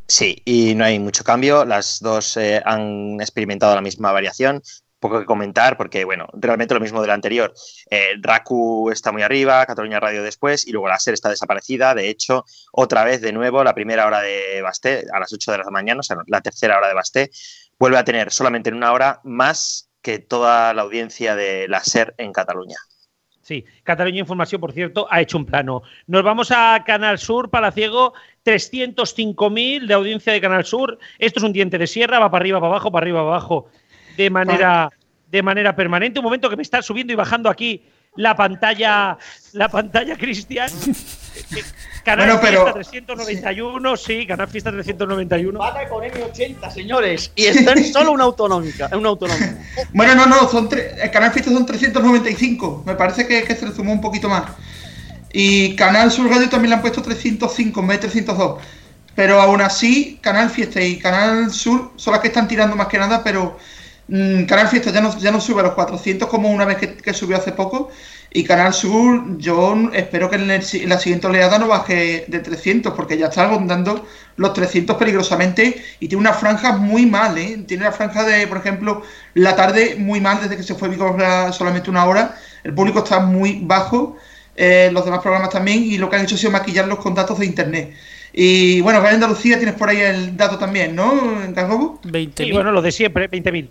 Sí, 0.08 0.42
y 0.46 0.74
no 0.76 0.86
hay 0.86 1.00
mucho 1.00 1.24
cambio. 1.24 1.66
Las 1.66 2.00
dos 2.00 2.38
eh, 2.38 2.62
han 2.66 3.20
experimentado 3.20 3.76
la 3.76 3.82
misma 3.82 4.12
variación. 4.12 4.62
Poco 5.00 5.20
que 5.20 5.26
comentar, 5.26 5.78
porque, 5.78 6.06
bueno, 6.06 6.28
realmente 6.34 6.74
lo 6.74 6.80
mismo 6.80 7.02
del 7.02 7.12
anterior. 7.12 7.54
Eh, 7.92 8.14
Raku 8.22 8.90
está 8.90 9.12
muy 9.12 9.22
arriba, 9.22 9.66
Cataluña 9.66 10.00
Radio 10.00 10.24
después, 10.24 10.66
y 10.66 10.72
luego 10.72 10.88
la 10.88 10.98
SER 10.98 11.14
está 11.14 11.30
desaparecida. 11.30 11.94
De 11.94 12.10
hecho, 12.10 12.46
otra 12.72 13.04
vez 13.04 13.22
de 13.22 13.34
nuevo, 13.34 13.64
la 13.64 13.76
primera 13.76 14.08
hora 14.08 14.22
de 14.22 14.62
Basté, 14.62 15.06
a 15.14 15.20
las 15.20 15.32
8 15.34 15.52
de 15.52 15.58
la 15.60 15.70
mañana, 15.70 16.00
o 16.00 16.04
sea, 16.04 16.18
la 16.28 16.42
tercera 16.42 16.78
hora 16.78 16.88
de 16.88 16.96
Basté, 16.96 17.30
vuelve 17.78 17.98
a 17.98 18.04
tener 18.06 18.32
solamente 18.32 18.70
en 18.70 18.76
una 18.76 18.94
hora 18.94 19.20
más 19.24 19.90
que 20.02 20.20
toda 20.20 20.74
la 20.74 20.84
audiencia 20.84 21.36
de 21.36 21.68
la 21.68 21.84
SER 21.84 22.16
en 22.18 22.32
Cataluña. 22.32 22.78
Sí, 23.48 23.64
Cataluña 23.84 24.20
Información, 24.20 24.60
por 24.60 24.74
cierto, 24.74 25.08
ha 25.10 25.22
hecho 25.22 25.38
un 25.38 25.46
plano. 25.46 25.82
Nos 26.06 26.22
vamos 26.22 26.52
a 26.52 26.84
Canal 26.86 27.18
Sur, 27.18 27.50
Palaciego, 27.50 28.14
305.000 28.44 29.88
de 29.88 29.94
audiencia 29.94 30.34
de 30.34 30.42
Canal 30.42 30.66
Sur. 30.66 31.00
Esto 31.18 31.40
es 31.40 31.46
un 31.46 31.54
diente 31.54 31.78
de 31.78 31.88
sierra, 31.88 32.20
va 32.20 32.30
para 32.30 32.44
arriba, 32.44 32.60
para 32.60 32.72
abajo, 32.72 32.92
para 32.92 33.06
arriba, 33.06 33.20
para 33.20 33.30
abajo, 33.30 33.70
de 34.18 34.30
manera, 34.30 34.90
de 35.32 35.44
manera 35.44 35.78
permanente. 35.78 36.20
Un 36.20 36.26
momento 36.26 36.50
que 36.50 36.58
me 36.58 36.62
está 36.62 36.82
subiendo 36.82 37.14
y 37.14 37.16
bajando 37.16 37.50
aquí 37.50 37.84
la 38.18 38.36
pantalla, 38.36 39.18
la 39.54 39.70
pantalla 39.70 40.18
Cristian. 40.18 40.70
Canal 42.04 42.26
Bueno, 42.28 42.42
pero- 42.42 42.62
Fiesta 42.62 42.74
391, 42.74 43.98
sí, 43.98 44.26
Canal 44.28 44.48
Fiesta 44.48 44.72
391. 44.72 45.60
Pata 45.60 45.88
con 45.90 46.04
M80, 46.04 46.72
señores. 46.74 47.32
Y 47.36 47.46
está 47.46 47.74
en 47.74 47.86
solo 47.92 48.12
una 48.12 48.24
autonómica. 48.26 48.90
Una 48.94 49.10
autonómica. 49.10 49.58
Bueno, 49.94 50.16
no, 50.16 50.26
no, 50.26 50.48
son 50.50 50.70
el 50.72 51.12
Canal 51.12 51.32
Fiesta 51.32 51.52
son 51.52 51.66
395. 51.66 52.84
Me 52.86 52.96
parece 52.96 53.28
que, 53.28 53.44
que 53.44 53.56
se 53.56 53.66
le 53.68 53.74
sumó 53.74 53.92
un 53.94 54.02
poquito 54.02 54.30
más. 54.30 54.44
Y 55.34 55.76
Canal 55.76 56.12
Sur 56.12 56.30
Radio 56.30 56.50
también 56.50 56.70
le 56.70 56.76
han 56.78 56.82
puesto 56.82 57.02
305 57.02 57.80
en 57.82 57.88
vez 57.88 58.02
de 58.02 58.08
302. 58.08 58.62
Pero 59.14 59.42
aún 59.42 59.62
así, 59.62 60.20
Canal 60.22 60.50
Fiesta 60.50 60.82
y 60.82 60.98
Canal 61.00 61.52
Sur 61.52 61.92
son 61.98 62.14
las 62.14 62.22
que 62.22 62.28
están 62.30 62.48
tirando 62.48 62.76
más 62.76 62.88
que 62.88 62.98
nada, 62.98 63.24
pero 63.24 63.58
mm, 64.08 64.44
Canal 64.46 64.68
Fiesta 64.68 64.92
ya 64.92 65.02
no, 65.02 65.18
ya 65.18 65.32
no 65.32 65.40
sube 65.42 65.62
a 65.62 65.64
los 65.64 65.74
400 65.74 66.28
como 66.28 66.50
una 66.50 66.66
vez 66.66 66.78
que, 66.78 66.96
que 66.96 67.14
subió 67.14 67.38
hace 67.38 67.52
poco. 67.52 67.90
Y 68.30 68.44
Canal 68.44 68.74
Sur, 68.74 69.38
yo 69.38 69.90
espero 69.94 70.30
que 70.30 70.36
en, 70.36 70.52
el 70.52 70.62
si- 70.62 70.84
en 70.84 70.90
la 70.90 71.00
siguiente 71.00 71.28
oleada 71.28 71.58
no 71.60 71.68
baje 71.70 72.26
de 72.28 72.40
300, 72.40 72.94
porque 72.94 73.18
ya 73.18 73.28
está 73.28 73.48
rondando 73.48 74.06
los 74.36 74.54
300 74.54 74.98
peligrosamente 74.98 75.82
y 76.00 76.08
tiene 76.10 76.20
una 76.22 76.34
franja 76.34 76.74
muy 76.74 77.06
mal, 77.06 77.38
¿eh? 77.38 77.64
Tiene 77.66 77.84
una 77.84 77.94
franja 77.94 78.24
de, 78.26 78.46
por 78.46 78.58
ejemplo, 78.58 79.02
la 79.34 79.56
tarde 79.56 79.96
muy 79.98 80.20
mal 80.20 80.40
desde 80.42 80.58
que 80.58 80.64
se 80.64 80.76
fue 80.76 80.90
Vigorra 80.90 81.52
solamente 81.54 81.90
una 81.90 82.06
hora. 82.06 82.36
El 82.64 82.74
público 82.74 83.00
está 83.00 83.22
muy 83.22 83.62
bajo, 83.64 84.18
eh, 84.58 84.90
los 84.92 85.06
demás 85.06 85.22
programas 85.22 85.50
también, 85.50 85.84
y 85.84 85.98
lo 85.98 86.10
que 86.10 86.18
han 86.18 86.24
hecho 86.24 86.36
ha 86.36 86.38
sido 86.38 86.52
maquillarlos 86.52 87.00
con 87.00 87.16
datos 87.16 87.40
de 87.40 87.46
internet. 87.46 87.94
Y 88.34 88.82
bueno, 88.82 89.00
en 89.00 89.16
Andalucía 89.16 89.58
tienes 89.58 89.76
por 89.76 89.90
ahí 89.90 90.02
el 90.02 90.36
dato 90.36 90.58
también, 90.60 90.96
¿no? 90.96 91.42
En 91.44 91.54
Cargobo. 91.54 92.00
20.000. 92.04 92.46
Y 92.48 92.52
bueno, 92.52 92.72
lo 92.72 92.82
de 92.82 92.92
siempre, 92.92 93.32
20.000. 93.32 93.70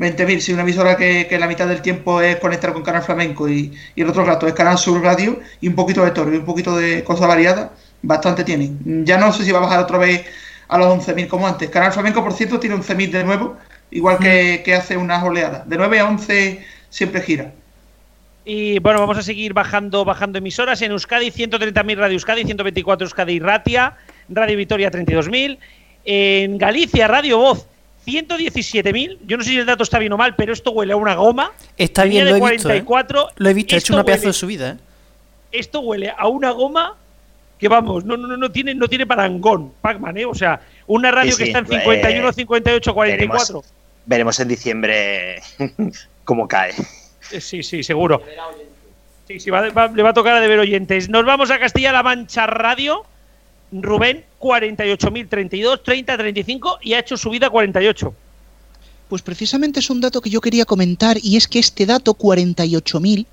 20.000, 0.00 0.40
sí, 0.40 0.52
una 0.54 0.62
emisora 0.62 0.96
que, 0.96 1.26
que 1.28 1.38
la 1.38 1.46
mitad 1.46 1.68
del 1.68 1.82
tiempo 1.82 2.22
es 2.22 2.36
conectar 2.36 2.72
con 2.72 2.82
Canal 2.82 3.02
Flamenco 3.02 3.46
y, 3.50 3.70
y 3.94 4.00
el 4.00 4.08
otro 4.08 4.24
rato 4.24 4.46
es 4.46 4.54
Canal 4.54 4.78
Sur 4.78 5.02
Radio 5.02 5.40
y 5.60 5.68
un 5.68 5.74
poquito 5.74 6.02
de 6.02 6.10
toro 6.12 6.32
y 6.32 6.38
un 6.38 6.46
poquito 6.46 6.74
de 6.74 7.04
cosas 7.04 7.28
variadas, 7.28 7.70
bastante 8.00 8.42
tienen. 8.42 9.04
Ya 9.04 9.18
no 9.18 9.30
sé 9.30 9.44
si 9.44 9.52
va 9.52 9.58
a 9.58 9.62
bajar 9.62 9.80
otra 9.80 9.98
vez 9.98 10.24
a 10.68 10.78
los 10.78 11.06
11.000 11.06 11.28
como 11.28 11.46
antes. 11.46 11.68
Canal 11.68 11.92
Flamenco, 11.92 12.24
por 12.24 12.32
cierto, 12.32 12.58
tiene 12.58 12.76
11.000 12.76 13.10
de 13.10 13.24
nuevo, 13.24 13.58
igual 13.90 14.18
que, 14.18 14.62
que 14.64 14.74
hace 14.74 14.96
unas 14.96 15.22
oleadas. 15.22 15.68
De 15.68 15.76
9 15.76 16.00
a 16.00 16.08
11 16.08 16.64
siempre 16.88 17.20
gira. 17.20 17.52
Y 18.46 18.78
bueno, 18.78 19.00
vamos 19.00 19.18
a 19.18 19.22
seguir 19.22 19.52
bajando, 19.52 20.06
bajando 20.06 20.38
emisoras. 20.38 20.80
En 20.80 20.92
Euskadi, 20.92 21.30
130.000 21.30 21.96
Radio 21.96 22.14
Euskadi, 22.14 22.44
124 22.44 23.04
Euskadi 23.04 23.38
Ratia, 23.38 23.96
Radio 24.30 24.56
Vitoria, 24.56 24.90
32.000. 24.90 25.58
En 26.06 26.56
Galicia, 26.56 27.06
Radio 27.06 27.36
Voz, 27.36 27.66
117.000. 28.10 29.18
Yo 29.26 29.36
no 29.36 29.42
sé 29.44 29.50
si 29.50 29.58
el 29.58 29.66
dato 29.66 29.82
está 29.82 29.98
bien 29.98 30.12
o 30.12 30.16
mal, 30.16 30.34
pero 30.36 30.52
esto 30.52 30.70
huele 30.72 30.92
a 30.92 30.96
una 30.96 31.14
goma. 31.14 31.52
Está 31.76 32.04
bien, 32.04 32.24
de 32.24 32.30
lo 32.32 32.36
he 32.36 32.50
visto. 32.50 32.68
¿eh? 32.70 32.82
44. 32.84 33.28
Lo 33.36 33.48
he 33.48 33.54
visto, 33.54 33.74
he 33.74 33.78
hecho 33.78 33.92
una 33.94 34.04
pedazo 34.04 34.22
huele- 34.24 34.26
de 34.26 34.32
subida. 34.32 34.70
¿eh? 34.70 34.76
Esto 35.52 35.80
huele 35.80 36.12
a 36.16 36.28
una 36.28 36.50
goma 36.50 36.96
que 37.58 37.68
vamos, 37.68 38.04
no, 38.04 38.16
no, 38.16 38.36
no 38.36 38.50
tiene, 38.50 38.74
no 38.74 38.88
tiene 38.88 39.06
parangón, 39.06 39.72
Pac-Man, 39.82 40.16
¿eh? 40.16 40.24
O 40.26 40.34
sea, 40.34 40.60
una 40.86 41.10
radio 41.10 41.32
Sí, 41.32 41.38
que 41.38 41.44
sí, 41.44 41.50
está 41.50 41.58
en 41.58 41.66
51, 41.66 42.28
eh, 42.28 42.32
58, 42.32 42.94
44. 42.94 43.46
Veremos, 43.46 43.72
veremos 44.06 44.40
en 44.40 44.48
diciembre 44.48 45.42
cómo 46.24 46.48
cae. 46.48 46.72
Eh, 47.32 47.40
Sí, 47.40 47.62
sí, 47.62 47.82
seguro. 47.82 48.22
Sí, 49.28 49.38
sí, 49.38 49.50
va- 49.50 49.68
va- 49.70 49.88
le 49.88 50.02
va 50.02 50.10
a 50.10 50.14
tocar 50.14 50.34
a 50.36 50.40
deber 50.40 50.58
oyentes. 50.58 51.08
Nos 51.08 51.24
vamos 51.24 51.50
a 51.50 51.58
Castilla-La 51.58 52.02
Mancha 52.02 52.46
Radio. 52.46 53.04
Rubén, 53.72 54.24
48.032, 54.40 55.82
30, 55.84 56.16
35 56.18 56.78
y 56.82 56.94
ha 56.94 56.98
hecho 57.00 57.16
subida 57.16 57.46
a 57.48 57.50
48. 57.50 58.14
Pues 59.08 59.22
precisamente 59.22 59.80
es 59.80 59.90
un 59.90 60.00
dato 60.00 60.20
que 60.20 60.30
yo 60.30 60.40
quería 60.40 60.64
comentar 60.64 61.16
y 61.22 61.36
es 61.36 61.48
que 61.48 61.58
este 61.58 61.86
dato 61.86 62.14
48.000 62.14 63.26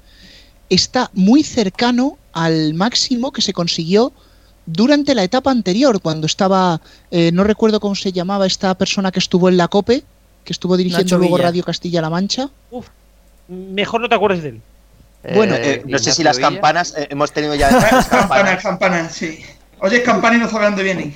está 0.69 1.09
muy 1.13 1.43
cercano 1.43 2.17
al 2.33 2.73
máximo 2.73 3.31
que 3.31 3.41
se 3.41 3.53
consiguió 3.53 4.11
durante 4.65 5.15
la 5.15 5.23
etapa 5.23 5.49
anterior, 5.49 6.01
cuando 6.01 6.27
estaba, 6.27 6.81
eh, 7.09 7.31
no 7.31 7.43
recuerdo 7.45 7.79
cómo 7.79 7.95
se 7.95 8.11
llamaba 8.11 8.45
esta 8.45 8.75
persona 8.75 9.11
que 9.11 9.19
estuvo 9.19 9.47
en 9.47 9.55
la 9.55 9.69
COPE, 9.69 10.03
que 10.43 10.53
estuvo 10.53 10.75
dirigiendo 10.75 11.17
luego. 11.17 11.37
Radio 11.37 11.63
Castilla-La 11.63 12.09
Mancha. 12.09 12.49
Mejor 13.47 14.01
no 14.01 14.09
te 14.09 14.15
acuerdes 14.15 14.43
de 14.43 14.49
él. 14.49 14.61
Bueno, 15.33 15.55
Eh, 15.55 15.83
no 15.85 15.97
sé 15.99 16.11
si 16.11 16.21
las 16.23 16.37
Villa. 16.37 16.49
campanas, 16.49 16.93
eh, 16.97 17.07
hemos 17.09 17.31
tenido 17.31 17.55
ya 17.55 17.71
las 17.91 18.07
campanas. 18.07 18.61
campanas, 18.61 19.13
sí. 19.13 19.39
Oye, 19.79 20.01
campana 20.03 20.37
y 20.37 20.39
no 20.39 20.49
sabe 20.49 20.65
dónde 20.65 20.83
vienen. 20.83 21.15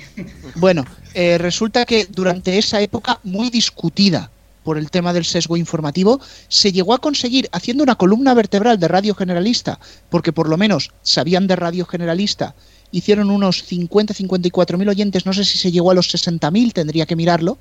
Bueno, 0.54 0.84
eh, 1.14 1.38
resulta 1.38 1.84
que 1.84 2.06
durante 2.06 2.58
esa 2.58 2.80
época 2.80 3.18
muy 3.24 3.50
discutida 3.50 4.30
por 4.62 4.78
el 4.78 4.90
tema 4.90 5.12
del 5.12 5.24
sesgo 5.24 5.56
informativo, 5.56 6.20
se 6.48 6.72
llegó 6.72 6.94
a 6.94 7.00
conseguir, 7.00 7.48
haciendo 7.52 7.82
una 7.82 7.96
columna 7.96 8.34
vertebral 8.34 8.78
de 8.78 8.88
Radio 8.88 9.14
Generalista, 9.14 9.78
porque 10.08 10.32
por 10.32 10.48
lo 10.48 10.56
menos 10.56 10.92
sabían 11.02 11.46
de 11.46 11.56
Radio 11.56 11.84
Generalista, 11.84 12.54
hicieron 12.92 13.30
unos 13.30 13.68
50-54 13.68 14.76
mil 14.78 14.88
oyentes, 14.88 15.26
no 15.26 15.32
sé 15.32 15.44
si 15.44 15.58
se 15.58 15.72
llegó 15.72 15.90
a 15.90 15.94
los 15.94 16.10
60 16.10 16.50
mil, 16.50 16.72
tendría 16.72 17.06
que 17.06 17.16
mirarlo. 17.16 17.58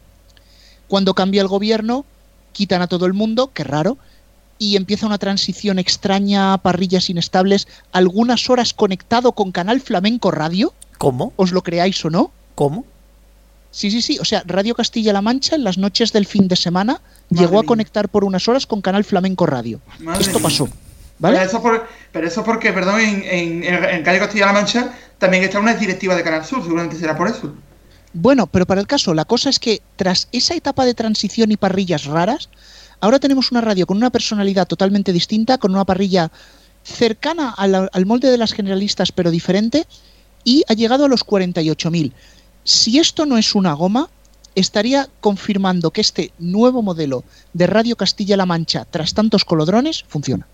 Cuando 0.88 1.15
cambia 1.15 1.41
el 1.41 1.48
gobierno, 1.48 2.06
quitan 2.53 2.82
a 2.82 2.88
todo 2.88 3.06
el 3.06 3.14
mundo, 3.14 3.52
qué 3.53 3.64
raro, 3.64 3.98
y 4.60 4.76
empieza 4.76 5.07
una 5.07 5.18
transición 5.18 5.80
extraña, 5.80 6.57
parrillas 6.60 7.10
inestables, 7.10 7.68
algunas 7.91 8.48
horas 8.49 8.73
conectado 8.73 9.32
con 9.32 9.52
Canal 9.52 9.82
Flamenco 9.82 10.30
Radio, 10.30 10.73
¿Cómo? 11.02 11.34
os 11.36 11.52
lo 11.52 11.61
creáis 11.64 12.03
o 12.06 12.10
no. 12.10 12.32
¿Cómo? 12.56 12.86
Sí, 13.72 13.90
sí, 13.90 14.02
sí. 14.02 14.19
O 14.19 14.26
sea, 14.26 14.44
Radio 14.45 14.76
Castilla-La 14.76 15.22
Mancha 15.22 15.56
en 15.56 15.64
las 15.64 15.78
noches 15.78 16.11
del 16.14 16.26
fin 16.26 16.48
de 16.48 16.56
semana 16.56 16.94
Madre 17.30 17.41
llegó 17.45 17.60
a 17.60 17.64
conectar 17.64 18.10
por 18.10 18.23
unas 18.23 18.48
horas 18.48 18.68
con 18.68 18.82
Canal 18.82 19.03
Flamenco 19.03 19.45
Radio. 19.45 19.80
Madre 19.99 20.22
Esto 20.22 20.40
mía. 20.40 20.44
pasó. 20.44 20.65
Pero 20.65 20.78
¿Vale? 21.19 21.44
eso, 21.44 21.61
por- 21.61 21.88
pero 22.11 22.28
eso 22.28 22.44
porque, 22.44 22.73
perdón, 22.73 22.99
en, 22.99 23.23
en, 23.23 23.64
en 23.64 24.03
Calle 24.03 24.19
Castilla-La 24.19 24.53
Mancha 24.53 24.94
también 25.18 25.44
está 25.44 25.60
una 25.60 25.73
directiva 25.76 26.15
de 26.15 26.23
Canal 26.23 26.44
Sur, 26.45 26.61
seguramente 26.64 26.98
será 26.98 27.15
por 27.18 27.28
eso. 27.30 27.53
Bueno, 28.14 28.45
pero 28.48 28.65
para 28.65 28.82
el 28.82 28.88
caso, 28.88 29.14
la 29.14 29.23
cosa 29.26 29.49
es 29.49 29.60
que 29.60 29.82
tras 29.95 30.28
esa 30.32 30.53
etapa 30.56 30.84
de 30.84 30.94
transición 30.94 31.52
y 31.52 31.57
parrillas 31.57 32.06
raras, 32.06 32.49
ahora 32.99 33.19
tenemos 33.19 33.52
una 33.52 33.61
radio 33.61 33.86
con 33.88 33.98
una 33.98 34.10
personalidad 34.10 34.68
totalmente 34.68 35.14
distinta, 35.14 35.57
con 35.57 35.72
una 35.72 35.86
parrilla 35.86 36.30
cercana 36.84 37.52
a 37.52 37.68
la- 37.68 37.90
al 37.94 38.06
molde 38.06 38.30
de 38.30 38.38
las 38.38 38.52
generalistas, 38.53 39.11
pero 39.11 39.32
diferente, 39.32 39.86
y 40.44 40.64
ha 40.68 40.74
llegado 40.74 41.06
a 41.06 41.08
los 41.08 41.26
48.000. 41.26 42.12
Si 42.64 43.00
esto 43.00 43.26
no 43.26 43.38
es 43.38 43.56
una 43.56 43.74
goma, 43.74 44.10
estaría 44.56 45.08
confirmando 45.20 45.92
que 45.92 46.02
este 46.02 46.32
nuevo 46.40 46.82
modelo 46.82 47.24
de 47.54 47.68
Radio 47.68 47.96
Castilla-La 47.96 48.46
Mancha, 48.46 48.86
tras 48.90 49.14
tantos 49.14 49.46
colodrones, 49.46 50.04
funciona. 50.08 50.48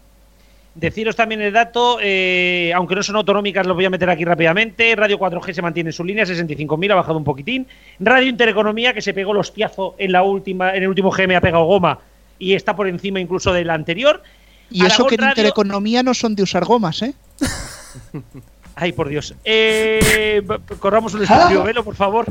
Deciros 0.76 1.16
también 1.16 1.42
el 1.42 1.52
dato, 1.52 1.98
eh, 2.00 2.72
aunque 2.76 2.94
no 2.94 3.02
son 3.02 3.16
autonómicas, 3.16 3.66
los 3.66 3.76
voy 3.76 3.86
a 3.86 3.90
meter 3.90 4.10
aquí 4.12 4.24
rápidamente. 4.24 4.96
Radio 4.96 5.18
4G 5.18 5.52
se 5.52 5.62
mantiene 5.64 5.90
en 5.90 5.94
su 5.94 6.04
línea, 6.04 6.24
65.000, 6.24 6.92
ha 6.92 6.96
bajado 6.96 7.18
un 7.18 7.24
poquitín. 7.24 7.66
Radio 8.00 8.30
Intereconomía, 8.30 8.94
que 8.94 9.02
se 9.02 9.14
pegó 9.16 9.32
el 9.32 9.40
hostiazo 9.40 9.96
en, 9.98 10.12
la 10.12 10.22
última, 10.22 10.76
en 10.76 10.84
el 10.84 10.90
último 10.90 11.10
GM, 11.10 11.36
ha 11.36 11.42
pegado 11.42 11.66
goma 11.66 11.98
y 12.38 12.54
está 12.54 12.76
por 12.76 12.88
encima 12.88 13.20
incluso 13.20 13.52
del 13.52 13.72
anterior. 13.72 14.22
Y 14.70 14.86
eso 14.86 15.08
que 15.08 15.16
en 15.16 15.22
Radio- 15.22 15.32
Intereconomía 15.32 16.04
no 16.04 16.14
son 16.14 16.36
de 16.36 16.44
usar 16.44 16.64
gomas, 16.64 17.02
¿eh? 17.02 17.16
Ay, 18.80 18.91
por 18.91 19.10
Dios. 19.10 19.34
Eh, 19.44 20.44
corramos 20.80 21.14
un 21.16 21.24
estudio, 21.24 21.64
velo, 21.64 21.84
por 21.84 21.95
favor. 21.95 22.28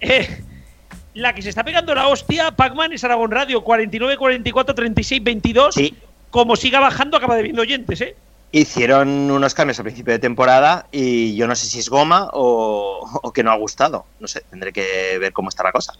Eh, 0.00 0.40
la 1.12 1.34
que 1.34 1.42
se 1.42 1.50
está 1.50 1.62
pegando 1.62 1.94
la 1.94 2.08
hostia, 2.08 2.52
Pac-Man 2.52 2.94
es 2.94 3.04
Aragón 3.04 3.30
Radio, 3.30 3.62
49, 3.62 4.16
44, 4.16 4.74
36, 4.74 5.22
22. 5.22 5.74
Sí. 5.74 5.94
Como 6.30 6.56
siga 6.56 6.80
bajando, 6.80 7.18
acaba 7.18 7.36
debiendo 7.36 7.60
oyentes, 7.62 8.00
¿eh? 8.00 8.16
Hicieron 8.50 9.30
unos 9.30 9.52
cambios 9.52 9.78
a 9.78 9.82
principio 9.82 10.12
de 10.14 10.18
temporada 10.20 10.86
y 10.90 11.36
yo 11.36 11.46
no 11.46 11.54
sé 11.54 11.66
si 11.66 11.80
es 11.80 11.88
goma 11.90 12.30
o, 12.32 13.06
o 13.22 13.32
que 13.32 13.42
no 13.42 13.50
ha 13.52 13.56
gustado. 13.56 14.06
No 14.20 14.26
sé, 14.26 14.42
tendré 14.48 14.72
que 14.72 15.18
ver 15.20 15.32
cómo 15.34 15.50
está 15.50 15.64
la 15.64 15.72
cosa. 15.72 15.92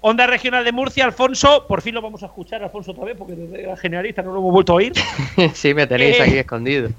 Onda 0.00 0.26
Regional 0.26 0.64
de 0.64 0.72
Murcia, 0.72 1.04
Alfonso, 1.04 1.66
por 1.68 1.82
fin 1.82 1.94
lo 1.94 2.02
vamos 2.02 2.22
a 2.22 2.26
escuchar, 2.26 2.62
Alfonso, 2.64 2.90
otra 2.92 3.04
vez, 3.04 3.16
porque 3.16 3.34
desde 3.34 3.66
la 3.66 3.76
generalista 3.76 4.22
no 4.22 4.32
lo 4.32 4.38
hemos 4.40 4.52
vuelto 4.52 4.72
a 4.72 4.76
oír. 4.76 4.92
sí, 5.54 5.72
me 5.74 5.86
tenéis 5.86 6.16
Eh. 6.18 6.22
aquí 6.22 6.38
escondido. 6.38 6.90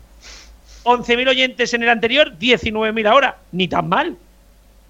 11.000 0.84 1.30
oyentes 1.30 1.74
en 1.74 1.84
el 1.84 1.90
anterior, 1.90 2.34
19.000 2.40 3.08
ahora. 3.08 3.38
Ni 3.52 3.68
tan 3.68 3.90
mal. 3.90 4.18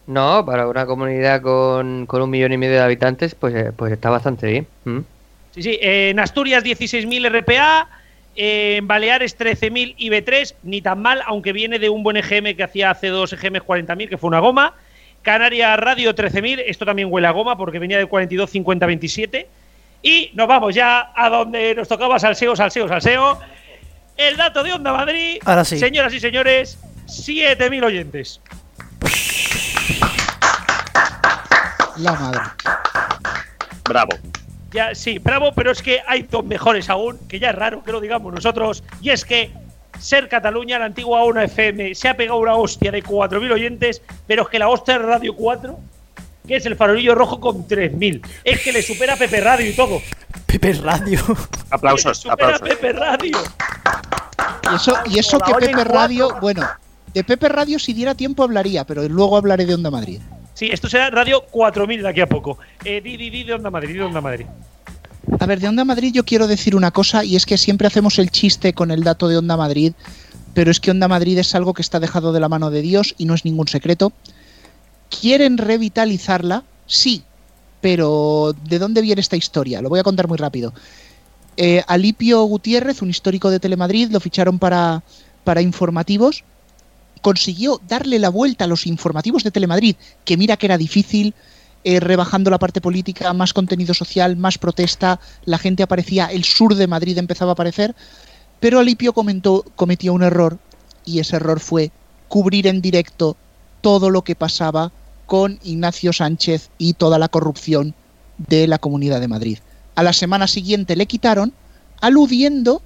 No, 0.07 0.43
para 0.45 0.67
una 0.67 0.85
comunidad 0.85 1.41
con, 1.41 2.05
con 2.05 2.21
un 2.21 2.29
millón 2.29 2.51
y 2.51 2.57
medio 2.57 2.75
de 2.75 2.81
habitantes, 2.81 3.35
pues, 3.35 3.53
eh, 3.53 3.71
pues 3.75 3.93
está 3.93 4.09
bastante 4.09 4.47
bien. 4.47 4.67
¿Mm? 4.85 4.99
Sí, 5.51 5.61
sí. 5.61 5.79
En 5.81 6.19
Asturias, 6.19 6.63
16.000 6.63 7.41
RPA. 7.41 7.87
En 8.35 8.87
Baleares, 8.87 9.37
13.000 9.37 9.95
IB3. 9.97 10.55
Ni 10.63 10.81
tan 10.81 11.01
mal, 11.01 11.21
aunque 11.25 11.53
viene 11.53 11.77
de 11.77 11.89
un 11.89 12.03
buen 12.03 12.17
EGM 12.17 12.55
que 12.55 12.63
hacía 12.63 12.91
hace 12.91 13.07
dos 13.07 13.33
EGMs 13.33 13.61
40.000, 13.61 14.09
que 14.09 14.17
fue 14.17 14.29
una 14.29 14.39
goma. 14.39 14.73
Canarias 15.21 15.79
Radio, 15.79 16.15
13.000. 16.15 16.63
Esto 16.65 16.85
también 16.85 17.09
huele 17.11 17.27
a 17.27 17.31
goma 17.31 17.57
porque 17.57 17.79
venía 17.79 17.97
de 17.97 18.05
42, 18.05 18.49
50, 18.49 18.85
27. 18.85 19.47
Y 20.01 20.31
nos 20.33 20.47
vamos 20.47 20.73
ya 20.73 21.11
a 21.15 21.29
donde 21.29 21.75
nos 21.75 21.87
tocaba 21.87 22.17
salseo, 22.19 22.55
salseo, 22.55 22.87
salseo. 22.87 23.39
El 24.19 24.35
dato 24.35 24.61
de 24.63 24.73
Onda 24.73 24.91
Madrid. 24.91 25.41
Ahora 25.45 25.63
sí. 25.63 25.79
Señoras 25.79 26.13
y 26.13 26.19
señores, 26.19 26.77
7.000 27.07 27.85
oyentes. 27.85 28.41
La 31.97 32.13
madre. 32.13 32.41
Bravo. 33.85 34.11
Ya, 34.71 34.93
sí, 34.93 35.17
bravo, 35.17 35.51
pero 35.55 35.71
es 35.71 35.81
que 35.81 36.01
hay 36.05 36.23
dos 36.23 36.45
mejores 36.45 36.89
aún, 36.89 37.17
que 37.27 37.39
ya 37.39 37.49
es 37.49 37.55
raro 37.55 37.83
que 37.83 37.91
lo 37.91 37.99
digamos 37.99 38.31
nosotros, 38.31 38.83
y 39.01 39.09
es 39.09 39.25
que 39.25 39.51
Ser 39.97 40.29
Cataluña, 40.29 40.77
la 40.79 40.85
antigua 40.85 41.23
1 41.25 41.41
FM, 41.41 41.95
se 41.95 42.07
ha 42.07 42.15
pegado 42.15 42.39
una 42.39 42.55
hostia 42.55 42.91
de 42.91 43.03
4.000 43.03 43.51
oyentes, 43.51 44.01
pero 44.27 44.43
es 44.43 44.49
que 44.49 44.59
la 44.59 44.69
hostia 44.69 44.99
de 44.99 45.05
Radio 45.05 45.35
4, 45.35 45.79
que 46.49 46.55
es 46.55 46.65
el 46.65 46.75
farolillo 46.75 47.13
rojo 47.13 47.39
con 47.39 47.67
3.000, 47.67 48.25
es 48.43 48.59
que 48.61 48.71
le 48.73 48.81
supera 48.81 49.13
a 49.13 49.17
Pepe 49.17 49.39
Radio 49.39 49.69
y 49.69 49.73
todo. 49.73 50.01
Pepe 50.47 50.73
Radio. 50.73 51.21
Aplausos, 51.69 52.17
Supera 52.17 52.53
a 52.53 52.55
aplausos. 52.55 52.67
Pepe 52.67 52.91
Radio. 52.93 53.37
Y 54.71 54.75
eso, 54.75 54.93
y 55.05 55.19
eso 55.19 55.39
que 55.39 55.53
Pepe. 55.53 55.83
Radio, 55.83 56.35
bueno, 56.41 56.67
de 57.13 57.23
Pepe 57.23 57.49
Radio 57.49 57.77
si 57.77 57.93
diera 57.93 58.15
tiempo 58.15 58.41
hablaría, 58.41 58.83
pero 58.83 59.07
luego 59.07 59.37
hablaré 59.37 59.67
de 59.67 59.75
Onda 59.75 59.91
Madrid. 59.91 60.19
Sí, 60.55 60.69
esto 60.71 60.89
será 60.89 61.11
Radio 61.11 61.43
4000 61.51 62.01
de 62.01 62.09
aquí 62.09 62.21
a 62.21 62.27
poco. 62.27 62.57
Eh, 62.83 62.99
di, 62.99 63.15
di, 63.15 63.29
di 63.29 63.43
de 63.43 63.53
Onda 63.53 63.69
Madrid, 63.69 63.89
di 63.89 63.99
de 63.99 64.05
Onda 64.05 64.19
Madrid. 64.19 64.47
A 65.39 65.45
ver, 65.45 65.59
de 65.59 65.67
Onda 65.67 65.85
Madrid 65.85 66.11
yo 66.15 66.25
quiero 66.25 66.47
decir 66.47 66.75
una 66.75 66.89
cosa 66.89 67.23
y 67.23 67.35
es 67.35 67.45
que 67.45 67.59
siempre 67.59 67.85
hacemos 67.85 68.17
el 68.17 68.31
chiste 68.31 68.73
con 68.73 68.89
el 68.89 69.03
dato 69.03 69.27
de 69.27 69.37
Onda 69.37 69.55
Madrid, 69.55 69.93
pero 70.55 70.71
es 70.71 70.79
que 70.79 70.89
Onda 70.89 71.07
Madrid 71.07 71.37
es 71.37 71.53
algo 71.53 71.75
que 71.75 71.83
está 71.83 71.99
dejado 71.99 72.33
de 72.33 72.39
la 72.39 72.49
mano 72.49 72.71
de 72.71 72.81
Dios 72.81 73.13
y 73.19 73.25
no 73.25 73.35
es 73.35 73.45
ningún 73.45 73.67
secreto. 73.67 74.11
¿Quieren 75.09 75.57
revitalizarla? 75.57 76.63
Sí, 76.85 77.23
pero 77.81 78.55
¿de 78.63 78.79
dónde 78.79 79.01
viene 79.01 79.21
esta 79.21 79.35
historia? 79.35 79.81
Lo 79.81 79.89
voy 79.89 79.99
a 79.99 80.03
contar 80.03 80.27
muy 80.27 80.37
rápido. 80.37 80.73
Eh, 81.57 81.83
Alipio 81.87 82.43
Gutiérrez, 82.43 83.01
un 83.01 83.09
histórico 83.09 83.49
de 83.49 83.59
Telemadrid, 83.59 84.11
lo 84.11 84.19
ficharon 84.19 84.59
para, 84.59 85.03
para 85.43 85.61
informativos. 85.61 86.43
Consiguió 87.21 87.81
darle 87.87 88.17
la 88.19 88.29
vuelta 88.29 88.63
a 88.63 88.67
los 88.67 88.87
informativos 88.87 89.43
de 89.43 89.51
Telemadrid, 89.51 89.95
que 90.23 90.37
mira 90.37 90.55
que 90.55 90.67
era 90.67 90.77
difícil, 90.77 91.33
eh, 91.83 91.99
rebajando 91.99 92.49
la 92.49 92.59
parte 92.59 92.81
política, 92.81 93.31
más 93.33 93.53
contenido 93.53 93.93
social, 93.93 94.35
más 94.35 94.57
protesta, 94.57 95.19
la 95.45 95.57
gente 95.57 95.83
aparecía, 95.83 96.25
el 96.25 96.43
sur 96.43 96.75
de 96.75 96.87
Madrid 96.87 97.17
empezaba 97.17 97.51
a 97.51 97.53
aparecer, 97.53 97.95
pero 98.59 98.79
Alipio 98.79 99.13
comentó, 99.13 99.63
cometió 99.75 100.13
un 100.13 100.23
error 100.23 100.59
y 101.05 101.19
ese 101.19 101.37
error 101.37 101.61
fue 101.61 101.91
cubrir 102.27 102.67
en 102.67 102.81
directo 102.81 103.37
todo 103.81 104.09
lo 104.09 104.23
que 104.23 104.35
pasaba 104.35 104.91
con 105.25 105.59
Ignacio 105.63 106.13
Sánchez 106.13 106.69
y 106.77 106.93
toda 106.93 107.19
la 107.19 107.27
corrupción 107.27 107.93
de 108.37 108.67
la 108.67 108.79
Comunidad 108.79 109.19
de 109.19 109.27
Madrid. 109.27 109.59
A 109.95 110.03
la 110.03 110.13
semana 110.13 110.47
siguiente 110.47 110.95
le 110.95 111.05
quitaron, 111.05 111.53
aludiendo 112.01 112.81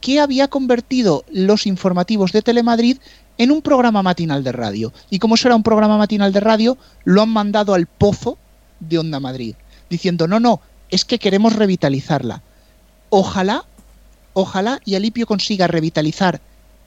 que 0.00 0.20
había 0.20 0.48
convertido 0.48 1.24
los 1.30 1.66
informativos 1.66 2.32
de 2.32 2.42
Telemadrid 2.42 2.98
en 3.38 3.50
un 3.50 3.62
programa 3.62 4.02
matinal 4.02 4.44
de 4.44 4.52
radio. 4.52 4.92
Y 5.10 5.18
como 5.18 5.34
eso 5.34 5.48
era 5.48 5.56
un 5.56 5.62
programa 5.62 5.96
matinal 5.98 6.32
de 6.32 6.40
radio, 6.40 6.78
lo 7.04 7.22
han 7.22 7.30
mandado 7.30 7.74
al 7.74 7.86
pozo 7.86 8.38
de 8.80 8.98
Onda 8.98 9.20
Madrid, 9.20 9.54
diciendo, 9.88 10.26
no, 10.26 10.40
no, 10.40 10.60
es 10.90 11.04
que 11.04 11.18
queremos 11.18 11.54
revitalizarla. 11.54 12.42
Ojalá, 13.08 13.64
ojalá 14.32 14.80
y 14.84 14.94
Alipio 14.94 15.26
consiga 15.26 15.66
revitalizar 15.66 16.40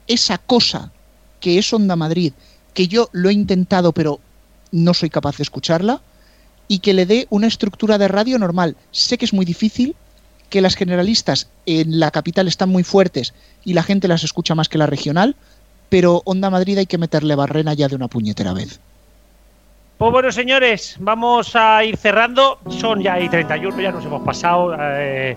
esa 0.06 0.38
cosa 0.38 0.92
que 1.40 1.58
es 1.58 1.72
Onda 1.72 1.96
Madrid, 1.96 2.32
que 2.78 2.86
yo 2.86 3.08
lo 3.10 3.28
he 3.28 3.32
intentado 3.32 3.90
pero 3.90 4.20
no 4.70 4.94
soy 4.94 5.10
capaz 5.10 5.38
de 5.38 5.42
escucharla, 5.42 6.00
y 6.68 6.78
que 6.78 6.94
le 6.94 7.06
dé 7.06 7.26
una 7.28 7.48
estructura 7.48 7.98
de 7.98 8.06
radio 8.06 8.38
normal. 8.38 8.76
Sé 8.92 9.18
que 9.18 9.24
es 9.24 9.32
muy 9.32 9.44
difícil, 9.44 9.96
que 10.48 10.60
las 10.60 10.76
generalistas 10.76 11.50
en 11.66 11.98
la 11.98 12.12
capital 12.12 12.46
están 12.46 12.68
muy 12.68 12.84
fuertes 12.84 13.34
y 13.64 13.74
la 13.74 13.82
gente 13.82 14.06
las 14.06 14.22
escucha 14.22 14.54
más 14.54 14.68
que 14.68 14.78
la 14.78 14.86
regional, 14.86 15.34
pero 15.88 16.22
Onda 16.24 16.50
Madrid 16.50 16.78
hay 16.78 16.86
que 16.86 16.98
meterle 16.98 17.34
barrena 17.34 17.74
ya 17.74 17.88
de 17.88 17.96
una 17.96 18.06
puñetera 18.06 18.52
vez. 18.52 18.78
Pues 19.98 20.12
bueno, 20.12 20.30
señores, 20.30 20.98
vamos 21.00 21.56
a 21.56 21.82
ir 21.82 21.96
cerrando. 21.96 22.60
Son 22.68 23.02
ya 23.02 23.14
ahí 23.14 23.28
31, 23.28 23.80
ya 23.80 23.90
nos 23.90 24.04
hemos 24.04 24.22
pasado. 24.22 24.76
eh, 24.78 25.36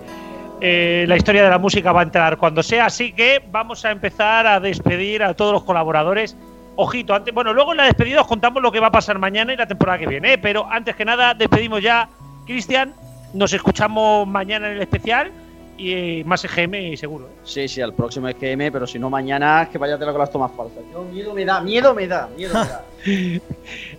eh, 0.61 1.05
la 1.07 1.17
historia 1.17 1.43
de 1.43 1.49
la 1.49 1.57
música 1.57 1.91
va 1.91 2.01
a 2.01 2.03
entrar 2.03 2.37
cuando 2.37 2.61
sea, 2.61 2.85
así 2.85 3.13
que 3.13 3.41
vamos 3.51 3.83
a 3.83 3.89
empezar 3.89 4.45
a 4.45 4.59
despedir 4.59 5.23
a 5.23 5.33
todos 5.33 5.53
los 5.53 5.63
colaboradores. 5.63 6.37
Ojito, 6.75 7.13
antes, 7.13 7.33
bueno, 7.33 7.53
luego 7.53 7.71
en 7.71 7.77
la 7.77 7.83
despedida 7.85 8.21
os 8.21 8.27
contamos 8.27 8.61
lo 8.61 8.71
que 8.71 8.79
va 8.79 8.87
a 8.87 8.91
pasar 8.91 9.19
mañana 9.19 9.53
y 9.53 9.57
la 9.57 9.67
temporada 9.67 9.99
que 9.99 10.07
viene, 10.07 10.33
¿eh? 10.33 10.37
pero 10.37 10.65
antes 10.69 10.95
que 10.95 11.05
nada 11.05 11.33
despedimos 11.33 11.81
ya. 11.81 12.09
Cristian, 12.45 12.93
nos 13.33 13.53
escuchamos 13.53 14.27
mañana 14.27 14.67
en 14.67 14.75
el 14.77 14.81
especial 14.81 15.31
y 15.77 15.93
eh, 15.93 16.23
más 16.25 16.43
EGM 16.43 16.95
seguro. 16.95 17.27
¿eh? 17.27 17.39
Sí, 17.43 17.67
sí, 17.67 17.81
al 17.81 17.93
próximo 17.93 18.27
EGM, 18.27 18.71
pero 18.71 18.87
si 18.87 18.99
no 18.99 19.09
mañana, 19.09 19.67
que 19.71 19.77
vaya 19.77 19.97
con 19.97 20.17
las 20.17 20.31
tomas 20.31 20.51
falsas. 20.55 20.83
Yo, 20.91 21.03
miedo 21.03 21.33
me 21.33 21.45
da, 21.45 21.61
miedo 21.61 21.93
me 21.93 22.07
da, 22.07 22.29
miedo 22.35 22.53
me 22.53 22.67
da. 22.67 22.83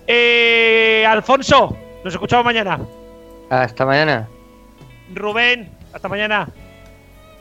Eh, 0.06 1.04
Alfonso, 1.08 1.76
nos 2.04 2.14
escuchamos 2.14 2.44
mañana. 2.44 2.78
Hasta 3.50 3.84
mañana. 3.84 4.28
Rubén, 5.14 5.70
hasta 5.92 6.08
mañana. 6.08 6.48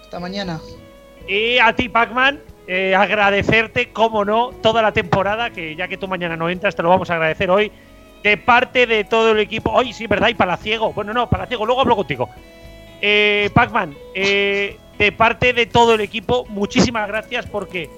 Hasta 0.02 0.20
mañana. 0.20 0.60
Y 1.28 1.58
a 1.60 1.74
ti, 1.74 1.88
Pacman, 1.88 2.40
eh, 2.68 2.96
agradecerte, 2.96 3.90
como 3.92 4.24
no, 4.24 4.52
toda 4.62 4.82
la 4.82 4.92
temporada, 4.92 5.50
que 5.50 5.76
ya 5.76 5.88
que 5.88 5.98
tú 5.98 6.08
mañana 6.08 6.38
no 6.38 6.50
entras, 6.50 6.76
te 6.76 6.84
lo 6.84 6.90
vamos 6.90 7.10
a 7.10 7.16
agradecer 7.16 7.50
hoy, 7.50 7.72
de 8.24 8.38
parte 8.38 8.86
de 8.86 9.04
todo 9.04 9.32
el 9.32 9.40
equipo. 9.40 9.72
Hoy 9.72 9.94
sí, 9.94 10.08
¿verdad? 10.08 10.30
Y 10.30 10.36
Palaciego. 10.36 10.94
Bueno, 10.94 11.14
no, 11.14 11.30
Palaciego, 11.30 11.66
luego 11.66 11.82
hablo 11.82 11.96
contigo. 11.96 12.30
Eh, 13.02 13.50
Pacman, 13.54 13.96
eh, 14.14 14.78
de 14.98 15.12
parte 15.12 15.54
de 15.54 15.66
todo 15.66 15.96
el 15.96 16.02
equipo, 16.02 16.46
muchísimas 16.50 17.08
gracias 17.08 17.48
porque 17.48 17.90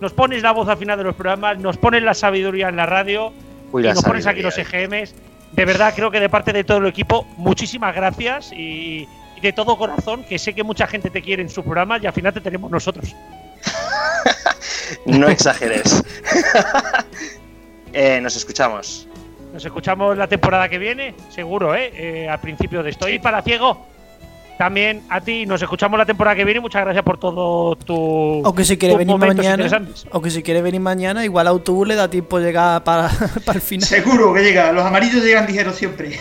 nos 0.00 0.12
pones 0.12 0.42
la 0.42 0.52
voz 0.52 0.68
al 0.68 0.78
final 0.78 0.96
de 0.96 1.04
los 1.04 1.14
programas, 1.14 1.58
nos 1.58 1.76
pones 1.76 2.02
la 2.02 2.14
sabiduría 2.14 2.68
en 2.68 2.76
la 2.76 2.86
radio, 2.86 3.32
Uy, 3.70 3.84
y 3.84 3.88
nos 3.88 4.02
pones 4.02 4.26
aquí 4.26 4.40
los 4.40 4.56
EGMs. 4.56 5.14
De 5.52 5.64
verdad, 5.64 5.92
creo 5.94 6.10
que 6.10 6.20
de 6.20 6.28
parte 6.28 6.52
de 6.52 6.64
todo 6.64 6.78
el 6.78 6.86
equipo, 6.86 7.26
muchísimas 7.36 7.94
gracias 7.94 8.52
y, 8.52 9.06
y 9.36 9.40
de 9.40 9.52
todo 9.52 9.76
corazón, 9.76 10.24
que 10.24 10.38
sé 10.38 10.54
que 10.54 10.62
mucha 10.62 10.86
gente 10.86 11.10
te 11.10 11.20
quiere 11.20 11.42
en 11.42 11.50
su 11.50 11.62
programa 11.62 11.98
y 11.98 12.06
al 12.06 12.12
final 12.12 12.32
te 12.32 12.40
tenemos 12.40 12.70
nosotros. 12.70 13.14
No 15.06 15.28
exageres. 15.28 16.02
Eh, 17.94 18.20
nos 18.20 18.36
escuchamos. 18.36 19.08
Nos 19.52 19.64
escuchamos 19.64 20.16
la 20.16 20.28
temporada 20.28 20.68
que 20.68 20.76
viene, 20.76 21.14
seguro, 21.30 21.74
¿eh? 21.74 21.90
Eh, 21.94 22.28
al 22.28 22.38
principio 22.38 22.82
de 22.82 22.90
esto. 22.90 23.08
Y 23.08 23.18
para 23.18 23.40
Ciego, 23.40 23.86
también 24.58 25.02
a 25.08 25.22
ti, 25.22 25.46
nos 25.46 25.62
escuchamos 25.62 25.98
la 25.98 26.04
temporada 26.04 26.36
que 26.36 26.44
viene. 26.44 26.60
Muchas 26.60 26.84
gracias 26.84 27.02
por 27.02 27.18
todo 27.18 27.76
tu. 27.76 28.42
Aunque 28.44 28.64
si 28.64 28.76
quiere 28.76 28.94
tus 28.94 28.98
venir 28.98 29.16
mañana, 29.16 29.82
aunque 30.10 30.30
si 30.30 30.42
quiere 30.42 30.60
venir 30.60 30.80
mañana, 30.80 31.24
igual 31.24 31.46
a 31.46 31.50
autobús 31.50 31.88
le 31.88 31.94
da 31.94 32.10
tiempo 32.10 32.38
llegar 32.38 32.84
para, 32.84 33.08
para 33.46 33.56
el 33.56 33.62
final. 33.62 33.88
Seguro 33.88 34.34
que 34.34 34.42
llega, 34.42 34.70
los 34.72 34.84
amarillos 34.84 35.24
llegan 35.24 35.46
ligeros 35.46 35.76
siempre. 35.76 36.20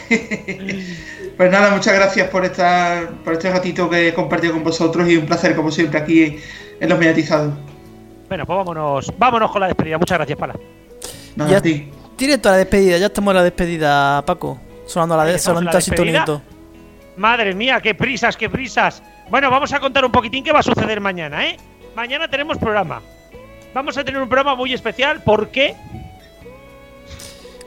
pues 1.35 1.51
nada, 1.51 1.71
muchas 1.71 1.95
gracias 1.95 2.29
por 2.29 2.45
estar, 2.45 3.09
por 3.23 3.33
este 3.33 3.51
ratito 3.51 3.89
que 3.89 4.07
he 4.07 4.13
compartido 4.13 4.53
con 4.53 4.63
vosotros 4.63 5.09
y 5.09 5.17
un 5.17 5.25
placer 5.25 5.53
como 5.53 5.69
siempre 5.69 5.99
aquí 5.99 6.39
en 6.79 6.89
los 6.89 6.97
mediatizados. 6.99 7.53
Bueno, 8.27 8.45
pues 8.45 8.57
vámonos, 8.57 9.13
vámonos 9.17 9.51
con 9.51 9.61
la 9.61 9.67
despedida. 9.67 9.97
Muchas 9.97 10.17
gracias, 10.17 10.37
Pala. 10.37 10.55
Nada, 11.35 11.51
Ya- 11.51 11.57
a 11.57 11.61
ti. 11.61 11.89
Directo 12.17 12.49
a 12.49 12.53
la 12.53 12.57
despedida, 12.57 12.97
ya 12.97 13.05
estamos 13.07 13.31
en 13.31 13.35
la 13.37 13.43
despedida, 13.43 14.23
Paco. 14.25 14.59
Sonando 14.87 15.15
la 15.17 15.25
de 15.25 15.35
¿Estamos 15.35 15.59
en 15.61 15.65
la 15.65 15.71
sonando 15.71 15.77
el 15.77 15.85
despedida? 15.85 16.25
sintonito. 16.25 16.41
Madre 17.17 17.53
mía, 17.53 17.79
qué 17.81 17.93
prisas, 17.95 18.35
qué 18.37 18.49
prisas. 18.49 19.03
Bueno, 19.29 19.49
vamos 19.51 19.71
a 19.73 19.79
contar 19.79 20.03
un 20.05 20.11
poquitín 20.11 20.43
qué 20.43 20.51
va 20.51 20.59
a 20.59 20.63
suceder 20.63 20.99
mañana, 21.01 21.45
¿eh? 21.45 21.57
Mañana 21.95 22.27
tenemos 22.27 22.57
programa. 22.57 23.01
Vamos 23.73 23.97
a 23.97 24.03
tener 24.03 24.21
un 24.21 24.27
programa 24.29 24.55
muy 24.55 24.73
especial 24.73 25.21
porque 25.23 25.75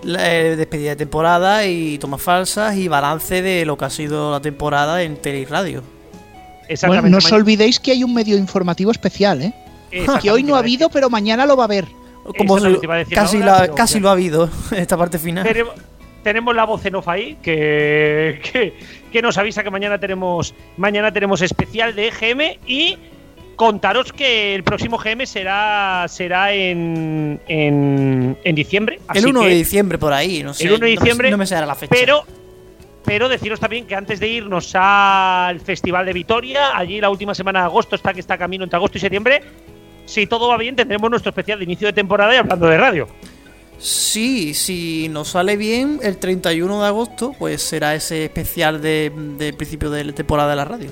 La, 0.02 0.34
eh, 0.34 0.56
despedida 0.56 0.90
de 0.90 0.96
temporada 0.96 1.66
y 1.66 1.98
tomas 1.98 2.22
falsas 2.22 2.74
y 2.76 2.88
balance 2.88 3.42
de 3.42 3.66
lo 3.66 3.76
que 3.76 3.84
ha 3.84 3.90
sido 3.90 4.30
la 4.32 4.40
temporada 4.40 5.02
en 5.02 5.16
tele 5.16 5.40
y 5.40 5.44
radio. 5.44 5.82
Bueno, 6.86 7.02
no 7.08 7.18
os 7.18 7.32
olvidéis 7.32 7.80
que 7.80 7.92
hay 7.92 8.04
un 8.04 8.14
medio 8.14 8.36
informativo 8.36 8.90
especial, 8.90 9.42
¿eh? 9.42 9.52
Que 10.22 10.30
hoy 10.30 10.42
no 10.42 10.54
ha 10.54 10.60
habido, 10.60 10.88
pero 10.88 11.10
mañana 11.10 11.46
lo 11.46 11.56
va 11.56 11.64
a 11.64 11.66
haber. 11.66 11.86
Como 12.36 12.54
casi, 12.54 12.66
ahora, 13.38 13.46
la- 13.52 13.60
pero 13.62 13.74
casi 13.74 13.94
ya. 13.94 14.00
lo 14.00 14.08
ha 14.08 14.12
habido 14.12 14.50
esta 14.76 14.96
parte 14.96 15.18
final. 15.18 15.44
Tenemos, 15.44 15.74
tenemos 16.22 16.54
la 16.54 16.64
voz 16.64 16.84
en 16.84 16.94
off 16.94 17.08
ahí 17.08 17.36
que, 17.42 18.40
que, 18.52 18.74
que 19.10 19.22
nos 19.22 19.38
avisa 19.38 19.64
que 19.64 19.70
mañana 19.70 19.98
tenemos 19.98 20.54
mañana 20.76 21.10
tenemos 21.12 21.40
especial 21.42 21.94
de 21.96 22.08
EGM 22.08 22.40
y 22.66 22.98
contaros 23.56 24.12
que 24.12 24.54
el 24.54 24.64
próximo 24.64 24.96
GM 24.98 25.26
será 25.26 26.06
será 26.08 26.52
en, 26.52 27.40
en, 27.48 28.36
en 28.44 28.54
diciembre. 28.54 29.00
El 29.12 29.18
así 29.18 29.26
1 29.26 29.42
de 29.42 29.54
diciembre 29.54 29.98
por 29.98 30.12
ahí, 30.12 30.42
no 30.42 30.54
sé. 30.54 30.64
el 30.64 30.72
1 30.74 30.78
de 30.78 30.94
no 30.94 31.00
diciembre. 31.00 31.30
No 31.30 31.38
me, 31.38 31.46
sé 31.46 31.60
la 31.60 31.74
fecha. 31.74 31.94
Pero, 31.94 32.24
pero 33.04 33.28
deciros 33.28 33.60
también 33.60 33.86
que 33.86 33.94
antes 33.94 34.20
de 34.20 34.28
irnos 34.28 34.72
al 34.74 35.60
Festival 35.60 36.06
de 36.06 36.12
Vitoria, 36.12 36.76
allí 36.76 37.00
la 37.00 37.10
última 37.10 37.34
semana 37.34 37.60
de 37.60 37.64
agosto 37.66 37.96
está 37.96 38.12
que 38.12 38.20
está 38.20 38.36
camino 38.36 38.64
entre 38.64 38.76
agosto 38.76 38.98
y 38.98 39.00
septiembre. 39.00 39.42
Si 40.04 40.26
todo 40.26 40.48
va 40.48 40.56
bien, 40.56 40.76
tendremos 40.76 41.10
nuestro 41.10 41.30
especial 41.30 41.58
de 41.58 41.64
inicio 41.64 41.86
de 41.86 41.92
temporada 41.92 42.34
y 42.34 42.38
hablando 42.38 42.66
de 42.66 42.76
radio. 42.76 43.08
Sí, 43.78 44.52
si 44.52 45.08
nos 45.08 45.28
sale 45.28 45.56
bien, 45.56 46.00
el 46.02 46.18
31 46.18 46.82
de 46.82 46.86
agosto, 46.86 47.32
pues 47.38 47.62
será 47.62 47.94
ese 47.94 48.24
especial 48.24 48.82
de, 48.82 49.10
de 49.38 49.52
principio 49.54 49.90
de 49.90 50.04
la 50.04 50.12
temporada 50.12 50.50
de 50.50 50.56
la 50.56 50.64
radio. 50.66 50.90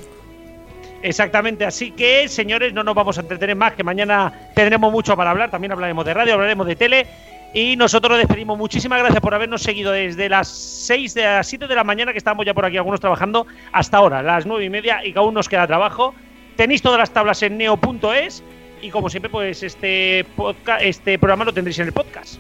Exactamente, 1.03 1.65
así 1.65 1.93
que 1.93 2.27
señores, 2.29 2.73
no 2.73 2.83
nos 2.83 2.95
vamos 2.95 3.19
a 3.19 3.21
entretener 3.21 3.55
más, 3.55 3.75
que 3.75 3.85
mañana 3.85 4.51
tendremos 4.55 4.91
mucho 4.91 5.17
para 5.17 5.31
hablar, 5.31 5.51
también 5.51 5.73
hablaremos 5.73 6.05
de 6.05 6.15
radio, 6.15 6.35
hablaremos 6.35 6.67
de 6.67 6.77
tele 6.77 7.07
y 7.55 7.77
nosotros 7.77 8.11
nos 8.11 8.19
despedimos. 8.19 8.59
Muchísimas 8.59 8.99
gracias 8.99 9.21
por 9.21 9.35
habernos 9.35 9.63
seguido 9.63 9.93
desde 9.93 10.29
las 10.29 10.49
6 10.49 11.15
de 11.15 11.23
las 11.23 11.47
7 11.47 11.67
de 11.67 11.75
la 11.75 11.85
mañana, 11.85 12.13
que 12.13 12.19
estamos 12.19 12.45
ya 12.45 12.55
por 12.55 12.65
aquí 12.65 12.77
algunos 12.77 13.01
trabajando, 13.01 13.47
hasta 13.73 13.97
ahora, 13.97 14.23
las 14.23 14.47
9 14.47 14.65
y 14.65 14.71
media, 14.71 15.05
y 15.05 15.13
que 15.13 15.19
aún 15.19 15.35
nos 15.35 15.49
queda 15.49 15.67
trabajo. 15.67 16.15
Tenéis 16.57 16.83
todas 16.83 16.99
las 16.99 17.11
tablas 17.11 17.43
en 17.43 17.57
neo.es 17.57 18.43
y 18.83 18.91
como 18.91 19.09
siempre, 19.09 19.31
pues 19.31 19.63
este, 19.63 20.25
podcast, 20.37 20.83
este 20.83 21.19
programa 21.19 21.45
lo 21.45 21.53
tendréis 21.53 21.79
en 21.79 21.87
el 21.87 21.93
podcast. 21.93 22.39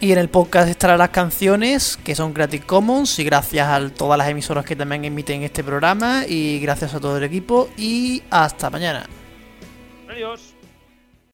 Y 0.00 0.12
en 0.12 0.18
el 0.18 0.30
podcast 0.30 0.68
estarán 0.68 0.98
las 0.98 1.10
canciones 1.10 1.98
que 1.98 2.14
son 2.14 2.32
Creative 2.32 2.64
Commons 2.64 3.18
y 3.18 3.24
gracias 3.24 3.68
a 3.68 3.90
todas 3.90 4.16
las 4.16 4.28
emisoras 4.30 4.64
que 4.64 4.74
también 4.74 5.04
emiten 5.04 5.42
este 5.42 5.62
programa 5.62 6.24
y 6.26 6.58
gracias 6.60 6.94
a 6.94 7.00
todo 7.00 7.18
el 7.18 7.24
equipo 7.24 7.68
y 7.76 8.22
hasta 8.30 8.70
mañana. 8.70 9.06
Adiós. 10.08 10.49